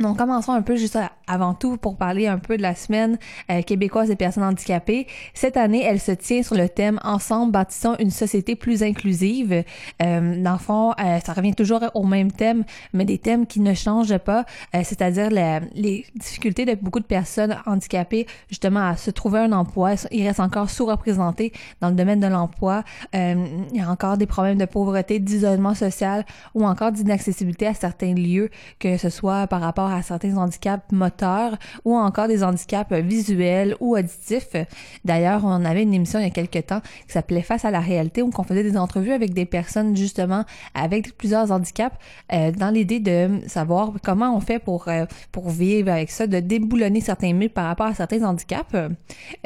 Donc, 0.00 0.16
commençons 0.16 0.52
un 0.52 0.62
peu 0.62 0.76
juste 0.76 0.98
avant 1.26 1.52
tout 1.52 1.76
pour 1.76 1.96
parler 1.96 2.26
un 2.26 2.38
peu 2.38 2.56
de 2.56 2.62
la 2.62 2.74
semaine 2.74 3.18
euh, 3.50 3.60
québécoise 3.60 4.08
des 4.08 4.16
personnes 4.16 4.42
handicapées. 4.42 5.06
Cette 5.34 5.58
année, 5.58 5.82
elle 5.84 6.00
se 6.00 6.12
tient 6.12 6.42
sur 6.42 6.56
le 6.56 6.68
thème 6.68 6.98
Ensemble, 7.04 7.52
bâtissons 7.52 7.96
une 7.98 8.10
société 8.10 8.56
plus 8.56 8.82
inclusive. 8.82 9.64
Euh, 10.02 10.42
dans 10.42 10.52
le 10.52 10.58
fond, 10.58 10.92
euh, 10.92 11.18
ça 11.24 11.34
revient 11.34 11.54
toujours 11.54 11.80
au 11.94 12.04
même 12.04 12.32
thème, 12.32 12.64
mais 12.94 13.04
des 13.04 13.18
thèmes 13.18 13.46
qui 13.46 13.60
ne 13.60 13.74
changent 13.74 14.18
pas, 14.18 14.46
euh, 14.74 14.80
c'est-à-dire 14.82 15.28
les 15.30 16.06
difficultés 16.14 16.64
de 16.64 16.74
beaucoup 16.74 17.00
de 17.00 17.04
personnes 17.04 17.56
handicapées 17.66 18.26
justement 18.48 18.80
à 18.80 18.96
se 18.96 19.10
trouver 19.10 19.40
un 19.40 19.52
emploi. 19.52 19.92
Ils 20.10 20.26
restent 20.26 20.40
encore 20.40 20.70
sous-représentés 20.70 21.52
dans 21.80 21.90
le 21.90 21.94
domaine 21.94 22.20
de 22.20 22.26
l'emploi. 22.26 22.82
il 23.12 23.68
y 23.74 23.80
a 23.80 23.90
encore 23.90 24.16
des 24.16 24.26
problèmes 24.26 24.58
de 24.58 24.64
pauvreté, 24.64 25.18
d'isolement 25.18 25.74
social 25.74 26.24
ou 26.54 26.64
encore 26.64 26.92
d'inaccessibilité 26.92 27.66
à 27.66 27.74
certains 27.74 28.14
lieux, 28.14 28.50
que 28.78 28.96
ce 28.96 29.10
soit 29.10 29.46
par 29.46 29.60
rapport 29.60 29.91
à 29.92 30.02
certains 30.02 30.36
handicaps 30.36 30.90
moteurs 30.92 31.56
ou 31.84 31.96
encore 31.96 32.28
des 32.28 32.42
handicaps 32.42 32.92
visuels 32.92 33.76
ou 33.80 33.96
auditifs. 33.96 34.56
D'ailleurs, 35.04 35.42
on 35.44 35.64
avait 35.64 35.82
une 35.82 35.94
émission 35.94 36.18
il 36.18 36.24
y 36.24 36.26
a 36.26 36.30
quelques 36.30 36.66
temps 36.66 36.80
qui 37.06 37.12
s'appelait 37.12 37.42
Face 37.42 37.64
à 37.64 37.70
la 37.70 37.80
réalité 37.80 38.22
où 38.22 38.30
on 38.36 38.42
faisait 38.44 38.62
des 38.62 38.76
entrevues 38.76 39.12
avec 39.12 39.34
des 39.34 39.46
personnes 39.46 39.96
justement 39.96 40.44
avec 40.74 41.16
plusieurs 41.16 41.50
handicaps 41.50 41.96
euh, 42.32 42.50
dans 42.52 42.70
l'idée 42.70 43.00
de 43.00 43.40
savoir 43.46 43.92
comment 44.02 44.36
on 44.36 44.40
fait 44.40 44.58
pour 44.58 44.88
euh, 44.88 45.06
pour 45.32 45.50
vivre 45.50 45.90
avec 45.90 46.10
ça, 46.10 46.26
de 46.26 46.40
déboulonner 46.40 47.00
certains 47.00 47.32
mythes 47.32 47.54
par 47.54 47.66
rapport 47.66 47.86
à 47.86 47.94
certains 47.94 48.22
handicaps. 48.22 48.74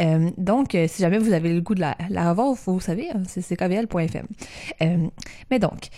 Euh, 0.00 0.30
donc, 0.36 0.76
si 0.88 1.02
jamais 1.02 1.18
vous 1.18 1.32
avez 1.32 1.52
le 1.52 1.60
goût 1.60 1.74
de 1.74 1.80
la, 1.80 1.96
la 2.10 2.30
revoir, 2.30 2.54
vous 2.66 2.80
savez, 2.80 3.10
hein, 3.10 3.22
c'est 3.26 3.56
kvl.fm. 3.56 4.26
Mais 5.50 5.58
donc, 5.58 5.88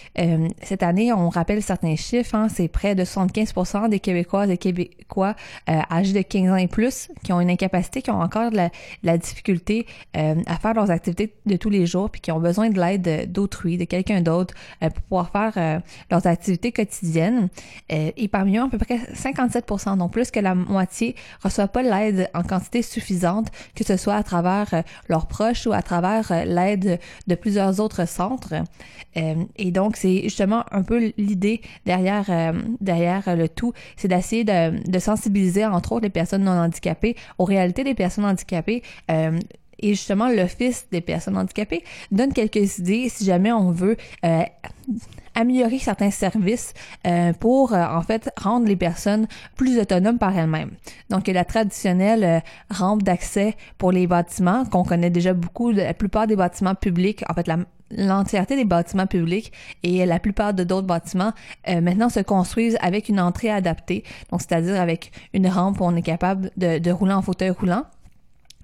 cette 0.63 0.83
année, 0.83 1.13
on 1.13 1.29
rappelle 1.29 1.63
certains 1.63 1.97
chiffres, 1.97 2.35
hein, 2.35 2.49
c'est 2.49 2.69
près 2.69 2.95
de 2.95 3.05
75% 3.05 3.89
des 3.89 4.01
Québécois 4.01 4.28
Québécoises 4.29 4.51
et 4.51 4.59
Québécois 4.59 5.35
euh, 5.69 5.81
âgés 5.91 6.13
de 6.13 6.23
15 6.23 6.51
ans 6.53 6.57
et 6.57 6.69
plus 6.69 7.09
qui 7.23 7.33
ont 7.33 7.41
une 7.41 7.51
incapacité, 7.51 8.03
qui 8.03 8.11
ont 8.11 8.21
encore 8.21 8.51
de 8.51 8.69
la, 9.03 9.19
difficulté 9.19 9.87
euh, 10.17 10.35
à 10.47 10.57
faire 10.57 10.75
leurs 10.75 10.91
activités 10.91 11.35
de 11.47 11.57
tous 11.57 11.71
les 11.71 11.87
jours, 11.87 12.11
puis 12.11 12.21
qui 12.21 12.31
ont 12.31 12.41
besoin 12.41 12.69
de 12.71 12.79
l'aide 12.79 13.33
d'autrui, 13.33 13.79
de 13.79 13.85
quelqu'un 13.85 14.21
d'autre 14.21 14.55
euh, 14.83 14.91
pour 14.91 15.03
pouvoir 15.29 15.31
faire 15.31 15.83
leurs 16.11 16.27
activités 16.27 16.73
quotidiennes. 16.73 17.49
Et 17.89 18.29
parmi 18.29 18.59
eux, 18.59 18.63
à 18.63 18.69
peu 18.69 18.79
près 18.79 18.99
57% 19.15 19.97
donc 19.97 20.13
plus 20.13 20.31
que 20.31 20.41
la 20.41 20.55
moitié, 20.55 21.15
reçoivent 21.43 21.69
pas 21.69 21.83
l'aide 21.83 22.29
en 22.35 22.43
quantité 22.43 22.83
suffisante, 22.83 23.49
que 23.75 23.85
ce 23.85 23.97
soit 23.97 24.15
à 24.15 24.23
travers 24.23 24.83
leurs 25.09 25.27
proches 25.27 25.67
ou 25.67 25.73
à 25.73 25.83
travers 25.83 26.45
l'aide 26.45 27.01
de 27.27 27.35
plusieurs 27.35 27.81
autres 27.81 28.07
centres. 28.07 28.55
et 29.15 29.71
donc, 29.71 29.97
c'est 29.97 30.23
justement 30.25 30.65
un 30.71 30.83
peu 30.83 31.13
l'idée 31.17 31.63
derrière, 31.87 32.27
derrière 32.81 33.37
le 33.37 33.49
tout, 33.49 33.73
c'est 33.97 34.09
d'essayer 34.19 34.45
de, 34.45 34.99
sensibiliser, 34.99 35.65
entre 35.65 35.93
autres, 35.93 36.05
les 36.05 36.11
personnes 36.11 36.45
non 36.45 36.53
handicapées 36.53 37.17
aux 37.39 37.45
réalités 37.45 37.85
des 37.85 37.95
personnes 37.95 38.25
handicapées. 38.25 38.83
Euh, 39.11 39.39
et 39.79 39.91
justement, 39.91 40.29
l'Office 40.29 40.87
des 40.91 41.01
personnes 41.01 41.37
handicapées 41.37 41.85
donne 42.11 42.33
quelques 42.33 42.79
idées 42.79 43.09
si 43.09 43.25
jamais 43.25 43.53
on 43.53 43.71
veut 43.71 43.97
euh, 44.25 44.43
améliorer 45.35 45.79
certains 45.79 46.11
services 46.11 46.75
euh, 47.07 47.33
pour 47.33 47.73
euh, 47.73 47.85
en 47.85 48.03
fait 48.03 48.31
rendre 48.37 48.67
les 48.67 48.77
personnes 48.77 49.29
plus 49.57 49.79
autonomes 49.79 50.19
par 50.19 50.37
elles-mêmes. 50.37 50.73
Donc 51.11 51.29
la 51.29 51.45
traditionnelle 51.45 52.25
euh, 52.25 52.41
rampe 52.71 53.03
d'accès 53.03 53.57
pour 53.79 53.93
les 53.93 54.07
bâtiments 54.07 54.65
qu'on 54.65 54.85
connaît 54.85 55.11
déjà 55.11 55.35
beaucoup, 55.35 55.71
la 55.71 55.95
plupart 55.95 56.27
des 56.27 56.37
bâtiments 56.37 56.75
publics, 56.75 57.23
en 57.29 57.35
fait 57.35 57.47
la 57.47 57.59
l'entièreté 57.91 58.57
des 58.57 58.65
bâtiments 58.65 59.07
publics 59.07 59.53
et 59.83 60.05
la 60.05 60.19
plupart 60.19 60.55
de 60.55 60.65
d'autres 60.65 60.87
bâtiments 60.87 61.33
euh, 61.69 61.81
maintenant 61.81 62.09
se 62.09 62.21
construisent 62.21 62.77
avec 62.81 63.09
une 63.09 63.21
entrée 63.21 63.51
adaptée, 63.51 64.05
donc 64.31 64.43
c'est-à-dire 64.43 64.81
avec 64.81 65.11
une 65.33 65.47
rampe 65.49 65.81
où 65.81 65.85
on 65.85 65.97
est 65.97 66.03
capable 66.03 66.51
de, 66.57 66.79
de 66.79 66.91
rouler 66.91 67.15
en 67.15 67.23
fauteuil 67.23 67.51
roulant. 67.51 67.85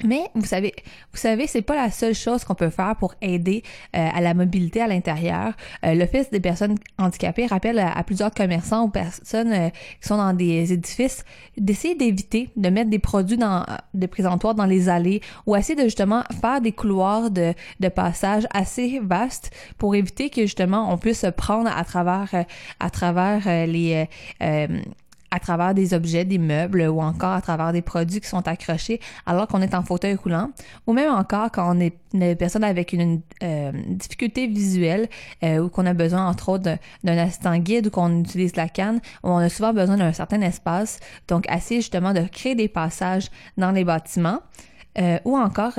Mais 0.03 0.29
vous 0.35 0.45
savez, 0.45 0.75
vous 1.13 1.19
savez, 1.19 1.47
c'est 1.47 1.63
pas 1.63 1.77
la 1.77 1.91
seule 1.91 2.15
chose 2.15 2.43
qu'on 2.45 2.57
peut 2.57 2.71
faire 2.71 2.97
pour 2.97 3.15
aider 3.23 3.63
euh, 3.95 4.09
à 4.13 4.21
la 4.21 4.35
mobilité 4.35 4.81
à 4.81 4.89
l'intérieur. 4.89 5.53
Euh, 5.85 5.95
L'Office 5.95 6.31
des 6.31 6.41
personnes 6.41 6.77
handicapées 6.99 7.47
rappelle 7.47 7.79
à, 7.79 8.03
plusieurs 8.03 8.33
commerçants 8.33 8.85
ou 8.85 8.89
personnes 8.89 9.53
euh, 9.53 9.71
qui 10.01 10.09
sont 10.09 10.17
dans 10.17 10.33
des 10.33 10.73
édifices 10.73 11.25
d'essayer 11.57 11.95
d'éviter 11.95 12.51
de 12.57 12.69
mettre 12.71 12.91
des 12.91 12.99
produits 12.99 13.37
dans 13.37 13.65
des 13.95 14.09
présentoirs 14.09 14.57
dans 14.57 14.67
les 14.67 14.89
allées 14.89 15.21
ou 15.47 15.55
essayer 15.55 15.77
de 15.77 15.85
justement 15.85 16.25
faire 16.41 16.61
des 16.61 16.73
couloirs 16.73 17.31
de, 17.31 17.55
de 17.79 17.89
passage 17.89 18.49
assez 18.53 18.99
vastes 19.01 19.53
pour 19.79 19.95
éviter 19.95 20.29
que 20.29 20.43
justement 20.43 20.93
on 20.93 20.99
puisse 20.99 21.21
se 21.21 21.29
prendre 21.29 21.71
à 21.75 21.85
travers 21.85 22.45
à 22.81 22.91
travers 22.91 23.67
les 23.67 24.09
à 25.35 25.41
travers 25.41 25.75
des 25.75 25.95
objets, 25.95 26.25
des 26.25 26.39
meubles 26.39 26.83
ou 26.83 27.01
encore 27.01 27.33
à 27.33 27.41
travers 27.41 27.73
des 27.73 27.83
produits 27.83 28.21
qui 28.21 28.29
sont 28.29 28.47
accrochés 28.47 29.01
alors 29.27 29.49
qu'on 29.49 29.63
est 29.63 29.75
en 29.75 29.83
fauteuil 29.83 30.15
roulant 30.15 30.51
ou 30.87 30.93
même 30.93 31.13
encore 31.13 31.51
quand 31.51 31.77
on 31.77 31.81
est 31.81 31.97
une 32.13 32.37
personne 32.37 32.63
avec 32.63 32.93
une 32.93 33.21
euh, 33.43 33.73
difficulté 33.89 34.47
visuelle 34.47 35.09
euh, 35.43 35.59
ou 35.59 35.69
qu'on 35.69 35.87
a 35.87 35.93
besoin 35.95 36.29
entre 36.29 36.51
autres 36.51 36.79
d'un 37.03 37.19
assistant 37.19 37.59
guide 37.59 37.89
ou 37.89 37.91
qu'on 37.91 38.21
utilise 38.21 38.55
la 38.55 38.69
canne, 38.69 39.01
on 39.25 39.39
a 39.39 39.49
souvent 39.49 39.73
besoin 39.73 39.97
d'un 39.97 40.13
certain 40.13 40.41
espace. 40.41 41.01
Donc, 41.27 41.45
assez 41.49 41.77
justement 41.77 42.13
de 42.13 42.21
créer 42.21 42.55
des 42.55 42.69
passages 42.69 43.31
dans 43.59 43.73
les 43.73 43.85
bâtiments. 43.85 44.41
Euh, 44.97 45.19
ou 45.25 45.37
encore 45.37 45.73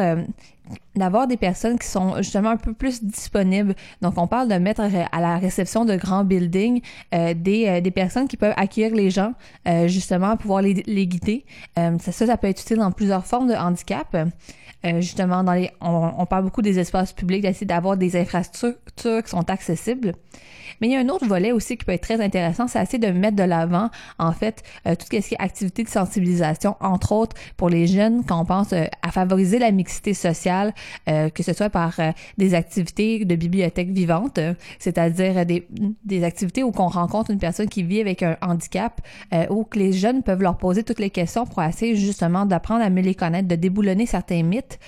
d'avoir 0.95 1.27
des 1.27 1.37
personnes 1.37 1.77
qui 1.77 1.87
sont 1.87 2.17
justement 2.17 2.49
un 2.49 2.57
peu 2.57 2.73
plus 2.73 3.03
disponibles. 3.03 3.75
Donc, 4.01 4.13
on 4.17 4.27
parle 4.27 4.47
de 4.47 4.55
mettre 4.55 4.81
à 4.81 5.21
la 5.21 5.37
réception 5.37 5.85
de 5.85 5.95
grands 5.95 6.23
buildings 6.23 6.81
euh, 7.13 7.33
des, 7.33 7.67
euh, 7.67 7.81
des 7.81 7.91
personnes 7.91 8.27
qui 8.27 8.37
peuvent 8.37 8.53
accueillir 8.55 8.95
les 8.95 9.09
gens, 9.09 9.33
euh, 9.67 9.87
justement, 9.87 10.37
pouvoir 10.37 10.61
les, 10.61 10.83
les 10.85 11.07
guider. 11.07 11.45
ça, 11.75 12.11
ça 12.11 12.37
peut 12.37 12.47
être 12.47 12.61
utile 12.61 12.77
dans 12.77 12.91
plusieurs 12.91 13.25
formes 13.25 13.47
de 13.47 13.55
handicap. 13.55 14.15
justement, 14.99 15.43
dans 15.43 15.53
les, 15.53 15.71
on, 15.81 16.25
parle 16.27 16.43
beaucoup 16.43 16.61
des 16.61 16.79
espaces 16.79 17.11
publics, 17.11 17.41
d'essayer 17.41 17.65
d'avoir 17.65 17.97
des 17.97 18.15
infrastructures 18.15 19.23
qui 19.23 19.29
sont 19.29 19.49
accessibles. 19.49 20.13
Mais 20.79 20.87
il 20.87 20.93
y 20.93 20.95
a 20.95 20.99
un 20.99 21.09
autre 21.09 21.25
volet 21.25 21.51
aussi 21.51 21.77
qui 21.77 21.85
peut 21.85 21.93
être 21.93 22.01
très 22.01 22.21
intéressant, 22.21 22.67
c'est 22.67 22.81
essayer 22.81 22.99
de 22.99 23.11
mettre 23.17 23.35
de 23.35 23.43
l'avant, 23.43 23.89
en 24.19 24.31
fait, 24.33 24.61
tout 24.83 25.05
ce 25.05 25.09
qui 25.09 25.15
est 25.15 25.39
activité 25.39 25.83
de 25.83 25.89
sensibilisation, 25.89 26.75
entre 26.81 27.13
autres 27.13 27.35
pour 27.57 27.69
les 27.69 27.87
jeunes, 27.87 28.23
quand 28.25 28.39
on 28.39 28.45
pense 28.45 28.73
à 28.73 29.11
favoriser 29.11 29.57
la 29.57 29.71
mixité 29.71 30.13
sociale, 30.13 30.54
euh, 31.09 31.29
que 31.29 31.43
ce 31.43 31.53
soit 31.53 31.69
par 31.69 31.99
des 32.37 32.53
activités 32.53 33.25
de 33.25 33.35
bibliothèque 33.35 33.89
vivante, 33.89 34.39
c'est-à-dire 34.79 35.45
des, 35.45 36.23
activités 36.23 36.63
où 36.63 36.71
on 36.77 36.87
rencontre 36.87 37.31
une 37.31 37.39
personne 37.39 37.69
qui 37.69 37.83
vit 37.83 38.01
avec 38.01 38.23
un 38.23 38.37
handicap, 38.41 39.01
où 39.49 39.63
que 39.63 39.79
les 39.79 39.93
jeunes 39.93 40.23
peuvent 40.23 40.41
leur 40.41 40.57
poser 40.57 40.83
toutes 40.83 40.99
les 40.99 41.09
questions 41.09 41.45
pour 41.45 41.61
essayer 41.63 41.95
justement 41.95 42.45
d'apprendre 42.45 42.83
à 42.83 42.89
mieux 42.89 43.01
les 43.01 43.15
connaître, 43.15 43.47
de 43.47 43.55
déboulonner 43.55 44.05
certains 44.05 44.43
mythes. 44.43 44.79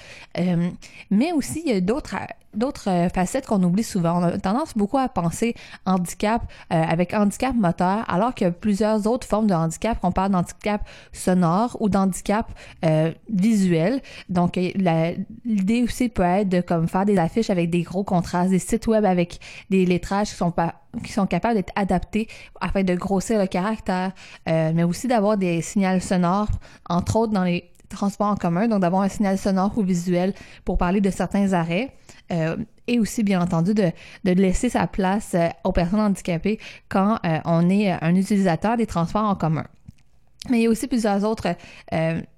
mais 1.11 1.32
aussi, 1.32 1.82
d'autres 1.82 2.15
d'autres 2.58 2.89
euh, 2.89 3.10
facettes 3.10 3.45
qu'on 3.45 3.62
oublie 3.64 3.84
souvent. 3.84 4.20
On 4.20 4.24
a 4.24 4.38
tendance 4.38 4.74
beaucoup 4.76 4.97
à 4.97 5.08
penser 5.08 5.55
handicap 5.86 6.41
euh, 6.74 6.84
avec 6.84 7.14
handicap 7.14 7.55
moteur, 7.55 8.03
alors 8.10 8.34
qu'il 8.34 8.45
y 8.45 8.49
a 8.49 8.51
plusieurs 8.51 9.08
autres 9.08 9.28
formes 9.28 9.47
de 9.47 9.53
handicap. 9.53 9.97
On 10.03 10.12
parle 10.12 10.32
d'handicap 10.32 10.88
sonore 11.14 11.78
ou 11.80 11.89
d'handicap 11.89 12.51
euh, 12.86 13.12
visuel. 13.34 14.01
Donc, 14.30 14.55
l'idée 14.55 15.84
aussi 15.84 16.10
peut 16.10 16.24
être 16.24 16.49
de 16.49 16.62
comme 16.62 16.88
faire 16.88 17.05
des 17.05 17.18
affiches 17.18 17.49
avec 17.49 17.70
des 17.70 17.84
gros 17.84 18.03
contrastes, 18.03 18.49
des 18.49 18.60
sites 18.60 18.88
web 18.88 19.05
avec 19.05 19.39
des 19.70 19.86
lettrages 19.86 20.30
qui 20.30 20.36
sont 20.36 20.51
pas 20.51 20.76
qui 21.03 21.12
sont 21.12 21.28
capables 21.28 21.53
d'être 21.53 21.74
adaptés 21.76 22.28
afin 22.60 22.82
de 22.82 22.95
grossir 22.95 23.39
le 23.39 23.45
caractère, 23.45 24.14
mais 24.47 24.84
aussi 24.84 25.08
d'avoir 25.08 25.38
des 25.38 25.62
signaux 25.62 25.99
sonores, 25.99 26.49
entre 26.89 27.18
autres 27.18 27.34
dans 27.34 27.43
les 27.43 27.70
transports 27.89 28.28
en 28.28 28.36
commun, 28.36 28.68
donc 28.68 28.82
d'avoir 28.82 29.03
un 29.03 29.10
signal 29.10 29.38
sonore 29.38 29.78
ou 29.78 29.84
visuel 29.84 30.34
pour 30.66 30.78
parler 30.78 31.01
de 31.01 31.10
certains 31.10 31.53
arrêts. 31.53 31.93
Euh, 32.32 32.57
et 32.88 32.99
aussi, 32.99 33.23
bien 33.23 33.41
entendu, 33.41 33.73
de, 33.73 33.91
laisser 34.23 34.69
sa 34.69 34.88
place 34.88 35.34
euh, 35.34 35.49
aux 35.63 35.71
personnes 35.71 35.99
handicapées 35.99 36.59
quand 36.89 37.19
euh, 37.25 37.39
on 37.45 37.69
est 37.69 37.91
un 37.91 38.15
utilisateur 38.15 38.78
des 38.78 38.86
transports 38.86 39.25
en 39.25 39.36
commun. 39.36 39.65
Mais 40.49 40.59
il 40.59 40.63
y 40.63 40.67
a 40.67 40.69
aussi 40.69 40.88
plusieurs 40.88 41.25
autres 41.25 41.55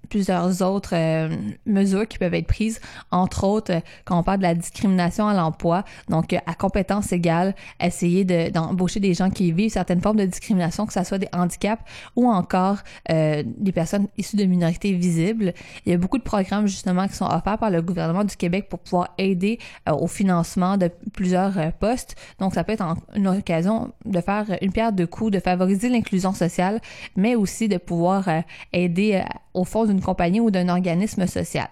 plusieurs 0.09 0.61
autres 0.61 0.93
euh, 0.93 1.29
mesures 1.65 2.07
qui 2.07 2.17
peuvent 2.17 2.33
être 2.33 2.47
prises, 2.47 2.81
entre 3.11 3.43
autres 3.43 3.73
euh, 3.73 3.79
quand 4.05 4.19
on 4.19 4.23
parle 4.23 4.39
de 4.39 4.43
la 4.43 4.55
discrimination 4.55 5.27
à 5.27 5.33
l'emploi, 5.33 5.83
donc 6.09 6.33
à 6.33 6.53
compétence 6.55 7.11
égale, 7.11 7.55
essayer 7.79 8.25
de, 8.25 8.49
d'embaucher 8.49 8.99
des 8.99 9.13
gens 9.13 9.29
qui 9.29 9.51
vivent 9.51 9.71
certaines 9.71 10.01
formes 10.01 10.17
de 10.17 10.25
discrimination, 10.25 10.85
que 10.85 10.93
ce 10.93 11.03
soit 11.03 11.19
des 11.19 11.29
handicaps 11.31 11.83
ou 12.15 12.27
encore 12.27 12.77
euh, 13.11 13.43
des 13.45 13.71
personnes 13.71 14.07
issues 14.17 14.35
de 14.35 14.45
minorités 14.45 14.93
visibles. 14.93 15.53
Il 15.85 15.91
y 15.91 15.95
a 15.95 15.97
beaucoup 15.97 16.17
de 16.17 16.23
programmes 16.23 16.67
justement 16.67 17.07
qui 17.07 17.15
sont 17.15 17.25
offerts 17.25 17.57
par 17.59 17.69
le 17.69 17.81
gouvernement 17.81 18.23
du 18.23 18.35
Québec 18.35 18.67
pour 18.69 18.79
pouvoir 18.79 19.13
aider 19.17 19.59
au 19.89 20.07
financement 20.07 20.77
de 20.77 20.89
plusieurs 21.13 21.71
postes. 21.73 22.15
Donc 22.39 22.53
ça 22.53 22.63
peut 22.63 22.73
être 22.73 22.83
une 23.15 23.27
occasion 23.27 23.91
de 24.05 24.21
faire 24.21 24.45
une 24.61 24.71
pierre 24.71 24.93
de 24.93 25.05
coups, 25.05 25.31
de 25.31 25.39
favoriser 25.39 25.89
l'inclusion 25.89 26.33
sociale, 26.33 26.81
mais 27.15 27.35
aussi 27.35 27.67
de 27.67 27.77
pouvoir 27.77 28.27
aider 28.73 29.23
au 29.53 29.63
fond 29.65 29.85
d'une 29.85 29.98
d'une 29.99 30.05
compagnie 30.05 30.39
ou 30.39 30.51
d'un 30.51 30.69
organisme 30.69 31.27
social. 31.27 31.67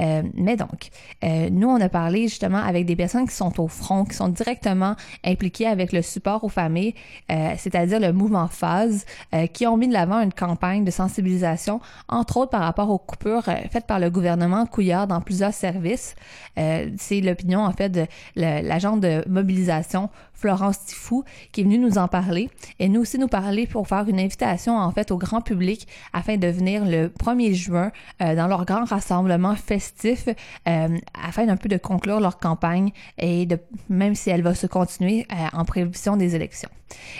Euh, 0.00 0.22
mais 0.34 0.56
donc, 0.56 0.88
euh, 1.24 1.48
nous, 1.50 1.68
on 1.68 1.80
a 1.80 1.88
parlé 1.88 2.22
justement 2.28 2.58
avec 2.58 2.86
des 2.86 2.96
personnes 2.96 3.26
qui 3.28 3.34
sont 3.34 3.60
au 3.60 3.68
front, 3.68 4.04
qui 4.04 4.14
sont 4.14 4.28
directement 4.28 4.96
impliquées 5.24 5.66
avec 5.66 5.92
le 5.92 6.02
support 6.02 6.44
aux 6.44 6.48
familles, 6.48 6.94
euh, 7.30 7.52
c'est-à-dire 7.56 8.00
le 8.00 8.12
mouvement 8.12 8.48
Phase, 8.48 9.04
qui 9.52 9.66
ont 9.66 9.76
mis 9.76 9.88
de 9.88 9.92
l'avant 9.92 10.20
une 10.20 10.32
campagne 10.32 10.84
de 10.84 10.90
sensibilisation, 10.90 11.80
entre 12.08 12.38
autres 12.38 12.50
par 12.50 12.62
rapport 12.62 12.90
aux 12.90 12.98
coupures 12.98 13.44
faites 13.70 13.86
par 13.86 13.98
le 13.98 14.10
gouvernement 14.10 14.66
Couillard 14.66 15.06
dans 15.06 15.20
plusieurs 15.20 15.52
services. 15.52 16.14
C'est 16.56 17.20
l'opinion, 17.20 17.60
en 17.60 17.72
fait, 17.72 17.90
de 17.90 18.06
l'agent 18.36 18.96
de 18.96 19.24
mobilisation 19.28 20.08
Florence 20.38 20.84
Tifou 20.84 21.24
qui 21.52 21.60
est 21.60 21.64
venue 21.64 21.78
nous 21.78 21.98
en 21.98 22.06
parler 22.06 22.48
et 22.78 22.88
nous 22.88 23.00
aussi 23.00 23.18
nous 23.18 23.28
parler 23.28 23.66
pour 23.66 23.88
faire 23.88 24.08
une 24.08 24.20
invitation, 24.20 24.78
en 24.78 24.90
fait, 24.92 25.10
au 25.10 25.18
grand 25.18 25.40
public 25.40 25.88
afin 26.12 26.36
de 26.36 26.46
venir 26.46 26.84
le 26.84 27.08
1er 27.08 27.54
juin 27.58 27.92
euh, 28.22 28.34
dans 28.34 28.46
leur 28.46 28.64
grand 28.64 28.84
rassemblement 28.84 29.54
festif 29.54 30.28
euh, 30.28 30.98
afin 31.14 31.46
d'un 31.46 31.56
peu 31.56 31.68
de 31.68 31.76
conclure 31.76 32.20
leur 32.20 32.38
campagne 32.38 32.92
et 33.18 33.46
même 33.88 34.14
si 34.14 34.30
elle 34.30 34.42
va 34.42 34.54
se 34.54 34.66
continuer 34.66 35.26
euh, 35.32 35.34
en 35.52 35.64
prévision 35.64 36.16
des 36.16 36.34
élections. 36.34 36.70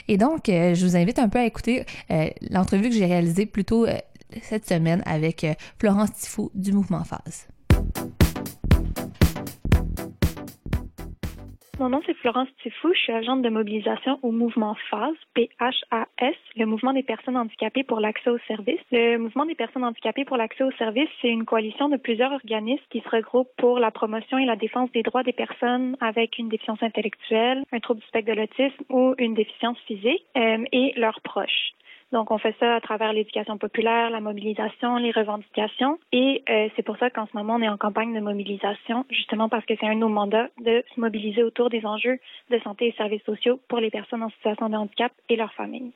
Et 0.08 0.16
donc, 0.16 0.44
je 0.46 0.86
vous 0.86 0.96
invite 0.96 1.18
un 1.18 1.28
peu 1.28 1.38
à 1.38 1.44
écouter 1.44 1.84
l'entrevue 2.50 2.88
que 2.88 2.94
j'ai 2.94 3.04
réalisée 3.04 3.44
plus 3.44 3.66
tôt 3.66 3.86
cette 4.42 4.66
semaine 4.66 5.02
avec 5.04 5.46
Florence 5.78 6.12
Tifou 6.14 6.50
du 6.54 6.72
mouvement 6.72 7.04
Phase. 7.04 7.46
Mon 11.78 11.90
nom, 11.90 12.00
c'est 12.06 12.14
Florence 12.14 12.48
Tifou. 12.60 12.92
Je 12.92 12.98
suis 12.98 13.12
agente 13.12 13.40
de 13.40 13.50
mobilisation 13.50 14.18
au 14.22 14.32
mouvement 14.32 14.74
PHAS, 14.90 15.12
P-H-A-S, 15.34 16.34
le 16.56 16.66
mouvement 16.66 16.92
des 16.92 17.04
personnes 17.04 17.36
handicapées 17.36 17.84
pour 17.84 18.00
l'accès 18.00 18.30
aux 18.30 18.38
services. 18.48 18.80
Le 18.90 19.16
mouvement 19.18 19.46
des 19.46 19.54
personnes 19.54 19.84
handicapées 19.84 20.24
pour 20.24 20.36
l'accès 20.36 20.64
aux 20.64 20.72
services, 20.72 21.08
c'est 21.22 21.28
une 21.28 21.44
coalition 21.44 21.88
de 21.88 21.96
plusieurs 21.96 22.32
organismes 22.32 22.82
qui 22.90 23.00
se 23.00 23.08
regroupent 23.08 23.54
pour 23.58 23.78
la 23.78 23.92
promotion 23.92 24.38
et 24.38 24.44
la 24.44 24.56
défense 24.56 24.90
des 24.90 25.04
droits 25.04 25.22
des 25.22 25.32
personnes 25.32 25.96
avec 26.00 26.38
une 26.38 26.48
déficience 26.48 26.82
intellectuelle, 26.82 27.62
un 27.70 27.78
trouble 27.78 28.00
du 28.00 28.06
spectre 28.08 28.32
de 28.32 28.40
l'autisme 28.40 28.82
ou 28.90 29.14
une 29.16 29.34
déficience 29.34 29.78
physique 29.86 30.24
euh, 30.36 30.64
et 30.72 30.94
leurs 30.96 31.20
proches. 31.20 31.74
Donc, 32.12 32.30
on 32.30 32.38
fait 32.38 32.54
ça 32.58 32.74
à 32.74 32.80
travers 32.80 33.12
l'éducation 33.12 33.58
populaire, 33.58 34.10
la 34.10 34.20
mobilisation, 34.20 34.96
les 34.96 35.10
revendications. 35.10 35.98
Et 36.12 36.42
euh, 36.48 36.68
c'est 36.74 36.82
pour 36.82 36.96
ça 36.96 37.10
qu'en 37.10 37.26
ce 37.26 37.36
moment, 37.36 37.56
on 37.56 37.62
est 37.62 37.68
en 37.68 37.76
campagne 37.76 38.14
de 38.14 38.20
mobilisation, 38.20 39.04
justement 39.10 39.48
parce 39.48 39.64
que 39.66 39.74
c'est 39.78 39.86
un 39.86 39.94
de 39.94 40.00
nos 40.00 40.08
mandats 40.08 40.48
de 40.58 40.84
se 40.94 41.00
mobiliser 41.00 41.42
autour 41.42 41.68
des 41.68 41.84
enjeux 41.84 42.18
de 42.50 42.58
santé 42.60 42.86
et 42.86 42.92
services 42.92 43.24
sociaux 43.24 43.60
pour 43.68 43.80
les 43.80 43.90
personnes 43.90 44.22
en 44.22 44.30
situation 44.30 44.68
de 44.68 44.76
handicap 44.76 45.12
et 45.28 45.36
leurs 45.36 45.52
familles. 45.52 45.92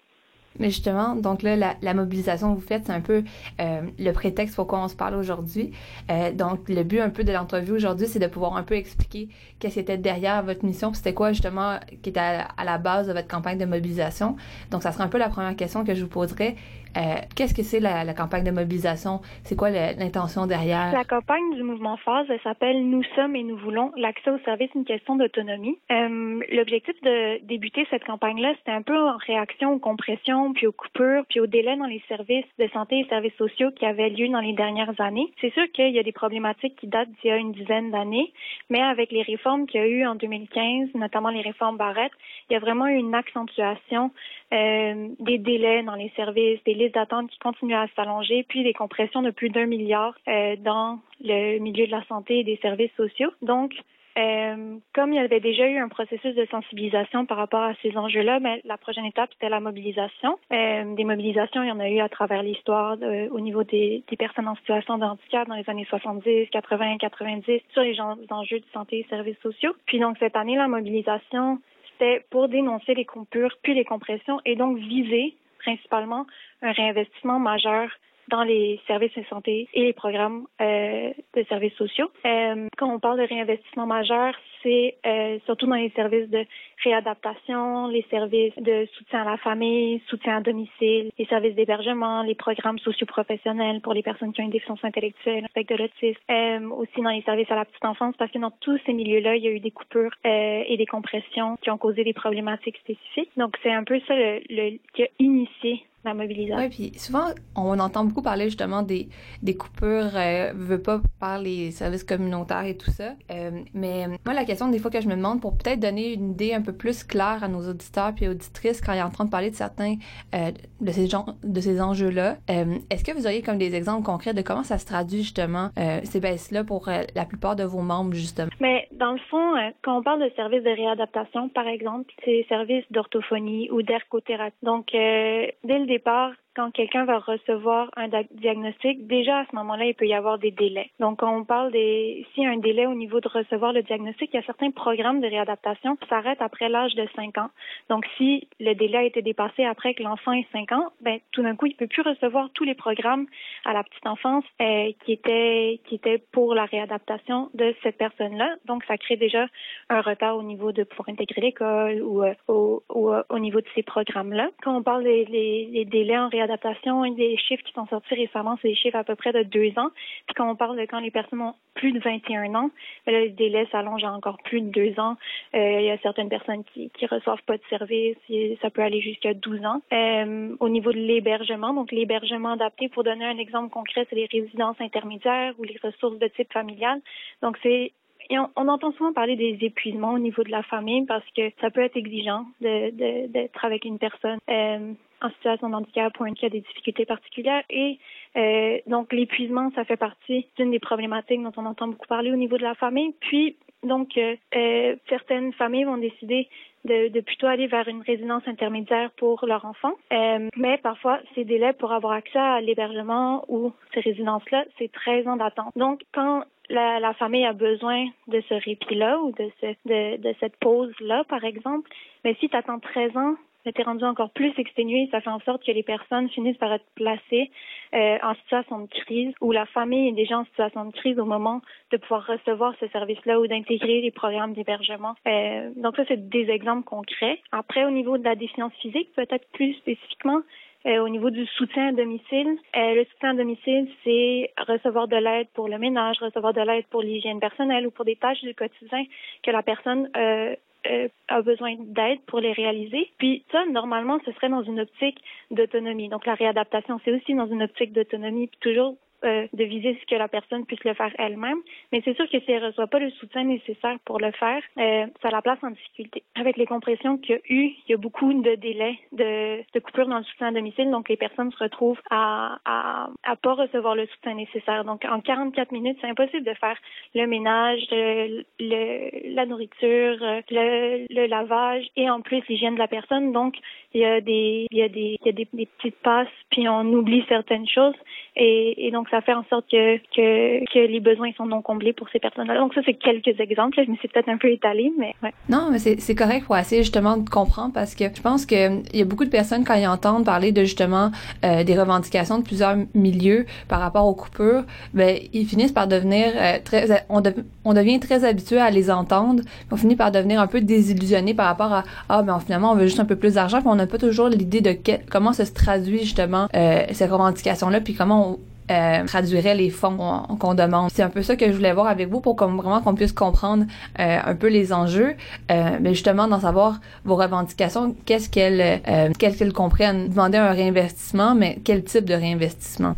Mais 0.59 0.71
justement, 0.71 1.15
donc 1.15 1.43
là, 1.43 1.57
la, 1.57 1.77
la 1.83 1.95
mobilisation 1.95 2.55
que 2.55 2.61
vous 2.61 2.67
faites, 2.67 2.85
c'est 2.87 2.93
un 2.93 3.01
peu 3.01 3.25
euh, 3.61 3.83
le 3.99 4.13
prétexte 4.13 4.57
pour 4.57 4.67
quoi 4.67 4.83
on 4.83 4.89
se 4.89 4.97
parle 4.97 5.15
aujourd'hui. 5.15 5.73
Euh, 6.11 6.33
donc, 6.33 6.69
le 6.69 6.83
but 6.83 7.01
un 7.01 7.11
peu 7.11 7.25
de 7.25 7.33
l'entrevue 7.33 7.73
aujourd'hui, 7.73 8.07
c'est 8.07 8.19
de 8.19 8.27
pouvoir 8.27 8.57
un 8.57 8.63
peu 8.63 8.75
expliquer 8.75 9.29
qu'est-ce 9.59 9.75
qui 9.75 9.81
était 9.81 9.99
derrière 9.99 10.43
votre 10.43 10.65
mission, 10.65 10.93
c'était 10.95 11.15
quoi 11.15 11.33
justement 11.33 11.79
qui 12.03 12.11
était 12.11 12.21
à, 12.21 12.49
à, 12.57 12.65
la 12.65 12.79
base 12.79 13.09
de 13.09 13.13
votre 13.13 13.29
campagne 13.29 13.59
de 13.59 13.65
mobilisation. 13.65 14.37
Donc, 14.71 14.83
ça 14.83 14.93
sera 14.93 15.05
un 15.05 15.09
peu 15.09 15.19
la 15.19 15.29
première 15.29 15.57
question 15.57 15.85
que 15.85 15.95
je 15.95 16.03
vous 16.03 16.11
poserai. 16.11 16.57
Euh, 16.97 17.17
qu'est-ce 17.37 17.55
que 17.55 17.63
c'est 17.63 17.81
la, 17.81 18.05
la, 18.05 18.15
campagne 18.15 18.45
de 18.45 18.51
mobilisation? 18.51 19.21
C'est 19.45 19.57
quoi 19.57 19.71
l'intention 19.71 20.47
derrière? 20.47 20.93
La 20.93 21.05
campagne 21.05 21.55
du 21.55 21.63
mouvement 21.63 21.97
phase, 21.97 22.27
elle 22.29 22.41
s'appelle 22.41 22.89
Nous 22.89 23.03
sommes 23.15 23.35
et 23.37 23.43
nous 23.43 23.57
voulons 23.57 23.93
l'accès 23.97 24.31
aux 24.31 24.39
services, 24.41 24.71
une 24.75 24.85
question 24.85 25.17
d'autonomie. 25.17 25.79
Euh, 25.91 26.41
L'objectif 26.53 26.95
de 27.03 27.45
débuter 27.45 27.87
cette 27.91 28.05
campagne-là, 28.05 28.53
c'était 28.59 28.73
un 28.73 28.83
peu 28.83 28.97
en 28.97 29.17
réaction 29.17 29.73
aux 29.73 29.79
compressions, 29.79 30.53
puis 30.53 30.67
aux 30.67 30.73
coupures, 30.73 31.25
puis 31.29 31.41
aux 31.41 31.47
délais 31.47 31.77
dans 31.77 31.87
les 31.87 32.03
services 32.09 32.45
de 32.59 32.69
santé 32.73 33.01
et 33.01 33.07
services 33.09 33.37
sociaux 33.37 33.71
qui 33.75 33.87
avaient 33.87 34.11
lieu 34.11 34.29
dans 34.29 34.41
les 34.41 34.53
dernières 34.53 35.01
années. 35.01 35.33
C'est 35.41 35.53
sûr 35.53 35.65
qu'il 35.73 35.93
y 35.93 35.99
a 35.99 36.03
des 36.03 36.13
problématiques 36.13 36.77
qui 36.77 36.87
datent 36.87 37.11
d'il 37.23 37.31
y 37.31 37.33
a 37.33 37.37
une 37.37 37.53
dizaine 37.53 37.91
d'années, 37.91 38.33
mais 38.71 38.83
avec 38.83 39.11
les 39.13 39.23
réformes 39.23 39.67
qu'il 39.67 39.81
y 39.81 39.85
a 39.85 39.87
eu 39.87 40.07
en 40.07 40.15
2015, 40.15 40.91
notamment 40.95 41.31
les 41.31 41.41
réformes 41.41 41.77
Barrette, 41.77 42.13
il 42.51 42.55
y 42.55 42.57
a 42.57 42.61
vraiment 42.61 42.87
eu 42.87 42.97
une 42.97 43.15
accentuation 43.15 44.11
euh, 44.53 45.09
des 45.19 45.39
délais 45.39 45.83
dans 45.83 45.95
les 45.95 46.13
services, 46.15 46.63
des 46.65 46.75
listes 46.75 46.95
d'attente 46.95 47.31
qui 47.31 47.39
continuent 47.39 47.75
à 47.75 47.87
s'allonger, 47.97 48.45
puis 48.49 48.63
des 48.63 48.75
compressions 48.75 49.23
de 49.23 49.31
plus 49.31 49.49
d'un 49.49 49.67
milliard 49.67 50.15
euh, 50.29 50.57
dans 50.57 50.99
le 51.25 51.59
milieu 51.59 51.87
de 51.87 51.91
la 51.91 52.05
santé 52.05 52.41
et 52.41 52.45
des 52.45 52.59
services 52.61 52.93
sociaux. 52.97 53.31
Donc, 53.41 53.73
euh, 54.19 54.77
comme 54.95 55.15
il 55.15 55.17
y 55.17 55.19
avait 55.19 55.41
déjà 55.41 55.67
eu 55.67 55.79
un 55.79 55.89
processus 55.89 56.35
de 56.35 56.47
sensibilisation 56.51 57.25
par 57.25 57.39
rapport 57.39 57.63
à 57.63 57.73
ces 57.81 57.97
enjeux-là, 57.97 58.41
mais 58.41 58.61
la 58.67 58.77
prochaine 58.77 59.07
étape, 59.07 59.31
c'était 59.33 59.49
la 59.49 59.61
mobilisation. 59.61 60.39
Euh, 60.53 60.95
des 60.95 61.05
mobilisations, 61.05 61.63
il 61.63 61.69
y 61.69 61.73
en 61.73 61.81
a 61.81 61.89
eu 61.89 62.01
à 62.01 62.11
travers 62.11 62.43
l'histoire 62.43 62.99
au 63.31 63.41
niveau 63.41 63.65
des, 63.65 64.05
des, 64.07 64.17
personnes 64.19 64.49
en 64.49 64.57
situation 64.57 64.99
de 64.99 65.05
handicap 65.05 65.49
dans 65.49 65.55
les 65.55 65.69
années 65.71 65.87
70, 65.89 66.51
80, 66.51 66.99
90, 66.99 67.61
sur 67.73 67.83
les 67.83 67.99
enjeux 68.01 68.59
de 68.59 68.67
santé 68.75 68.99
et 68.99 69.07
services 69.09 69.41
sociaux. 69.43 69.73
Puis 69.87 69.99
donc, 69.99 70.19
cette 70.19 70.37
année, 70.37 70.57
la 70.57 70.69
mobilisation, 70.69 71.59
c'était 72.03 72.25
pour 72.31 72.49
dénoncer 72.49 72.95
les 72.95 73.05
coupures 73.05 73.57
puis 73.63 73.75
les 73.75 73.85
compressions 73.85 74.41
et 74.45 74.57
donc 74.57 74.79
viser 74.79 75.37
principalement 75.59 76.27
un 76.61 76.73
réinvestissement 76.73 77.39
majeur 77.39 77.89
dans 78.29 78.43
les 78.43 78.81
services 78.87 79.15
de 79.15 79.25
santé 79.25 79.69
et 79.75 79.83
les 79.83 79.93
programmes 79.93 80.47
euh, 80.61 81.11
de 81.35 81.43
services 81.45 81.75
sociaux. 81.75 82.11
Euh, 82.25 82.67
quand 82.77 82.93
on 82.93 82.99
parle 82.99 83.21
de 83.21 83.27
réinvestissement 83.27 83.87
majeur, 83.87 84.35
c'est 84.63 84.97
euh, 85.07 85.39
surtout 85.45 85.67
dans 85.67 85.77
les 85.77 85.91
services 85.91 86.29
de 86.31 86.45
réadaptation, 86.85 87.89
les 87.89 88.05
services 88.11 88.55
de 88.57 88.87
soutien 88.97 89.23
à 89.23 89.33
la 89.33 89.37
famille, 89.37 90.01
soutien 90.09 90.39
à 90.39 90.41
domicile, 90.41 91.11
les 91.19 91.27
services 91.27 91.55
d'hébergement, 91.55 92.23
les 92.23 92.35
programmes 92.35 92.79
socioprofessionnels 92.79 93.81
pour 93.81 93.95
les 93.95 94.03
personnes 94.03 94.33
qui 94.33 94.41
ont 94.41 94.45
une 94.45 94.51
déficience 94.51 94.85
intellectuelle, 94.85 95.47
avec 95.55 95.69
de 95.69 95.77
l'autisme, 95.77 96.21
euh, 96.31 96.69
aussi 96.71 97.01
dans 97.01 97.11
les 97.11 97.23
services 97.23 97.51
à 97.51 97.57
la 97.57 97.65
petite 97.65 97.85
enfance, 97.85 98.15
parce 98.17 98.31
que 98.31 98.39
dans 98.39 98.53
tous 98.61 98.79
ces 98.87 98.93
milieux-là, 98.93 99.37
il 99.37 99.45
y 99.45 99.49
a 99.49 99.51
eu 99.51 99.61
des 99.61 99.71
coupures 99.71 100.13
euh, 100.27 100.63
et 100.67 100.77
des 100.77 100.87
compressions 100.87 101.57
qui 101.63 101.71
ont 101.71 101.79
causé 101.79 102.05
des 102.05 102.13
problématiques 102.13 102.79
spécifiques. 102.79 103.31
Donc, 103.37 103.57
c'est 103.63 103.73
un 103.73 103.85
peu 103.85 104.01
ça 104.07 104.15
le, 104.15 104.41
le, 104.49 104.79
qui 104.95 105.05
a 105.05 105.09
initié 105.19 105.85
la 106.05 106.15
mobilisation. 106.15 106.57
Oui, 106.57 106.69
puis 106.69 106.99
souvent, 106.99 107.27
on 107.55 107.79
entend 107.79 108.05
beaucoup 108.05 108.23
parler 108.23 108.47
justement 108.47 108.83
des, 108.83 109.09
des 109.43 109.55
coupures, 109.55 110.11
euh, 110.15 110.53
veut 110.55 110.83
pas 110.83 111.01
par 111.21 111.39
les 111.39 111.71
services 111.71 112.05
communautaires 112.05 112.65
et 112.65 112.77
tout 112.77 112.91
ça. 112.91 113.15
Euh, 113.31 113.51
mais 113.75 114.07
moi, 114.25 114.35
la 114.35 114.45
question 114.45 114.69
des 114.69 114.79
fois 114.79 114.91
que 114.91 115.01
je 115.01 115.09
me 115.09 115.15
demande, 115.15 115.41
pour 115.41 115.57
peut-être 115.57 115.81
donner 115.81 116.13
une 116.15 116.33
idée 116.33 116.55
un 116.55 116.63
peu 116.63 116.73
plus 116.73 117.05
claire 117.05 117.43
à 117.43 117.49
nos 117.49 117.69
auditeurs 117.69 118.13
puis 118.15 118.29
auditrices 118.29 118.81
quand 118.81 118.93
ils 118.93 119.01
sont 119.01 119.07
en 119.07 119.11
train 119.11 119.25
de 119.25 119.31
parler 119.31 119.51
de 119.51 119.55
certains 119.55 119.95
euh, 120.35 120.51
de 120.81 120.91
ces 120.91 121.07
gens, 121.07 121.27
de 121.43 121.61
ces 121.61 121.81
enjeux-là, 121.81 122.37
euh, 122.51 122.79
est-ce 122.91 123.05
que 123.05 123.13
vous 123.13 123.27
auriez 123.27 123.43
comme 123.43 123.59
des 123.59 123.75
exemples 123.75 124.05
concrets 124.05 124.35
de 124.35 124.43
comment 124.43 124.65
ça 124.65 124.79
se 124.79 124.87
traduit 124.87 125.23
justement 125.23 125.69
euh, 125.79 126.01
ces 126.05 126.21
baisses-là 126.21 126.65
pour 126.65 126.89
la 126.89 127.25
plupart 127.25 127.57
de 127.57 127.65
vos 127.65 127.81
membres 127.81 128.15
justement? 128.15 128.51
Mais 128.61 128.89
dans 128.93 129.13
le 129.13 129.21
fond, 129.31 129.55
quand 129.83 129.99
on 129.99 130.03
parle 130.03 130.23
de 130.25 130.31
services 130.35 130.63
de 130.63 130.71
réadaptation, 130.71 131.49
par 131.49 131.67
exemple, 131.67 132.13
c'est 132.25 132.45
services 132.49 132.85
d'orthophonie 132.91 133.71
ou 133.71 133.83
d'ergothérapie. 133.83 134.57
Donc, 134.63 134.87
dès 134.93 135.55
le 135.65 135.87
départ, 135.93 136.33
quand 136.55 136.71
quelqu'un 136.71 137.05
va 137.05 137.19
recevoir 137.19 137.91
un 137.97 138.09
diagnostic, 138.33 139.07
déjà 139.07 139.39
à 139.41 139.47
ce 139.51 139.57
moment-là, 139.57 139.87
il 139.87 139.95
peut 139.95 140.07
y 140.07 140.15
avoir 140.15 140.39
des 140.39 140.51
délais. 140.51 140.91
Donc, 141.01 141.21
quand 141.21 141.35
on 141.35 141.45
parle 141.45 141.73
des, 141.73 142.27
a 142.39 142.43
un 142.43 142.59
délai 142.59 142.87
au 142.87 142.95
niveau 142.95 143.21
de 143.21 143.29
recevoir 143.29 143.73
le 143.73 143.83
diagnostic, 143.83 144.31
il 144.33 144.37
y 144.37 144.39
a 144.39 144.47
certains 144.47 144.71
programmes 144.71 145.21
de 145.21 145.27
réadaptation 145.27 145.97
qui 145.97 146.09
s'arrêtent 146.09 146.43
après 146.43 146.69
l'âge 146.69 146.95
de 146.95 147.07
5 147.17 147.39
ans. 147.39 147.51
Donc, 147.89 148.05
si 148.17 148.49
le 148.61 148.75
délai 148.75 148.99
a 148.99 149.03
été 149.05 149.23
dépassé 149.23 149.65
après 149.65 149.95
que 149.95 150.03
l'enfant 150.03 150.33
ait 150.33 150.47
5 150.53 150.73
ans, 150.73 150.89
ben, 151.01 151.19
tout 151.33 151.43
d'un 151.43 151.57
coup, 151.57 151.67
il 151.67 151.75
peut 151.75 151.87
plus 151.87 152.03
recevoir 152.03 152.51
tous 152.55 152.65
les 152.65 152.75
programmes 152.75 153.27
à 153.65 153.73
la 153.73 153.83
petite 153.83 154.07
enfance 154.07 154.45
euh, 154.61 154.93
qui 155.05 155.13
étaient, 155.13 155.81
qui 155.87 155.95
étaient 155.95 156.19
pour 156.33 156.55
la 156.55 156.67
réadaptation 156.67 157.51
de 157.55 157.75
cette 157.83 157.97
personne-là. 157.97 158.57
Donc, 158.67 158.85
ça 158.85 158.99
crée 158.99 159.17
déjà 159.17 159.47
un 159.89 160.01
retard 160.01 160.37
au 160.37 160.43
niveau 160.43 160.73
de 160.73 160.85
pouvoir 160.85 161.09
intégrer 161.09 161.41
l'école 161.41 162.03
ou, 162.03 162.23
euh, 162.23 162.35
au, 162.49 162.83
au 162.89 163.39
niveau 163.39 163.61
de 163.61 163.67
ces 163.75 163.83
programmes-là. 163.83 164.51
Quand 164.63 164.77
on 164.77 164.83
parle 164.83 165.05
des 165.05 165.23
les, 165.25 165.67
les 165.73 165.85
délais 165.85 166.19
en 166.19 166.29
réadaptation, 166.29 166.42
réadaptation, 166.43 167.03
des 167.15 167.37
chiffres 167.37 167.63
qui 167.65 167.73
sont 167.73 167.87
sortis 167.87 168.15
récemment, 168.15 168.59
c'est 168.61 168.69
des 168.69 168.75
chiffres 168.75 168.97
à 168.97 169.05
peu 169.05 169.15
près 169.15 169.33
de 169.33 169.43
deux 169.43 169.71
ans. 169.79 169.91
Puis 170.27 170.35
quand 170.37 170.51
on 170.51 170.57
parle 170.57 170.77
de 170.77 170.83
quand 170.83 171.01
les 171.01 171.11
personnes 171.11 171.41
ont 171.41 171.55
plus 171.75 171.93
de 171.93 172.01
21 172.01 172.55
ans, 172.55 172.71
là, 173.07 173.21
le 173.21 173.31
délai 173.31 173.67
s'allonge 173.73 174.05
à 174.05 174.13
encore 174.13 174.39
plus 174.45 174.61
de 174.61 174.71
deux 174.71 174.99
ans. 175.01 175.17
Euh, 175.55 175.81
il 175.81 175.87
y 175.87 175.91
a 175.91 175.99
certaines 175.99 176.29
personnes 176.29 176.65
qui, 176.65 176.91
qui 176.91 177.07
reçoivent 177.07 177.43
pas 177.47 177.57
de 177.57 177.63
service, 177.71 178.17
ça 178.61 178.71
peut 178.71 178.83
aller 178.83 179.01
jusqu'à 179.01 179.35
12 179.35 179.65
ans. 179.65 179.83
Euh, 179.93 180.55
au 180.61 180.69
niveau 180.69 180.93
de 180.93 180.99
l'hébergement, 180.99 181.73
donc 181.73 181.93
l'hébergement 181.93 182.53
adapté, 182.53 182.89
pour 182.89 183.05
donner 183.05 183.25
un 183.25 183.39
exemple 183.39 183.71
concret, 183.71 184.07
c'est 184.11 184.17
les 184.17 184.29
résidences 184.31 184.81
intermédiaires 184.81 185.55
ou 185.59 185.65
les 185.65 185.79
ressources 185.83 186.19
de 186.19 186.29
type 186.29 186.53
familial. 186.53 187.01
Donc 187.43 187.57
c'est 187.63 187.93
et 188.31 188.39
on, 188.39 188.49
on, 188.57 188.69
entend 188.69 188.93
souvent 188.93 189.13
parler 189.13 189.37
des 189.37 189.59
épuisements 189.63 190.13
au 190.13 190.19
niveau 190.19 190.43
de 190.43 190.51
la 190.51 190.63
famille 190.63 191.05
parce 191.07 191.25
que 191.37 191.51
ça 191.61 191.71
peut 191.71 191.83
être 191.83 191.97
exigeant 191.97 192.47
d'être 192.61 192.97
de, 192.97 193.49
avec 193.63 193.85
une 193.85 193.99
personne 193.99 194.39
euh, 194.49 194.93
en 195.21 195.31
situation 195.31 195.69
de 195.69 195.75
handicap 195.75 196.19
ou 196.21 196.25
qui 196.35 196.47
a 196.47 196.49
des 196.49 196.61
difficultés 196.61 197.07
particulières. 197.07 197.63
Et 197.71 197.99
euh, 198.37 198.79
donc 198.87 199.13
l'épuisement, 199.13 199.71
ça 199.75 199.85
fait 199.85 199.97
partie 199.97 200.47
d'une 200.57 200.71
des 200.71 200.81
problématiques 200.81 201.43
dont 201.43 201.53
on 201.57 201.67
entend 201.67 201.89
beaucoup 201.89 202.09
parler 202.09 202.33
au 202.33 202.37
niveau 202.37 202.57
de 202.57 202.63
la 202.63 202.75
famille. 202.75 203.15
Puis 203.21 203.57
Donc, 203.83 204.17
euh, 204.17 204.37
euh, 204.55 204.97
certaines 205.09 205.53
familles 205.55 205.85
vont 205.85 205.97
décider 205.97 206.49
de, 206.85 207.09
de, 207.09 207.21
plutôt 207.21 207.47
aller 207.47 207.67
vers 207.67 207.89
une 207.89 208.03
résidence 208.03 208.43
intermédiaire 208.47 209.11
pour 209.17 209.45
leur 209.47 209.65
enfant. 209.65 209.93
Euh, 210.13 210.49
mais 210.57 210.79
parfois, 210.79 211.21
ces 211.35 211.45
délais 211.45 211.73
pour 211.73 211.93
avoir 211.93 212.13
accès 212.13 212.39
à 212.39 212.61
l'hébergement 212.61 213.45
ou 213.49 213.73
ces 213.95 214.01
résidences-là, 214.01 214.65
c'est 214.79 214.91
13 214.91 215.29
ans 215.29 215.37
d'attente. 215.37 215.73
Donc, 215.77 216.03
quand 216.13 216.45
la, 216.73 217.15
famille 217.15 217.45
a 217.45 217.53
besoin 217.53 218.07
de 218.29 218.43
ce 218.49 218.55
répit-là 218.55 219.19
ou 219.21 219.33
de, 219.33 219.51
ce, 219.61 220.19
de, 220.19 220.35
cette 220.41 220.57
pause-là, 220.57 221.25
par 221.29 221.45
exemple, 221.45 221.91
mais 222.25 222.35
si 222.41 222.49
tu 222.49 222.57
attends 222.57 222.81
13 222.81 223.17
ans 223.17 223.37
était 223.65 223.83
rendu 223.83 224.05
encore 224.05 224.31
plus 224.31 224.53
exténué. 224.59 225.09
Ça 225.11 225.21
fait 225.21 225.31
en 225.31 225.41
sorte 225.41 225.65
que 225.65 225.71
les 225.71 225.83
personnes 225.83 226.29
finissent 226.31 226.57
par 226.57 226.73
être 226.73 226.85
placées 226.95 227.51
euh, 227.95 228.19
en 228.23 228.35
situation 228.35 228.81
de 228.81 228.89
crise 228.89 229.33
ou 229.41 229.53
la 229.53 229.67
famille 229.67 230.09
est 230.09 230.13
déjà 230.13 230.39
en 230.39 230.45
situation 230.47 230.85
de 230.87 230.93
crise 230.93 231.19
au 231.19 231.25
moment 231.25 231.61
de 231.91 231.97
pouvoir 231.97 232.27
recevoir 232.27 232.75
ce 232.81 232.89
service-là 232.89 233.41
ou 233.41 233.47
d'intégrer 233.47 234.01
les 234.01 234.11
programmes 234.11 234.53
d'hébergement. 234.53 235.15
Euh, 235.27 235.71
donc 235.77 235.97
ça, 235.97 236.03
c'est 236.09 236.29
des 236.29 236.51
exemples 236.51 236.85
concrets. 236.85 237.41
Après, 237.53 237.85
au 237.85 237.91
niveau 237.91 238.19
de 238.19 238.25
la 238.25 238.35
déficience 238.35 238.73
physique, 238.81 239.13
peut-être 239.15 239.47
plus 239.53 239.75
spécifiquement, 239.75 240.41
au 240.85 241.09
niveau 241.09 241.31
du 241.31 241.47
soutien 241.47 241.89
à 241.89 241.93
domicile, 241.93 242.59
euh, 242.77 242.95
le 242.95 243.05
soutien 243.05 243.31
à 243.31 243.35
domicile, 243.35 243.89
c'est 244.05 244.53
recevoir 244.67 245.09
de 245.09 245.17
l'aide 245.17 245.49
pour 245.55 245.69
le 245.69 245.79
ménage, 245.79 246.19
recevoir 246.21 246.53
de 246.53 246.61
l'aide 246.61 246.87
pour 246.87 247.03
l'hygiène 247.03 247.41
personnelle 247.41 247.87
ou 247.87 247.91
pour 247.91 248.05
des 248.05 248.17
tâches 248.17 248.43
du 248.43 248.55
quotidien 248.55 249.05
que 249.43 249.51
la 249.51 249.63
personne 249.63 250.11
euh, 250.17 250.57
euh, 250.91 251.09
a 251.29 251.43
besoin 251.43 251.77
d'aide 251.79 252.21
pour 252.27 252.41
les 252.41 252.53
réaliser. 252.53 253.11
Puis 253.19 253.45
ça, 253.53 253.65
normalement, 253.67 254.19
ce 254.25 254.33
serait 254.33 254.49
dans 254.49 254.63
une 254.63 254.81
optique 254.81 255.19
d'autonomie. 255.51 256.09
Donc 256.09 256.27
la 256.27 256.35
réadaptation, 256.35 257.01
c'est 257.05 257.13
aussi 257.13 257.35
dans 257.35 257.47
une 257.47 257.63
optique 257.63 257.93
d'autonomie, 257.93 258.51
toujours 258.61 258.97
euh, 259.25 259.47
de 259.53 259.65
viser 259.65 259.99
ce 260.01 260.07
que 260.07 260.19
la 260.19 260.29
personne 260.29 260.67
puisse 260.67 260.83
le 260.85 260.95
faire 260.95 261.13
elle-même. 261.19 261.59
Mais 261.93 262.03
c'est 262.05 262.15
sûr 262.15 262.29
que 262.29 262.41
si 262.41 262.51
elle 262.51 262.63
ne 262.63 262.67
reçoit 262.69 262.87
pas 262.87 262.99
le 262.99 263.11
soutien 263.11 263.45
nécessaire 263.45 263.99
pour 264.05 264.19
le 264.19 264.31
faire, 264.33 264.63
euh, 264.79 265.07
ça 265.23 265.31
la 265.31 265.43
place 265.43 265.59
en 265.63 265.71
difficulté. 265.71 266.23
Avec 266.35 266.57
les 266.57 266.67
compressions 266.67 267.19
qu'il 267.19 267.37
y 267.37 267.39
a 267.39 267.41
eu, 267.49 267.73
il 267.87 267.91
y 267.91 267.95
a 267.95 267.97
beaucoup 267.97 268.33
de 268.33 268.55
délais 268.57 268.99
de, 269.13 269.63
de 269.73 269.81
coupure 269.81 270.09
dans 270.09 270.19
le 270.19 270.25
soutien 270.25 270.49
à 270.49 270.53
domicile, 270.53 270.91
donc 270.91 271.09
les 271.09 271.17
personnes 271.17 271.53
se 271.53 271.63
retrouvent 271.63 272.01
à, 272.11 272.59
à, 272.65 273.11
à 273.23 273.37
pas 273.37 273.55
recevoir 273.55 273.95
le 273.95 274.07
soutien 274.07 274.35
nécessaire. 274.35 274.85
Donc 274.85 275.05
en 275.05 275.21
44 275.21 275.73
minutes, 275.73 275.99
c'est 276.01 276.09
impossible 276.09 276.45
de 276.45 276.55
faire 276.55 276.77
le 277.15 277.27
ménage, 277.27 277.81
le, 277.91 278.45
le, 278.59 279.35
la 279.35 279.47
nourriture, 279.47 280.17
le, 280.51 281.07
le 281.11 281.27
lavage 281.27 281.85
et 281.97 282.11
en 282.11 282.21
plus 282.21 282.43
l'hygiène 282.49 282.75
de 282.75 282.79
la 282.79 282.89
personne. 282.89 283.33
Donc 283.33 283.55
il 283.95 284.01
y 284.01 284.05
a 284.05 284.21
des 284.21 284.67
il 284.71 284.79
y 284.79 284.83
a 284.83 284.89
des 284.89 285.17
il 285.21 285.27
y 285.27 285.29
a 285.29 285.33
des 285.33 285.47
petites 285.47 286.01
passes 286.03 286.29
puis 286.51 286.69
on 286.69 286.85
oublie 286.93 287.25
certaines 287.29 287.69
choses 287.69 287.95
et, 288.37 288.87
et 288.87 288.91
donc 288.91 289.11
ça 289.13 289.21
fait 289.21 289.35
en 289.35 289.45
sorte 289.51 289.67
que, 289.71 289.99
que, 289.99 290.65
que 290.73 290.91
les 290.91 291.01
besoins 291.01 291.33
sont 291.37 291.45
non 291.45 291.61
comblés 291.61 291.93
pour 291.93 292.09
ces 292.11 292.19
personnes-là. 292.19 292.59
Donc 292.59 292.73
ça, 292.73 292.81
c'est 292.85 292.95
quelques 292.95 293.39
exemples. 293.39 293.79
Je 293.85 293.91
me 293.91 293.97
suis 293.97 294.09
peut-être 294.09 294.31
un 294.31 294.39
peu 294.39 294.51
étalée, 294.51 294.91
mais 294.99 295.15
ouais. 295.23 295.33
Non, 295.51 295.69
mais 295.71 295.79
c'est 295.79 296.15
correct 296.15 296.47
pour 296.47 296.57
essayer 296.57 296.83
justement 296.83 297.19
de 297.19 297.29
comprendre 297.29 297.73
parce 297.75 297.95
que 297.95 298.05
je 298.05 298.23
pense 298.23 298.47
qu'il 298.47 298.83
y 298.95 299.03
a 299.03 299.05
beaucoup 299.05 299.27
de 299.27 299.31
personnes 299.31 299.65
quand 299.65 299.75
ils 299.75 299.87
entendent 299.87 300.25
parler 300.25 300.51
de 300.51 300.63
justement 300.63 301.11
euh, 301.45 301.63
des 301.63 301.79
revendications 301.79 302.39
de 302.39 302.45
plusieurs 302.45 302.77
milieux 302.95 303.45
par 303.69 303.81
rapport 303.81 304.07
aux 304.07 304.15
coupures, 304.15 304.65
ben 304.95 305.19
ils 305.35 305.47
finissent 305.47 305.73
par 305.73 305.89
devenir 305.89 306.33
euh, 306.35 306.59
très, 306.65 307.05
on, 307.11 307.21
de, 307.21 307.35
on 307.65 307.75
devient 307.75 308.01
très 308.01 308.25
habitué 308.25 308.59
à 308.59 308.71
les 308.71 308.91
entendre, 308.91 309.43
on 309.71 309.77
finit 309.77 309.97
par 309.97 310.11
devenir 310.11 310.41
un 310.41 310.47
peu 310.47 310.63
désillusionné 310.63 311.35
par 311.35 311.47
rapport 311.47 311.73
à 311.73 311.85
ah 312.09 312.23
ben 312.23 312.41
finalement 312.41 312.73
on 312.73 312.77
veut 312.77 312.87
juste 312.87 313.01
un 313.01 313.05
peu 313.05 313.17
plus 313.17 313.35
d'argent, 313.35 313.61
on 313.67 313.75
n'a 313.75 313.87
pas 313.87 313.99
toujours 313.99 314.29
l'idée 314.29 314.63
de 314.63 314.75
comment 315.11 315.35
ça 315.35 315.45
se 315.45 315.53
traduit 315.53 316.01
justement 316.01 316.49
euh, 316.55 316.83
ces 316.93 317.05
revendications-là, 317.07 317.81
puis 317.81 317.95
comment 317.95 318.31
on, 318.31 318.39
euh, 318.71 319.05
traduirait 319.05 319.55
les 319.55 319.71
fonds 319.71 319.97
qu'on 320.39 320.55
demande. 320.55 320.91
C'est 320.93 321.03
un 321.03 321.09
peu 321.11 321.23
ça 321.23 321.37
que 321.37 321.47
je 321.47 321.53
voulais 321.53 321.73
voir 321.73 321.87
avec 321.87 322.09
vous 322.09 322.21
pour 322.21 322.37
qu'on, 322.37 322.55
vraiment 322.55 322.81
qu'on 322.81 322.95
puisse 322.95 323.13
comprendre 323.13 323.65
euh, 323.99 324.19
un 324.25 324.35
peu 324.35 324.49
les 324.49 324.73
enjeux, 324.73 325.15
euh, 325.51 325.79
mais 325.81 325.95
justement 325.95 326.29
d'en 326.29 326.41
savoir 326.41 326.81
vos 327.05 327.17
revendications, 327.17 327.95
qu'est-ce 328.07 328.29
qu'elles, 328.29 328.81
euh, 328.89 329.11
qu'est-ce 329.19 329.39
qu'elles 329.39 329.53
comprennent? 329.53 330.09
Demander 330.09 330.39
un 330.39 330.53
réinvestissement, 330.53 331.35
mais 331.35 331.59
quel 331.65 331.85
type 331.85 332.05
de 332.05 332.15
réinvestissement? 332.15 332.95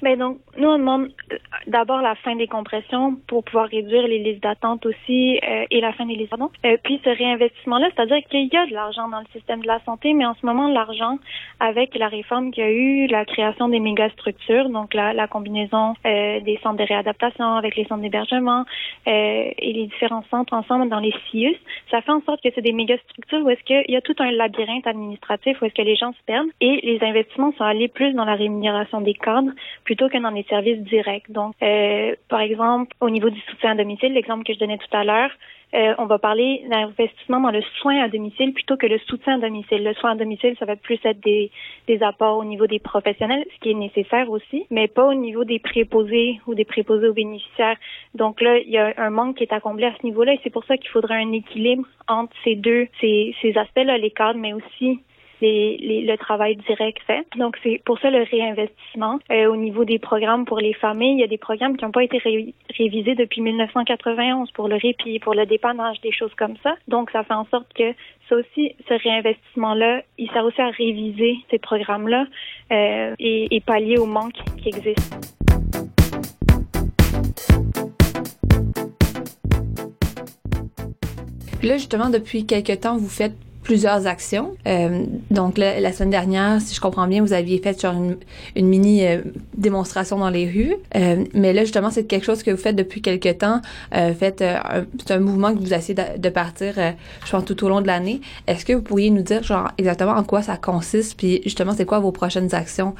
Ben 0.00 0.16
donc, 0.16 0.38
nous, 0.56 0.68
on 0.68 0.78
demande 0.78 1.08
euh, 1.32 1.36
d'abord 1.66 2.00
la 2.00 2.14
fin 2.14 2.36
des 2.36 2.46
compressions 2.46 3.16
pour 3.26 3.42
pouvoir 3.42 3.68
réduire 3.68 4.06
les 4.06 4.18
listes 4.18 4.42
d'attente 4.42 4.86
aussi 4.86 5.38
euh, 5.42 5.64
et 5.70 5.80
la 5.80 5.92
fin 5.92 6.06
des 6.06 6.14
listes 6.14 6.30
d'attente. 6.30 6.52
Euh, 6.64 6.76
puis 6.82 7.00
ce 7.04 7.10
réinvestissement-là, 7.10 7.88
c'est-à-dire 7.94 8.18
qu'il 8.30 8.48
y 8.52 8.56
a 8.56 8.66
de 8.66 8.72
l'argent 8.72 9.08
dans 9.08 9.18
le 9.18 9.26
système 9.32 9.60
de 9.60 9.66
la 9.66 9.80
santé, 9.80 10.14
mais 10.14 10.24
en 10.24 10.34
ce 10.34 10.46
moment, 10.46 10.68
l'argent, 10.68 11.18
avec 11.58 11.96
la 11.96 12.08
réforme 12.08 12.52
qu'il 12.52 12.62
y 12.62 12.66
a 12.66 12.70
eu, 12.70 13.06
la 13.08 13.24
création 13.24 13.68
des 13.68 13.80
mégastructures, 13.80 14.68
donc 14.68 14.94
la, 14.94 15.12
la 15.12 15.26
combinaison 15.26 15.94
euh, 16.06 16.40
des 16.40 16.58
centres 16.62 16.76
de 16.76 16.84
réadaptation 16.84 17.54
avec 17.54 17.74
les 17.74 17.84
centres 17.84 18.02
d'hébergement 18.02 18.64
euh, 19.06 19.50
et 19.58 19.72
les 19.72 19.86
différents 19.86 20.24
centres 20.30 20.52
ensemble 20.54 20.88
dans 20.88 21.00
les 21.00 21.14
CIUS, 21.30 21.56
ça 21.90 22.02
fait 22.02 22.12
en 22.12 22.20
sorte 22.22 22.40
que 22.42 22.50
c'est 22.54 22.62
des 22.62 22.72
mégastructures 22.72 23.44
où 23.44 23.50
est-ce 23.50 23.62
qu'il 23.64 23.84
y 23.88 23.96
a 23.96 24.00
tout 24.00 24.14
un 24.20 24.30
labyrinthe 24.30 24.86
administratif 24.86 25.60
où 25.60 25.64
est-ce 25.64 25.74
que 25.74 25.82
les 25.82 25.96
gens 25.96 26.12
se 26.12 26.24
perdent 26.26 26.48
et 26.60 26.80
les 26.84 27.02
investissements 27.02 27.52
sont 27.58 27.64
allés 27.64 27.88
plus 27.88 28.12
dans 28.12 28.24
la 28.24 28.34
rémunération 28.34 29.00
des 29.00 29.14
cadres 29.14 29.50
plutôt 29.88 30.10
que 30.10 30.18
dans 30.18 30.28
les 30.28 30.42
services 30.50 30.82
directs. 30.82 31.30
Donc, 31.30 31.54
euh, 31.62 32.14
par 32.28 32.40
exemple, 32.40 32.94
au 33.00 33.08
niveau 33.08 33.30
du 33.30 33.40
soutien 33.48 33.70
à 33.70 33.74
domicile, 33.74 34.12
l'exemple 34.12 34.44
que 34.44 34.52
je 34.52 34.58
donnais 34.58 34.76
tout 34.76 34.94
à 34.94 35.02
l'heure, 35.02 35.30
euh, 35.72 35.94
on 35.96 36.04
va 36.04 36.18
parler 36.18 36.62
d'investissement 36.68 37.40
dans 37.40 37.50
le 37.50 37.62
soin 37.80 37.98
à 38.02 38.08
domicile 38.08 38.52
plutôt 38.52 38.76
que 38.76 38.86
le 38.86 38.98
soutien 38.98 39.36
à 39.36 39.38
domicile. 39.38 39.82
Le 39.82 39.94
soin 39.94 40.10
à 40.10 40.14
domicile, 40.14 40.54
ça 40.58 40.66
va 40.66 40.76
plus 40.76 40.98
être 41.04 41.20
des, 41.20 41.50
des 41.86 42.02
apports 42.02 42.36
au 42.36 42.44
niveau 42.44 42.66
des 42.66 42.80
professionnels, 42.80 43.46
ce 43.54 43.60
qui 43.60 43.70
est 43.70 43.80
nécessaire 43.86 44.28
aussi, 44.28 44.66
mais 44.70 44.88
pas 44.88 45.06
au 45.06 45.14
niveau 45.14 45.44
des 45.44 45.58
préposés 45.58 46.38
ou 46.46 46.54
des 46.54 46.66
préposés 46.66 47.08
aux 47.08 47.14
bénéficiaires. 47.14 47.78
Donc 48.14 48.42
là, 48.42 48.58
il 48.58 48.68
y 48.68 48.76
a 48.76 48.92
un 48.98 49.08
manque 49.08 49.38
qui 49.38 49.44
est 49.44 49.54
à 49.54 49.60
combler 49.60 49.86
à 49.86 49.94
ce 49.98 50.04
niveau-là 50.04 50.34
et 50.34 50.40
c'est 50.44 50.52
pour 50.52 50.64
ça 50.66 50.76
qu'il 50.76 50.90
faudrait 50.90 51.22
un 51.22 51.32
équilibre 51.32 51.88
entre 52.08 52.34
ces 52.44 52.56
deux, 52.56 52.88
ces, 53.00 53.34
ces 53.40 53.56
aspects-là, 53.56 53.96
les 53.96 54.10
cadres, 54.10 54.38
mais 54.38 54.52
aussi 54.52 55.00
les, 55.40 55.78
les, 55.78 56.02
le 56.02 56.16
travail 56.16 56.56
direct 56.56 56.98
fait. 57.06 57.26
Donc, 57.36 57.56
c'est 57.62 57.80
pour 57.84 57.98
ça 58.00 58.10
le 58.10 58.22
réinvestissement. 58.22 59.18
Euh, 59.30 59.46
au 59.46 59.56
niveau 59.56 59.84
des 59.84 59.98
programmes 59.98 60.44
pour 60.44 60.58
les 60.58 60.74
familles, 60.74 61.14
il 61.14 61.20
y 61.20 61.24
a 61.24 61.28
des 61.28 61.38
programmes 61.38 61.76
qui 61.76 61.84
n'ont 61.84 61.90
pas 61.90 62.04
été 62.04 62.18
ré 62.18 62.54
révisés 62.76 63.14
depuis 63.14 63.40
1991 63.40 64.50
pour 64.52 64.68
le 64.68 64.76
répit, 64.76 65.18
pour 65.18 65.34
le 65.34 65.46
dépannage, 65.46 66.00
des 66.00 66.12
choses 66.12 66.34
comme 66.36 66.56
ça. 66.62 66.74
Donc, 66.86 67.10
ça 67.10 67.24
fait 67.24 67.34
en 67.34 67.46
sorte 67.46 67.72
que 67.74 67.92
ça 68.28 68.36
aussi, 68.36 68.74
ce 68.88 68.94
réinvestissement-là, 68.94 70.02
il 70.18 70.30
sert 70.30 70.44
aussi 70.44 70.60
à 70.60 70.68
réviser 70.70 71.36
ces 71.50 71.58
programmes-là 71.58 72.26
euh, 72.72 73.14
et, 73.18 73.56
et 73.56 73.60
pallier 73.60 73.98
au 73.98 74.06
manque 74.06 74.36
qui 74.62 74.68
existe. 74.68 75.38
Puis 81.58 81.66
là, 81.66 81.76
justement, 81.76 82.08
depuis 82.08 82.46
quelques 82.46 82.80
temps, 82.80 82.96
vous 82.96 83.08
faites 83.08 83.34
plusieurs 83.68 84.06
actions. 84.06 84.56
Euh, 84.66 85.04
donc 85.30 85.58
la, 85.58 85.78
la, 85.78 85.92
semaine 85.92 86.08
dernière, 86.08 86.58
si 86.58 86.74
je 86.74 86.80
comprends 86.80 87.06
bien, 87.06 87.20
vous 87.20 87.34
aviez 87.34 87.58
fait 87.58 87.78
sur 87.78 87.92
une, 87.92 88.16
une 88.56 88.66
mini 88.66 89.06
euh, 89.06 89.20
démonstration 89.58 90.16
dans 90.16 90.30
les 90.30 90.46
rues. 90.46 90.74
Euh, 90.96 91.26
mais 91.34 91.52
là, 91.52 91.64
justement, 91.64 91.90
c'est 91.90 92.04
quelque 92.04 92.24
chose 92.24 92.42
que 92.42 92.50
vous 92.50 92.56
faites 92.56 92.76
depuis 92.76 93.02
quelque 93.02 93.30
temps. 93.30 93.60
Euh, 93.94 94.14
faites, 94.14 94.42
c'est 95.04 95.12
un 95.12 95.18
mouvement 95.18 95.52
que 95.54 95.58
vous 95.58 95.74
essayez 95.74 95.94
de, 95.94 96.18
de 96.18 96.28
partir, 96.30 96.76
je 97.26 97.30
pense, 97.30 97.44
tout 97.44 97.62
au 97.62 97.68
long 97.68 97.82
de 97.82 97.86
l'année. 97.86 98.22
Est-ce 98.46 98.64
que 98.64 98.72
vous 98.72 98.80
pourriez 98.80 99.10
nous 99.10 99.22
dire, 99.22 99.42
genre, 99.42 99.68
exactement 99.76 100.12
en 100.12 100.24
quoi 100.24 100.40
ça 100.40 100.56
consiste, 100.56 101.18
puis 101.18 101.42
justement, 101.44 101.74
c'est 101.76 101.84
quoi 101.84 101.98
vos 101.98 102.12
prochaines 102.12 102.54
actions 102.54 102.94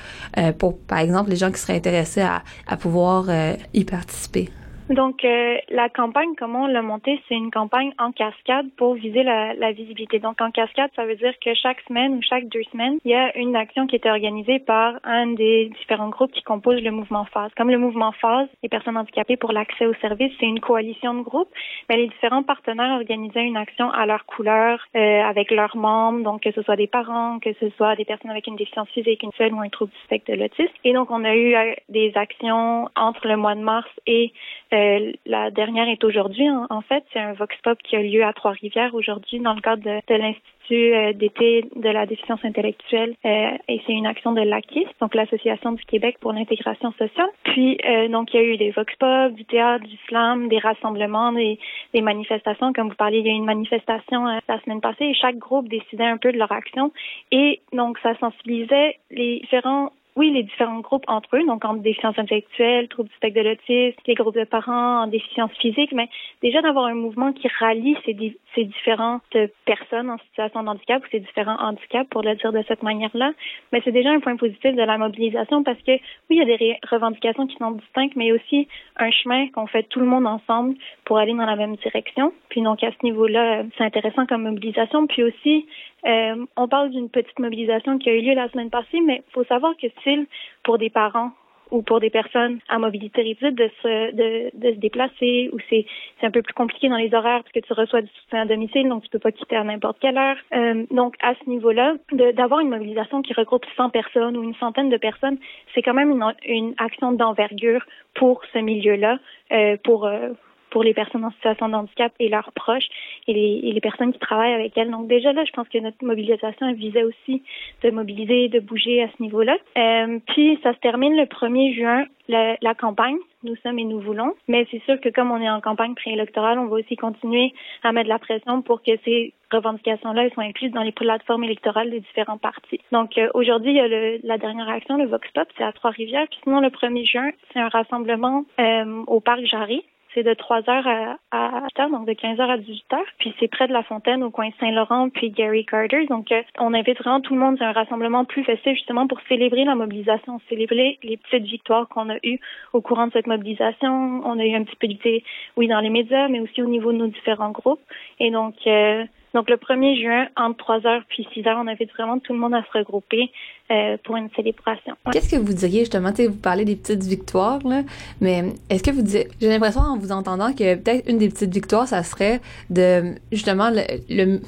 pour, 0.59 0.77
par 0.77 0.99
exemple, 0.99 1.31
les 1.31 1.37
gens 1.37 1.51
qui 1.51 1.61
seraient 1.61 1.77
intéressés 1.77 2.21
à, 2.21 2.43
à 2.67 2.77
pouvoir 2.77 3.25
y 3.73 3.85
participer? 3.85 4.51
Donc, 4.91 5.23
euh, 5.23 5.57
la 5.69 5.91
campagne, 5.91 6.31
comment 6.39 6.63
on 6.63 6.67
l'a 6.67 6.81
montée, 6.81 7.21
c'est 7.29 7.35
une 7.35 7.51
campagne 7.51 7.93
en 7.99 8.11
cascade 8.11 8.67
pour 8.79 8.95
viser 8.95 9.23
la, 9.23 9.53
la, 9.53 9.73
visibilité. 9.73 10.19
Donc, 10.19 10.41
en 10.41 10.51
cascade, 10.51 10.91
ça 10.97 11.05
veut 11.05 11.17
dire 11.17 11.35
que 11.45 11.53
chaque 11.55 11.81
semaine 11.83 12.15
ou 12.15 12.23
chaque 12.23 12.49
deux 12.49 12.63
semaines, 12.73 12.99
il 13.05 13.11
y 13.11 13.15
a 13.15 13.37
une 13.37 13.55
action 13.55 13.87
qui 13.87 13.97
est 13.97 14.07
organisée 14.07 14.61
par 14.61 14.95
un 15.05 15.27
des 15.27 15.71
différents 15.79 16.09
groupes 16.09 16.33
qui 16.33 16.43
composent 16.43 16.83
le 16.83 16.91
mouvement 16.91 17.27
phase. 17.27 17.51
Comme 17.55 17.71
le 17.71 17.77
mouvement 17.77 18.13
phase, 18.13 18.49
les 18.63 18.71
personnes 18.71 18.97
handicapées 18.97 19.37
pour 19.37 19.53
l'accès 19.53 19.85
aux 19.85 19.95
services, 19.95 20.33
c'est 20.41 20.47
une 20.47 20.61
coalition 20.61 21.13
de 21.13 21.23
groupes, 21.23 21.51
mais 21.91 21.99
les 21.99 22.09
différents 22.09 22.43
partenaires 22.43 22.97
organisaient 22.99 23.45
une 23.45 23.59
action 23.59 23.91
à 23.91 24.07
leur 24.07 24.25
couleur, 24.25 24.81
euh, 24.97 25.21
avec 25.23 25.51
leurs 25.51 25.77
membres, 25.77 26.23
donc 26.25 26.41
que 26.43 26.53
ce 26.53 26.63
soit 26.63 26.77
des 26.77 26.87
parents, 26.87 27.41
que 27.41 27.53
ce 27.61 27.69
soit 27.77 27.95
des 27.97 28.07
personnes 28.07 28.31
avec 28.31 28.47
une 28.47 28.57
déficience 28.57 28.89
physique, 28.89 29.23
une 29.23 29.33
seule 29.37 29.53
ou 29.53 29.61
un 29.61 29.69
trouble 29.69 29.93
du 29.93 29.99
spectre 30.05 30.33
de 30.33 30.39
l'autisme. 30.39 30.73
Et 30.85 30.95
donc, 30.95 31.11
on 31.11 31.25
a 31.25 31.35
eu 31.35 31.55
euh, 31.55 31.75
des 31.91 32.13
actions 32.15 32.89
entre 32.97 33.29
le 33.29 33.37
mois 33.37 33.55
de 33.55 33.61
mars 33.61 33.89
et 34.07 34.33
euh, 34.73 34.78
la 35.27 35.51
dernière 35.51 35.89
est 35.89 36.03
aujourd'hui. 36.05 36.47
En, 36.71 36.81
fait, 36.83 37.05
c'est 37.13 37.19
un 37.19 37.33
vox 37.33 37.55
pop 37.63 37.79
qui 37.83 37.97
a 37.97 38.03
lieu 38.03 38.25
à 38.25 38.33
Trois-Rivières 38.33 38.95
aujourd'hui 38.95 39.41
dans 39.41 39.55
le 39.55 39.61
cadre 39.61 39.83
de, 39.83 40.15
l'Institut 40.15 40.95
euh, 40.95 41.13
d'été 41.13 41.65
de 41.75 41.89
la 41.89 42.07
déficience 42.07 42.45
intellectuelle 42.45 43.15
euh, 43.25 43.51
et 43.69 43.81
c'est 43.87 43.93
une 43.93 44.07
action 44.07 44.33
de 44.33 44.43
l'ACIS, 44.43 44.87
donc 45.01 45.15
l'Association 45.15 45.73
du 45.73 45.85
Québec 45.85 46.19
pour 46.21 46.33
l'intégration 46.33 46.93
sociale. 46.93 47.29
Puis, 47.45 47.79
euh, 47.87 48.09
donc, 48.09 48.35
il 48.35 48.37
y 48.37 48.41
a 48.41 48.47
eu 48.47 48.57
des 48.57 48.71
vox 48.71 48.95
pop, 48.97 49.33
du 49.33 49.45
théâtre, 49.45 49.85
du 49.85 49.97
slam, 50.09 50.49
des 50.49 50.59
rassemblements, 50.59 51.33
des, 51.33 51.59
des 51.95 52.03
manifestations. 52.03 52.73
Comme 52.73 52.89
vous 52.89 52.97
parliez, 52.97 53.19
il 53.19 53.27
y 53.27 53.31
a 53.31 53.33
eu 53.33 53.37
une 53.37 53.45
manifestation 53.45 54.27
la 54.27 54.61
semaine 54.61 54.81
passée 54.81 55.05
et 55.05 55.15
chaque 55.15 55.39
groupe 55.39 55.69
décidait 55.69 56.05
un 56.05 56.19
peu 56.19 56.33
de 56.33 56.39
leur 56.39 56.53
action. 56.53 56.93
Et 57.33 57.61
donc, 57.73 57.99
ça 58.03 58.15
sensibilisait 58.19 58.97
les 59.11 59.41
différents 59.41 59.93
oui, 60.19 60.33
les 60.33 60.43
différents 60.43 60.81
groupes 60.81 61.05
entre 61.07 61.37
eux, 61.37 61.47
donc 61.47 61.65
entre 61.65 61.81
déficience 61.81 62.19
intellectuelle, 62.19 62.89
troubles 62.89 63.09
du 63.09 63.15
spectre 63.15 63.41
de 63.41 63.49
l'autisme, 63.49 64.01
les 64.05 64.15
groupes 64.15 64.35
de 64.35 64.43
parents 64.43 65.03
en 65.03 65.07
déficience 65.07 65.53
physique, 65.61 65.93
mais 65.93 66.09
déjà 66.43 66.61
d'avoir 66.61 66.87
un 66.87 66.95
mouvement 66.95 67.33
qui 67.33 67.47
rallie 67.61 67.97
ces, 68.05 68.17
ces 68.57 68.65
différentes 68.65 69.37
personnes 69.65 70.11
en 70.11 70.19
situation 70.19 70.65
de 70.65 70.71
handicap 70.71 71.05
ou 71.05 71.07
ces 71.13 71.21
différents 71.21 71.61
handicaps, 71.61 72.11
pour 72.11 72.23
le 72.23 72.35
dire 72.35 72.53
de 72.53 72.65
cette 72.67 72.83
manière-là, 72.83 73.31
mais 73.73 73.81
c'est 73.85 73.93
déjà 73.93 74.11
un 74.11 74.19
point 74.19 74.35
positif 74.37 74.75
de 74.75 74.83
la 74.83 74.99
mobilisation 74.99 75.63
parce 75.63 75.81
que 75.83 75.93
oui, 75.93 76.31
il 76.31 76.39
y 76.39 76.53
a 76.53 76.57
des 76.57 76.77
revendications 76.91 77.47
qui 77.47 77.57
sont 77.57 77.71
distinctes, 77.71 78.17
mais 78.17 78.33
aussi 78.33 78.67
un 78.97 79.13
chemin 79.13 79.47
qu'on 79.51 79.69
fait 79.69 79.85
tout 79.85 80.01
le 80.01 80.07
monde 80.07 80.27
ensemble 80.27 80.75
pour 81.05 81.19
aller 81.19 81.33
dans 81.33 81.47
la 81.47 81.55
même 81.55 81.77
direction. 81.77 82.33
Puis 82.49 82.61
donc 82.61 82.83
à 82.83 82.91
ce 82.91 83.05
niveau-là, 83.05 83.63
c'est 83.77 83.85
intéressant 83.85 84.27
comme 84.27 84.43
mobilisation. 84.43 85.07
Puis 85.07 85.23
aussi, 85.23 85.67
euh, 86.07 86.47
on 86.57 86.69
parle 86.69 86.91
d'une 86.91 87.09
petite 87.09 87.39
mobilisation 87.39 87.99
qui 87.99 88.11
a 88.11 88.15
eu 88.15 88.23
lieu 88.23 88.35
la 88.35 88.49
semaine 88.51 88.71
passée, 88.71 89.01
mais 89.05 89.23
il 89.29 89.33
faut 89.33 89.45
savoir 89.45 89.77
que 89.77 89.87
c'est 90.05 90.19
pour 90.63 90.79
des 90.79 90.91
parents 90.91 91.33
ou 91.71 91.83
pour 91.83 92.01
des 92.01 92.11
personnes 92.11 92.59
à 92.69 92.79
mobilité 92.79 93.23
réduite 93.23 93.55
de 93.55 93.71
se, 93.83 94.13
de, 94.13 94.51
de 94.55 94.75
se 94.75 94.79
déplacer 94.79 95.51
ou 95.53 95.59
c'est, 95.69 95.85
un 96.23 96.31
peu 96.31 96.43
plus 96.43 96.55
compliqué 96.55 96.89
dans 96.89 96.97
les 96.97 97.15
horaires 97.15 97.43
parce 97.43 97.53
que 97.53 97.61
tu 97.61 97.73
reçois 97.73 98.03
du 98.03 98.11
soutien 98.23 98.43
à 98.43 98.45
domicile, 98.47 98.89
donc 98.89 99.05
tu 99.05 99.11
peux 99.11 99.19
pas 99.19 99.33
quitter 99.33 99.57
à 99.57 99.65
n'importe 99.65 99.99
quelle 100.01 100.19
heure. 100.19 100.37
Euh, 100.55 100.85
donc, 100.91 101.15
à 101.21 101.35
ce 101.35 101.49
niveau-là, 101.49 101.95
d'avoir 102.35 102.61
une 102.61 102.71
mobilisation 102.71 103.23
qui 103.23 103.33
regroupe 103.35 103.65
100 103.77 103.91
personnes 103.91 104.37
ou 104.37 104.43
une 104.43 104.55
centaine 104.55 104.89
de 104.89 104.97
personnes, 104.97 105.39
c'est 105.75 105.83
quand 105.83 105.95
même 105.95 106.11
une, 106.11 106.35
une 106.47 106.75
action 106.79 107.13
d'envergure 107.13 107.85
pour 108.15 108.43
ce 108.53 108.59
milieu-là, 108.59 109.19
euh, 109.53 109.77
pour, 109.85 110.07
euh, 110.07 110.31
pour 110.71 110.83
les 110.83 110.95
personnes 110.95 111.25
en 111.25 111.31
situation 111.33 111.69
de 111.69 111.75
handicap 111.75 112.13
et 112.19 112.29
leurs 112.29 112.53
proches 112.53 112.89
et 113.27 113.35
les, 113.35 113.61
et 113.63 113.73
les, 113.73 113.81
personnes 113.81 114.13
qui 114.13 114.19
travaillent 114.19 114.55
avec 114.55 114.77
elles. 114.77 114.91
Donc 114.91 115.09
déjà 115.09 115.33
là, 115.33 115.45
je 115.45 115.53
pense 115.53 115.69
que 115.69 115.79
notre 115.79 116.05
mobilisation 116.05 116.73
visait 116.75 117.05
aussi 117.05 117.43
de 117.83 117.91
mobiliser, 117.91 118.49
de 118.49 118.61
bouger 118.61 119.03
à 119.03 119.09
ce 119.09 119.23
niveau-là. 119.23 119.57
Euh, 119.77 120.19
puis 120.29 120.59
ça 120.63 120.75
se 120.75 120.79
termine 120.79 121.17
le 121.17 121.25
1er 121.25 121.75
juin, 121.75 122.05
la, 122.29 122.57
la, 122.61 122.75
campagne. 122.75 123.17
Nous 123.43 123.57
sommes 123.63 123.79
et 123.79 123.85
nous 123.85 124.01
voulons. 124.01 124.35
Mais 124.49 124.67
c'est 124.71 124.83
sûr 124.85 125.01
que 125.01 125.09
comme 125.09 125.31
on 125.31 125.41
est 125.41 125.51
en 125.51 125.61
campagne 125.61 125.95
préélectorale, 125.95 126.59
on 126.59 126.67
va 126.67 126.77
aussi 126.77 126.97
continuer 126.97 127.53
à 127.83 127.93
mettre 127.93 128.09
la 128.09 128.19
pression 128.19 128.63
pour 128.63 128.83
que 128.83 128.93
ces 129.05 129.33
revendications-là 129.51 130.29
soient 130.31 130.45
incluses 130.45 130.73
dans 130.73 130.83
les 130.83 130.93
plateformes 130.93 131.45
électorales 131.45 131.91
des 131.91 132.01
différents 132.01 132.39
partis. 132.39 132.81
Donc 132.93 133.17
euh, 133.17 133.29
aujourd'hui, 133.35 133.73
il 133.73 133.77
y 133.77 133.81
a 133.81 133.89
le, 133.89 134.21
la 134.23 134.39
dernière 134.39 134.69
action, 134.69 134.97
le 134.97 135.07
Vox 135.07 135.27
Pop, 135.33 135.49
c'est 135.57 135.65
à 135.65 135.73
Trois-Rivières. 135.73 136.27
Puis 136.31 136.41
sinon, 136.43 136.61
le 136.61 136.69
1er 136.69 137.07
juin, 137.07 137.31
c'est 137.53 137.61
un 137.61 137.69
rassemblement 137.69 138.45
euh, 138.61 139.03
au 139.07 139.21
Parc 139.21 139.45
Jarry 139.45 139.85
de 140.23 140.35
3 140.35 140.61
h 140.63 140.71
à, 140.71 141.17
à 141.31 141.69
8 141.77 141.91
donc 141.91 142.07
de 142.07 142.13
15 142.13 142.39
h 142.39 142.51
à 142.51 142.59
18 142.59 142.85
h 142.93 142.99
Puis 143.19 143.35
c'est 143.39 143.49
près 143.49 143.69
de 143.69 143.73
la 143.73 143.83
fontaine 143.83 144.23
au 144.23 144.31
coin 144.31 144.49
Saint-Laurent 144.61 145.09
puis 145.11 145.31
Gary 145.31 145.65
Carter. 145.65 146.07
Donc 146.07 146.33
euh, 146.33 146.43
on 146.59 146.75
invite 146.75 146.99
vraiment 146.99 147.21
tout 147.21 147.35
le 147.35 147.41
monde. 147.41 147.57
C'est 147.59 147.65
un 147.65 147.73
rassemblement 147.73 148.25
plus 148.25 148.45
festif 148.45 148.75
justement 148.75 149.07
pour 149.07 149.21
célébrer 149.29 149.65
la 149.65 149.75
mobilisation, 149.75 150.41
célébrer 150.49 150.99
les 151.03 151.17
petites 151.17 151.45
victoires 151.45 151.89
qu'on 151.89 152.11
a 152.11 152.17
eues 152.23 152.39
au 152.73 152.81
courant 152.81 153.07
de 153.07 153.13
cette 153.13 153.27
mobilisation. 153.27 154.23
On 154.25 154.39
a 154.39 154.45
eu 154.45 154.55
un 154.55 154.65
petit 154.65 154.77
peu 154.77 154.87
d'idée, 154.87 155.25
oui, 155.57 155.69
dans 155.69 155.81
les 155.81 155.91
médias, 155.91 156.29
mais 156.29 156.41
aussi 156.41 156.63
au 156.63 156.67
niveau 156.67 156.93
de 156.93 156.99
nos 156.99 157.09
différents 157.09 157.51
groupes. 157.51 157.81
Et 158.21 158.31
donc 158.31 158.55
euh, 158.67 159.05
donc, 159.35 159.51
le 159.51 159.57
1er 159.57 160.01
juin, 160.01 160.27
entre 160.37 160.57
3 160.59 160.87
heures 160.87 161.03
puis 161.09 161.27
6 161.35 161.47
heures, 161.47 161.59
on 161.61 161.67
invite 161.67 161.91
vraiment 161.93 162.19
tout 162.19 162.33
le 162.33 162.39
monde 162.39 162.55
à 162.55 162.63
se 162.63 162.79
regrouper 162.79 163.31
euh, 163.71 163.97
pour 164.03 164.17
une 164.17 164.31
célébration. 164.35 164.95
Qu'est-ce 165.13 165.31
que 165.31 165.37
vous 165.37 165.53
diriez 165.53 165.81
justement, 165.81 166.13
tu 166.13 166.27
vous 166.27 166.35
parlez 166.35 166.65
des 166.65 166.77
petites 166.77 167.05
victoires, 167.05 167.59
là, 167.67 167.83
mais 168.21 168.45
est-ce 168.71 168.83
que 168.83 168.91
vous 168.91 169.03
diriez, 169.03 169.29
j'ai 169.41 169.49
l'impression 169.49 169.83
en 169.83 169.99
vous 169.99 170.13
entendant 170.13 170.53
que 170.53 170.77
peut-être 170.77 171.09
une 171.09 171.19
des 171.19 171.29
petites 171.29 171.53
victoires, 171.53 171.87
ça 171.87 172.03
serait 172.03 172.41
de, 172.71 173.15
justement, 173.31 173.71
le, 173.71 174.41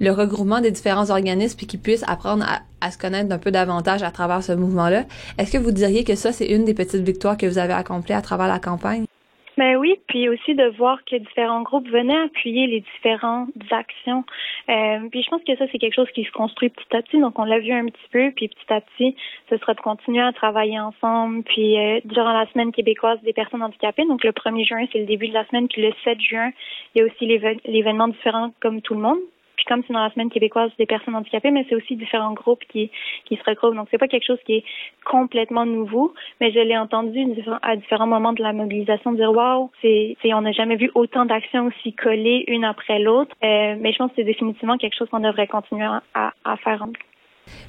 le, 0.00 0.10
regroupement 0.10 0.60
des 0.60 0.70
différents 0.70 1.10
organismes 1.10 1.56
puis 1.56 1.66
qu'ils 1.66 1.80
puissent 1.80 2.04
apprendre 2.06 2.44
à, 2.44 2.60
à 2.86 2.90
se 2.90 2.98
connaître 2.98 3.32
un 3.32 3.38
peu 3.38 3.50
davantage 3.50 4.02
à 4.02 4.10
travers 4.10 4.42
ce 4.42 4.52
mouvement-là. 4.52 5.04
Est-ce 5.38 5.52
que 5.52 5.58
vous 5.58 5.72
diriez 5.72 6.04
que 6.04 6.14
ça, 6.14 6.32
c'est 6.32 6.46
une 6.46 6.64
des 6.66 6.74
petites 6.74 7.02
victoires 7.02 7.38
que 7.38 7.46
vous 7.46 7.58
avez 7.58 7.72
accomplies 7.72 8.14
à 8.14 8.20
travers 8.22 8.48
la 8.48 8.58
campagne? 8.58 9.06
Ben 9.60 9.76
oui, 9.76 10.00
puis 10.06 10.26
aussi 10.30 10.54
de 10.54 10.74
voir 10.78 11.04
que 11.04 11.16
différents 11.16 11.60
groupes 11.60 11.86
venaient 11.86 12.16
appuyer 12.16 12.66
les 12.66 12.80
différentes 12.80 13.50
actions. 13.70 14.24
Euh, 14.70 15.06
puis 15.10 15.22
je 15.22 15.28
pense 15.28 15.42
que 15.46 15.54
ça, 15.54 15.66
c'est 15.70 15.76
quelque 15.76 15.96
chose 15.96 16.10
qui 16.14 16.24
se 16.24 16.32
construit 16.32 16.70
petit 16.70 16.96
à 16.96 17.02
petit. 17.02 17.20
Donc, 17.20 17.38
on 17.38 17.44
l'a 17.44 17.58
vu 17.58 17.70
un 17.70 17.84
petit 17.84 18.08
peu, 18.10 18.30
puis 18.34 18.48
petit 18.48 18.72
à 18.72 18.80
petit, 18.80 19.14
ce 19.50 19.58
sera 19.58 19.74
de 19.74 19.80
continuer 19.82 20.22
à 20.22 20.32
travailler 20.32 20.80
ensemble. 20.80 21.42
Puis 21.42 21.76
euh, 21.76 22.00
durant 22.06 22.32
la 22.32 22.46
semaine 22.46 22.72
québécoise 22.72 23.20
des 23.20 23.34
personnes 23.34 23.62
handicapées, 23.62 24.06
donc 24.06 24.24
le 24.24 24.32
1er 24.32 24.66
juin, 24.66 24.86
c'est 24.94 25.00
le 25.00 25.04
début 25.04 25.28
de 25.28 25.34
la 25.34 25.46
semaine, 25.48 25.68
puis 25.68 25.82
le 25.82 25.92
7 26.04 26.18
juin, 26.22 26.52
il 26.94 27.00
y 27.00 27.02
a 27.02 27.04
aussi 27.04 27.26
l'événement 27.66 28.08
différent 28.08 28.54
comme 28.62 28.80
tout 28.80 28.94
le 28.94 29.00
monde. 29.00 29.18
Puis 29.60 29.66
comme 29.66 29.82
c'est 29.86 29.92
dans 29.92 30.02
la 30.02 30.10
semaine 30.10 30.30
québécoise 30.30 30.70
des 30.78 30.86
personnes 30.86 31.14
handicapées, 31.14 31.50
mais 31.50 31.66
c'est 31.68 31.74
aussi 31.74 31.94
différents 31.94 32.32
groupes 32.32 32.64
qui, 32.70 32.90
qui 33.26 33.36
se 33.36 33.42
regroupent. 33.46 33.74
Donc 33.74 33.88
c'est 33.90 33.98
pas 33.98 34.08
quelque 34.08 34.24
chose 34.24 34.38
qui 34.46 34.54
est 34.54 34.64
complètement 35.04 35.66
nouveau, 35.66 36.14
mais 36.40 36.50
je 36.50 36.60
l'ai 36.60 36.78
entendu 36.78 37.20
à 37.60 37.76
différents 37.76 38.06
moments 38.06 38.32
de 38.32 38.42
la 38.42 38.54
mobilisation 38.54 39.12
dire 39.12 39.32
waouh, 39.32 39.70
c'est, 39.82 40.16
on 40.32 40.40
n'a 40.40 40.52
jamais 40.52 40.76
vu 40.76 40.90
autant 40.94 41.26
d'actions 41.26 41.66
aussi 41.66 41.92
collées 41.92 42.44
une 42.48 42.64
après 42.64 43.00
l'autre. 43.00 43.36
Euh, 43.44 43.76
mais 43.78 43.92
je 43.92 43.98
pense 43.98 44.08
que 44.12 44.16
c'est 44.16 44.24
définitivement 44.24 44.78
quelque 44.78 44.96
chose 44.96 45.10
qu'on 45.10 45.20
devrait 45.20 45.46
continuer 45.46 45.86
à, 46.14 46.32
à 46.42 46.56
faire. 46.56 46.86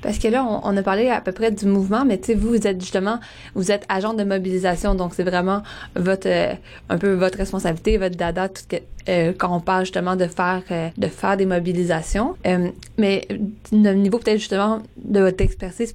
Parce 0.01 0.17
que 0.19 0.27
là, 0.27 0.45
on, 0.45 0.77
a 0.77 0.83
parlé 0.83 1.09
à 1.09 1.21
peu 1.21 1.31
près 1.31 1.51
du 1.51 1.65
mouvement, 1.65 2.05
mais 2.05 2.17
tu 2.17 2.27
sais, 2.27 2.35
vous, 2.35 2.49
vous 2.49 2.67
êtes 2.67 2.79
justement, 2.81 3.19
vous 3.55 3.71
êtes 3.71 3.85
agent 3.89 4.13
de 4.13 4.23
mobilisation, 4.23 4.95
donc 4.95 5.13
c'est 5.13 5.23
vraiment 5.23 5.61
votre, 5.95 6.27
euh, 6.27 6.53
un 6.89 6.97
peu 6.97 7.13
votre 7.13 7.37
responsabilité, 7.37 7.97
votre 7.97 8.15
dada, 8.15 8.49
euh, 9.09 9.33
quand 9.37 9.55
on 9.55 9.59
parle 9.59 9.85
justement 9.85 10.15
de 10.15 10.25
faire, 10.25 10.63
euh, 10.71 10.89
de 10.97 11.07
faire 11.07 11.37
des 11.37 11.45
mobilisations. 11.45 12.35
mais 12.97 13.27
au 13.71 13.75
niveau 13.75 14.17
peut-être 14.17 14.39
justement 14.39 14.79
de 14.97 15.19
votre 15.19 15.41
expertise 15.43 15.93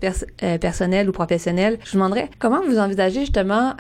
personnelle 0.60 1.08
ou 1.08 1.12
professionnelle, 1.12 1.78
je 1.84 1.90
vous 1.90 1.96
demanderais 1.96 2.28
comment 2.38 2.60
vous 2.66 2.78
envisagez 2.78 3.20
justement 3.20 3.74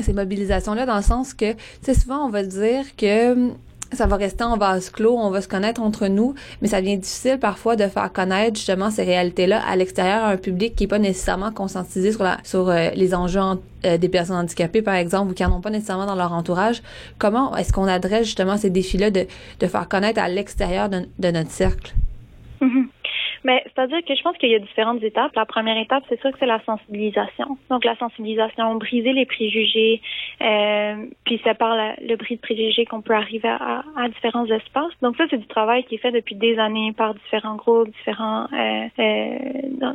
ces 0.00 0.12
mobilisations-là 0.12 0.86
dans 0.86 0.96
le 0.96 1.02
sens 1.02 1.34
que, 1.34 1.52
tu 1.52 1.58
sais, 1.82 1.94
souvent 1.94 2.26
on 2.26 2.30
va 2.30 2.42
dire 2.42 2.84
que 2.96 3.52
ça 3.92 4.06
va 4.06 4.16
rester 4.16 4.44
en 4.44 4.56
vase 4.56 4.90
clos, 4.90 5.16
on 5.16 5.30
va 5.30 5.40
se 5.40 5.48
connaître 5.48 5.80
entre 5.80 6.08
nous, 6.08 6.34
mais 6.60 6.68
ça 6.68 6.80
devient 6.80 6.98
difficile 6.98 7.38
parfois 7.38 7.76
de 7.76 7.86
faire 7.86 8.12
connaître 8.12 8.56
justement 8.56 8.90
ces 8.90 9.04
réalités-là 9.04 9.62
à 9.66 9.76
l'extérieur 9.76 10.24
à 10.24 10.28
un 10.28 10.36
public 10.36 10.76
qui 10.76 10.84
est 10.84 10.88
pas 10.88 10.98
nécessairement 10.98 11.52
conscientisé 11.52 12.12
sur, 12.12 12.68
euh, 12.68 12.90
les 12.94 13.14
enjeux 13.14 13.40
euh, 13.84 13.96
des 13.96 14.08
personnes 14.08 14.36
handicapées, 14.36 14.82
par 14.82 14.94
exemple, 14.94 15.30
ou 15.32 15.34
qui 15.34 15.44
en 15.44 15.52
ont 15.52 15.60
pas 15.60 15.70
nécessairement 15.70 16.06
dans 16.06 16.16
leur 16.16 16.32
entourage. 16.32 16.82
Comment 17.18 17.56
est-ce 17.56 17.72
qu'on 17.72 17.86
adresse 17.88 18.26
justement 18.26 18.56
ces 18.56 18.70
défis-là 18.70 19.10
de, 19.10 19.26
faire 19.66 19.88
connaître 19.88 20.20
à 20.20 20.28
l'extérieur 20.28 20.88
de, 20.88 21.30
notre 21.30 21.50
cercle? 21.50 21.94
Mais 23.44 23.62
c'est-à-dire 23.64 24.04
que 24.04 24.14
je 24.14 24.22
pense 24.22 24.36
qu'il 24.38 24.50
y 24.50 24.54
a 24.54 24.58
différentes 24.58 25.02
étapes. 25.02 25.34
La 25.34 25.46
première 25.46 25.78
étape, 25.78 26.04
c'est 26.08 26.20
sûr 26.20 26.32
que 26.32 26.38
c'est 26.38 26.46
la 26.46 26.60
sensibilisation. 26.64 27.58
Donc 27.70 27.84
la 27.84 27.96
sensibilisation, 27.96 28.74
briser 28.76 29.12
les 29.12 29.26
préjugés, 29.26 30.00
euh, 30.40 31.06
puis 31.24 31.40
c'est 31.44 31.56
par 31.56 31.76
le 31.76 32.16
bris 32.16 32.36
de 32.36 32.40
préjugés 32.40 32.84
qu'on 32.84 33.02
peut 33.02 33.14
arriver 33.14 33.48
à, 33.48 33.84
à, 33.96 34.08
différents 34.08 34.46
espaces. 34.46 34.92
Donc 35.02 35.16
ça, 35.16 35.24
c'est 35.30 35.38
du 35.38 35.46
travail 35.46 35.84
qui 35.84 35.96
est 35.96 35.98
fait 35.98 36.12
depuis 36.12 36.34
des 36.34 36.58
années 36.58 36.92
par 36.92 37.14
différents 37.14 37.56
groupes, 37.56 37.88
différents 37.88 38.46
euh, 38.52 38.88
euh, 38.98 39.38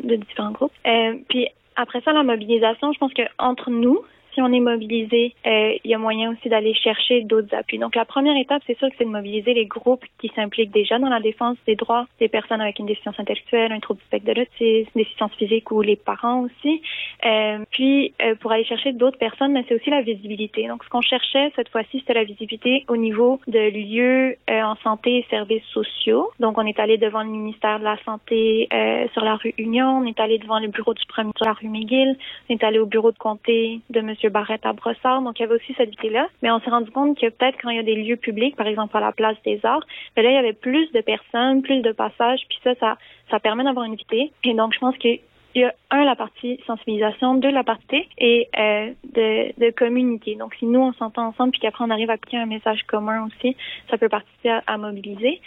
de 0.04 0.16
différents 0.16 0.52
groupes. 0.52 0.74
Euh, 0.86 1.16
puis 1.30 1.48
après 1.76 2.02
ça, 2.02 2.14
la 2.14 2.24
mobilisation, 2.24 2.94
je 2.94 3.00
pense 3.00 3.14
que 3.14 3.24
entre 3.40 3.70
nous, 3.70 4.00
si 4.34 4.42
on 4.42 4.52
est 4.52 4.60
mobilisé, 4.60 5.34
euh, 5.46 5.74
il 5.84 5.92
y 5.92 5.94
a 5.94 5.98
moyen 5.98 6.32
aussi 6.32 6.50
d'aller 6.50 6.74
chercher 6.74 7.22
d'autres 7.22 7.54
appuis. 7.56 7.78
Donc 7.78 7.96
la 7.96 8.06
première 8.06 8.38
étape, 8.38 8.62
c'est 8.68 8.78
sûr 8.78 8.90
que 8.90 8.96
c'est 8.98 9.06
de 9.06 9.10
mobiliser 9.10 9.54
les 9.54 9.66
groupes 9.66 10.04
qui 10.20 10.32
s'impliquent 10.36 10.72
déjà 10.72 11.00
dans 11.00 11.10
la 11.10 11.20
défense 11.20 11.58
des 11.68 11.76
droits 11.76 12.06
des 12.20 12.28
personnes 12.28 12.62
avec 12.62 12.80
une 12.80 12.86
déficience 12.86 13.20
intellectuelle, 13.20 13.72
un 13.72 13.80
trouble 13.80 14.00
du 14.00 14.06
spectre 14.06 14.28
de 14.28 14.40
l'autisme, 14.40 14.92
déficience 14.96 15.32
physique 15.34 15.72
ou 15.72 15.82
les 15.82 15.96
parents 15.96 16.42
aussi. 16.42 16.82
Euh, 17.26 17.60
puis 17.72 18.14
euh, 18.22 18.36
pour 18.36 18.52
aller 18.52 18.66
chercher 18.66 18.94
d'autres 18.94 19.18
personnes, 19.18 19.54
mais 19.54 19.66
c'est 19.68 19.76
aussi 19.76 19.90
la 19.90 20.02
visibilité. 20.02 20.68
Donc 20.68 20.84
ce 20.84 20.90
qu'on 20.90 21.02
cherchait 21.02 21.52
cette 21.56 21.70
fois-ci, 21.70 22.00
c'était 22.00 22.14
la 22.14 22.24
visibilité 22.24 22.86
au 22.88 22.98
niveau 22.98 23.40
de 23.48 23.70
lieux 23.70 24.36
euh, 24.50 24.62
en 24.62 24.76
santé 24.78 25.18
et 25.18 25.26
services 25.30 25.66
sociaux. 25.72 26.32
Donc 26.40 26.58
on 26.58 26.66
est 26.66 26.80
allé 26.80 26.98
devant 26.98 27.24
le 27.24 27.30
ministère 27.30 27.80
de 27.80 27.84
la 27.84 27.98
Santé 28.04 28.68
euh, 28.74 29.08
sur 29.14 29.24
la 29.24 29.36
rue 29.36 29.54
Union, 29.58 29.98
on 29.98 30.06
est 30.06 30.20
allé 30.20 30.38
devant 30.38 30.60
le 30.60 30.68
bureau 30.68 30.94
du 30.94 31.06
premier 31.08 31.32
sur 31.36 31.46
la 31.46 31.54
rue 31.54 31.68
McGill, 31.68 32.18
on 32.50 32.54
est 32.54 32.64
allé 32.64 32.80
au 32.80 32.86
bureau 32.86 33.12
de 33.12 33.18
comté 33.18 33.82
de 33.90 34.02
Monsieur 34.24 34.32
Barrette 34.32 34.66
à 34.66 34.72
Brossard. 34.72 35.22
Donc, 35.22 35.38
il 35.38 35.42
y 35.42 35.46
avait 35.46 35.56
aussi 35.56 35.74
cette 35.76 35.94
idée-là. 35.96 36.28
Mais 36.42 36.50
on 36.50 36.62
s'est 36.62 36.70
rendu 36.70 36.90
compte 36.92 37.20
que 37.20 37.28
peut-être 37.28 37.58
quand 37.62 37.70
il 37.72 37.76
y 37.76 37.80
a 37.80 37.84
des 37.84 37.96
lieux 37.96 38.16
publics, 38.16 38.56
par 38.56 38.68
exemple 38.68 38.96
à 38.96 39.02
la 39.02 39.12
place 39.12 39.36
des 39.46 39.60
arts, 39.64 39.86
ben 40.16 40.24
là, 40.24 40.32
il 40.32 40.36
y 40.36 40.38
avait 40.38 40.54
plus 40.54 40.90
de 40.94 41.02
personnes, 41.02 41.62
plus 41.62 41.82
de 41.82 41.92
passages. 41.92 42.40
Puis 42.48 42.58
ça, 42.64 42.74
ça, 42.80 42.98
ça 43.30 43.42
permet 43.42 43.66
d'avoir 43.66 43.84
une 43.84 43.96
vitesse. 43.96 44.30
Et 44.46 44.54
donc, 44.54 44.74
je 44.74 44.80
pense 44.80 44.98
que 44.98 45.10
il 45.56 45.62
y 45.62 45.66
a 45.66 45.74
un 45.92 46.04
la 46.04 46.16
partie 46.16 46.60
sensibilisation, 46.66 47.36
deux 47.36 47.52
la 47.52 47.64
partie 47.64 48.08
et 48.18 48.48
euh, 48.58 48.92
de, 49.14 49.60
de 49.60 49.72
communauté. 49.72 50.36
Donc 50.36 50.56
si 50.56 50.66
nous 50.66 50.80
on 50.80 50.94
s'entend 50.94 51.28
ensemble 51.28 51.52
puis 51.52 51.60
qu'après 51.60 51.84
on 51.84 51.92
arrive 51.92 52.10
à 52.10 52.14
appliquer 52.14 52.38
un 52.38 52.48
message 52.48 52.82
commun 52.88 53.28
aussi, 53.28 53.56
ça 53.90 54.00
peut 54.00 54.10
participer 54.10 54.58
à, 54.66 54.78
mobiliser. 54.78 55.42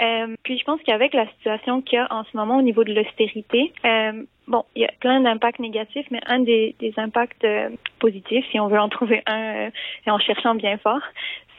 Euh, 0.00 0.34
puis 0.42 0.58
je 0.58 0.64
pense 0.64 0.80
qu'avec 0.82 1.14
la 1.14 1.28
situation 1.28 1.80
qu'il 1.80 1.96
y 1.96 2.00
a 2.00 2.08
en 2.10 2.24
ce 2.24 2.36
moment 2.36 2.56
au 2.56 2.62
niveau 2.62 2.82
de 2.82 2.92
l'austérité, 2.92 3.72
euh, 3.84 4.24
bon, 4.48 4.64
il 4.74 4.82
y 4.82 4.84
a 4.84 4.92
plein 5.00 5.20
d'impacts 5.20 5.58
négatifs, 5.58 6.06
mais 6.10 6.20
un 6.26 6.40
des, 6.40 6.74
des 6.78 6.92
impacts 6.96 7.44
euh, 7.44 7.70
positifs, 7.98 8.44
si 8.50 8.60
on 8.60 8.68
veut 8.68 8.78
en 8.78 8.88
trouver 8.96 9.22
un 9.26 9.68
euh, 9.68 9.70
en 10.06 10.18
cherchant 10.18 10.54
bien 10.54 10.78
fort, 10.78 11.02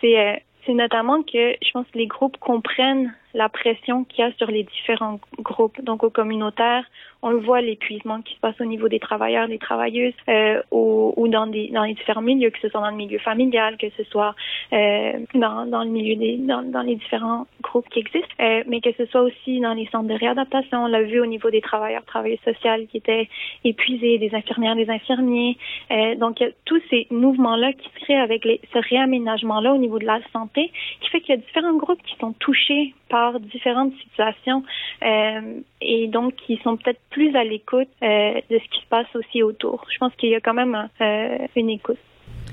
c'est 0.02 0.20
euh, 0.20 0.36
c'est 0.66 0.74
notamment 0.74 1.24
que 1.24 1.56
je 1.62 1.72
pense 1.72 1.86
que 1.88 1.98
les 1.98 2.08
groupes 2.08 2.38
comprennent 2.38 3.14
la 3.34 3.50
pression 3.50 4.04
qu'il 4.04 4.24
y 4.24 4.28
a 4.28 4.32
sur 4.34 4.48
les 4.48 4.64
différents 4.64 5.20
groupes. 5.40 5.82
Donc 5.82 6.04
au 6.04 6.10
communautaire, 6.10 6.86
on 7.22 7.30
le 7.30 7.38
voit 7.38 7.62
l'épuisement 7.62 8.22
qui 8.22 8.36
se 8.36 8.40
passe 8.40 8.60
au 8.60 8.66
niveau 8.66 8.90
des 8.90 9.00
travailleurs, 9.00 9.48
des 9.48 9.58
travailleuses, 9.58 10.14
euh, 10.28 10.62
ou, 10.72 11.14
ou, 11.16 11.28
dans 11.30 11.48
des 11.48 11.70
dans 11.70 11.84
les 11.84 11.94
différents 11.94 12.22
milieux, 12.22 12.50
que 12.50 12.60
ce 12.60 12.68
soit 12.70 12.82
dans 12.82 12.90
le 12.90 12.98
milieu 12.98 13.18
familial, 13.20 13.78
que 13.78 13.88
ce 13.98 14.04
soit 14.04 14.36
euh, 14.74 15.14
dans, 15.34 15.66
dans 15.66 15.84
le 15.84 15.90
milieu 15.90 16.16
des 16.16 16.36
dans, 16.38 16.64
dans 16.64 16.82
les 16.82 16.96
différents 16.96 17.48
groupes 17.62 17.88
qui 17.90 18.00
existent, 18.00 18.36
euh, 18.42 18.64
mais 18.68 18.82
que 18.82 18.92
ce 18.98 19.06
soit 19.06 19.22
aussi 19.22 19.62
dans 19.62 19.74
les 19.74 19.88
centres 19.88 20.10
de 20.10 20.14
réadaptation. 20.14 20.84
On 20.84 20.88
l'a 20.88 21.04
vu 21.04 21.22
au 21.22 21.26
niveau 21.26 21.50
des 21.50 21.62
travailleurs, 21.62 22.04
travailleuses 22.04 22.44
sociales 22.44 22.88
qui 22.88 22.98
étaient 22.98 23.30
épuisés, 23.64 24.18
des 24.18 24.36
infirmières, 24.36 24.76
des 24.76 24.90
infirmiers. 24.90 25.58
Euh, 25.92 26.16
donc 26.16 26.42
il 26.42 26.44
y 26.44 26.50
a 26.50 26.52
tous 26.66 26.82
ces 26.90 27.08
mouvements-là 27.10 27.72
qui 27.72 27.88
se 27.90 28.00
créent 28.04 28.20
avec 28.20 28.44
les, 28.44 28.60
ce 28.74 28.80
réaménagement-là 28.80 29.74
au 29.74 29.78
niveau 29.78 29.98
de 29.98 30.06
la 30.06 30.20
santé, 30.34 30.72
qui 31.00 31.10
fait 31.10 31.22
qu'il 31.22 31.36
y 31.36 31.38
a 31.38 31.42
différents 31.42 31.78
groupes 31.78 32.04
qui 32.04 32.18
sont 32.18 32.34
touchés 32.34 32.94
par 33.14 33.40
différentes 33.40 33.94
situations 34.02 34.64
euh, 35.04 35.60
et 35.82 36.08
donc 36.08 36.34
qui 36.36 36.60
sont 36.64 36.78
peut-être 36.78 37.00
plus 37.12 37.36
à 37.36 37.44
l'écoute 37.44 37.88
euh, 38.02 38.42
de 38.50 38.58
ce 38.58 38.70
qui 38.72 38.82
se 38.82 38.88
passe 38.90 39.16
aussi 39.16 39.44
autour. 39.44 39.86
Je 39.94 40.00
pense 40.00 40.16
qu'il 40.16 40.30
y 40.32 40.36
a 40.36 40.40
quand 40.40 40.56
même 40.56 40.90
euh, 41.00 41.38
une 41.56 41.70
écoute. 41.70 42.00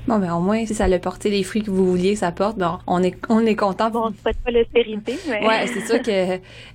Bon, 0.09 0.19
ben 0.19 0.33
au 0.33 0.41
moins, 0.41 0.65
si 0.65 0.75
ça 0.75 0.85
a 0.85 0.99
porté 0.99 1.31
les 1.31 1.43
fruits 1.43 1.63
que 1.63 1.71
vous 1.71 1.87
vouliez 1.87 2.15
que 2.15 2.19
ça 2.19 2.33
porte, 2.33 2.57
ben, 2.57 2.79
on 2.87 3.03
est, 3.03 3.15
on 3.29 3.45
est 3.45 3.55
content. 3.55 3.91
Bon, 3.91 4.11
c'est 4.25 4.37
pas 4.43 4.51
l'austérité, 4.51 5.15
mais... 5.29 5.47
Ouais, 5.47 5.67
c'est 5.67 5.87
sûr 5.87 6.01
que 6.01 6.11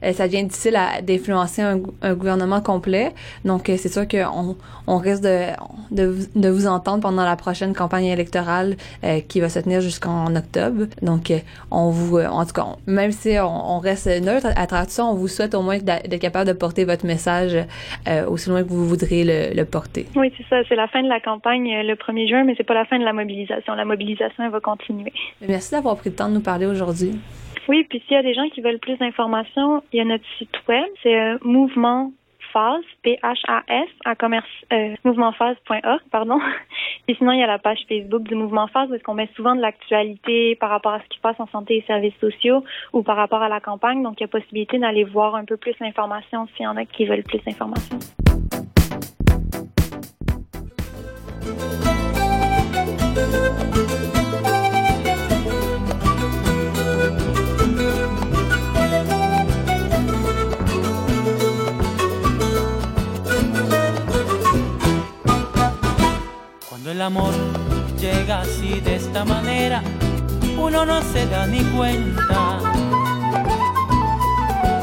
euh, 0.06 0.14
ça 0.14 0.28
devient 0.28 0.44
difficile 0.44 0.78
d'influencer 1.04 1.62
un, 1.62 1.80
un, 2.02 2.14
gouvernement 2.14 2.62
complet. 2.62 3.14
Donc, 3.44 3.70
euh, 3.70 3.78
c'est 3.78 3.90
sûr 3.90 4.08
qu'on 4.08 4.56
on 4.88 4.98
risque 4.98 5.24
de, 5.24 5.48
de, 5.92 6.16
de, 6.36 6.50
vous 6.50 6.68
entendre 6.68 7.02
pendant 7.02 7.26
la 7.26 7.36
prochaine 7.36 7.74
campagne 7.74 8.06
électorale 8.06 8.76
euh, 9.04 9.20
qui 9.28 9.40
va 9.40 9.50
se 9.50 9.60
tenir 9.60 9.82
jusqu'en 9.82 10.36
octobre. 10.36 10.86
Donc, 11.02 11.32
euh, 11.32 11.40
on 11.72 11.90
vous, 11.90 12.20
en 12.20 12.46
tout 12.46 12.54
cas, 12.54 12.66
même 12.86 13.12
si 13.12 13.38
on, 13.40 13.76
on, 13.76 13.80
reste 13.80 14.08
neutre 14.08 14.48
à 14.56 14.68
travers 14.68 14.86
tout 14.86 14.94
ça, 14.94 15.06
on 15.06 15.16
vous 15.16 15.28
souhaite 15.28 15.56
au 15.56 15.62
moins 15.62 15.80
d'être 15.80 16.20
capable 16.20 16.48
de 16.48 16.54
porter 16.54 16.86
votre 16.86 17.06
message 17.06 17.58
aussi 18.28 18.50
loin 18.50 18.64
que 18.64 18.70
vous 18.70 18.88
voudrez 18.88 19.24
le, 19.24 19.56
le 19.56 19.66
porter. 19.66 20.06
Oui, 20.16 20.32
c'est 20.38 20.46
ça. 20.48 20.64
C'est 20.70 20.76
la 20.76 20.88
fin 20.88 21.02
de 21.02 21.10
la 21.10 21.20
campagne 21.20 21.70
le 21.84 21.96
1er 21.96 22.30
juin, 22.30 22.44
mais 22.44 22.54
c'est 22.58 22.64
pas 22.64 22.74
la 22.74 22.86
fin 22.86 23.00
de 23.00 23.04
la 23.04 23.14
mobilisation. 23.16 23.74
La 23.74 23.86
mobilisation 23.86 24.44
elle 24.44 24.52
va 24.52 24.60
continuer. 24.60 25.12
Merci 25.42 25.72
d'avoir 25.72 25.98
pris 25.98 26.12
le 26.12 26.16
temps 26.16 26.30
de 26.30 26.36
nous 26.36 26.44
parler 26.44 26.68
aujourd'hui. 26.68 27.20
Oui, 27.68 27.84
puis 27.90 28.02
s'il 28.06 28.16
y 28.16 28.20
a 28.20 28.24
des 28.24 28.36
gens 28.36 28.48
qui 28.54 28.62
veulent 28.62 28.80
plus 28.80 28.98
d'informations, 28.98 29.82
il 29.92 29.98
y 29.98 30.02
a 30.02 30.06
notre 30.06 30.26
site 30.38 30.56
web, 30.68 30.86
c'est 31.02 31.20
euh, 31.20 31.38
mouvement 31.44 32.12
phase, 32.56 32.84
P-H-A-S, 33.04 33.90
à 34.06 34.16
commerce, 34.16 34.48
euh, 34.72 34.96
mouvementphase.org, 35.04 36.02
pardon. 36.10 36.40
Et 37.10 37.16
sinon, 37.16 37.34
il 37.34 37.40
y 37.40 37.44
a 37.44 37.48
la 37.48 37.60
page 37.60 37.80
Facebook 37.90 38.24
du 38.24 38.36
Mouvement 38.36 38.68
Phase 38.68 38.90
où 38.90 38.96
est-ce 38.96 39.04
qu'on 39.04 39.14
met 39.14 39.30
souvent 39.36 39.56
de 39.56 39.62
l'actualité 39.62 40.56
par 40.56 40.70
rapport 40.70 40.94
à 40.94 41.02
ce 41.02 41.08
qui 41.10 41.18
se 41.18 41.22
passe 41.22 41.40
en 41.40 41.48
santé 41.48 41.78
et 41.78 41.84
services 41.86 42.18
sociaux 42.22 42.64
ou 42.94 43.04
par 43.04 43.18
rapport 43.18 43.42
à 43.42 43.50
la 43.50 43.60
campagne. 43.60 44.02
Donc, 44.02 44.22
il 44.22 44.24
y 44.24 44.24
a 44.24 44.30
possibilité 44.30 44.80
d'aller 44.80 45.04
voir 45.04 45.36
un 45.36 45.44
peu 45.44 45.58
plus 45.58 45.76
l'information 45.82 46.48
s'il 46.56 46.64
y 46.64 46.68
en 46.68 46.78
a 46.78 46.86
qui 46.86 47.06
veulent 47.06 47.24
plus 47.24 47.44
d'informations. 47.44 48.00
El 66.88 67.02
amor 67.02 67.34
llega 68.00 68.42
así 68.42 68.80
de 68.80 68.98
esta 68.98 69.26
manera, 69.26 69.82
uno 70.56 70.86
no 70.86 71.02
se 71.02 71.26
da 71.26 71.48
ni 71.48 71.64
cuenta. 71.64 72.60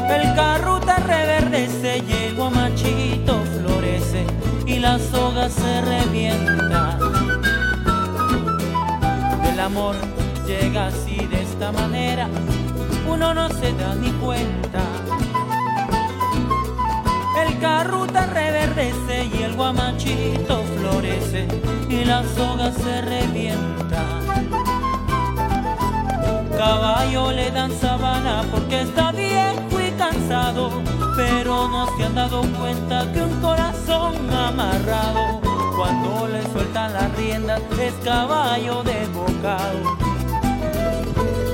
El 0.09 0.35
carruta 0.35 0.97
reverdece 0.97 2.03
y 2.05 2.11
el 2.11 2.35
guamachito 2.35 3.39
florece 3.57 4.25
y 4.65 4.79
la 4.79 4.99
soga 4.99 5.49
se 5.49 5.81
revienta. 5.81 6.99
El 9.49 9.59
amor 9.61 9.95
llega 10.45 10.87
así 10.87 11.15
de 11.15 11.41
esta 11.41 11.71
manera, 11.71 12.27
uno 13.09 13.33
no 13.33 13.47
se 13.47 13.71
da 13.75 13.95
ni 13.95 14.11
cuenta. 14.11 14.81
El 17.47 17.57
carruta 17.59 18.25
reverdece 18.25 19.29
y 19.33 19.43
el 19.43 19.55
guamachito 19.55 20.63
florece 20.77 21.47
y 22.03 22.05
la 22.05 22.23
soga 22.35 22.71
se 22.71 23.01
revienta. 23.01 24.03
Caballo 26.57 27.31
le 27.31 27.51
dan 27.51 27.71
sabana 27.79 28.43
porque 28.51 28.81
está 28.81 29.11
viejo 29.11 29.79
y 29.79 29.91
cansado, 29.97 30.71
pero 31.15 31.67
no 31.67 31.87
se 31.97 32.05
han 32.05 32.15
dado 32.15 32.41
cuenta 32.59 33.11
que 33.11 33.21
un 33.21 33.41
corazón 33.41 34.29
amarrado, 34.29 35.41
cuando 35.77 36.27
le 36.27 36.43
sueltan 36.51 36.93
las 36.93 37.15
riendas, 37.15 37.61
es 37.79 37.93
caballo 38.03 38.83
desbocado. 38.83 39.97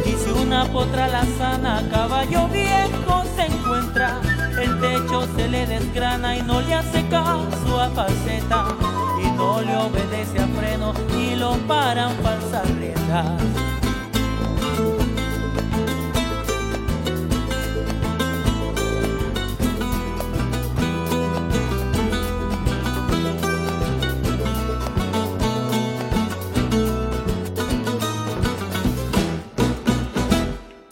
Y 0.06 0.12
si 0.12 0.30
una 0.32 0.66
potra 0.66 1.08
la 1.08 1.24
sana, 1.38 1.84
caballo 1.92 2.48
viejo 2.50 3.24
se 3.36 3.46
encuentra 3.46 4.20
el 4.62 4.80
techo 4.82 5.26
se 5.38 5.48
le 5.48 5.66
desgrana 5.66 6.36
y 6.36 6.42
no 6.42 6.60
le 6.60 6.74
hace 6.74 7.08
caso 7.08 7.80
a 7.80 7.90
falseta 7.92 8.66
y 9.08 9.09
no 9.40 9.61
le 9.61 9.74
obedece 9.78 10.38
a 10.38 10.48
freno 10.48 10.94
y 11.18 11.36
lo 11.36 11.53
paran 11.66 12.11
falsas 12.22 12.70
riendas. 12.78 13.41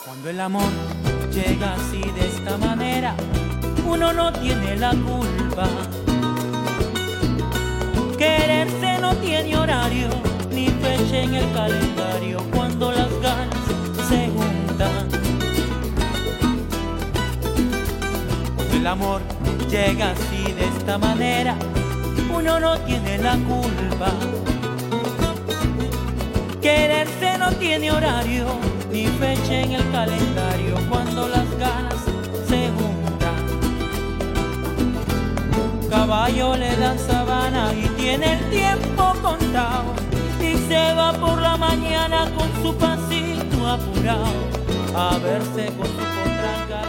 Cuando 0.06 0.30
el 0.30 0.40
amor 0.40 0.72
llega 1.34 1.74
así 1.74 1.99
de 1.99 2.28
esta 2.28 2.57
manera, 2.57 3.14
uno 3.86 4.14
no 4.14 4.32
tiene 4.32 4.78
la 4.78 4.91
culpa. 4.91 5.68
Quererse 8.18 8.98
no 8.99 9.15
tiene 9.18 9.56
horario, 9.56 10.10
ni 10.52 10.68
fecha 10.68 11.19
en 11.19 11.35
el 11.35 11.53
calendario 11.53 12.39
cuando 12.52 12.91
las 12.91 13.11
ganas 13.22 13.60
se 14.10 14.27
juntan. 14.30 15.07
El 18.73 18.88
amor 18.88 19.22
llega 19.69 20.11
así 20.11 20.52
de 20.53 20.65
esta 20.65 20.98
manera, 20.98 21.56
uno 22.34 22.60
no 22.60 22.80
tiene 22.80 23.19
la 23.19 23.34
culpa. 23.34 24.11
Quererse 26.60 27.38
no 27.38 27.52
tiene 27.53 27.91
horario, 27.91 28.48
ni 28.91 29.06
fecha 29.06 29.60
en 29.61 29.73
el 29.73 29.91
calendario 29.91 30.76
cuando 30.89 31.27
las 31.27 31.49
ganas 31.60 31.95
se 32.03 32.16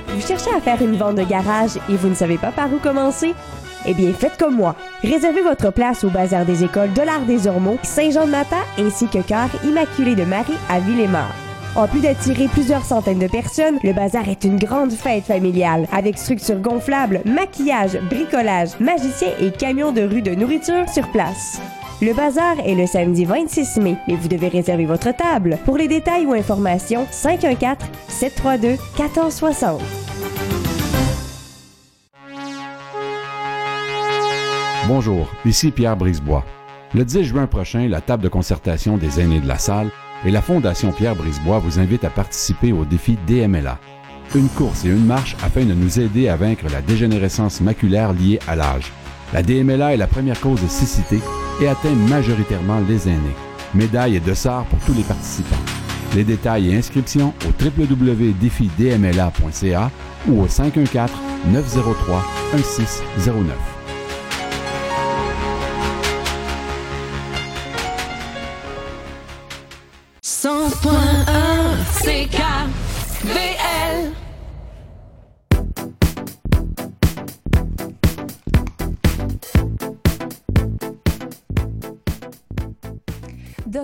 Vous 0.08 0.26
cherchez 0.26 0.50
à 0.52 0.60
faire 0.60 0.82
une 0.82 0.96
vente 0.96 1.14
de 1.16 1.22
garage 1.22 1.76
et 1.88 1.96
vous 1.96 2.08
ne 2.08 2.14
savez 2.14 2.38
pas 2.38 2.50
par 2.50 2.72
où 2.72 2.78
commencer? 2.78 3.34
Eh 3.86 3.94
bien, 3.94 4.12
faites 4.12 4.36
comme 4.36 4.56
moi. 4.56 4.74
Réservez 5.02 5.42
votre 5.42 5.70
place 5.70 6.02
au 6.02 6.10
Bazar 6.10 6.44
des 6.44 6.64
écoles 6.64 6.92
de 6.92 7.02
l'Art 7.02 7.24
des 7.26 7.46
Ormeaux, 7.46 7.78
Saint-Jean-de-Mata 7.82 8.56
ainsi 8.78 9.06
que 9.06 9.22
Cœur 9.22 9.48
Immaculé 9.64 10.16
de 10.16 10.24
Marie 10.24 10.58
à 10.68 10.80
Villemort. 10.80 11.47
En 11.76 11.86
plus 11.86 12.00
d'attirer 12.00 12.48
plusieurs 12.48 12.84
centaines 12.84 13.18
de 13.18 13.26
personnes, 13.26 13.78
le 13.84 13.92
bazar 13.92 14.28
est 14.28 14.44
une 14.44 14.58
grande 14.58 14.92
fête 14.92 15.24
familiale 15.24 15.86
avec 15.92 16.18
structures 16.18 16.60
gonflables, 16.60 17.20
maquillage, 17.24 17.98
bricolage, 18.10 18.70
magiciens 18.80 19.32
et 19.40 19.50
camions 19.50 19.92
de 19.92 20.02
rue 20.02 20.22
de 20.22 20.34
nourriture 20.34 20.88
sur 20.88 21.08
place. 21.10 21.60
Le 22.00 22.14
bazar 22.14 22.58
est 22.64 22.74
le 22.74 22.86
samedi 22.86 23.24
26 23.24 23.78
mai 23.78 23.96
et 24.08 24.14
vous 24.14 24.28
devez 24.28 24.48
réserver 24.48 24.86
votre 24.86 25.14
table. 25.14 25.58
Pour 25.64 25.76
les 25.76 25.88
détails 25.88 26.26
ou 26.26 26.32
informations, 26.32 27.06
514 27.10 27.76
732 28.08 28.68
1460. 28.68 29.80
Bonjour, 34.86 35.28
ici 35.44 35.70
Pierre 35.70 35.96
Brisebois. 35.96 36.44
Le 36.94 37.04
10 37.04 37.24
juin 37.24 37.46
prochain, 37.46 37.86
la 37.88 38.00
table 38.00 38.22
de 38.22 38.28
concertation 38.28 38.96
des 38.96 39.20
aînés 39.20 39.40
de 39.40 39.48
la 39.48 39.58
salle 39.58 39.90
et 40.24 40.30
la 40.30 40.40
Fondation 40.42 40.92
Pierre 40.92 41.16
Brisebois 41.16 41.58
vous 41.58 41.78
invite 41.78 42.04
à 42.04 42.10
participer 42.10 42.72
au 42.72 42.84
défi 42.84 43.16
DMLA. 43.26 43.78
Une 44.34 44.48
course 44.48 44.84
et 44.84 44.88
une 44.88 45.06
marche 45.06 45.36
afin 45.42 45.64
de 45.64 45.74
nous 45.74 46.00
aider 46.00 46.28
à 46.28 46.36
vaincre 46.36 46.64
la 46.70 46.82
dégénérescence 46.82 47.60
maculaire 47.60 48.12
liée 48.12 48.40
à 48.46 48.56
l'âge. 48.56 48.92
La 49.32 49.42
DMLA 49.42 49.94
est 49.94 49.98
la 49.98 50.06
première 50.06 50.40
cause 50.40 50.62
de 50.62 50.68
cécité 50.68 51.18
et 51.60 51.68
atteint 51.68 51.94
majoritairement 52.08 52.80
les 52.88 53.08
aînés. 53.08 53.36
Médailles 53.74 54.16
et 54.16 54.20
dossards 54.20 54.64
pour 54.66 54.78
tous 54.80 54.94
les 54.94 55.02
participants. 55.02 55.56
Les 56.14 56.24
détails 56.24 56.70
et 56.70 56.76
inscriptions 56.76 57.34
au 57.46 57.50
www.défidmla.ca 57.62 59.90
ou 60.28 60.42
au 60.42 60.48
514 60.48 61.10
903 61.52 62.24
1609. 62.54 63.77
CKVL. 70.38 72.28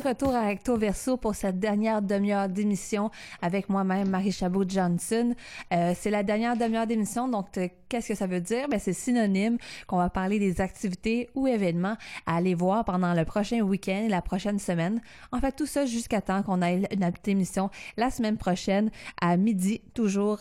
Retour 0.05 0.35
à 0.35 0.43
Recto 0.43 0.77
Verso 0.77 1.17
pour 1.17 1.35
cette 1.35 1.59
dernière 1.59 2.03
demi-heure 2.03 2.49
d'émission 2.49 3.11
avec 3.41 3.71
moi-même, 3.71 4.11
Marie 4.11 4.33
Chabot-Johnson. 4.33 5.35
Euh, 5.73 5.95
c'est 5.99 6.11
la 6.11 6.23
dernière 6.23 6.57
demi-heure 6.57 6.87
d'émission, 6.87 7.27
donc 7.27 7.57
euh, 7.57 7.69
qu'est-ce 7.89 8.09
que 8.09 8.15
ça 8.15 8.27
veut 8.27 8.41
dire? 8.41 8.69
Ben, 8.69 8.79
c'est 8.79 8.93
synonyme 8.93 9.57
qu'on 9.87 9.97
va 9.97 10.11
parler 10.11 10.39
des 10.39 10.61
activités 10.61 11.31
ou 11.35 11.47
événements 11.47 11.97
à 12.27 12.37
aller 12.37 12.55
voir 12.55 12.85
pendant 12.85 13.15
le 13.15 13.25
prochain 13.25 13.61
week-end 13.61 14.07
la 14.11 14.21
prochaine 14.21 14.59
semaine. 14.59 15.01
En 15.33 15.41
fait, 15.41 15.53
tout 15.53 15.67
ça 15.67 15.87
jusqu'à 15.87 16.21
temps 16.21 16.43
qu'on 16.43 16.61
ait 16.61 16.83
une 16.93 17.11
émission 17.27 17.71
la 17.97 18.11
semaine 18.11 18.37
prochaine 18.37 18.91
à 19.21 19.37
midi, 19.39 19.81
toujours. 19.95 20.39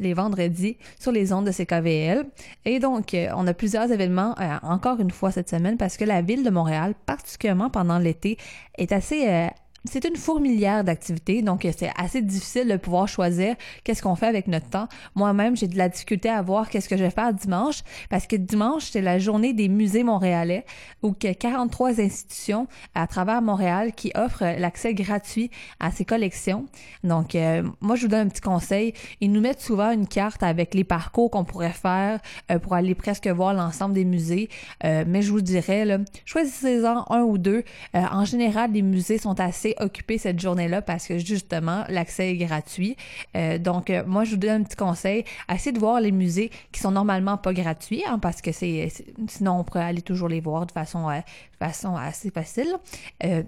Les 0.00 0.14
vendredis 0.14 0.76
sur 0.98 1.12
les 1.12 1.32
ondes 1.32 1.46
de 1.46 1.52
CKVL. 1.52 2.26
Et 2.64 2.80
donc, 2.80 3.14
euh, 3.14 3.28
on 3.36 3.46
a 3.46 3.54
plusieurs 3.54 3.92
événements 3.92 4.34
euh, 4.40 4.56
encore 4.62 4.98
une 4.98 5.10
fois 5.10 5.30
cette 5.30 5.48
semaine 5.48 5.76
parce 5.76 5.96
que 5.96 6.04
la 6.04 6.22
ville 6.22 6.42
de 6.42 6.50
Montréal, 6.50 6.94
particulièrement 7.06 7.70
pendant 7.70 7.98
l'été, 7.98 8.36
est 8.76 8.90
assez... 8.90 9.28
euh, 9.28 9.46
c'est 9.84 10.04
une 10.04 10.16
fourmilière 10.16 10.84
d'activités, 10.84 11.40
donc 11.40 11.64
euh, 11.64 11.72
c'est 11.76 11.90
assez 11.96 12.20
difficile 12.20 12.68
de 12.68 12.76
pouvoir 12.76 13.08
choisir 13.08 13.56
qu'est-ce 13.82 14.02
qu'on 14.02 14.14
fait 14.14 14.26
avec 14.26 14.46
notre 14.46 14.68
temps. 14.68 14.88
Moi-même, 15.14 15.56
j'ai 15.56 15.68
de 15.68 15.78
la 15.78 15.88
difficulté 15.88 16.28
à 16.28 16.42
voir 16.42 16.68
qu'est-ce 16.68 16.88
que 16.88 16.98
je 16.98 17.04
vais 17.04 17.10
faire 17.10 17.32
dimanche, 17.32 17.82
parce 18.10 18.26
que 18.26 18.36
dimanche, 18.36 18.90
c'est 18.90 19.00
la 19.00 19.18
journée 19.18 19.54
des 19.54 19.68
musées 19.68 20.04
montréalais, 20.04 20.66
où 21.02 21.14
il 21.22 21.26
y 21.26 21.30
a 21.30 21.34
43 21.34 21.98
institutions 22.00 22.66
à 22.94 23.06
travers 23.06 23.40
Montréal 23.40 23.92
qui 23.94 24.12
offrent 24.14 24.44
l'accès 24.58 24.92
gratuit 24.92 25.50
à 25.78 25.90
ces 25.90 26.04
collections. 26.04 26.66
Donc, 27.02 27.34
euh, 27.34 27.62
moi, 27.80 27.96
je 27.96 28.02
vous 28.02 28.08
donne 28.08 28.26
un 28.26 28.28
petit 28.28 28.42
conseil. 28.42 28.92
Ils 29.22 29.32
nous 29.32 29.40
mettent 29.40 29.62
souvent 29.62 29.92
une 29.92 30.06
carte 30.06 30.42
avec 30.42 30.74
les 30.74 30.84
parcours 30.84 31.30
qu'on 31.30 31.44
pourrait 31.44 31.70
faire 31.70 32.20
euh, 32.50 32.58
pour 32.58 32.74
aller 32.74 32.94
presque 32.94 33.26
voir 33.28 33.54
l'ensemble 33.54 33.94
des 33.94 34.04
musées. 34.04 34.48
Mais 34.82 35.22
je 35.22 35.30
vous 35.30 35.40
dirais, 35.40 35.86
choisissez-en 36.24 37.04
un 37.10 37.22
ou 37.22 37.38
deux. 37.38 37.64
En 37.94 38.24
général, 38.24 38.72
les 38.72 38.82
musées 38.82 39.18
sont 39.18 39.38
assez 39.40 39.69
occupés 39.78 40.18
cette 40.18 40.40
journée-là 40.40 40.82
parce 40.82 41.06
que 41.06 41.18
justement, 41.18 41.84
l'accès 41.88 42.30
est 42.30 42.36
gratuit. 42.36 42.96
Euh, 43.36 43.58
donc, 43.58 43.90
euh, 43.90 44.02
moi, 44.06 44.24
je 44.24 44.32
vous 44.32 44.36
donne 44.36 44.62
un 44.62 44.64
petit 44.64 44.76
conseil. 44.76 45.24
Essayez 45.52 45.72
de 45.72 45.78
voir 45.78 46.00
les 46.00 46.12
musées 46.12 46.50
qui 46.72 46.80
sont 46.80 46.90
normalement 46.90 47.36
pas 47.36 47.52
gratuits, 47.52 48.02
hein, 48.06 48.18
parce 48.18 48.42
que 48.42 48.52
c'est 48.52 48.88
sinon 49.28 49.60
on 49.60 49.64
pourrait 49.64 49.84
aller 49.84 50.02
toujours 50.02 50.28
les 50.28 50.40
voir 50.40 50.66
de 50.66 50.72
façon, 50.72 51.08
euh, 51.08 51.16
de 51.16 51.66
façon 51.66 51.96
assez 51.96 52.30
facile. 52.30 52.74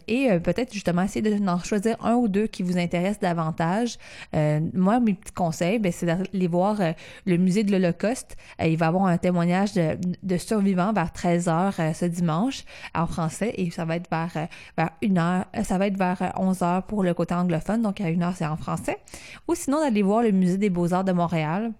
Et 0.07 0.28
peut-être 0.44 0.73
justement 0.73 1.03
essayer 1.03 1.23
de- 1.23 1.43
d'en 1.43 1.59
choisir 1.59 1.97
un 2.05 2.15
ou 2.15 2.28
deux 2.28 2.47
qui 2.47 2.62
vous 2.62 2.77
intéressent 2.77 3.20
davantage. 3.20 3.97
Moi, 4.35 5.01
mes 5.01 5.15
petits 5.15 5.32
conseils, 5.32 5.78
ben, 5.78 5.90
c'est 5.90 6.05
d'aller 6.07 6.47
voir 6.47 6.78
le 7.24 7.36
musée 7.39 7.65
de 7.65 7.73
l'Holocauste. 7.73 8.36
Il 8.62 8.77
va 8.77 8.89
avoir 8.89 9.07
un 9.07 9.16
témoignage 9.16 9.73
de, 9.73 9.97
de 10.23 10.36
survivants 10.36 10.93
vers 10.93 11.11
13h 11.11 11.94
ce 11.94 12.05
dimanche 12.05 12.65
en 12.94 13.07
français 13.07 13.53
et 13.57 13.70
ça 13.70 13.85
va 13.85 13.97
être 13.97 14.09
vers, 14.11 14.49
vers 14.77 14.90
1h, 15.03 15.44
euh, 15.57 15.62
ça 15.62 15.78
va 15.78 15.86
être 15.86 15.97
vers 15.97 16.12
11h 16.15 16.83
pour 16.83 17.03
le 17.03 17.15
côté 17.15 17.35
anglophone, 17.35 17.83
donc 17.83 18.01
à 18.01 18.05
1h 18.05 18.35
c'est 18.37 18.47
en 18.47 18.57
français. 18.57 18.99
Ou 19.49 19.55
sinon 19.55 19.81
d'aller 19.81 20.03
voir 20.03 20.23
le 20.23 20.31
musée 20.31 20.59
des 20.59 20.71
beaux-arts 20.71 21.05
de 21.05 21.13
Montréal 21.13 21.73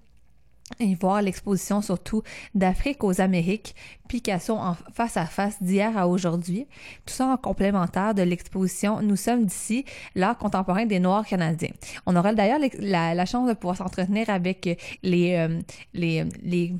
et 0.81 0.95
voir 0.95 1.23
l'exposition 1.23 1.83
surtout 1.83 2.23
d'Afrique 2.55 3.05
aux 3.05 3.21
Amériques, 3.21 3.75
Picasso 4.09 4.55
en 4.55 4.75
face 4.93 5.17
à 5.17 5.27
face 5.27 5.63
d'hier 5.63 5.97
à 5.97 6.09
aujourd'hui. 6.09 6.67
Tout 7.07 7.15
ça 7.15 7.27
en 7.27 7.37
complémentaire 7.37 8.15
de 8.15 8.23
l'exposition 8.23 9.03
Nous 9.03 9.17
sommes 9.17 9.45
d'ici, 9.45 9.85
l'art 10.15 10.39
contemporain 10.39 10.87
des 10.87 11.01
Noirs 11.01 11.27
canadiens. 11.27 11.73
On 12.07 12.17
aura 12.17 12.35
d'ailleurs 12.35 12.59
la, 12.79 13.27
chance 13.27 13.49
de 13.49 13.55
pouvoir 13.55 13.77
s'entretenir 13.77 14.31
avec 14.31 14.79
les, 15.03 15.35
euh, 15.37 15.61
les, 15.95 16.25
les 16.43 16.75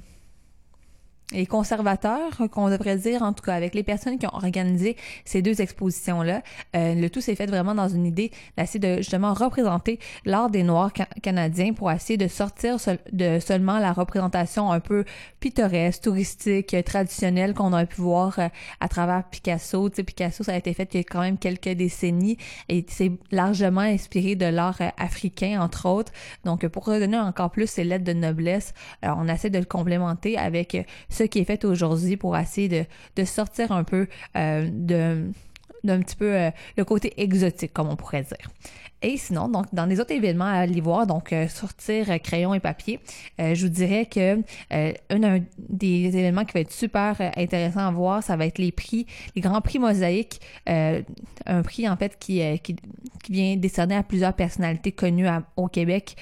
les 1.33 1.47
conservateurs, 1.47 2.31
qu'on 2.51 2.69
devrait 2.69 2.97
dire, 2.97 3.23
en 3.23 3.33
tout 3.33 3.43
cas, 3.43 3.55
avec 3.55 3.75
les 3.75 3.83
personnes 3.83 4.19
qui 4.19 4.27
ont 4.27 4.35
organisé 4.35 4.97
ces 5.25 5.43
deux 5.43 5.61
expositions-là. 5.61 6.43
Euh, 6.77 6.95
le 6.95 7.11
tout 7.11 7.21
s'est 7.21 7.35
fait 7.35 7.47
vraiment 7.47 7.75
dans 7.75 7.89
une 7.89 8.07
idée 8.07 8.31
d'essayer 8.57 8.81
de 8.81 8.97
justement 8.99 9.35
représenter 9.35 9.99
l'art 10.25 10.51
des 10.51 10.63
Noirs 10.63 10.91
ca- 10.97 11.09
canadiens 11.23 11.73
pour 11.73 11.91
essayer 11.91 12.17
de 12.17 12.29
sortir 12.29 12.77
de 13.13 13.39
seulement 13.41 13.79
la 13.79 13.93
représentation 13.93 14.71
un 14.71 14.81
peu 14.81 15.05
pittoresque, 15.41 16.03
touristique, 16.03 16.75
euh, 16.75 16.83
traditionnelle 16.83 17.55
qu'on 17.55 17.73
aurait 17.73 17.87
pu 17.87 18.01
voir 18.01 18.39
euh, 18.39 18.49
à 18.81 18.89
travers 18.89 19.25
Picasso. 19.25 19.89
Tu 19.89 19.97
sais, 19.97 20.03
Picasso, 20.03 20.45
ça 20.45 20.53
a 20.53 20.57
été 20.57 20.75
fait 20.75 20.89
il 20.95 20.99
y 20.99 21.01
a 21.01 21.05
quand 21.05 21.21
même 21.21 21.39
quelques 21.39 21.71
décennies 21.71 22.37
et 22.69 22.85
c'est 22.89 23.13
largement 23.31 23.81
inspiré 23.81 24.37
de 24.37 24.47
l'art 24.47 24.81
euh, 24.81 24.89
africain, 24.99 25.61
entre 25.61 25.89
autres. 25.89 26.13
Donc, 26.45 26.65
euh, 26.65 26.69
pour 26.69 26.85
redonner 26.85 27.19
encore 27.19 27.51
plus 27.51 27.69
ces 27.69 27.85
lettres 27.85 28.05
de 28.05 28.13
noblesse, 28.13 28.75
euh, 29.05 29.09
on 29.17 29.29
essaie 29.29 29.51
de 29.51 29.59
le 29.59 29.65
complémenter 29.65 30.37
avec 30.39 30.75
euh, 30.75 30.83
qui 31.27 31.41
est 31.41 31.45
fait 31.45 31.65
aujourd'hui 31.65 32.17
pour 32.17 32.37
essayer 32.37 32.69
de, 32.69 32.85
de 33.17 33.25
sortir 33.25 33.73
un 33.73 33.85
peu 33.85 34.07
euh, 34.37 34.69
de 34.71 35.31
d'un 35.85 36.01
petit 36.01 36.15
peu 36.15 36.37
euh, 36.37 36.51
le 36.77 36.85
côté 36.85 37.13
exotique, 37.21 37.73
comme 37.73 37.89
on 37.89 37.97
pourrait 37.97 38.23
dire. 38.23 38.49
Et 39.03 39.17
sinon, 39.17 39.49
donc, 39.49 39.67
dans 39.73 39.87
les 39.87 40.01
autres 40.01 40.13
événements 40.13 40.45
à 40.45 40.59
aller 40.59 40.81
voir, 40.81 41.07
donc 41.07 41.33
euh, 41.33 41.49
sortir 41.49 42.09
euh, 42.11 42.19
crayon 42.19 42.55
et 42.55 42.61
papier, 42.61 43.01
euh, 43.41 43.55
je 43.55 43.67
vous 43.67 43.73
dirais 43.73 44.07
que 44.07 44.39
un, 44.71 45.41
des 45.59 46.17
événements 46.17 46.45
qui 46.45 46.53
va 46.53 46.61
être 46.61 46.73
super 46.73 47.17
intéressant 47.37 47.81
à 47.81 47.91
voir, 47.91 48.23
ça 48.23 48.37
va 48.37 48.47
être 48.47 48.59
les 48.59 48.71
prix, 48.71 49.07
les 49.35 49.43
grands 49.43 49.61
prix 49.61 49.79
mosaïques, 49.79 50.41
un 50.67 51.63
prix 51.63 51.89
en 51.89 51.97
fait 51.97 52.19
qui, 52.19 52.43
qui, 52.63 52.77
vient 53.29 53.57
décerner 53.57 53.97
à 53.97 54.03
plusieurs 54.03 54.35
personnalités 54.35 54.93
connues 54.93 55.27
au 55.57 55.69
Québec 55.69 56.17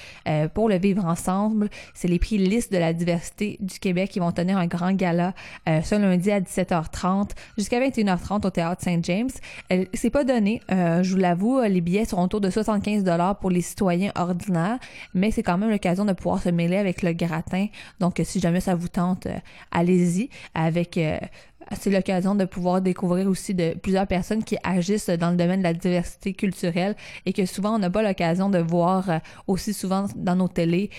pour 0.55 0.69
le 0.69 0.79
vivre 0.79 1.05
ensemble. 1.05 1.71
C'est 1.95 2.09
les 2.09 2.19
prix 2.19 2.39
liste 2.39 2.73
de 2.73 2.79
la 2.79 2.93
diversité 2.93 3.57
du 3.61 3.79
Québec 3.79 4.11
qui 4.11 4.21
vont 4.21 4.33
tenir 4.33 4.59
un 4.59 4.67
grand 4.67 4.93
gala 4.93 5.35
ce 5.67 5.95
lundi 5.95 6.31
à 6.31 6.41
17h30 6.41 7.31
jusqu'à 7.57 7.81
21h30 7.81 8.47
au 8.47 8.51
Théâtre 8.51 8.83
Saint-James. 8.83 9.31
C'est 9.95 10.11
pas 10.11 10.25
donné, 10.25 10.61
je 10.69 11.11
vous 11.11 11.19
l'avoue, 11.19 11.61
les 11.63 11.81
billets 11.81 12.05
sont 12.05 12.23
autour 12.23 12.41
de 12.41 12.51
75 12.71 13.03
dollars 13.03 13.39
pour 13.39 13.51
les 13.51 13.63
citoyens 13.63 14.13
ordinaires, 14.15 14.79
mais 15.13 15.31
c'est 15.31 15.43
quand 15.43 15.59
même 15.59 15.71
l'occasion 15.71 16.05
de 16.05 16.13
pouvoir 16.13 16.41
se 16.41 16.51
mêler 16.51 16.77
avec 16.77 17.03
le 17.03 17.13
gratin. 17.13 17.67
Donc, 17.99 18.21
si 18.23 18.39
jamais 18.39 18.61
ça 18.61 18.77
vous 18.77 18.89
tente, 18.89 19.27
euh, 19.27 19.39
allez-y 19.73 20.31
avec 20.55 20.97
euh, 20.97 21.19
c'est 21.77 21.91
l'occasion 21.91 22.37
de 22.37 22.45
pouvoir 22.45 22.81
découvrir 22.81 23.27
aussi 23.27 23.55
de 23.55 23.75
plusieurs 23.75 24.07
personnes 24.07 24.45
qui 24.45 24.57
agissent 24.63 25.11
dans 25.11 25.31
le 25.31 25.37
domaine 25.37 25.61
de 25.61 25.65
la 25.65 25.75
diversité 25.75 26.33
culturelle 26.33 26.95
et 27.27 27.33
que 27.33 27.45
souvent 27.45 27.75
on 27.75 27.79
n'a 27.79 27.91
pas 27.91 28.03
l'occasion 28.03 28.51
de 28.51 28.59
voir 28.59 29.11
euh, 29.11 29.19
aussi 29.49 29.75
souvent 29.75 30.07
dans 30.15 30.37
nos 30.37 30.49
télés 30.49 30.91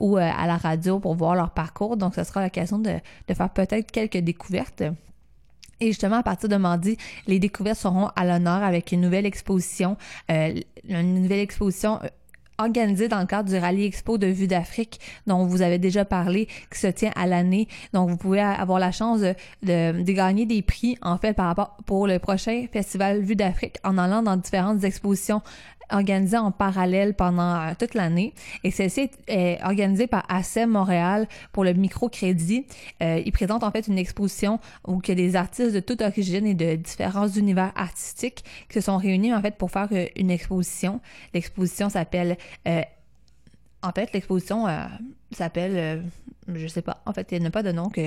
ou 0.00 0.16
à 0.16 0.46
la 0.46 0.56
radio 0.56 0.98
pour 0.98 1.14
voir 1.14 1.34
leur 1.34 1.50
parcours. 1.50 1.96
Donc, 1.96 2.14
ce 2.14 2.24
sera 2.24 2.42
l'occasion 2.42 2.78
de 2.78 3.00
faire 3.34 3.50
peut-être 3.50 3.90
quelques 3.90 4.18
découvertes. 4.18 4.82
Et 5.80 5.88
justement, 5.88 6.16
à 6.16 6.22
partir 6.22 6.48
de 6.48 6.56
mardi, 6.56 6.96
les 7.26 7.38
découvertes 7.38 7.78
seront 7.78 8.08
à 8.16 8.24
l'honneur 8.24 8.62
avec 8.62 8.92
une 8.92 9.00
nouvelle 9.00 9.26
exposition, 9.26 9.96
euh, 10.30 10.54
une 10.88 11.22
nouvelle 11.22 11.40
exposition 11.40 12.00
euh, 12.02 12.08
organisée 12.58 13.06
dans 13.06 13.20
le 13.20 13.26
cadre 13.26 13.48
du 13.48 13.56
Rallye 13.56 13.84
Expo 13.84 14.18
de 14.18 14.26
Vue 14.26 14.48
d'Afrique 14.48 14.98
dont 15.28 15.44
vous 15.44 15.62
avez 15.62 15.78
déjà 15.78 16.04
parlé, 16.04 16.48
qui 16.72 16.78
se 16.80 16.88
tient 16.88 17.12
à 17.14 17.26
l'année. 17.26 17.68
Donc, 17.92 18.10
vous 18.10 18.16
pouvez 18.16 18.40
avoir 18.40 18.80
la 18.80 18.90
chance 18.90 19.20
de, 19.20 19.34
de, 19.62 20.02
de 20.02 20.12
gagner 20.12 20.44
des 20.44 20.62
prix, 20.62 20.98
en 21.02 21.18
fait, 21.18 21.34
par 21.34 21.46
rapport 21.46 21.76
pour 21.86 22.08
le 22.08 22.18
prochain 22.18 22.66
Festival 22.72 23.22
Vue 23.22 23.36
d'Afrique 23.36 23.76
en 23.84 23.96
allant 23.96 24.22
dans 24.22 24.36
différentes 24.36 24.82
expositions 24.82 25.42
organisées 25.90 26.38
en 26.38 26.50
parallèle 26.50 27.14
pendant 27.14 27.54
euh, 27.54 27.72
toute 27.78 27.94
l'année. 27.94 28.34
Et 28.64 28.70
celle-ci 28.70 29.10
est, 29.26 29.58
organisée 29.64 30.06
par 30.06 30.24
ASEM 30.28 30.70
Montréal 30.70 31.28
pour 31.52 31.64
le 31.64 31.72
microcrédit. 31.72 32.66
Euh, 33.02 33.22
ils 33.24 33.32
présentent 33.32 33.64
en 33.64 33.70
fait 33.70 33.88
une 33.88 33.98
exposition 33.98 34.60
où 34.86 35.00
il 35.06 35.12
a 35.12 35.14
des 35.14 35.36
artistes 35.36 35.74
de 35.74 35.80
toute 35.80 36.00
origine 36.02 36.46
et 36.46 36.54
de 36.54 36.76
différents 36.76 37.28
univers 37.28 37.72
artistiques 37.76 38.44
qui 38.68 38.74
se 38.74 38.80
sont 38.80 38.96
réunis 38.96 39.34
en 39.34 39.40
fait 39.40 39.56
pour 39.56 39.70
faire 39.70 39.88
euh, 39.92 40.06
une 40.16 40.30
exposition. 40.30 41.00
L'exposition 41.34 41.88
s'appelle 41.88 42.36
euh, 42.66 42.82
en 43.82 43.92
fait, 43.92 44.12
l'exposition, 44.12 44.66
s'appelle 45.36 45.72
euh, 45.76 46.02
je 46.54 46.66
sais 46.66 46.82
pas. 46.82 47.02
En 47.06 47.12
fait, 47.12 47.28
il 47.32 47.40
n'y 47.40 47.46
a 47.46 47.50
pas 47.50 47.62
de 47.62 47.72
nom 47.72 47.88
que 47.88 48.00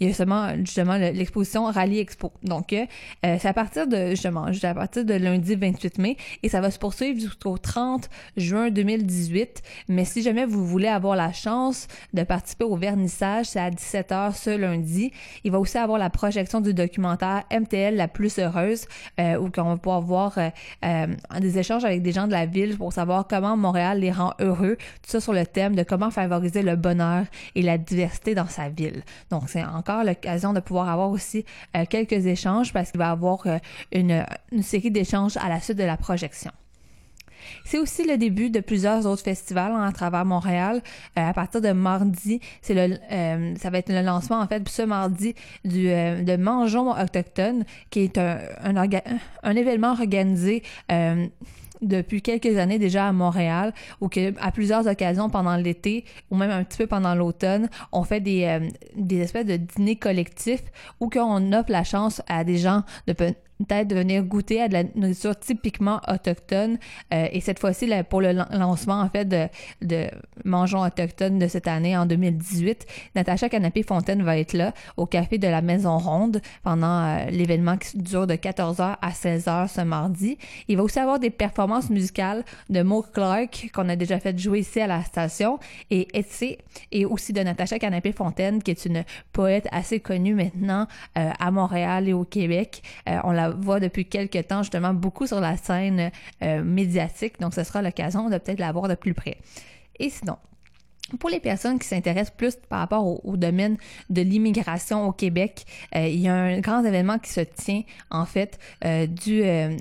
il 0.00 0.08
y 0.08 0.10
a 0.10 0.14
seulement 0.14 0.54
justement 0.56 0.96
l'exposition 0.96 1.64
Rallye 1.66 1.98
Expo. 1.98 2.32
Donc 2.42 2.72
euh, 2.72 2.86
c'est 3.22 3.46
à 3.46 3.52
partir 3.52 3.86
de 3.86 4.10
justement, 4.10 4.46
à 4.62 4.74
partir 4.74 5.04
de 5.04 5.14
lundi 5.14 5.54
28 5.54 5.98
mai 5.98 6.16
et 6.42 6.48
ça 6.48 6.60
va 6.60 6.70
se 6.70 6.78
poursuivre 6.78 7.20
jusqu'au 7.20 7.58
30 7.58 8.08
juin 8.36 8.70
2018. 8.70 9.62
Mais 9.88 10.04
si 10.04 10.22
jamais 10.22 10.46
vous 10.46 10.66
voulez 10.66 10.88
avoir 10.88 11.16
la 11.16 11.32
chance 11.32 11.88
de 12.14 12.22
participer 12.22 12.64
au 12.64 12.76
vernissage, 12.76 13.46
c'est 13.46 13.60
à 13.60 13.70
17h 13.70 14.34
ce 14.34 14.50
lundi. 14.50 15.12
Il 15.44 15.52
va 15.52 15.58
aussi 15.58 15.78
avoir 15.78 15.98
la 15.98 16.10
projection 16.10 16.60
du 16.60 16.74
documentaire 16.74 17.44
MTL 17.52 17.96
la 17.96 18.08
plus 18.08 18.38
heureuse 18.38 18.86
euh, 19.20 19.36
où 19.36 19.50
on 19.56 19.64
va 19.64 19.76
pouvoir 19.76 20.00
voir 20.00 20.38
euh, 20.38 21.06
des 21.40 21.58
échanges 21.58 21.84
avec 21.84 22.02
des 22.02 22.12
gens 22.12 22.26
de 22.26 22.32
la 22.32 22.46
ville 22.46 22.76
pour 22.76 22.92
savoir 22.92 23.26
comment 23.28 23.56
Montréal 23.56 24.00
les 24.00 24.10
rend 24.10 24.32
heureux, 24.40 24.76
tout 24.76 25.10
ça 25.10 25.20
sur 25.20 25.32
le 25.32 25.44
thème 25.44 25.74
de 25.74 25.82
comment 25.82 26.10
favoriser 26.10 26.61
le 26.62 26.76
bonheur 26.76 27.24
et 27.54 27.62
la 27.62 27.78
diversité 27.78 28.34
dans 28.34 28.46
sa 28.46 28.68
ville. 28.68 29.02
Donc, 29.30 29.44
c'est 29.46 29.64
encore 29.64 30.04
l'occasion 30.04 30.52
de 30.52 30.60
pouvoir 30.60 30.88
avoir 30.88 31.10
aussi 31.10 31.44
euh, 31.76 31.84
quelques 31.88 32.26
échanges 32.26 32.72
parce 32.72 32.90
qu'il 32.90 32.98
va 32.98 33.08
y 33.08 33.10
avoir 33.10 33.46
euh, 33.46 33.58
une, 33.92 34.24
une 34.50 34.62
série 34.62 34.90
d'échanges 34.90 35.36
à 35.36 35.48
la 35.48 35.60
suite 35.60 35.78
de 35.78 35.84
la 35.84 35.96
projection. 35.96 36.50
C'est 37.64 37.78
aussi 37.78 38.06
le 38.06 38.16
début 38.18 38.50
de 38.50 38.60
plusieurs 38.60 39.04
autres 39.04 39.24
festivals 39.24 39.72
hein, 39.72 39.82
à 39.82 39.92
travers 39.92 40.24
Montréal. 40.24 40.80
Euh, 41.18 41.28
à 41.28 41.32
partir 41.32 41.60
de 41.60 41.72
mardi, 41.72 42.40
c'est 42.60 42.74
le, 42.74 42.96
ça 43.58 43.70
va 43.70 43.78
être 43.78 43.92
le 43.92 44.02
lancement 44.02 44.38
en 44.38 44.46
fait 44.46 44.68
ce 44.68 44.82
mardi 44.82 45.34
du 45.64 45.86
de 45.86 46.36
Mangeons 46.36 46.92
autochtone, 46.92 47.64
qui 47.90 48.00
est 48.00 48.16
un, 48.16 48.38
un, 48.62 48.74
un 49.42 49.56
événement 49.56 49.90
organisé 49.90 50.62
depuis 51.82 52.22
quelques 52.22 52.56
années 52.56 52.78
déjà 52.78 53.08
à 53.08 53.12
Montréal, 53.12 53.74
où 54.00 54.08
que, 54.08 54.32
à 54.40 54.50
plusieurs 54.52 54.86
occasions 54.86 55.28
pendant 55.28 55.56
l'été 55.56 56.04
ou 56.30 56.36
même 56.36 56.50
un 56.50 56.64
petit 56.64 56.78
peu 56.78 56.86
pendant 56.86 57.14
l'automne, 57.14 57.68
on 57.92 58.04
fait 58.04 58.20
des, 58.20 58.44
euh, 58.44 58.68
des 58.96 59.18
espèces 59.18 59.46
de 59.46 59.56
dîners 59.56 59.96
collectifs 59.96 60.64
où 61.00 61.08
qu'on 61.08 61.52
offre 61.52 61.70
la 61.70 61.84
chance 61.84 62.22
à 62.28 62.44
des 62.44 62.56
gens 62.56 62.82
de 63.06 63.14
peut-être 63.64 63.88
de 63.88 63.96
venir 63.96 64.22
goûter 64.22 64.62
à 64.62 64.68
de 64.68 64.72
la 64.74 64.84
nourriture 64.94 65.38
typiquement 65.38 66.00
autochtone. 66.08 66.78
Euh, 67.12 67.28
et 67.32 67.40
cette 67.40 67.58
fois-ci, 67.58 67.90
pour 68.08 68.20
le 68.20 68.32
lancement, 68.32 69.00
en 69.00 69.08
fait, 69.08 69.24
de, 69.24 70.08
Mangeons 70.44 70.82
autochtone 70.82 71.38
de 71.38 71.46
cette 71.46 71.68
année, 71.68 71.96
en 71.96 72.06
2018, 72.06 72.86
Natacha 73.14 73.48
Canapé-Fontaine 73.48 74.22
va 74.22 74.38
être 74.38 74.54
là, 74.54 74.72
au 74.96 75.06
Café 75.06 75.38
de 75.38 75.46
la 75.46 75.62
Maison 75.62 75.98
Ronde, 75.98 76.40
pendant 76.62 77.04
euh, 77.04 77.26
l'événement 77.30 77.76
qui 77.76 77.98
dure 77.98 78.26
de 78.26 78.34
14h 78.34 78.96
à 79.00 79.10
16h 79.10 79.68
ce 79.68 79.80
mardi. 79.82 80.38
Il 80.68 80.76
va 80.76 80.82
aussi 80.82 80.98
avoir 80.98 81.18
des 81.18 81.30
performances 81.30 81.90
musicales 81.90 82.44
de 82.70 82.82
Mo 82.82 83.02
Clark, 83.02 83.70
qu'on 83.72 83.88
a 83.88 83.96
déjà 83.96 84.18
fait 84.18 84.36
jouer 84.38 84.60
ici 84.60 84.80
à 84.80 84.86
la 84.86 85.02
station, 85.02 85.58
et 85.90 86.08
Etsy, 86.18 86.58
et 86.90 87.04
aussi 87.04 87.32
de 87.32 87.40
Natacha 87.40 87.78
Canapé-Fontaine, 87.78 88.62
qui 88.62 88.70
est 88.70 88.84
une 88.84 89.04
poète 89.32 89.68
assez 89.70 90.00
connue 90.00 90.34
maintenant 90.34 90.86
euh, 91.18 91.30
à 91.38 91.50
Montréal 91.50 92.08
et 92.08 92.12
au 92.12 92.24
Québec. 92.24 92.82
on 93.06 93.32
la 93.32 93.51
voit 93.52 93.80
depuis 93.80 94.06
quelques 94.06 94.46
temps 94.46 94.62
justement 94.62 94.94
beaucoup 94.94 95.26
sur 95.26 95.40
la 95.40 95.56
scène 95.56 96.10
euh, 96.42 96.62
médiatique, 96.62 97.40
donc 97.40 97.54
ce 97.54 97.64
sera 97.64 97.82
l'occasion 97.82 98.28
de 98.28 98.38
peut-être 98.38 98.60
la 98.60 98.72
voir 98.72 98.88
de 98.88 98.94
plus 98.94 99.14
près. 99.14 99.38
Et 99.98 100.10
sinon, 100.10 100.36
pour 101.18 101.30
les 101.30 101.40
personnes 101.40 101.78
qui 101.78 101.88
s'intéressent 101.88 102.34
plus 102.36 102.56
par 102.68 102.80
rapport 102.80 103.24
au, 103.26 103.36
domaine 103.36 103.76
de 104.10 104.22
l'immigration 104.22 105.08
au 105.08 105.12
Québec, 105.12 105.64
euh, 105.96 106.06
il 106.06 106.20
y 106.20 106.28
a 106.28 106.34
un 106.34 106.60
grand 106.60 106.84
événement 106.84 107.18
qui 107.18 107.30
se 107.30 107.40
tient 107.40 107.82
en 108.10 108.24
fait 108.24 108.58
euh, 108.84 109.06
du, 109.06 109.42
euh, 109.42 109.76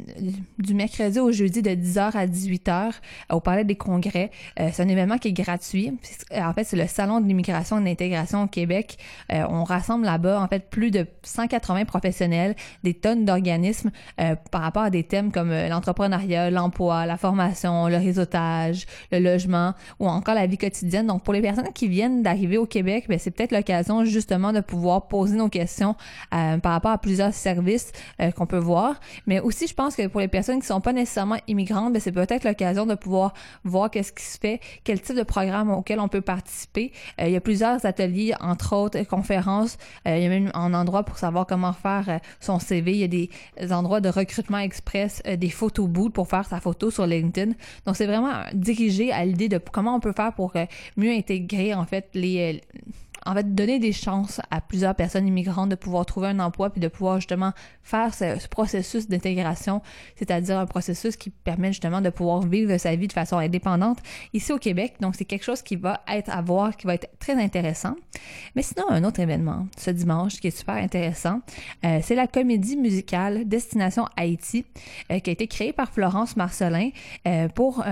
du 0.58 0.74
mercredi 0.74 1.20
au 1.20 1.32
jeudi 1.32 1.62
de 1.62 1.70
10h 1.70 2.16
à 2.16 2.26
18h 2.26 2.94
au 3.32 3.40
Palais 3.40 3.64
des 3.64 3.76
Congrès. 3.76 4.32
c'est 4.58 4.82
un 4.82 4.88
événement 4.88 5.18
qui 5.18 5.30
est 5.30 5.34
gratuit. 5.34 5.98
En 6.34 6.54
fait, 6.54 6.64
c'est 6.64 6.78
le 6.78 6.88
Salon 6.88 7.20
de 7.20 7.28
l'immigration 7.28 7.78
et 7.78 7.82
de 7.82 7.86
l'intégration 7.86 8.44
au 8.44 8.48
Québec. 8.48 8.98
on 9.30 9.64
rassemble 9.64 10.06
là-bas 10.06 10.42
en 10.42 10.48
fait 10.48 10.70
plus 10.70 10.92
de 10.92 11.06
180 11.24 11.86
professionnels, 11.86 12.56
des 12.84 12.94
tonnes 12.94 13.26
d'organismes 13.26 13.92
par 14.52 14.62
rapport 14.62 14.84
à 14.84 14.90
des 14.90 15.04
thèmes 15.04 15.32
comme 15.32 15.52
l'entrepreneuriat, 15.52 16.50
l'emploi, 16.50 17.06
la 17.06 17.18
formation, 17.18 17.88
le 17.88 17.98
réseautage, 17.98 18.86
le 19.12 19.20
logement 19.20 19.74
ou 20.00 20.08
encore 20.08 20.36
la 20.36 20.48
vie 20.48 20.58
quotidienne. 20.58 21.08
Pour 21.24 21.34
les 21.34 21.42
personnes 21.42 21.72
qui 21.74 21.88
viennent 21.88 22.24
d'arriver 22.24 22.58
au 22.58 22.66
Québec, 22.66 23.06
ben, 23.08 23.20
c'est 23.20 23.32
peut-être 23.32 23.52
l'occasion 23.52 24.06
justement 24.06 24.54
de 24.54 24.60
pouvoir 24.60 25.08
poser 25.08 25.36
nos 25.36 25.50
questions 25.50 25.96
euh, 26.34 26.58
par 26.58 26.74
rapport 26.74 26.92
à 26.92 26.98
plusieurs 26.98 27.34
services 27.34 27.92
euh, 28.20 28.32
qu'on 28.32 28.46
peut 28.46 28.58
voir. 28.58 29.00
Mais 29.28 29.40
aussi, 29.40 29.68
je 29.68 29.74
pense 29.74 29.96
que 29.96 30.08
pour 30.08 30.20
les 30.20 30.28
personnes 30.28 30.60
qui 30.60 30.68
sont 30.68 30.82
pas 30.82 30.94
nécessairement 30.94 31.38
immigrantes, 31.48 31.94
ben, 31.94 32.00
c'est 32.00 32.12
peut-être 32.12 32.44
l'occasion 32.44 32.86
de 32.86 32.96
pouvoir 32.96 33.34
voir 33.64 33.90
qu'est-ce 33.92 34.12
qui 34.12 34.24
se 34.24 34.38
fait, 34.38 34.60
quel 34.84 35.02
type 35.02 35.16
de 35.16 35.24
programme 35.24 35.72
auquel 35.72 36.00
on 36.00 36.08
peut 36.08 36.22
participer. 36.22 36.92
Euh, 37.20 37.28
il 37.28 37.34
y 37.34 37.36
a 37.36 37.42
plusieurs 37.42 37.86
ateliers, 37.86 38.34
entre 38.40 38.76
autres 38.76 39.04
conférences. 39.04 39.78
il 40.06 40.20
y 40.20 40.26
a 40.26 40.30
même 40.30 40.52
un 40.54 40.74
endroit 40.74 41.04
pour 41.04 41.18
savoir 41.18 41.46
comment 41.46 41.74
faire 41.74 42.20
son 42.40 42.60
CV. 42.60 42.92
Il 42.92 42.98
y 42.98 43.04
a 43.04 43.08
des 43.08 43.30
endroits 43.74 44.02
de 44.02 44.10
recrutement 44.10 44.60
express, 44.60 45.22
des 45.24 45.50
photos 45.50 45.88
booths 45.88 46.14
pour 46.14 46.28
faire 46.28 46.46
sa 46.46 46.60
photo 46.60 46.92
sur 46.92 47.06
LinkedIn. 47.06 47.54
Donc, 47.86 47.96
c'est 47.96 48.06
vraiment 48.06 48.34
dirigé 48.54 49.12
à 49.12 49.26
l'idée 49.26 49.50
de 49.50 49.58
comment 49.58 49.96
on 49.96 50.00
peut 50.00 50.14
faire 50.14 50.34
pour 50.34 50.54
mieux 50.98 51.11
intégrer 51.12 51.74
en 51.74 51.86
fait 51.86 52.10
les 52.14 52.60
euh, 52.76 52.80
en 53.26 53.34
fait 53.34 53.54
donner 53.54 53.80
des 53.80 53.92
chances 53.92 54.42
à 54.50 54.62
plusieurs 54.62 54.96
personnes 54.96 55.28
immigrantes 55.28 55.70
de 55.70 55.76
pouvoir 55.76 56.06
trouver 56.06 56.30
un 56.30 56.40
emploi 56.40 56.70
puis 56.70 56.82
de 56.82 56.88
pouvoir 56.88 57.18
justement 57.18 57.54
faire 57.84 58.14
ce, 58.14 58.48
processus 58.48 59.08
d'intégration, 59.08 59.82
c'est-à-dire 60.16 60.58
un 60.58 60.66
processus 60.66 61.16
qui 61.16 61.30
permet 61.30 61.70
justement 61.70 62.02
de 62.02 62.10
pouvoir 62.10 62.42
vivre 62.42 62.78
sa 62.78 62.96
vie 62.96 63.08
de 63.08 63.14
façon 63.14 63.38
indépendante 63.38 64.00
ici 64.34 64.52
au 64.52 64.58
Québec. 64.58 64.96
Donc 65.00 65.16
c'est 65.16 65.26
quelque 65.26 65.44
chose 65.44 65.62
qui 65.62 65.76
va 65.76 66.02
être 66.08 66.30
à 66.30 66.42
voir, 66.42 66.76
qui 66.76 66.88
va 66.88 66.96
être 66.96 67.08
très 67.20 67.34
intéressant. 67.34 67.96
Mais 68.56 68.62
sinon 68.62 68.90
un 68.90 69.04
autre 69.04 69.20
événement 69.20 69.68
ce 69.78 69.92
dimanche 69.92 70.40
qui 70.40 70.48
est 70.48 70.58
super 70.58 70.76
intéressant, 70.76 71.42
euh, 71.86 72.00
c'est 72.02 72.16
la 72.16 72.28
comédie 72.28 72.78
musicale 72.78 73.48
Destination 73.48 74.06
Haïti 74.18 74.66
euh, 75.12 75.20
qui 75.20 75.30
a 75.30 75.34
été 75.34 75.48
créée 75.48 75.74
par 75.74 75.92
Florence 75.92 76.36
Marcelin 76.36 76.90
pour 77.56 77.84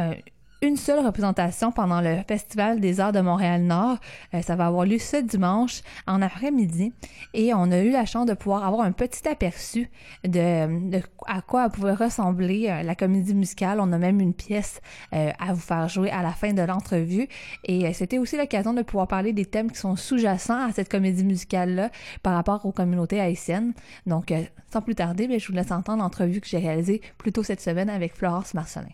une 0.61 0.75
seule 0.75 1.05
représentation 1.05 1.71
pendant 1.71 2.01
le 2.01 2.17
Festival 2.27 2.79
des 2.79 2.99
Arts 2.99 3.13
de 3.13 3.21
Montréal-Nord. 3.21 3.97
Euh, 4.33 4.41
ça 4.41 4.55
va 4.55 4.67
avoir 4.67 4.85
lieu 4.85 4.97
ce 4.97 5.17
dimanche 5.17 5.81
en 6.05 6.21
après-midi 6.21 6.93
et 7.33 7.53
on 7.53 7.71
a 7.71 7.79
eu 7.79 7.91
la 7.91 8.05
chance 8.05 8.25
de 8.25 8.33
pouvoir 8.33 8.65
avoir 8.65 8.81
un 8.81 8.91
petit 8.91 9.27
aperçu 9.27 9.89
de, 10.25 11.01
à 11.27 11.41
quoi 11.41 11.69
pouvait 11.69 11.93
ressembler 11.93 12.67
euh, 12.69 12.83
la 12.83 12.95
comédie 12.95 13.33
musicale. 13.33 13.79
On 13.79 13.91
a 13.93 13.97
même 13.97 14.19
une 14.19 14.33
pièce 14.33 14.81
euh, 15.13 15.31
à 15.39 15.53
vous 15.53 15.61
faire 15.61 15.87
jouer 15.87 16.09
à 16.11 16.21
la 16.23 16.31
fin 16.31 16.53
de 16.53 16.61
l'entrevue 16.61 17.27
et 17.63 17.93
c'était 17.93 18.17
aussi 18.17 18.35
l'occasion 18.37 18.73
de 18.73 18.81
pouvoir 18.81 19.07
parler 19.07 19.31
des 19.31 19.45
thèmes 19.45 19.71
qui 19.71 19.79
sont 19.79 19.95
sous-jacents 19.95 20.67
à 20.67 20.71
cette 20.73 20.89
comédie 20.89 21.23
musicale-là 21.23 21.89
par 22.21 22.33
rapport 22.33 22.65
aux 22.65 22.71
communautés 22.71 23.21
haïtiennes. 23.21 23.73
Donc, 24.05 24.33
sans 24.71 24.81
plus 24.81 24.95
tarder, 24.95 25.39
je 25.39 25.47
vous 25.47 25.53
laisse 25.53 25.71
entendre 25.71 26.03
l'entrevue 26.03 26.41
que 26.41 26.47
j'ai 26.47 26.59
réalisée 26.59 27.01
plus 27.17 27.31
tôt 27.31 27.43
cette 27.43 27.61
semaine 27.61 27.89
avec 27.89 28.13
Florence 28.15 28.53
Marcelin. 28.53 28.89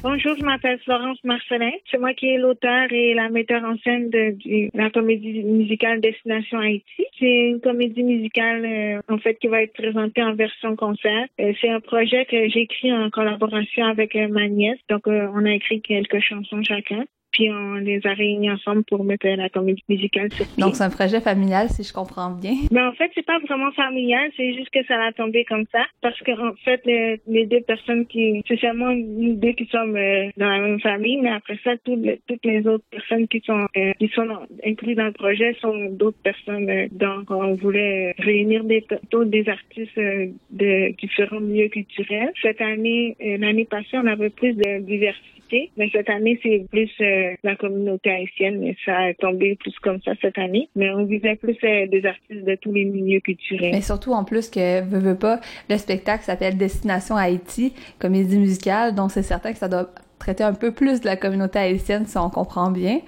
Bonjour, 0.00 0.36
je 0.38 0.44
m'appelle 0.44 0.78
Florence 0.84 1.18
Marcelin. 1.24 1.72
C'est 1.90 1.98
moi 1.98 2.14
qui 2.14 2.28
est 2.28 2.38
l'auteur 2.38 2.86
et 2.92 3.14
la 3.14 3.28
metteur 3.30 3.64
en 3.64 3.76
scène 3.78 4.10
de, 4.10 4.36
la 4.72 4.90
comédie 4.90 5.42
musicale 5.42 6.00
Destination 6.00 6.60
Haïti. 6.60 7.04
C'est 7.18 7.48
une 7.48 7.60
comédie 7.60 8.04
musicale 8.04 8.64
euh, 8.64 9.00
en 9.12 9.18
fait 9.18 9.34
qui 9.34 9.48
va 9.48 9.60
être 9.60 9.72
présentée 9.72 10.22
en 10.22 10.34
version 10.34 10.76
concert. 10.76 11.26
Euh, 11.40 11.52
c'est 11.60 11.70
un 11.70 11.80
projet 11.80 12.26
que 12.26 12.48
j'ai 12.48 12.60
écrit 12.60 12.92
en 12.92 13.10
collaboration 13.10 13.86
avec 13.86 14.14
euh, 14.14 14.28
ma 14.28 14.46
nièce. 14.46 14.78
Donc 14.88 15.08
on 15.08 15.44
a 15.44 15.52
écrit 15.52 15.80
quelques 15.82 16.20
chansons 16.20 16.62
chacun 16.62 17.04
puis 17.38 17.50
on 17.52 17.74
les 17.74 18.00
a 18.04 18.14
réunis 18.14 18.50
ensemble 18.50 18.82
pour 18.82 19.04
mettre 19.04 19.28
la 19.28 19.48
comédie 19.48 19.84
musicale 19.88 20.32
sur 20.32 20.44
pied. 20.44 20.60
Donc 20.60 20.74
c'est 20.74 20.82
un 20.82 20.90
projet 20.90 21.20
familial 21.20 21.68
si 21.68 21.84
je 21.84 21.92
comprends 21.92 22.30
bien. 22.30 22.54
Mais 22.72 22.82
en 22.90 22.92
fait, 22.92 23.10
c'est 23.14 23.24
pas 23.24 23.38
vraiment 23.38 23.70
familial, 23.72 24.28
c'est 24.36 24.54
juste 24.54 24.70
que 24.70 24.84
ça 24.86 25.00
a 25.00 25.12
tombé 25.12 25.44
comme 25.44 25.64
ça 25.70 25.84
parce 26.00 26.18
que 26.20 26.32
en 26.32 26.54
fait 26.64 26.82
les, 26.84 27.46
deux 27.46 27.60
personnes 27.60 28.06
qui 28.06 28.42
c'est 28.48 28.58
seulement 28.58 28.92
nous 28.92 29.34
deux 29.34 29.52
qui 29.52 29.66
sommes 29.66 29.96
euh, 29.96 30.30
dans 30.36 30.50
la 30.50 30.58
même 30.58 30.80
famille, 30.80 31.18
mais 31.18 31.30
après 31.30 31.58
ça 31.62 31.76
toutes 31.84 32.00
les, 32.00 32.20
toutes 32.26 32.44
les 32.44 32.66
autres 32.66 32.84
personnes 32.90 33.28
qui 33.28 33.40
sont 33.46 33.68
euh, 33.76 33.92
qui 34.00 34.08
sont 34.08 34.26
incluses 34.66 34.96
dans 34.96 35.06
le 35.06 35.12
projet 35.12 35.56
sont 35.60 35.90
d'autres 35.92 36.22
personnes. 36.24 36.68
Euh, 36.68 36.88
donc 36.90 37.30
on 37.30 37.54
voulait 37.54 38.16
réunir 38.18 38.64
des 38.64 38.84
des 39.26 39.48
artistes 39.48 39.96
de 39.96 40.96
différents 40.96 41.40
milieux 41.40 41.68
culturels. 41.68 42.32
Cette 42.42 42.60
année, 42.60 43.16
l'année 43.20 43.64
passée, 43.64 43.94
on 43.94 44.06
avait 44.06 44.30
plus 44.30 44.54
de 44.54 44.80
diversité 44.80 45.37
mais 45.76 45.88
cette 45.92 46.08
année, 46.10 46.38
c'est 46.42 46.66
plus 46.70 46.90
euh, 47.00 47.34
la 47.42 47.56
communauté 47.56 48.10
haïtienne, 48.10 48.58
mais 48.60 48.76
ça 48.84 48.96
a 48.96 49.14
tombé 49.14 49.56
plus 49.56 49.74
comme 49.80 50.00
ça 50.02 50.12
cette 50.20 50.38
année. 50.38 50.68
Mais 50.76 50.90
on 50.90 51.04
visait 51.04 51.36
plus 51.36 51.56
euh, 51.64 51.86
des 51.86 52.04
artistes 52.04 52.44
de 52.44 52.54
tous 52.56 52.72
les 52.72 52.84
milieux 52.84 53.20
culturels. 53.20 53.72
Mais 53.72 53.80
surtout, 53.80 54.12
en 54.12 54.24
plus, 54.24 54.50
que 54.50 54.82
veut, 54.82 54.98
veut 54.98 55.18
pas, 55.18 55.40
le 55.68 55.76
spectacle 55.76 56.24
s'appelle 56.24 56.56
Destination 56.56 57.16
Haïti, 57.16 57.72
comédie 57.98 58.38
musicale, 58.38 58.94
donc 58.94 59.10
c'est 59.10 59.22
certain 59.22 59.52
que 59.52 59.58
ça 59.58 59.68
doit 59.68 59.90
traiter 60.18 60.44
un 60.44 60.52
peu 60.52 60.72
plus 60.72 61.00
de 61.00 61.06
la 61.06 61.16
communauté 61.16 61.58
haïtienne 61.58 62.06
si 62.06 62.18
on 62.18 62.28
comprend 62.30 62.70
bien. 62.70 63.00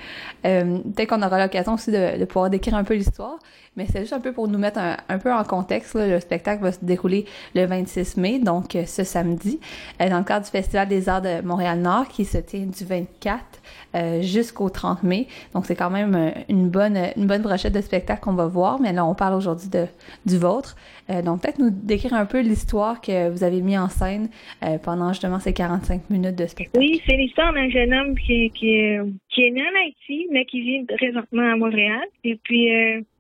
Euh, 0.47 0.79
Peut-être 0.95 1.09
qu'on 1.11 1.23
aura 1.23 1.43
l'occasion 1.43 1.75
aussi 1.75 1.91
de, 1.91 2.19
de, 2.19 2.25
pouvoir 2.25 2.51
décrire 2.51 2.75
un 2.75 2.85
peu 2.85 2.95
l'histoire. 2.95 3.39
Mais 3.81 3.86
c'est 3.86 4.01
juste 4.01 4.12
un 4.12 4.20
peu 4.20 4.32
pour 4.32 4.47
nous 4.47 4.59
mettre 4.59 4.78
un, 4.78 5.19
peu 5.19 5.32
en 5.32 5.43
contexte. 5.43 5.94
Le 5.94 6.20
spectacle 6.20 6.62
va 6.62 6.70
se 6.70 6.85
dérouler 6.85 7.24
le 7.55 7.65
26 7.65 8.19
mai, 8.19 8.39
donc 8.39 8.77
euh, 8.77 8.85
ce 8.85 9.05
samedi, 9.05 9.59
euh, 10.02 10.11
dans 10.11 10.19
le 10.19 10.24
cadre 10.24 10.44
du 10.44 10.51
Festival 10.51 10.86
des 10.86 11.09
Arts 11.09 11.23
de 11.23 11.40
Montréal-Nord 11.40 12.09
qui 12.09 12.27
se 12.27 12.36
tient 12.36 12.66
du 12.66 12.85
24 12.85 13.40
euh, 13.94 14.20
jusqu'au 14.20 14.69
30 14.69 15.02
mai. 15.02 15.28
Donc 15.55 15.65
c'est 15.65 15.77
quand 15.77 15.89
même 15.89 16.35
une 16.51 16.69
bonne 16.69 16.98
une 17.16 17.27
bonne 17.27 17.40
brochette 17.40 17.73
de 17.73 17.81
spectacles 17.81 18.20
qu'on 18.20 18.35
va 18.35 18.48
voir. 18.48 18.78
Mais 18.82 18.93
là, 18.93 19.07
on 19.07 19.15
parle 19.15 19.32
aujourd'hui 19.32 19.70
de 19.70 19.86
du 20.27 20.36
vôtre. 20.36 20.77
donc 21.24 21.40
peut-être 21.40 21.59
nous 21.59 21.70
décrire 21.70 22.12
un 22.12 22.27
peu 22.27 22.40
l'histoire 22.40 23.01
que 23.01 23.31
vous 23.31 23.44
avez 23.44 23.62
mis 23.62 23.78
en 23.78 23.89
scène 23.89 24.28
pendant 24.82 25.15
justement 25.15 25.40
ces 25.40 25.55
45 25.55 26.11
minutes 26.11 26.36
de 26.36 26.47
spectacle. 26.47 26.78
Oui, 26.78 27.01
c'est 27.07 27.16
l'histoire 27.16 27.55
d'un 27.55 27.70
jeune 27.70 27.94
homme 27.94 28.15
qui, 28.19 28.51
qui, 28.51 28.98
qui 29.31 29.44
est 29.44 29.51
né 29.51 29.62
en 29.62 29.74
Haïti, 29.81 30.27
mais 30.31 30.44
qui 30.44 30.61
vit 30.61 30.85
présentement 30.85 31.52
à 31.52 31.57
Montréal. 31.57 32.05
Et 32.24 32.36
puis 32.36 32.69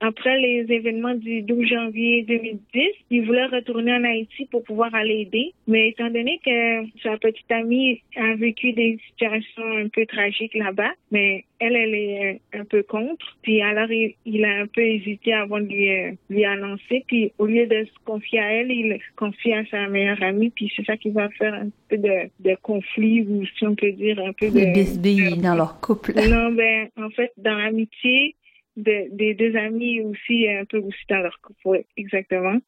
après 0.00 0.38
les 0.40 0.66
événements 0.68 1.14
du 1.14 1.42
12 1.42 1.66
janvier 1.68 2.22
2010, 2.22 2.88
il 3.10 3.26
voulait 3.26 3.46
retourner 3.46 3.92
en 3.94 4.04
Haïti 4.04 4.46
pour 4.46 4.64
pouvoir 4.64 4.94
aller 4.94 5.20
aider. 5.20 5.52
Mais 5.66 5.90
étant 5.90 6.10
donné 6.10 6.40
que 6.44 6.84
sa 7.02 7.16
petite 7.16 7.50
amie 7.50 8.02
a 8.16 8.34
vécu 8.34 8.72
des 8.72 8.98
situations 9.08 9.62
un 9.76 9.88
peu 9.88 10.04
tragiques 10.06 10.54
là-bas, 10.54 10.92
mais 11.10 11.44
elle, 11.60 11.76
elle 11.76 11.94
est 11.94 12.40
un 12.54 12.64
peu 12.64 12.82
contre. 12.82 13.36
Puis 13.42 13.60
alors, 13.60 13.90
il, 13.90 14.44
a 14.44 14.62
un 14.62 14.66
peu 14.66 14.80
hésité 14.80 15.34
avant 15.34 15.60
de 15.60 15.66
lui, 15.66 15.90
euh, 15.90 16.12
lui 16.30 16.44
annoncer. 16.44 17.04
Puis 17.06 17.32
au 17.38 17.46
lieu 17.46 17.66
de 17.66 17.84
se 17.84 18.04
confier 18.04 18.40
à 18.40 18.52
elle, 18.54 18.70
il 18.72 18.94
se 18.94 19.16
confie 19.16 19.52
à 19.52 19.64
sa 19.66 19.86
meilleure 19.88 20.22
amie. 20.22 20.50
Puis 20.50 20.72
c'est 20.74 20.84
ça 20.84 20.96
qui 20.96 21.10
va 21.10 21.28
faire 21.30 21.54
un 21.54 21.68
peu 21.88 21.98
de, 21.98 22.30
de 22.40 22.56
conflit, 22.62 23.22
ou 23.22 23.44
si 23.46 23.66
on 23.66 23.74
peut 23.74 23.92
dire 23.92 24.18
un 24.18 24.32
peu 24.32 24.48
de... 24.48 24.60
De 24.60 25.42
dans 25.42 25.54
leur 25.54 25.80
couple. 25.80 26.12
Non, 26.14 26.52
ben, 26.52 26.88
en 26.96 27.10
fait, 27.10 27.32
dans 27.36 27.54
l'amitié, 27.54 28.34
des 28.76 29.34
deux 29.34 29.56
amis 29.56 30.00
aussi, 30.00 30.48
un 30.48 30.64
peu 30.64 30.78
aussi 30.78 31.04
dans 31.08 31.18
leur 31.18 31.38
couple, 31.40 31.84
exactement. 31.96 32.58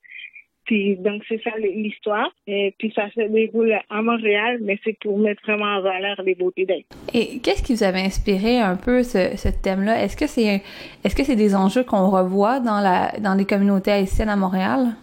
Puis 0.64 0.96
donc 0.96 1.22
c'est 1.28 1.42
ça 1.42 1.50
l'histoire. 1.58 2.30
Et 2.46 2.74
puis 2.78 2.92
ça 2.94 3.10
se 3.10 3.20
déroule 3.22 3.74
à 3.88 4.02
Montréal, 4.02 4.58
mais 4.62 4.78
c'est 4.84 4.96
pour 5.00 5.18
mettre 5.18 5.42
vraiment 5.42 5.76
en 5.76 5.82
valeur 5.82 6.20
les 6.22 6.34
beautés 6.34 6.66
d'être. 6.66 6.86
Et 7.14 7.40
qu'est-ce 7.40 7.62
qui 7.62 7.74
vous 7.74 7.82
avait 7.82 8.00
inspiré 8.00 8.58
un 8.58 8.76
peu 8.76 9.02
ce, 9.02 9.36
ce 9.36 9.48
thème-là? 9.48 10.02
Est-ce 10.02 10.16
que 10.16 10.26
c'est 10.26 10.62
est-ce 11.04 11.16
que 11.16 11.24
c'est 11.24 11.36
des 11.36 11.54
enjeux 11.54 11.84
qu'on 11.84 12.10
revoit 12.10 12.60
dans 12.60 12.80
la 12.80 13.12
dans 13.20 13.34
les 13.34 13.44
communautés 13.44 13.90
haïtiennes 13.90 14.28
à 14.28 14.36
Montréal? 14.36 14.94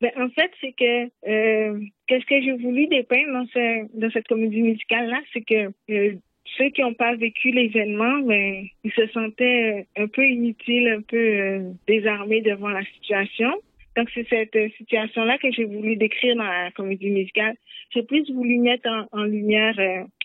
Ben, 0.00 0.12
en 0.16 0.28
fait, 0.28 0.50
c'est 0.60 0.72
que 0.72 1.10
euh, 1.28 1.80
qu'est-ce 2.06 2.26
que 2.26 2.40
j'ai 2.40 2.52
voulu 2.52 2.86
dépeindre 2.86 3.32
dans, 3.32 3.46
ce, 3.46 3.98
dans 3.98 4.10
cette 4.12 4.28
comédie 4.28 4.62
musicale-là, 4.62 5.20
c'est 5.32 5.40
que 5.40 5.72
euh, 5.90 6.14
ceux 6.56 6.68
qui 6.70 6.82
n'ont 6.82 6.94
pas 6.94 7.16
vécu 7.16 7.50
l'événement, 7.50 8.20
ben, 8.20 8.64
ils 8.84 8.92
se 8.92 9.06
sentaient 9.08 9.86
un 9.96 10.06
peu 10.06 10.24
inutiles, 10.24 10.88
un 10.88 11.02
peu 11.02 11.16
euh, 11.16 11.70
désarmés 11.88 12.42
devant 12.42 12.68
la 12.68 12.84
situation. 12.84 13.52
Donc, 13.98 14.10
c'est 14.14 14.28
cette 14.28 14.54
euh, 14.54 14.68
situation-là 14.78 15.38
que 15.38 15.50
j'ai 15.50 15.64
voulu 15.64 15.96
décrire 15.96 16.36
dans 16.36 16.44
la 16.44 16.70
comédie 16.70 17.10
musicale. 17.10 17.56
J'ai 17.92 18.04
plus 18.04 18.30
voulu 18.30 18.58
mettre 18.58 18.88
en, 19.10 19.24
lumière 19.24 19.74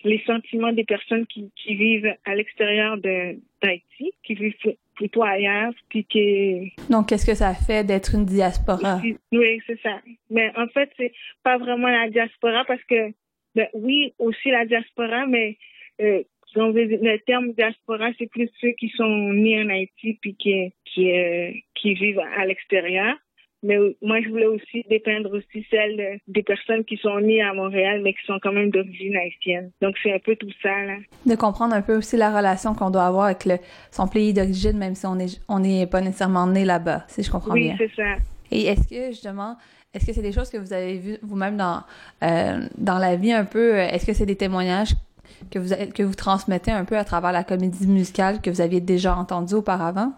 les 0.04 0.22
sentiments 0.24 0.70
des 0.70 0.84
personnes 0.84 1.26
qui, 1.26 1.50
qui 1.56 1.74
vivent 1.74 2.14
à 2.24 2.36
l'extérieur 2.36 2.98
d'Haïti, 2.98 4.12
qui 4.22 4.34
vivent 4.34 4.54
plutôt 4.94 5.24
ailleurs, 5.24 5.72
puis 5.88 6.04
qui... 6.04 6.72
Donc, 6.88 7.08
qu'est-ce 7.08 7.26
que 7.26 7.34
ça 7.34 7.52
fait 7.52 7.82
d'être 7.82 8.14
une 8.14 8.24
diaspora? 8.24 9.00
Oui, 9.32 9.60
c'est 9.66 9.80
ça. 9.80 9.98
Mais 10.30 10.52
en 10.56 10.68
fait, 10.68 10.90
c'est 10.96 11.12
pas 11.42 11.58
vraiment 11.58 11.88
la 11.88 12.08
diaspora 12.10 12.64
parce 12.66 12.84
que, 12.84 13.10
ben, 13.56 13.66
oui, 13.74 14.14
aussi 14.20 14.50
la 14.50 14.66
diaspora, 14.66 15.26
mais 15.26 15.56
euh, 16.00 16.22
le 16.54 17.16
terme 17.24 17.52
diaspora, 17.54 18.10
c'est 18.18 18.30
plus 18.30 18.48
ceux 18.60 18.70
qui 18.78 18.88
sont 18.90 19.32
nés 19.32 19.60
en 19.64 19.68
Haïti 19.68 20.16
puis 20.20 20.36
qui, 20.36 20.72
qui, 20.84 21.10
euh, 21.10 21.50
qui 21.74 21.94
vivent 21.94 22.22
à 22.36 22.46
l'extérieur. 22.46 23.16
Mais 23.64 23.78
moi, 24.02 24.20
je 24.20 24.28
voulais 24.28 24.46
aussi 24.46 24.84
dépeindre 24.90 25.32
aussi 25.32 25.66
celles 25.70 26.20
des 26.28 26.42
personnes 26.42 26.84
qui 26.84 26.98
sont 26.98 27.18
nées 27.18 27.42
à 27.42 27.54
Montréal, 27.54 28.02
mais 28.04 28.12
qui 28.12 28.24
sont 28.26 28.38
quand 28.42 28.52
même 28.52 28.70
d'origine 28.70 29.16
haïtienne. 29.16 29.70
Donc, 29.80 29.96
c'est 30.02 30.12
un 30.12 30.18
peu 30.18 30.36
tout 30.36 30.50
ça, 30.62 30.84
là. 30.84 30.96
De 31.24 31.34
comprendre 31.34 31.74
un 31.74 31.80
peu 31.80 31.96
aussi 31.96 32.18
la 32.18 32.30
relation 32.36 32.74
qu'on 32.74 32.90
doit 32.90 33.06
avoir 33.06 33.24
avec 33.24 33.46
le, 33.46 33.56
son 33.90 34.06
pays 34.06 34.34
d'origine, 34.34 34.76
même 34.76 34.94
si 34.94 35.06
on 35.06 35.14
n'est 35.14 35.26
on 35.48 35.64
est 35.64 35.90
pas 35.90 36.02
nécessairement 36.02 36.46
né 36.46 36.66
là-bas, 36.66 37.04
si 37.08 37.22
je 37.22 37.30
comprends 37.30 37.54
bien. 37.54 37.74
Oui, 37.80 37.88
c'est 37.88 38.02
ça. 38.02 38.16
Et 38.50 38.66
est-ce 38.66 38.86
que, 38.86 39.06
justement, 39.12 39.56
est-ce 39.94 40.04
que 40.04 40.12
c'est 40.12 40.22
des 40.22 40.32
choses 40.32 40.50
que 40.50 40.58
vous 40.58 40.74
avez 40.74 40.98
vues 40.98 41.16
vous-même 41.22 41.56
dans, 41.56 41.84
euh, 42.22 42.68
dans 42.76 42.98
la 42.98 43.16
vie 43.16 43.32
un 43.32 43.46
peu? 43.46 43.76
Est-ce 43.76 44.04
que 44.04 44.12
c'est 44.12 44.26
des 44.26 44.36
témoignages 44.36 44.92
que 45.50 45.58
vous, 45.58 45.74
que 45.94 46.02
vous 46.02 46.14
transmettez 46.14 46.70
un 46.70 46.84
peu 46.84 46.98
à 46.98 47.04
travers 47.04 47.32
la 47.32 47.44
comédie 47.44 47.86
musicale 47.86 48.42
que 48.42 48.50
vous 48.50 48.60
aviez 48.60 48.82
déjà 48.82 49.16
entendue 49.16 49.54
auparavant? 49.54 50.12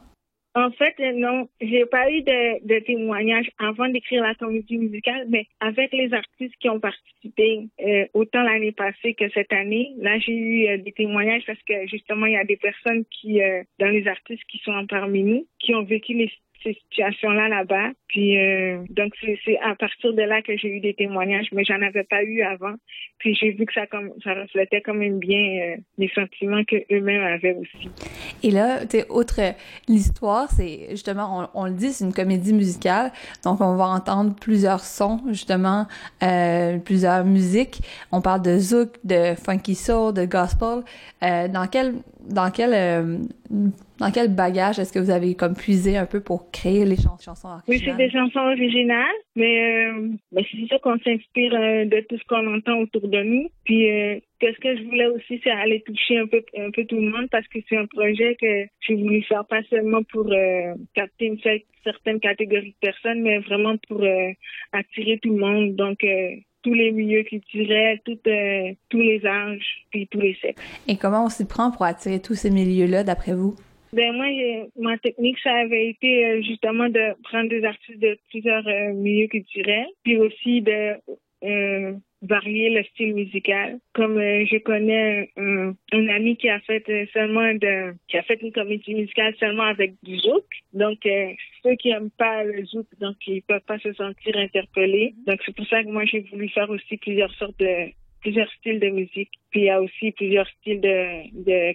En 0.56 0.70
fait, 0.70 0.94
non, 1.12 1.50
j'ai 1.60 1.84
pas 1.84 2.10
eu 2.10 2.22
de, 2.22 2.66
de 2.66 2.78
témoignages 2.78 3.50
avant 3.58 3.90
d'écrire 3.90 4.22
la 4.22 4.34
comédie 4.34 4.78
musicale, 4.78 5.26
mais 5.28 5.46
avec 5.60 5.92
les 5.92 6.14
artistes 6.14 6.54
qui 6.58 6.70
ont 6.70 6.80
participé, 6.80 7.68
euh, 7.84 8.06
autant 8.14 8.42
l'année 8.42 8.72
passée 8.72 9.12
que 9.12 9.28
cette 9.34 9.52
année, 9.52 9.92
là 9.98 10.18
j'ai 10.18 10.32
eu 10.32 10.68
euh, 10.68 10.78
des 10.78 10.92
témoignages 10.92 11.44
parce 11.46 11.62
que 11.68 11.86
justement 11.88 12.24
il 12.24 12.32
y 12.32 12.38
a 12.38 12.44
des 12.44 12.56
personnes 12.56 13.04
qui, 13.10 13.42
euh, 13.42 13.64
dans 13.78 13.88
les 13.88 14.08
artistes 14.08 14.44
qui 14.48 14.56
sont 14.64 14.86
parmi 14.86 15.22
nous, 15.24 15.46
qui 15.58 15.74
ont 15.74 15.82
vécu 15.82 16.14
les 16.14 16.32
ces 16.66 16.74
situations-là 16.74 17.48
là-bas. 17.48 17.90
Puis 18.09 18.38
euh, 18.38 18.78
donc 18.90 19.12
c'est 19.20 19.59
à 19.62 19.74
partir 19.74 20.12
de 20.12 20.22
là 20.22 20.43
que 20.43 20.56
j'ai 20.56 20.68
eu 20.68 20.80
des 20.80 20.94
témoignages, 20.94 21.48
mais 21.52 21.64
j'en 21.64 21.80
avais 21.82 22.05
pas 22.05 22.22
eu 22.22 22.43
avant. 22.43 22.74
Puis 23.18 23.34
j'ai 23.34 23.52
vu 23.52 23.66
que 23.66 23.72
ça 23.72 23.86
comme 23.86 24.12
ça 24.22 24.34
reflétait 24.34 24.80
quand 24.80 24.94
même 24.94 25.18
bien 25.18 25.38
euh, 25.38 25.76
les 25.98 26.09
sentiments 26.09 26.64
que 26.64 26.76
eux-mêmes 26.93 27.22
avaient 27.22 27.55
aussi. 27.55 27.88
Et 28.43 28.51
là, 28.51 28.86
tu 28.86 28.98
outre 29.10 29.40
l'histoire, 29.88 30.51
c'est 30.51 30.88
justement 30.90 31.48
on, 31.55 31.66
le 31.66 31.72
dit, 31.72 31.93
c'est 31.93 32.05
une 32.05 32.12
comédie 32.12 32.52
musicale, 32.52 33.12
donc 33.44 33.60
on 33.60 33.76
va 33.76 33.86
entendre 33.86 34.34
plusieurs 34.34 34.80
sons 34.80 35.20
justement, 35.28 35.86
euh, 36.22 36.78
plusieurs 36.78 37.24
musiques. 37.24 37.80
On 38.12 38.20
parle 38.20 38.43
de 38.43 38.59
zouk, 38.59 38.90
de 39.05 39.34
funky 39.34 39.74
soul, 39.74 40.12
de 40.14 40.24
gospel. 40.24 40.82
dans 41.22 41.68
quel 41.70 41.94
dans 42.28 42.51
quel 42.51 42.74
dans 43.51 44.10
quel 44.10 44.35
bagage 44.35 44.78
est-ce 44.78 44.93
que 44.93 44.98
vous 44.98 45.10
avez 45.10 45.35
comme 45.35 45.55
puisé 45.55 45.97
un 45.97 46.06
peu 46.06 46.20
pour 46.20 46.51
créer 46.51 46.85
les 46.85 46.97
chansons 46.97 47.48
originales? 47.48 47.62
Oui, 47.68 47.82
c'est 47.85 47.97
des 47.97 48.10
chansons 48.10 48.40
originales, 48.40 49.20
mais, 49.35 49.86
euh, 49.89 50.09
c'est 50.35 50.66
sûr 50.66 50.81
qu'on 50.81 50.98
s'inspire 50.98 51.55
euh, 51.55 51.85
de 51.85 52.05
tout 52.09 52.18
ce 52.18 52.24
qu'on 52.28 52.55
entend 52.55 52.78
autour 52.78 53.09
de 53.09 53.23
nous. 53.23 53.48
Puis 53.64 53.90
euh, 53.90 54.18
qu'est-ce 54.39 54.59
que 54.59 54.77
je 54.77 54.82
voulais 54.85 55.06
aussi, 55.06 55.40
c'est 55.43 55.51
aller 55.51 55.82
toucher 55.82 56.18
un 56.18 56.27
peu 56.27 56.43
un 56.59 56.70
peu 56.70 56.85
tout 56.85 56.97
le 56.97 57.10
monde 57.10 57.28
parce 57.31 57.47
que 57.48 57.59
c'est 57.68 57.77
un 57.77 57.86
projet 57.86 58.36
que 58.40 58.66
j'ai 58.81 58.94
voulu 58.94 59.23
faire 59.23 59.47
pas 59.47 59.62
seulement 59.70 60.02
pour 60.05 60.31
capter 60.94 61.27
une 61.27 61.39
certaine 61.85 62.20
catégorie 62.20 62.70
de 62.70 62.86
personnes, 62.86 63.23
mais 63.23 63.39
vraiment 63.39 63.77
pour 63.89 64.02
attirer 64.73 65.18
tout 65.23 65.32
le 65.32 65.40
monde. 65.40 65.77
Donc 65.77 66.05
tous 66.66 66.74
les 66.74 66.90
milieux 66.90 67.22
culturels, 67.22 68.01
tout, 68.05 68.18
tous 68.88 69.01
les 69.01 69.24
âges, 69.24 69.86
puis 69.90 70.09
tous 70.09 70.20
les 70.20 70.36
sexes. 70.43 70.60
Et 70.88 70.97
comment 70.97 71.26
on 71.26 71.28
s'y 71.28 71.47
prend 71.47 71.70
pour 71.70 71.84
attirer 71.84 72.20
tous 72.20 72.34
ces 72.34 72.51
milieux-là, 72.51 73.05
d'après 73.05 73.34
vous? 73.34 73.55
Ben 73.93 74.12
moi, 74.12 74.26
ma 74.76 74.98
technique, 74.98 75.38
ça 75.44 75.55
avait 75.55 75.90
été 75.90 76.26
euh, 76.26 76.43
justement 76.43 76.88
de 76.88 77.14
prendre 77.22 77.48
des 77.48 77.64
artistes 77.64 78.01
de 78.01 78.18
plusieurs 78.30 78.66
euh, 78.66 78.93
milieux 78.94 79.28
culturels, 79.28 79.86
puis 80.02 80.18
aussi 80.18 80.60
de 80.60 80.97
euh, 81.44 81.93
varier 82.27 82.70
le 82.70 82.85
style 82.85 83.15
musical. 83.15 83.78
Comme 83.94 84.19
je 84.19 84.59
connais 84.59 85.31
un, 85.36 85.74
un, 85.93 86.09
ami 86.09 86.36
qui 86.36 86.48
a 86.48 86.61
fait 86.61 86.85
seulement 87.12 87.55
de, 87.55 87.94
qui 88.09 88.16
a 88.19 88.23
fait 88.23 88.40
une 88.43 88.53
comédie 88.53 88.94
musicale 88.94 89.35
seulement 89.39 89.65
avec 89.65 89.94
du 90.03 90.19
zouk. 90.19 90.44
Donc 90.73 90.98
ceux 91.62 91.74
qui 91.77 91.90
aiment 91.90 92.11
pas 92.11 92.44
le 92.44 92.65
zouk, 92.65 92.86
donc 93.01 93.16
ils 93.27 93.43
peuvent 93.43 93.66
pas 93.66 93.78
se 93.78 93.93
sentir 93.94 94.36
interpellés. 94.36 95.15
Donc 95.27 95.40
c'est 95.44 95.55
pour 95.55 95.66
ça 95.66 95.82
que 95.82 95.89
moi 95.89 96.05
j'ai 96.05 96.20
voulu 96.20 96.48
faire 96.48 96.70
aussi 96.70 96.97
plusieurs 96.97 97.32
sortes 97.35 97.59
de 97.59 97.90
plusieurs 98.20 98.51
styles 98.55 98.81
de 98.81 98.89
musique. 98.89 99.31
Puis 99.51 99.61
il 99.61 99.65
y 99.66 99.70
a 99.70 99.81
aussi 99.81 100.11
plusieurs 100.12 100.48
styles 100.61 100.81
de, 100.81 101.44
de, 101.44 101.73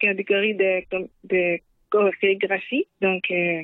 catégories 0.00 0.54
de, 0.54 0.82
de 1.24 1.60
chorégraphie. 1.90 2.86
Donc, 3.00 3.22
euh, 3.30 3.62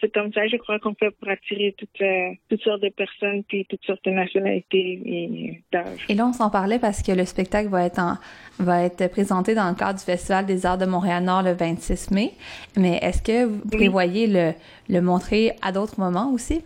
c'est 0.00 0.12
comme 0.12 0.32
ça, 0.32 0.46
je 0.46 0.56
crois 0.56 0.78
qu'on 0.78 0.94
fait 0.94 1.10
pour 1.10 1.28
attirer 1.28 1.74
toutes, 1.76 2.00
euh, 2.00 2.30
toutes 2.48 2.62
sortes 2.62 2.82
de 2.82 2.88
personnes, 2.88 3.44
puis 3.44 3.66
toutes 3.68 3.84
sortes 3.84 4.04
de 4.04 4.10
nationalités 4.10 5.00
et 5.04 5.62
d'âges. 5.72 6.04
Et 6.08 6.14
là, 6.14 6.26
on 6.26 6.32
s'en 6.32 6.50
parlait 6.50 6.78
parce 6.78 7.02
que 7.02 7.12
le 7.12 7.24
spectacle 7.24 7.68
va 7.68 7.86
être, 7.86 7.98
en, 7.98 8.14
va 8.58 8.84
être 8.84 9.10
présenté 9.10 9.54
dans 9.54 9.68
le 9.68 9.74
cadre 9.74 9.98
du 9.98 10.04
Festival 10.04 10.46
des 10.46 10.66
Arts 10.66 10.78
de 10.78 10.86
Montréal-Nord 10.86 11.42
le 11.42 11.52
26 11.52 12.10
mai. 12.10 12.30
Mais 12.76 12.98
est-ce 13.02 13.22
que 13.22 13.44
vous 13.46 13.68
prévoyez 13.70 14.26
le, 14.26 14.52
le 14.88 15.00
montrer 15.00 15.52
à 15.62 15.72
d'autres 15.72 15.98
moments 15.98 16.32
aussi? 16.32 16.62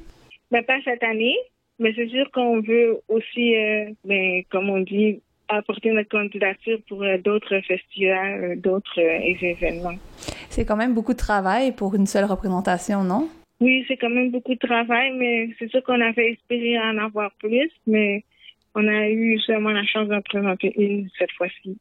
Ben, 0.50 0.64
pas 0.64 0.78
cette 0.84 1.02
année, 1.02 1.36
mais 1.78 1.92
c'est 1.94 2.08
sûr 2.08 2.30
qu'on 2.32 2.60
veut 2.60 3.00
aussi, 3.08 3.54
euh, 3.54 3.90
ben, 4.04 4.42
comme 4.50 4.70
on 4.70 4.80
dit, 4.80 5.20
apporter 5.48 5.92
notre 5.92 6.08
candidature 6.08 6.78
pour 6.88 7.02
euh, 7.02 7.18
d'autres 7.18 7.60
festivals, 7.60 8.44
euh, 8.44 8.56
d'autres 8.56 8.98
événements. 8.98 9.96
C'est 10.48 10.64
quand 10.64 10.76
même 10.76 10.94
beaucoup 10.94 11.12
de 11.12 11.18
travail 11.18 11.72
pour 11.72 11.94
une 11.94 12.06
seule 12.06 12.24
représentation, 12.24 13.04
non? 13.04 13.28
Oui, 13.60 13.84
c'est 13.88 13.96
quand 13.96 14.10
même 14.10 14.30
beaucoup 14.30 14.54
de 14.54 14.58
travail, 14.58 15.12
mais 15.16 15.50
c'est 15.58 15.68
sûr 15.70 15.82
qu'on 15.82 16.00
avait 16.00 16.32
espéré 16.32 16.78
en 16.78 16.96
avoir 16.98 17.32
plus, 17.38 17.70
mais 17.86 18.24
on 18.74 18.86
a 18.86 19.08
eu 19.08 19.38
seulement 19.40 19.70
la 19.70 19.84
chance 19.84 20.08
d'en 20.08 20.20
présenter 20.20 20.72
une 20.76 21.08
cette 21.18 21.32
fois-ci. 21.32 21.76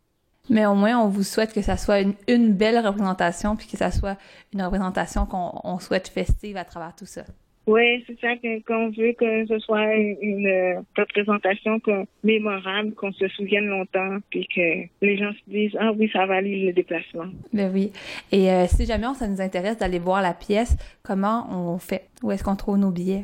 Mais 0.50 0.66
au 0.66 0.76
moins, 0.76 0.98
on 0.98 1.10
vous 1.10 1.24
souhaite 1.24 1.54
que 1.54 1.62
ça 1.62 1.78
soit 1.78 2.00
une, 2.00 2.14
une 2.28 2.54
belle 2.54 2.80
représentation, 2.80 3.56
puis 3.56 3.68
que 3.68 3.78
ça 3.78 3.92
soit 3.92 4.18
une 4.54 4.62
représentation 4.62 5.26
qu'on 5.26 5.52
on 5.64 5.80
souhaite 5.80 6.08
festive 6.08 6.58
à 6.58 6.64
travers 6.64 6.96
tout 6.96 7.06
ça. 7.06 7.24
Oui, 7.68 8.04
c'est 8.08 8.18
ça 8.22 8.30
qu'on 8.66 8.90
veut 8.90 9.12
que 9.14 9.46
ce 9.46 9.60
soit 9.60 9.94
une, 9.96 10.16
une, 10.22 10.48
euh, 10.48 10.80
représentation 10.98 11.80
que- 11.82 12.06
mémorable, 12.24 12.94
qu'on 12.94 13.12
se 13.12 13.28
souvienne 13.28 13.66
longtemps, 13.66 14.18
puis 14.30 14.48
que 14.56 14.88
les 15.06 15.18
gens 15.18 15.32
se 15.34 15.52
disent 15.52 15.76
ah 15.80 15.92
oui, 15.98 16.10
ça 16.14 16.26
valait 16.26 16.66
le 16.68 16.74
déplacement. 16.74 17.26
Ben 17.54 17.70
oui. 17.74 17.92
Et 18.32 18.50
euh, 18.52 18.66
si 18.68 18.86
jamais 18.86 19.06
on- 19.08 19.14
ça 19.14 19.28
nous 19.28 19.42
intéresse 19.42 19.78
d'aller 19.78 20.00
voir 20.00 20.22
la 20.22 20.34
pièce, 20.34 20.78
comment 21.04 21.46
on 21.52 21.78
fait? 21.78 22.06
Où 22.24 22.32
est-ce 22.32 22.44
qu'on 22.44 22.56
trouve 22.56 22.78
nos 22.78 22.92
billets? 22.92 23.24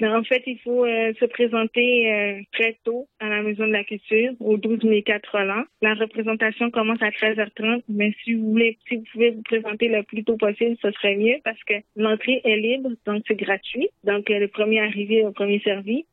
Mais 0.00 0.08
en 0.08 0.22
fait, 0.22 0.42
il 0.46 0.58
faut 0.60 0.84
euh, 0.84 1.12
se 1.18 1.24
présenter 1.24 2.12
euh, 2.12 2.40
très 2.52 2.78
tôt 2.84 3.08
à 3.18 3.28
la 3.28 3.42
Maison 3.42 3.66
de 3.66 3.72
la 3.72 3.82
Culture, 3.82 4.32
au 4.38 4.56
12 4.56 4.84
mai 4.84 5.02
4 5.02 5.28
Roland. 5.32 5.64
La 5.82 5.94
représentation 5.94 6.70
commence 6.70 7.02
à 7.02 7.10
13h30, 7.10 7.82
mais 7.88 8.14
si 8.22 8.34
vous 8.34 8.50
voulez, 8.50 8.78
si 8.88 8.96
vous 8.96 9.04
pouvez 9.12 9.30
vous 9.30 9.42
présenter 9.42 9.88
le 9.88 10.04
plus 10.04 10.22
tôt 10.22 10.36
possible, 10.36 10.76
ce 10.80 10.92
serait 10.92 11.16
mieux 11.16 11.38
parce 11.42 11.62
que 11.64 11.74
l'entrée 11.96 12.40
est 12.44 12.56
libre, 12.56 12.90
donc 13.06 13.24
c'est 13.26 13.36
gratuit. 13.36 13.88
Donc 14.04 14.30
euh, 14.30 14.38
le 14.38 14.48
premier 14.48 14.80
arrivé, 14.80 15.22
le 15.22 15.32
premier 15.32 15.60
servi. 15.60 16.06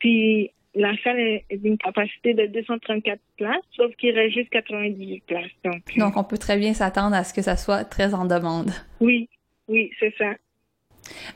Puis 0.00 0.50
la 0.74 0.92
salle 1.02 1.18
est 1.18 1.44
est 1.48 1.56
d'une 1.56 1.78
capacité 1.78 2.34
de 2.34 2.46
234 2.46 3.20
places, 3.38 3.56
sauf 3.74 3.94
qu'il 3.96 4.14
reste 4.14 4.34
juste 4.34 4.50
98 4.50 5.24
places. 5.26 5.50
Donc 5.64 5.80
Donc, 5.96 6.16
on 6.16 6.24
peut 6.24 6.38
très 6.38 6.58
bien 6.58 6.74
s'attendre 6.74 7.16
à 7.16 7.24
ce 7.24 7.32
que 7.32 7.42
ça 7.42 7.56
soit 7.56 7.84
très 7.84 8.12
en 8.12 8.26
demande. 8.26 8.70
oui, 9.00 9.30
oui, 9.68 9.90
c'est 9.98 10.14
ça. 10.18 10.34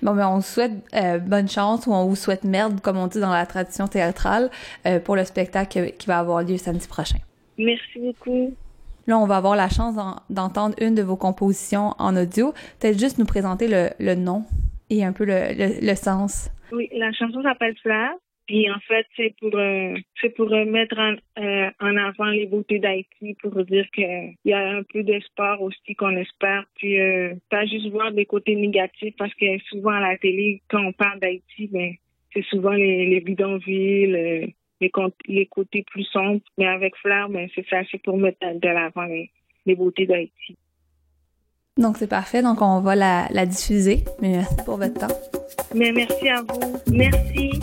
Bon, 0.02 0.14
ben, 0.14 0.28
on 0.28 0.36
vous 0.36 0.42
souhaite 0.42 0.72
euh, 0.94 1.18
bonne 1.18 1.48
chance 1.48 1.86
ou 1.86 1.92
on 1.92 2.06
vous 2.06 2.16
souhaite 2.16 2.44
merde, 2.44 2.80
comme 2.80 2.96
on 2.96 3.06
dit 3.06 3.20
dans 3.20 3.32
la 3.32 3.46
tradition 3.46 3.86
théâtrale, 3.88 4.50
euh, 4.86 5.00
pour 5.00 5.16
le 5.16 5.24
spectacle 5.24 5.92
qui 5.98 6.06
va 6.06 6.18
avoir 6.18 6.42
lieu 6.42 6.56
samedi 6.56 6.86
prochain. 6.88 7.18
Merci 7.58 7.98
beaucoup. 8.00 8.54
Là, 9.06 9.18
on 9.18 9.26
va 9.26 9.36
avoir 9.36 9.54
la 9.56 9.68
chance 9.68 9.94
d'en- 9.96 10.16
d'entendre 10.30 10.74
une 10.80 10.94
de 10.94 11.02
vos 11.02 11.16
compositions 11.16 11.94
en 11.98 12.16
audio. 12.16 12.52
Peut-être 12.80 12.98
juste 12.98 13.18
nous 13.18 13.26
présenter 13.26 13.68
le, 13.68 13.90
le 13.98 14.14
nom 14.14 14.44
et 14.90 15.04
un 15.04 15.12
peu 15.12 15.24
le, 15.24 15.52
le, 15.52 15.86
le 15.86 15.94
sens. 15.94 16.48
Oui, 16.72 16.88
la 16.96 17.12
chanson 17.12 17.42
s'appelle 17.42 17.74
Fleur. 17.82 18.10
Puis 18.46 18.70
en 18.70 18.78
fait, 18.80 19.06
c'est 19.16 19.34
pour 19.40 19.56
euh, 19.56 19.94
c'est 20.20 20.34
pour 20.34 20.52
euh, 20.52 20.66
mettre 20.66 20.98
en, 20.98 21.14
euh, 21.42 21.70
en 21.80 21.96
avant 21.96 22.26
les 22.26 22.46
beautés 22.46 22.78
d'Haïti, 22.78 23.34
pour 23.40 23.54
dire 23.64 23.86
que 23.90 24.02
il 24.02 24.50
y 24.50 24.52
a 24.52 24.76
un 24.76 24.82
peu 24.82 25.02
d'espoir 25.02 25.62
aussi 25.62 25.94
qu'on 25.94 26.16
espère. 26.16 26.64
Puis 26.76 27.00
euh, 27.00 27.34
pas 27.48 27.64
juste 27.64 27.88
voir 27.88 28.12
des 28.12 28.26
côtés 28.26 28.54
négatifs, 28.54 29.14
parce 29.16 29.32
que 29.34 29.58
souvent 29.70 29.92
à 29.92 30.00
la 30.00 30.18
télé, 30.18 30.60
quand 30.68 30.84
on 30.84 30.92
parle 30.92 31.20
d'Haïti, 31.20 31.68
ben 31.72 31.94
c'est 32.34 32.44
souvent 32.44 32.72
les, 32.72 33.06
les 33.06 33.20
bidonvilles, 33.20 34.14
euh, 34.14 34.46
les, 34.80 34.92
les 35.28 35.46
côtés 35.46 35.84
plus 35.90 36.04
sombres. 36.04 36.42
Mais 36.58 36.66
avec 36.66 36.96
Fleur, 36.96 37.30
ben 37.30 37.48
c'est 37.54 37.66
ça, 37.68 37.82
c'est 37.90 38.02
pour 38.02 38.18
mettre 38.18 38.38
de 38.40 38.68
l'avant 38.68 39.04
les, 39.04 39.30
les 39.64 39.74
beautés 39.74 40.06
d'Haïti. 40.06 40.56
Donc, 41.76 41.96
c'est 41.98 42.06
parfait. 42.06 42.40
Donc, 42.40 42.62
on 42.62 42.80
va 42.80 42.94
la, 42.94 43.46
diffuser. 43.46 44.04
Mais 44.22 44.36
merci 44.36 44.56
pour 44.64 44.76
votre 44.76 44.94
temps. 44.94 45.14
Mais 45.74 45.90
merci 45.90 46.28
à 46.28 46.40
vous. 46.42 46.80
Merci. 46.92 47.58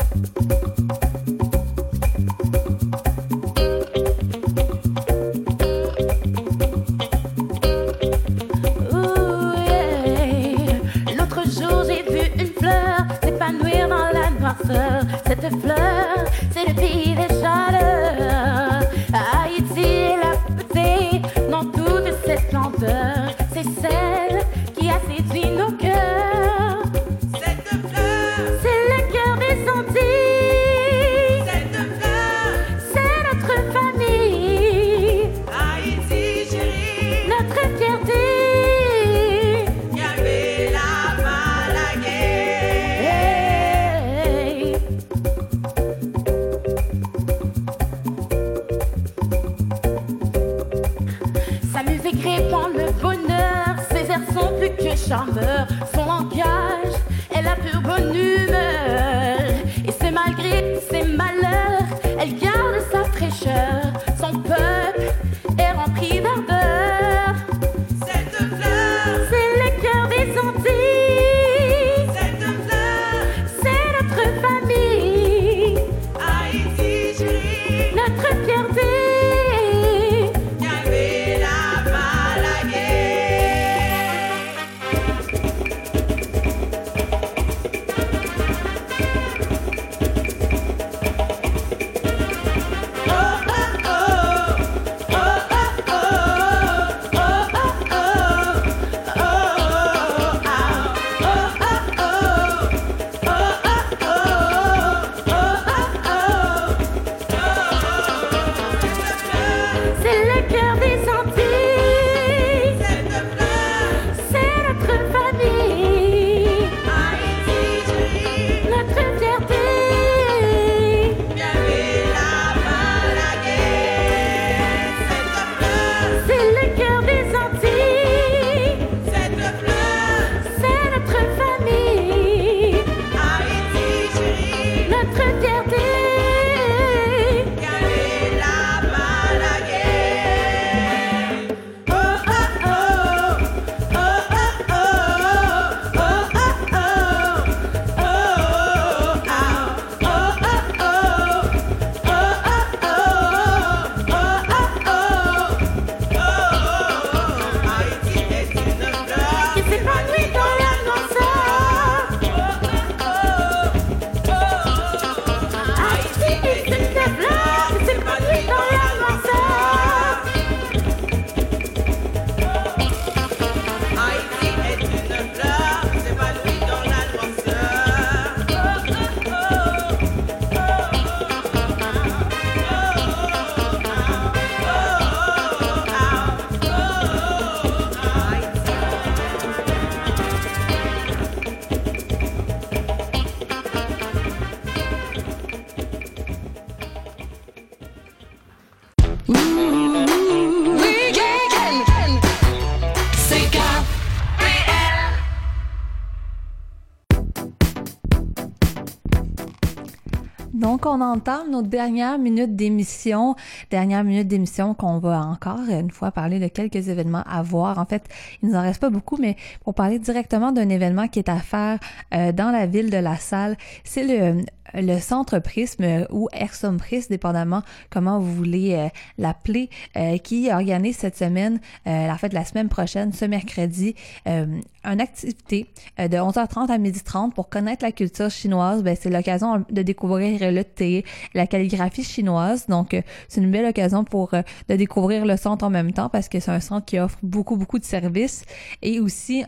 Donc, 210.62 210.86
on 210.86 211.02
entame 211.02 211.50
nos 211.50 211.64
dernières 211.64 212.20
minutes 212.20 212.56
d'émission. 212.56 213.36
Dernière 213.72 214.04
minute 214.04 214.28
d'émission 214.28 214.76
qu'on 214.76 215.00
va 215.00 215.20
encore 215.20 215.68
une 215.68 215.90
fois 215.90 216.12
parler 216.12 216.38
de 216.38 216.48
quelques 216.50 216.88
événements 216.88 217.24
à 217.28 217.42
voir. 217.42 217.80
En 217.80 217.86
fait, 217.86 218.04
il 218.44 218.50
nous 218.50 218.56
en 218.56 218.62
reste 218.62 218.80
pas 218.80 218.92
beaucoup, 218.92 219.18
mais 219.20 219.38
pour 219.64 219.74
parler 219.74 219.98
directement 219.98 220.52
d'un 220.52 220.70
événement 220.70 221.08
qui 221.08 221.18
est 221.18 221.30
à 221.30 221.40
faire 221.40 221.80
euh, 222.14 222.32
dans 222.32 222.52
la 222.52 222.68
ville 222.68 222.92
de 222.92 222.98
La 222.98 223.16
Salle, 223.16 223.58
c'est 223.84 224.04
le 224.04 224.44
le 224.74 225.00
centre 225.00 225.40
Prisme 225.40 226.06
ou 226.12 226.28
Ersom 226.34 226.78
Prisme, 226.78 227.08
dépendamment 227.10 227.64
comment 227.90 228.20
vous 228.20 228.34
voulez 228.34 228.74
euh, 228.74 228.88
l'appeler, 229.18 229.70
euh, 229.98 230.18
qui 230.18 230.52
organise 230.52 230.98
cette 230.98 231.18
semaine, 231.18 231.60
euh, 231.88 232.10
en 232.10 232.18
fait 232.18 232.34
la 232.34 232.46
semaine 232.46 232.70
prochaine, 232.70 233.14
ce 233.14 233.26
mercredi, 233.26 233.96
une 234.26 235.00
activité 235.00 235.68
de 235.98 236.18
11h30 236.18 236.72
à 236.72 236.78
12h30 236.78 237.34
pour 237.34 237.50
connaître 237.50 237.84
la 237.84 237.92
culture 237.92 238.30
chinoise. 238.30 238.84
Ben, 238.84 238.96
c'est 239.00 239.10
l'occasion 239.10 239.64
de 239.70 239.82
découvrir 239.82 240.52
le 240.52 240.64
thé, 240.64 241.06
la 241.34 241.48
calligraphie 241.48 242.04
chinoise. 242.04 242.68
Donc, 242.68 242.96
c'est 243.28 243.42
une 243.42 243.52
belle 243.52 243.66
occasion 243.66 244.04
pour 244.04 244.32
de 244.32 244.76
découvrir 244.76 245.26
le 245.26 245.38
centre 245.38 245.66
en 245.66 245.70
même 245.70 245.92
temps 245.94 246.10
parce 246.10 246.30
que 246.30 246.40
c'est 246.40 246.52
un 246.52 246.60
centre 246.60 246.86
qui 246.86 247.00
offre 247.00 247.18
beaucoup, 247.22 247.58
beaucoup 247.58 247.80
de 247.80 247.84
services. 247.84 248.44
Et 248.82 249.00
aussi, 249.00 249.44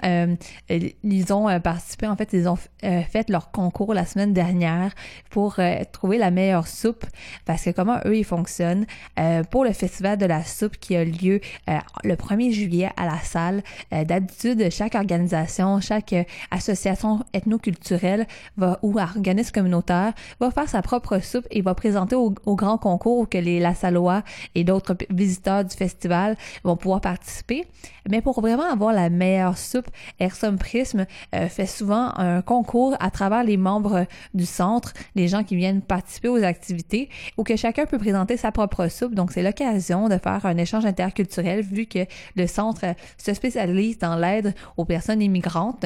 ils 0.69 1.33
ont 1.33 1.59
participé, 1.59 2.07
en 2.07 2.15
fait, 2.15 2.29
ils 2.33 2.47
ont 2.47 2.57
fait 2.81 3.29
leur 3.29 3.51
concours 3.51 3.93
la 3.93 4.05
semaine 4.05 4.33
dernière 4.33 4.93
pour 5.30 5.56
euh, 5.60 5.80
trouver 5.91 6.18
la 6.18 6.31
meilleure 6.31 6.68
soupe. 6.68 7.06
Parce 7.45 7.64
que 7.64 7.72
comment 7.72 7.99
eux 8.06 8.18
ils 8.18 8.23
fonctionnent 8.23 8.85
euh, 9.19 9.44
pour 9.44 9.64
le 9.64 9.73
festival 9.73 10.18
de 10.18 10.26
la 10.26 10.44
soupe 10.44 10.77
qui 10.77 10.95
a 10.95 11.03
lieu 11.03 11.40
euh, 11.69 11.77
le 12.03 12.15
1er 12.15 12.52
juillet 12.52 12.90
à 12.98 13.06
la 13.06 13.19
salle 13.19 13.64
d'habitude 13.91 14.69
chaque 14.72 14.95
organisation 14.95 15.80
chaque 15.80 16.15
association 16.52 17.23
ethnoculturelle 17.34 18.27
va 18.57 18.80
ou 18.81 18.99
organisme 18.99 19.52
communautaire 19.52 20.14
va 20.40 20.52
faire 20.52 20.69
sa 20.69 20.81
propre 20.81 21.19
soupe 21.19 21.48
et 21.52 21.61
va 21.61 21.76
présenter 21.76 22.15
au, 22.15 22.31
grand 22.31 22.77
concours 22.77 23.27
que 23.30 23.38
les 23.38 23.60
La 23.60 23.73
Salois 23.73 24.23
et 24.56 24.64
d'autres 24.64 24.95
visiteurs 25.10 25.65
du 25.65 25.76
festival 25.76 26.38
vont 26.64 26.76
pouvoir 26.76 27.02
participer. 27.02 27.65
Mais 28.10 28.22
pour 28.22 28.41
vraiment 28.41 28.72
avoir 28.72 28.94
la 28.94 29.10
meilleure 29.10 29.57
soupe 29.57 29.88
Ersom 30.19 30.57
Prism 30.57 31.06
fait 31.31 31.65
souvent 31.65 32.11
un 32.18 32.41
concours 32.41 32.95
à 32.99 33.10
travers 33.10 33.44
les 33.44 33.57
membres 33.57 34.06
du 34.34 34.45
centre 34.45 34.94
les 35.15 35.27
gens 35.27 35.43
qui 35.43 35.55
viennent 35.55 35.81
participer 35.81 36.30
aux 36.30 36.43
activités 36.43 37.09
ou 37.38 37.43
que 37.43 37.55
chacun 37.55 37.85
peut 37.85 37.97
présenter 37.97 38.38
sa 38.38 38.51
propre 38.51 38.88
soupe. 38.88 39.15
Donc, 39.15 39.31
c'est 39.31 39.43
l'occasion 39.43 40.09
de 40.09 40.17
faire 40.17 40.45
un 40.45 40.57
échange 40.57 40.85
interculturel 40.85 41.61
vu 41.61 41.85
que 41.85 42.05
le 42.35 42.47
centre 42.47 42.85
se 43.17 43.34
spécialise 43.34 43.97
dans 43.97 44.15
l'aide 44.15 44.53
aux 44.77 44.85
personnes 44.85 45.21
immigrantes. 45.21 45.85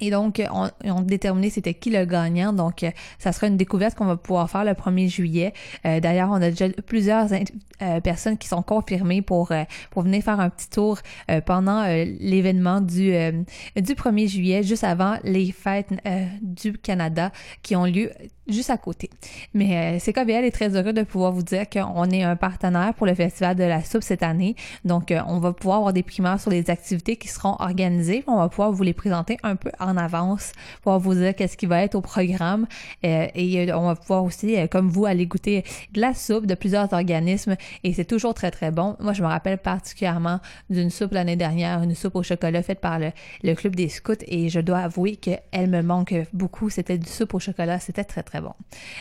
Et 0.00 0.10
donc, 0.10 0.42
on, 0.52 0.68
on 0.84 1.00
déterminé 1.00 1.50
c'était 1.50 1.74
qui 1.74 1.90
le 1.90 2.04
gagnant. 2.04 2.52
Donc, 2.52 2.84
ça 3.18 3.32
sera 3.32 3.46
une 3.46 3.56
découverte 3.56 3.96
qu'on 3.96 4.06
va 4.06 4.16
pouvoir 4.16 4.50
faire 4.50 4.64
le 4.64 4.72
1er 4.72 5.08
juillet. 5.08 5.52
Euh, 5.86 6.00
d'ailleurs, 6.00 6.30
on 6.30 6.40
a 6.42 6.50
déjà 6.50 6.68
plusieurs 6.86 7.28
euh, 7.32 8.00
personnes 8.00 8.38
qui 8.38 8.48
sont 8.48 8.62
confirmées 8.62 9.22
pour, 9.22 9.52
euh, 9.52 9.64
pour 9.90 10.02
venir 10.02 10.22
faire 10.22 10.40
un 10.40 10.50
petit 10.50 10.70
tour 10.70 10.98
pendant 11.46 11.84
l'événement 11.84 12.80
du, 12.80 13.12
du 13.76 13.94
1er 13.94 14.28
juillet, 14.28 14.62
juste 14.62 14.84
avant 14.84 15.16
les 15.24 15.52
fêtes 15.52 15.88
du 16.40 16.72
Canada 16.74 17.32
qui 17.62 17.76
ont 17.76 17.84
lieu 17.84 18.10
juste 18.48 18.70
à 18.70 18.76
côté. 18.76 19.10
Mais 19.54 19.96
euh, 19.96 19.98
CKVL 19.98 20.44
est 20.44 20.50
très 20.50 20.74
heureux 20.76 20.92
de 20.92 21.02
pouvoir 21.02 21.32
vous 21.32 21.42
dire 21.42 21.68
qu'on 21.68 22.10
est 22.10 22.22
un 22.22 22.36
partenaire 22.36 22.94
pour 22.94 23.06
le 23.06 23.14
Festival 23.14 23.56
de 23.56 23.64
la 23.64 23.82
soupe 23.82 24.02
cette 24.02 24.22
année. 24.22 24.56
Donc, 24.84 25.10
euh, 25.10 25.20
on 25.28 25.38
va 25.38 25.52
pouvoir 25.52 25.78
avoir 25.78 25.92
des 25.92 26.02
primeurs 26.02 26.40
sur 26.40 26.50
les 26.50 26.68
activités 26.70 27.16
qui 27.16 27.28
seront 27.28 27.56
organisées. 27.60 28.24
On 28.26 28.36
va 28.36 28.48
pouvoir 28.48 28.72
vous 28.72 28.82
les 28.82 28.92
présenter 28.92 29.36
un 29.42 29.56
peu 29.56 29.70
en 29.78 29.96
avance 29.96 30.52
pour 30.82 30.98
vous 30.98 31.14
dire 31.14 31.34
qu'est-ce 31.34 31.56
qui 31.56 31.66
va 31.66 31.82
être 31.82 31.94
au 31.94 32.00
programme. 32.00 32.66
Euh, 33.04 33.26
et 33.34 33.72
on 33.72 33.86
va 33.86 33.94
pouvoir 33.94 34.24
aussi, 34.24 34.56
comme 34.70 34.88
vous, 34.88 35.06
aller 35.06 35.26
goûter 35.26 35.64
de 35.92 36.00
la 36.00 36.14
soupe 36.14 36.46
de 36.46 36.54
plusieurs 36.54 36.92
organismes. 36.92 37.56
Et 37.84 37.92
c'est 37.92 38.04
toujours 38.04 38.34
très, 38.34 38.50
très 38.50 38.70
bon. 38.70 38.96
Moi, 39.00 39.12
je 39.12 39.22
me 39.22 39.28
rappelle 39.28 39.58
particulièrement 39.58 40.40
d'une 40.68 40.90
soupe 40.90 41.12
l'année 41.12 41.36
dernière, 41.36 41.82
une 41.82 41.94
soupe 41.94 42.16
au 42.16 42.22
chocolat 42.22 42.62
faite 42.62 42.80
par 42.80 42.98
le, 42.98 43.12
Club 43.54 43.76
des 43.76 43.88
Scouts. 43.88 44.14
Et 44.26 44.48
je 44.48 44.60
dois 44.60 44.78
avouer 44.78 45.16
qu'elle 45.16 45.68
me 45.68 45.82
manque 45.82 46.14
beaucoup. 46.32 46.70
C'était 46.70 46.98
du 46.98 47.08
soupe 47.08 47.34
au 47.34 47.38
chocolat. 47.38 47.78
C'était 47.78 48.04
très, 48.04 48.22
très 48.22 48.41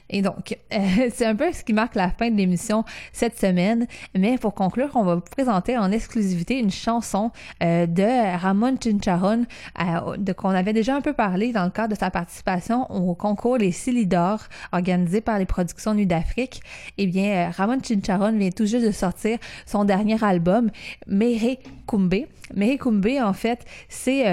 Et 0.09 0.21
donc, 0.21 0.57
euh, 0.73 1.09
c'est 1.13 1.25
un 1.25 1.35
peu 1.35 1.51
ce 1.51 1.63
qui 1.63 1.73
marque 1.73 1.95
la 1.95 2.09
fin 2.09 2.29
de 2.29 2.35
l'émission 2.35 2.83
cette 3.13 3.37
semaine. 3.37 3.87
Mais 4.15 4.37
pour 4.37 4.53
conclure, 4.53 4.89
on 4.95 5.03
va 5.03 5.15
vous 5.15 5.21
présenter 5.21 5.77
en 5.77 5.91
exclusivité 5.91 6.59
une 6.59 6.71
chanson 6.71 7.31
euh, 7.63 7.85
de 7.85 8.37
Ramon 8.37 8.75
Chincharon, 8.81 9.45
euh, 9.79 10.17
de 10.17 10.33
qu'on 10.33 10.49
avait 10.49 10.73
déjà 10.73 10.95
un 10.95 11.01
peu 11.01 11.13
parlé 11.13 11.51
dans 11.51 11.63
le 11.63 11.71
cadre 11.71 11.93
de 11.93 11.99
sa 11.99 12.11
participation 12.11 12.89
au 12.91 13.15
concours 13.15 13.57
Les 13.57 13.71
Silidor, 13.71 14.39
organisé 14.71 15.21
par 15.21 15.39
les 15.39 15.45
productions 15.45 15.93
Nuit 15.93 16.07
d'Afrique. 16.07 16.61
Eh 16.97 17.07
bien, 17.07 17.51
Ramon 17.51 17.79
Chincharon 17.81 18.37
vient 18.37 18.51
tout 18.51 18.65
juste 18.65 18.85
de 18.85 18.91
sortir 18.91 19.37
son 19.65 19.85
dernier 19.85 20.23
album, 20.23 20.69
Mere 21.07 21.57
Kumbe. 21.91 22.25
Mere 22.55 22.77
Kumbe, 22.77 23.17
en 23.21 23.33
fait, 23.33 23.65
c'est 23.87 24.25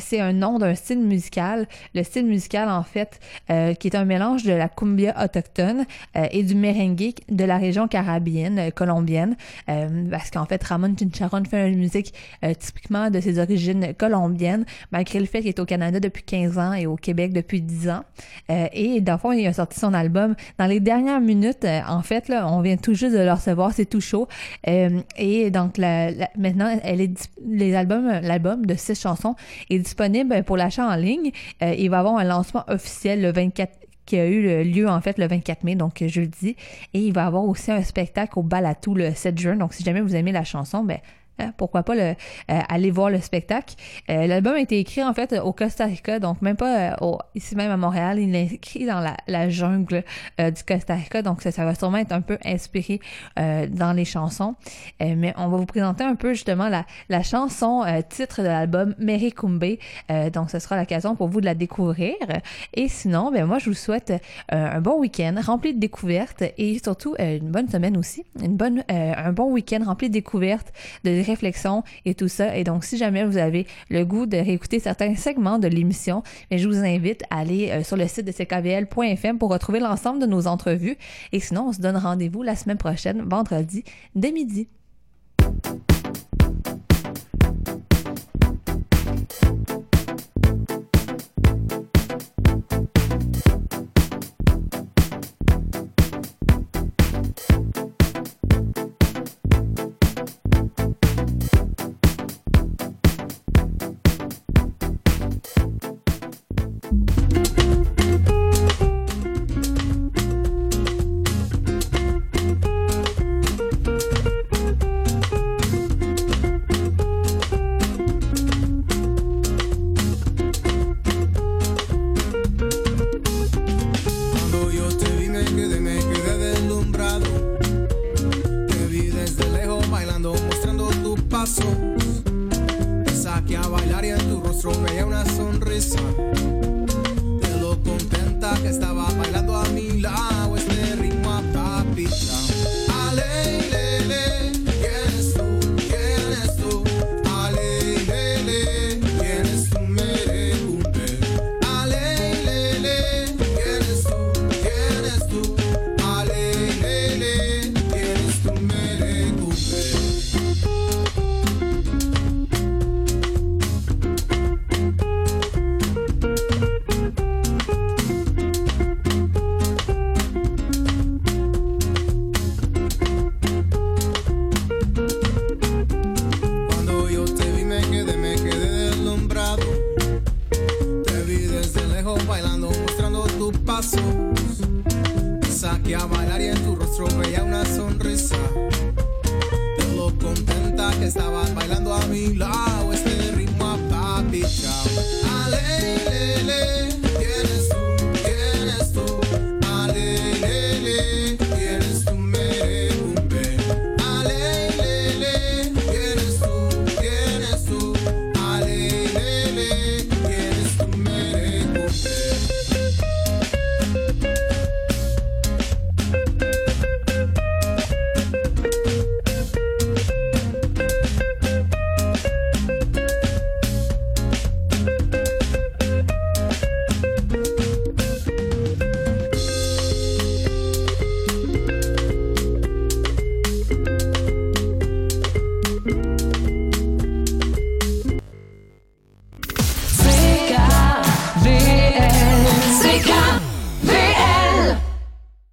c'est 0.00 0.20
un 0.20 0.32
nom 0.32 0.58
d'un 0.58 0.74
style 0.74 1.00
musical. 1.00 1.66
Le 1.94 2.02
style 2.02 2.26
musical, 2.26 2.68
en 2.68 2.82
fait, 2.82 3.20
qui 3.48 3.88
est 3.88 3.96
un 3.96 4.04
mélange 4.04 4.44
de 4.44 4.52
la 4.52 4.68
cumbia 4.68 5.14
autochtone 5.22 5.84
euh, 6.16 6.26
et 6.30 6.42
du 6.42 6.54
merengue 6.54 7.12
de 7.28 7.44
la 7.44 7.58
région 7.58 7.88
caribéenne, 7.88 8.58
euh, 8.58 8.70
colombienne, 8.70 9.36
euh, 9.68 10.08
parce 10.10 10.30
qu'en 10.30 10.46
fait, 10.46 10.62
Ramon 10.62 10.94
Chincharon 10.98 11.44
fait 11.44 11.70
une 11.70 11.78
musique 11.78 12.14
typiquement 12.58 13.10
de 13.10 13.20
ses 13.20 13.38
origines 13.38 13.94
colombiennes, 13.96 14.64
malgré 14.92 15.20
le 15.20 15.26
fait 15.26 15.40
qu'il 15.40 15.48
est 15.48 15.58
au 15.58 15.64
Canada 15.64 16.00
depuis 16.00 16.22
15 16.22 16.58
ans 16.58 16.72
et 16.72 16.86
au 16.86 16.96
Québec 16.96 17.32
depuis 17.32 17.60
10 17.60 17.90
ans. 17.90 18.04
et 18.48 19.00
dans 19.00 19.14
le 19.14 19.18
fond, 19.18 19.32
il 19.32 19.46
a 19.46 19.52
sorti 19.52 19.78
son 19.78 19.94
album 19.94 20.34
dans 20.58 20.66
les 20.66 20.80
dernières 20.80 21.20
minutes. 21.20 21.66
en 21.86 22.02
fait, 22.02 22.30
on 22.30 22.60
vient 22.60 22.76
tout 22.76 22.94
juste 22.94 23.14
de 23.14 23.20
le 23.20 23.32
recevoir, 23.32 23.72
c'est 23.72 23.86
tout 23.86 24.00
chaud. 24.00 24.28
et 24.64 25.50
donc, 25.50 25.78
maintenant, 25.78 26.78
elle 26.82 26.99
albums, 27.74 28.20
l'album 28.22 28.66
de 28.66 28.74
six 28.74 29.00
chansons 29.00 29.34
est 29.68 29.78
disponible 29.78 30.42
pour 30.44 30.56
l'achat 30.56 30.86
en 30.86 30.96
ligne. 30.96 31.30
il 31.60 31.88
va 31.90 32.00
avoir 32.00 32.16
un 32.16 32.24
lancement 32.24 32.64
officiel 32.68 33.22
le 33.22 33.32
24 33.32 33.72
qui 34.06 34.18
a 34.18 34.26
eu 34.26 34.64
lieu 34.64 34.88
en 34.88 35.00
fait 35.00 35.18
le 35.18 35.28
24 35.28 35.62
mai, 35.62 35.76
donc 35.76 36.02
jeudi. 36.04 36.56
Et 36.94 37.00
il 37.00 37.12
va 37.12 37.26
avoir 37.26 37.44
aussi 37.44 37.70
un 37.70 37.82
spectacle 37.82 38.38
au 38.38 38.42
Balatou 38.42 38.94
le 38.94 39.14
7 39.14 39.38
juin. 39.38 39.56
Donc 39.56 39.72
si 39.72 39.84
jamais 39.84 40.00
vous 40.00 40.16
aimez 40.16 40.32
la 40.32 40.42
chanson, 40.42 40.82
ben 40.82 40.98
Hein, 41.40 41.52
pourquoi 41.56 41.82
pas 41.82 41.94
euh, 41.94 42.14
aller 42.46 42.90
voir 42.90 43.10
le 43.10 43.20
spectacle. 43.20 43.74
Euh, 44.10 44.26
l'album 44.26 44.54
a 44.54 44.60
été 44.60 44.78
écrit 44.78 45.02
en 45.02 45.14
fait 45.14 45.38
au 45.38 45.52
Costa 45.52 45.86
Rica, 45.86 46.18
donc 46.18 46.42
même 46.42 46.56
pas 46.56 46.92
euh, 46.92 47.16
ici 47.34 47.56
même 47.56 47.70
à 47.70 47.76
Montréal. 47.76 48.18
Il 48.18 48.34
est 48.34 48.52
écrit 48.52 48.86
dans 48.86 49.00
la, 49.26 49.48
jungle 49.48 50.04
du 50.38 50.64
Costa 50.64 50.94
Rica, 50.94 51.22
donc 51.22 51.42
ça, 51.42 51.64
va 51.64 51.74
sûrement 51.74 51.98
être 51.98 52.12
un 52.12 52.20
peu 52.20 52.38
inspiré 52.44 53.00
dans 53.36 53.92
les 53.94 54.04
chansons. 54.04 54.54
mais 55.00 55.32
on 55.36 55.48
va 55.48 55.56
vous 55.56 55.66
présenter 55.66 56.04
un 56.04 56.14
peu 56.14 56.34
justement 56.34 56.68
la, 56.68 57.22
chanson 57.22 57.84
titre 58.08 58.42
de 58.42 58.46
l'album 58.46 58.94
Mary 58.98 59.32
Kumbe. 59.32 59.76
donc 60.32 60.50
ce 60.50 60.58
sera 60.58 60.78
l'occasion 60.78 61.16
pour 61.16 61.28
vous 61.28 61.40
de 61.40 61.46
la 61.46 61.54
découvrir. 61.54 62.14
Et 62.74 62.88
sinon, 62.88 63.30
ben 63.30 63.46
moi 63.46 63.58
je 63.58 63.70
vous 63.70 63.74
souhaite 63.74 64.12
un 64.50 64.80
bon 64.80 64.98
week-end 64.98 65.34
rempli 65.44 65.74
de 65.74 65.80
découvertes 65.80 66.44
et 66.58 66.78
surtout 66.82 67.14
une 67.18 67.50
bonne 67.50 67.68
semaine 67.68 67.96
aussi, 67.96 68.24
un 68.40 69.32
bon 69.32 69.50
week-end 69.52 69.80
rempli 69.84 70.08
de 70.08 70.14
découvertes, 70.14 70.72
de 71.04 71.10
réflexion 71.30 71.82
et 72.04 72.14
tout 72.14 72.28
ça. 72.28 72.56
Et 72.56 72.64
donc, 72.64 72.84
si 72.84 72.96
jamais 72.96 73.24
vous 73.24 73.36
avez 73.36 73.66
le 73.88 74.04
goût 74.04 74.26
de 74.26 74.36
réécouter 74.36 74.80
certains 74.80 75.14
segments 75.14 75.58
de 75.58 75.68
l'émission, 75.68 76.22
je 76.50 76.66
vous 76.66 76.78
invite 76.78 77.22
à 77.30 77.40
aller 77.40 77.70
euh, 77.70 77.82
sur 77.82 77.96
le 77.96 78.06
site 78.06 78.26
de 78.26 78.32
ckvl.fm 78.32 79.38
pour 79.38 79.50
retrouver 79.50 79.80
l'ensemble 79.80 80.20
de 80.20 80.26
nos 80.26 80.46
entrevues. 80.46 80.96
Et 81.32 81.40
sinon, 81.40 81.68
on 81.68 81.72
se 81.72 81.80
donne 81.80 81.96
rendez-vous 81.96 82.42
la 82.42 82.56
semaine 82.56 82.78
prochaine, 82.78 83.22
vendredi, 83.22 83.84
dès 84.14 84.32
midi. 84.32 84.68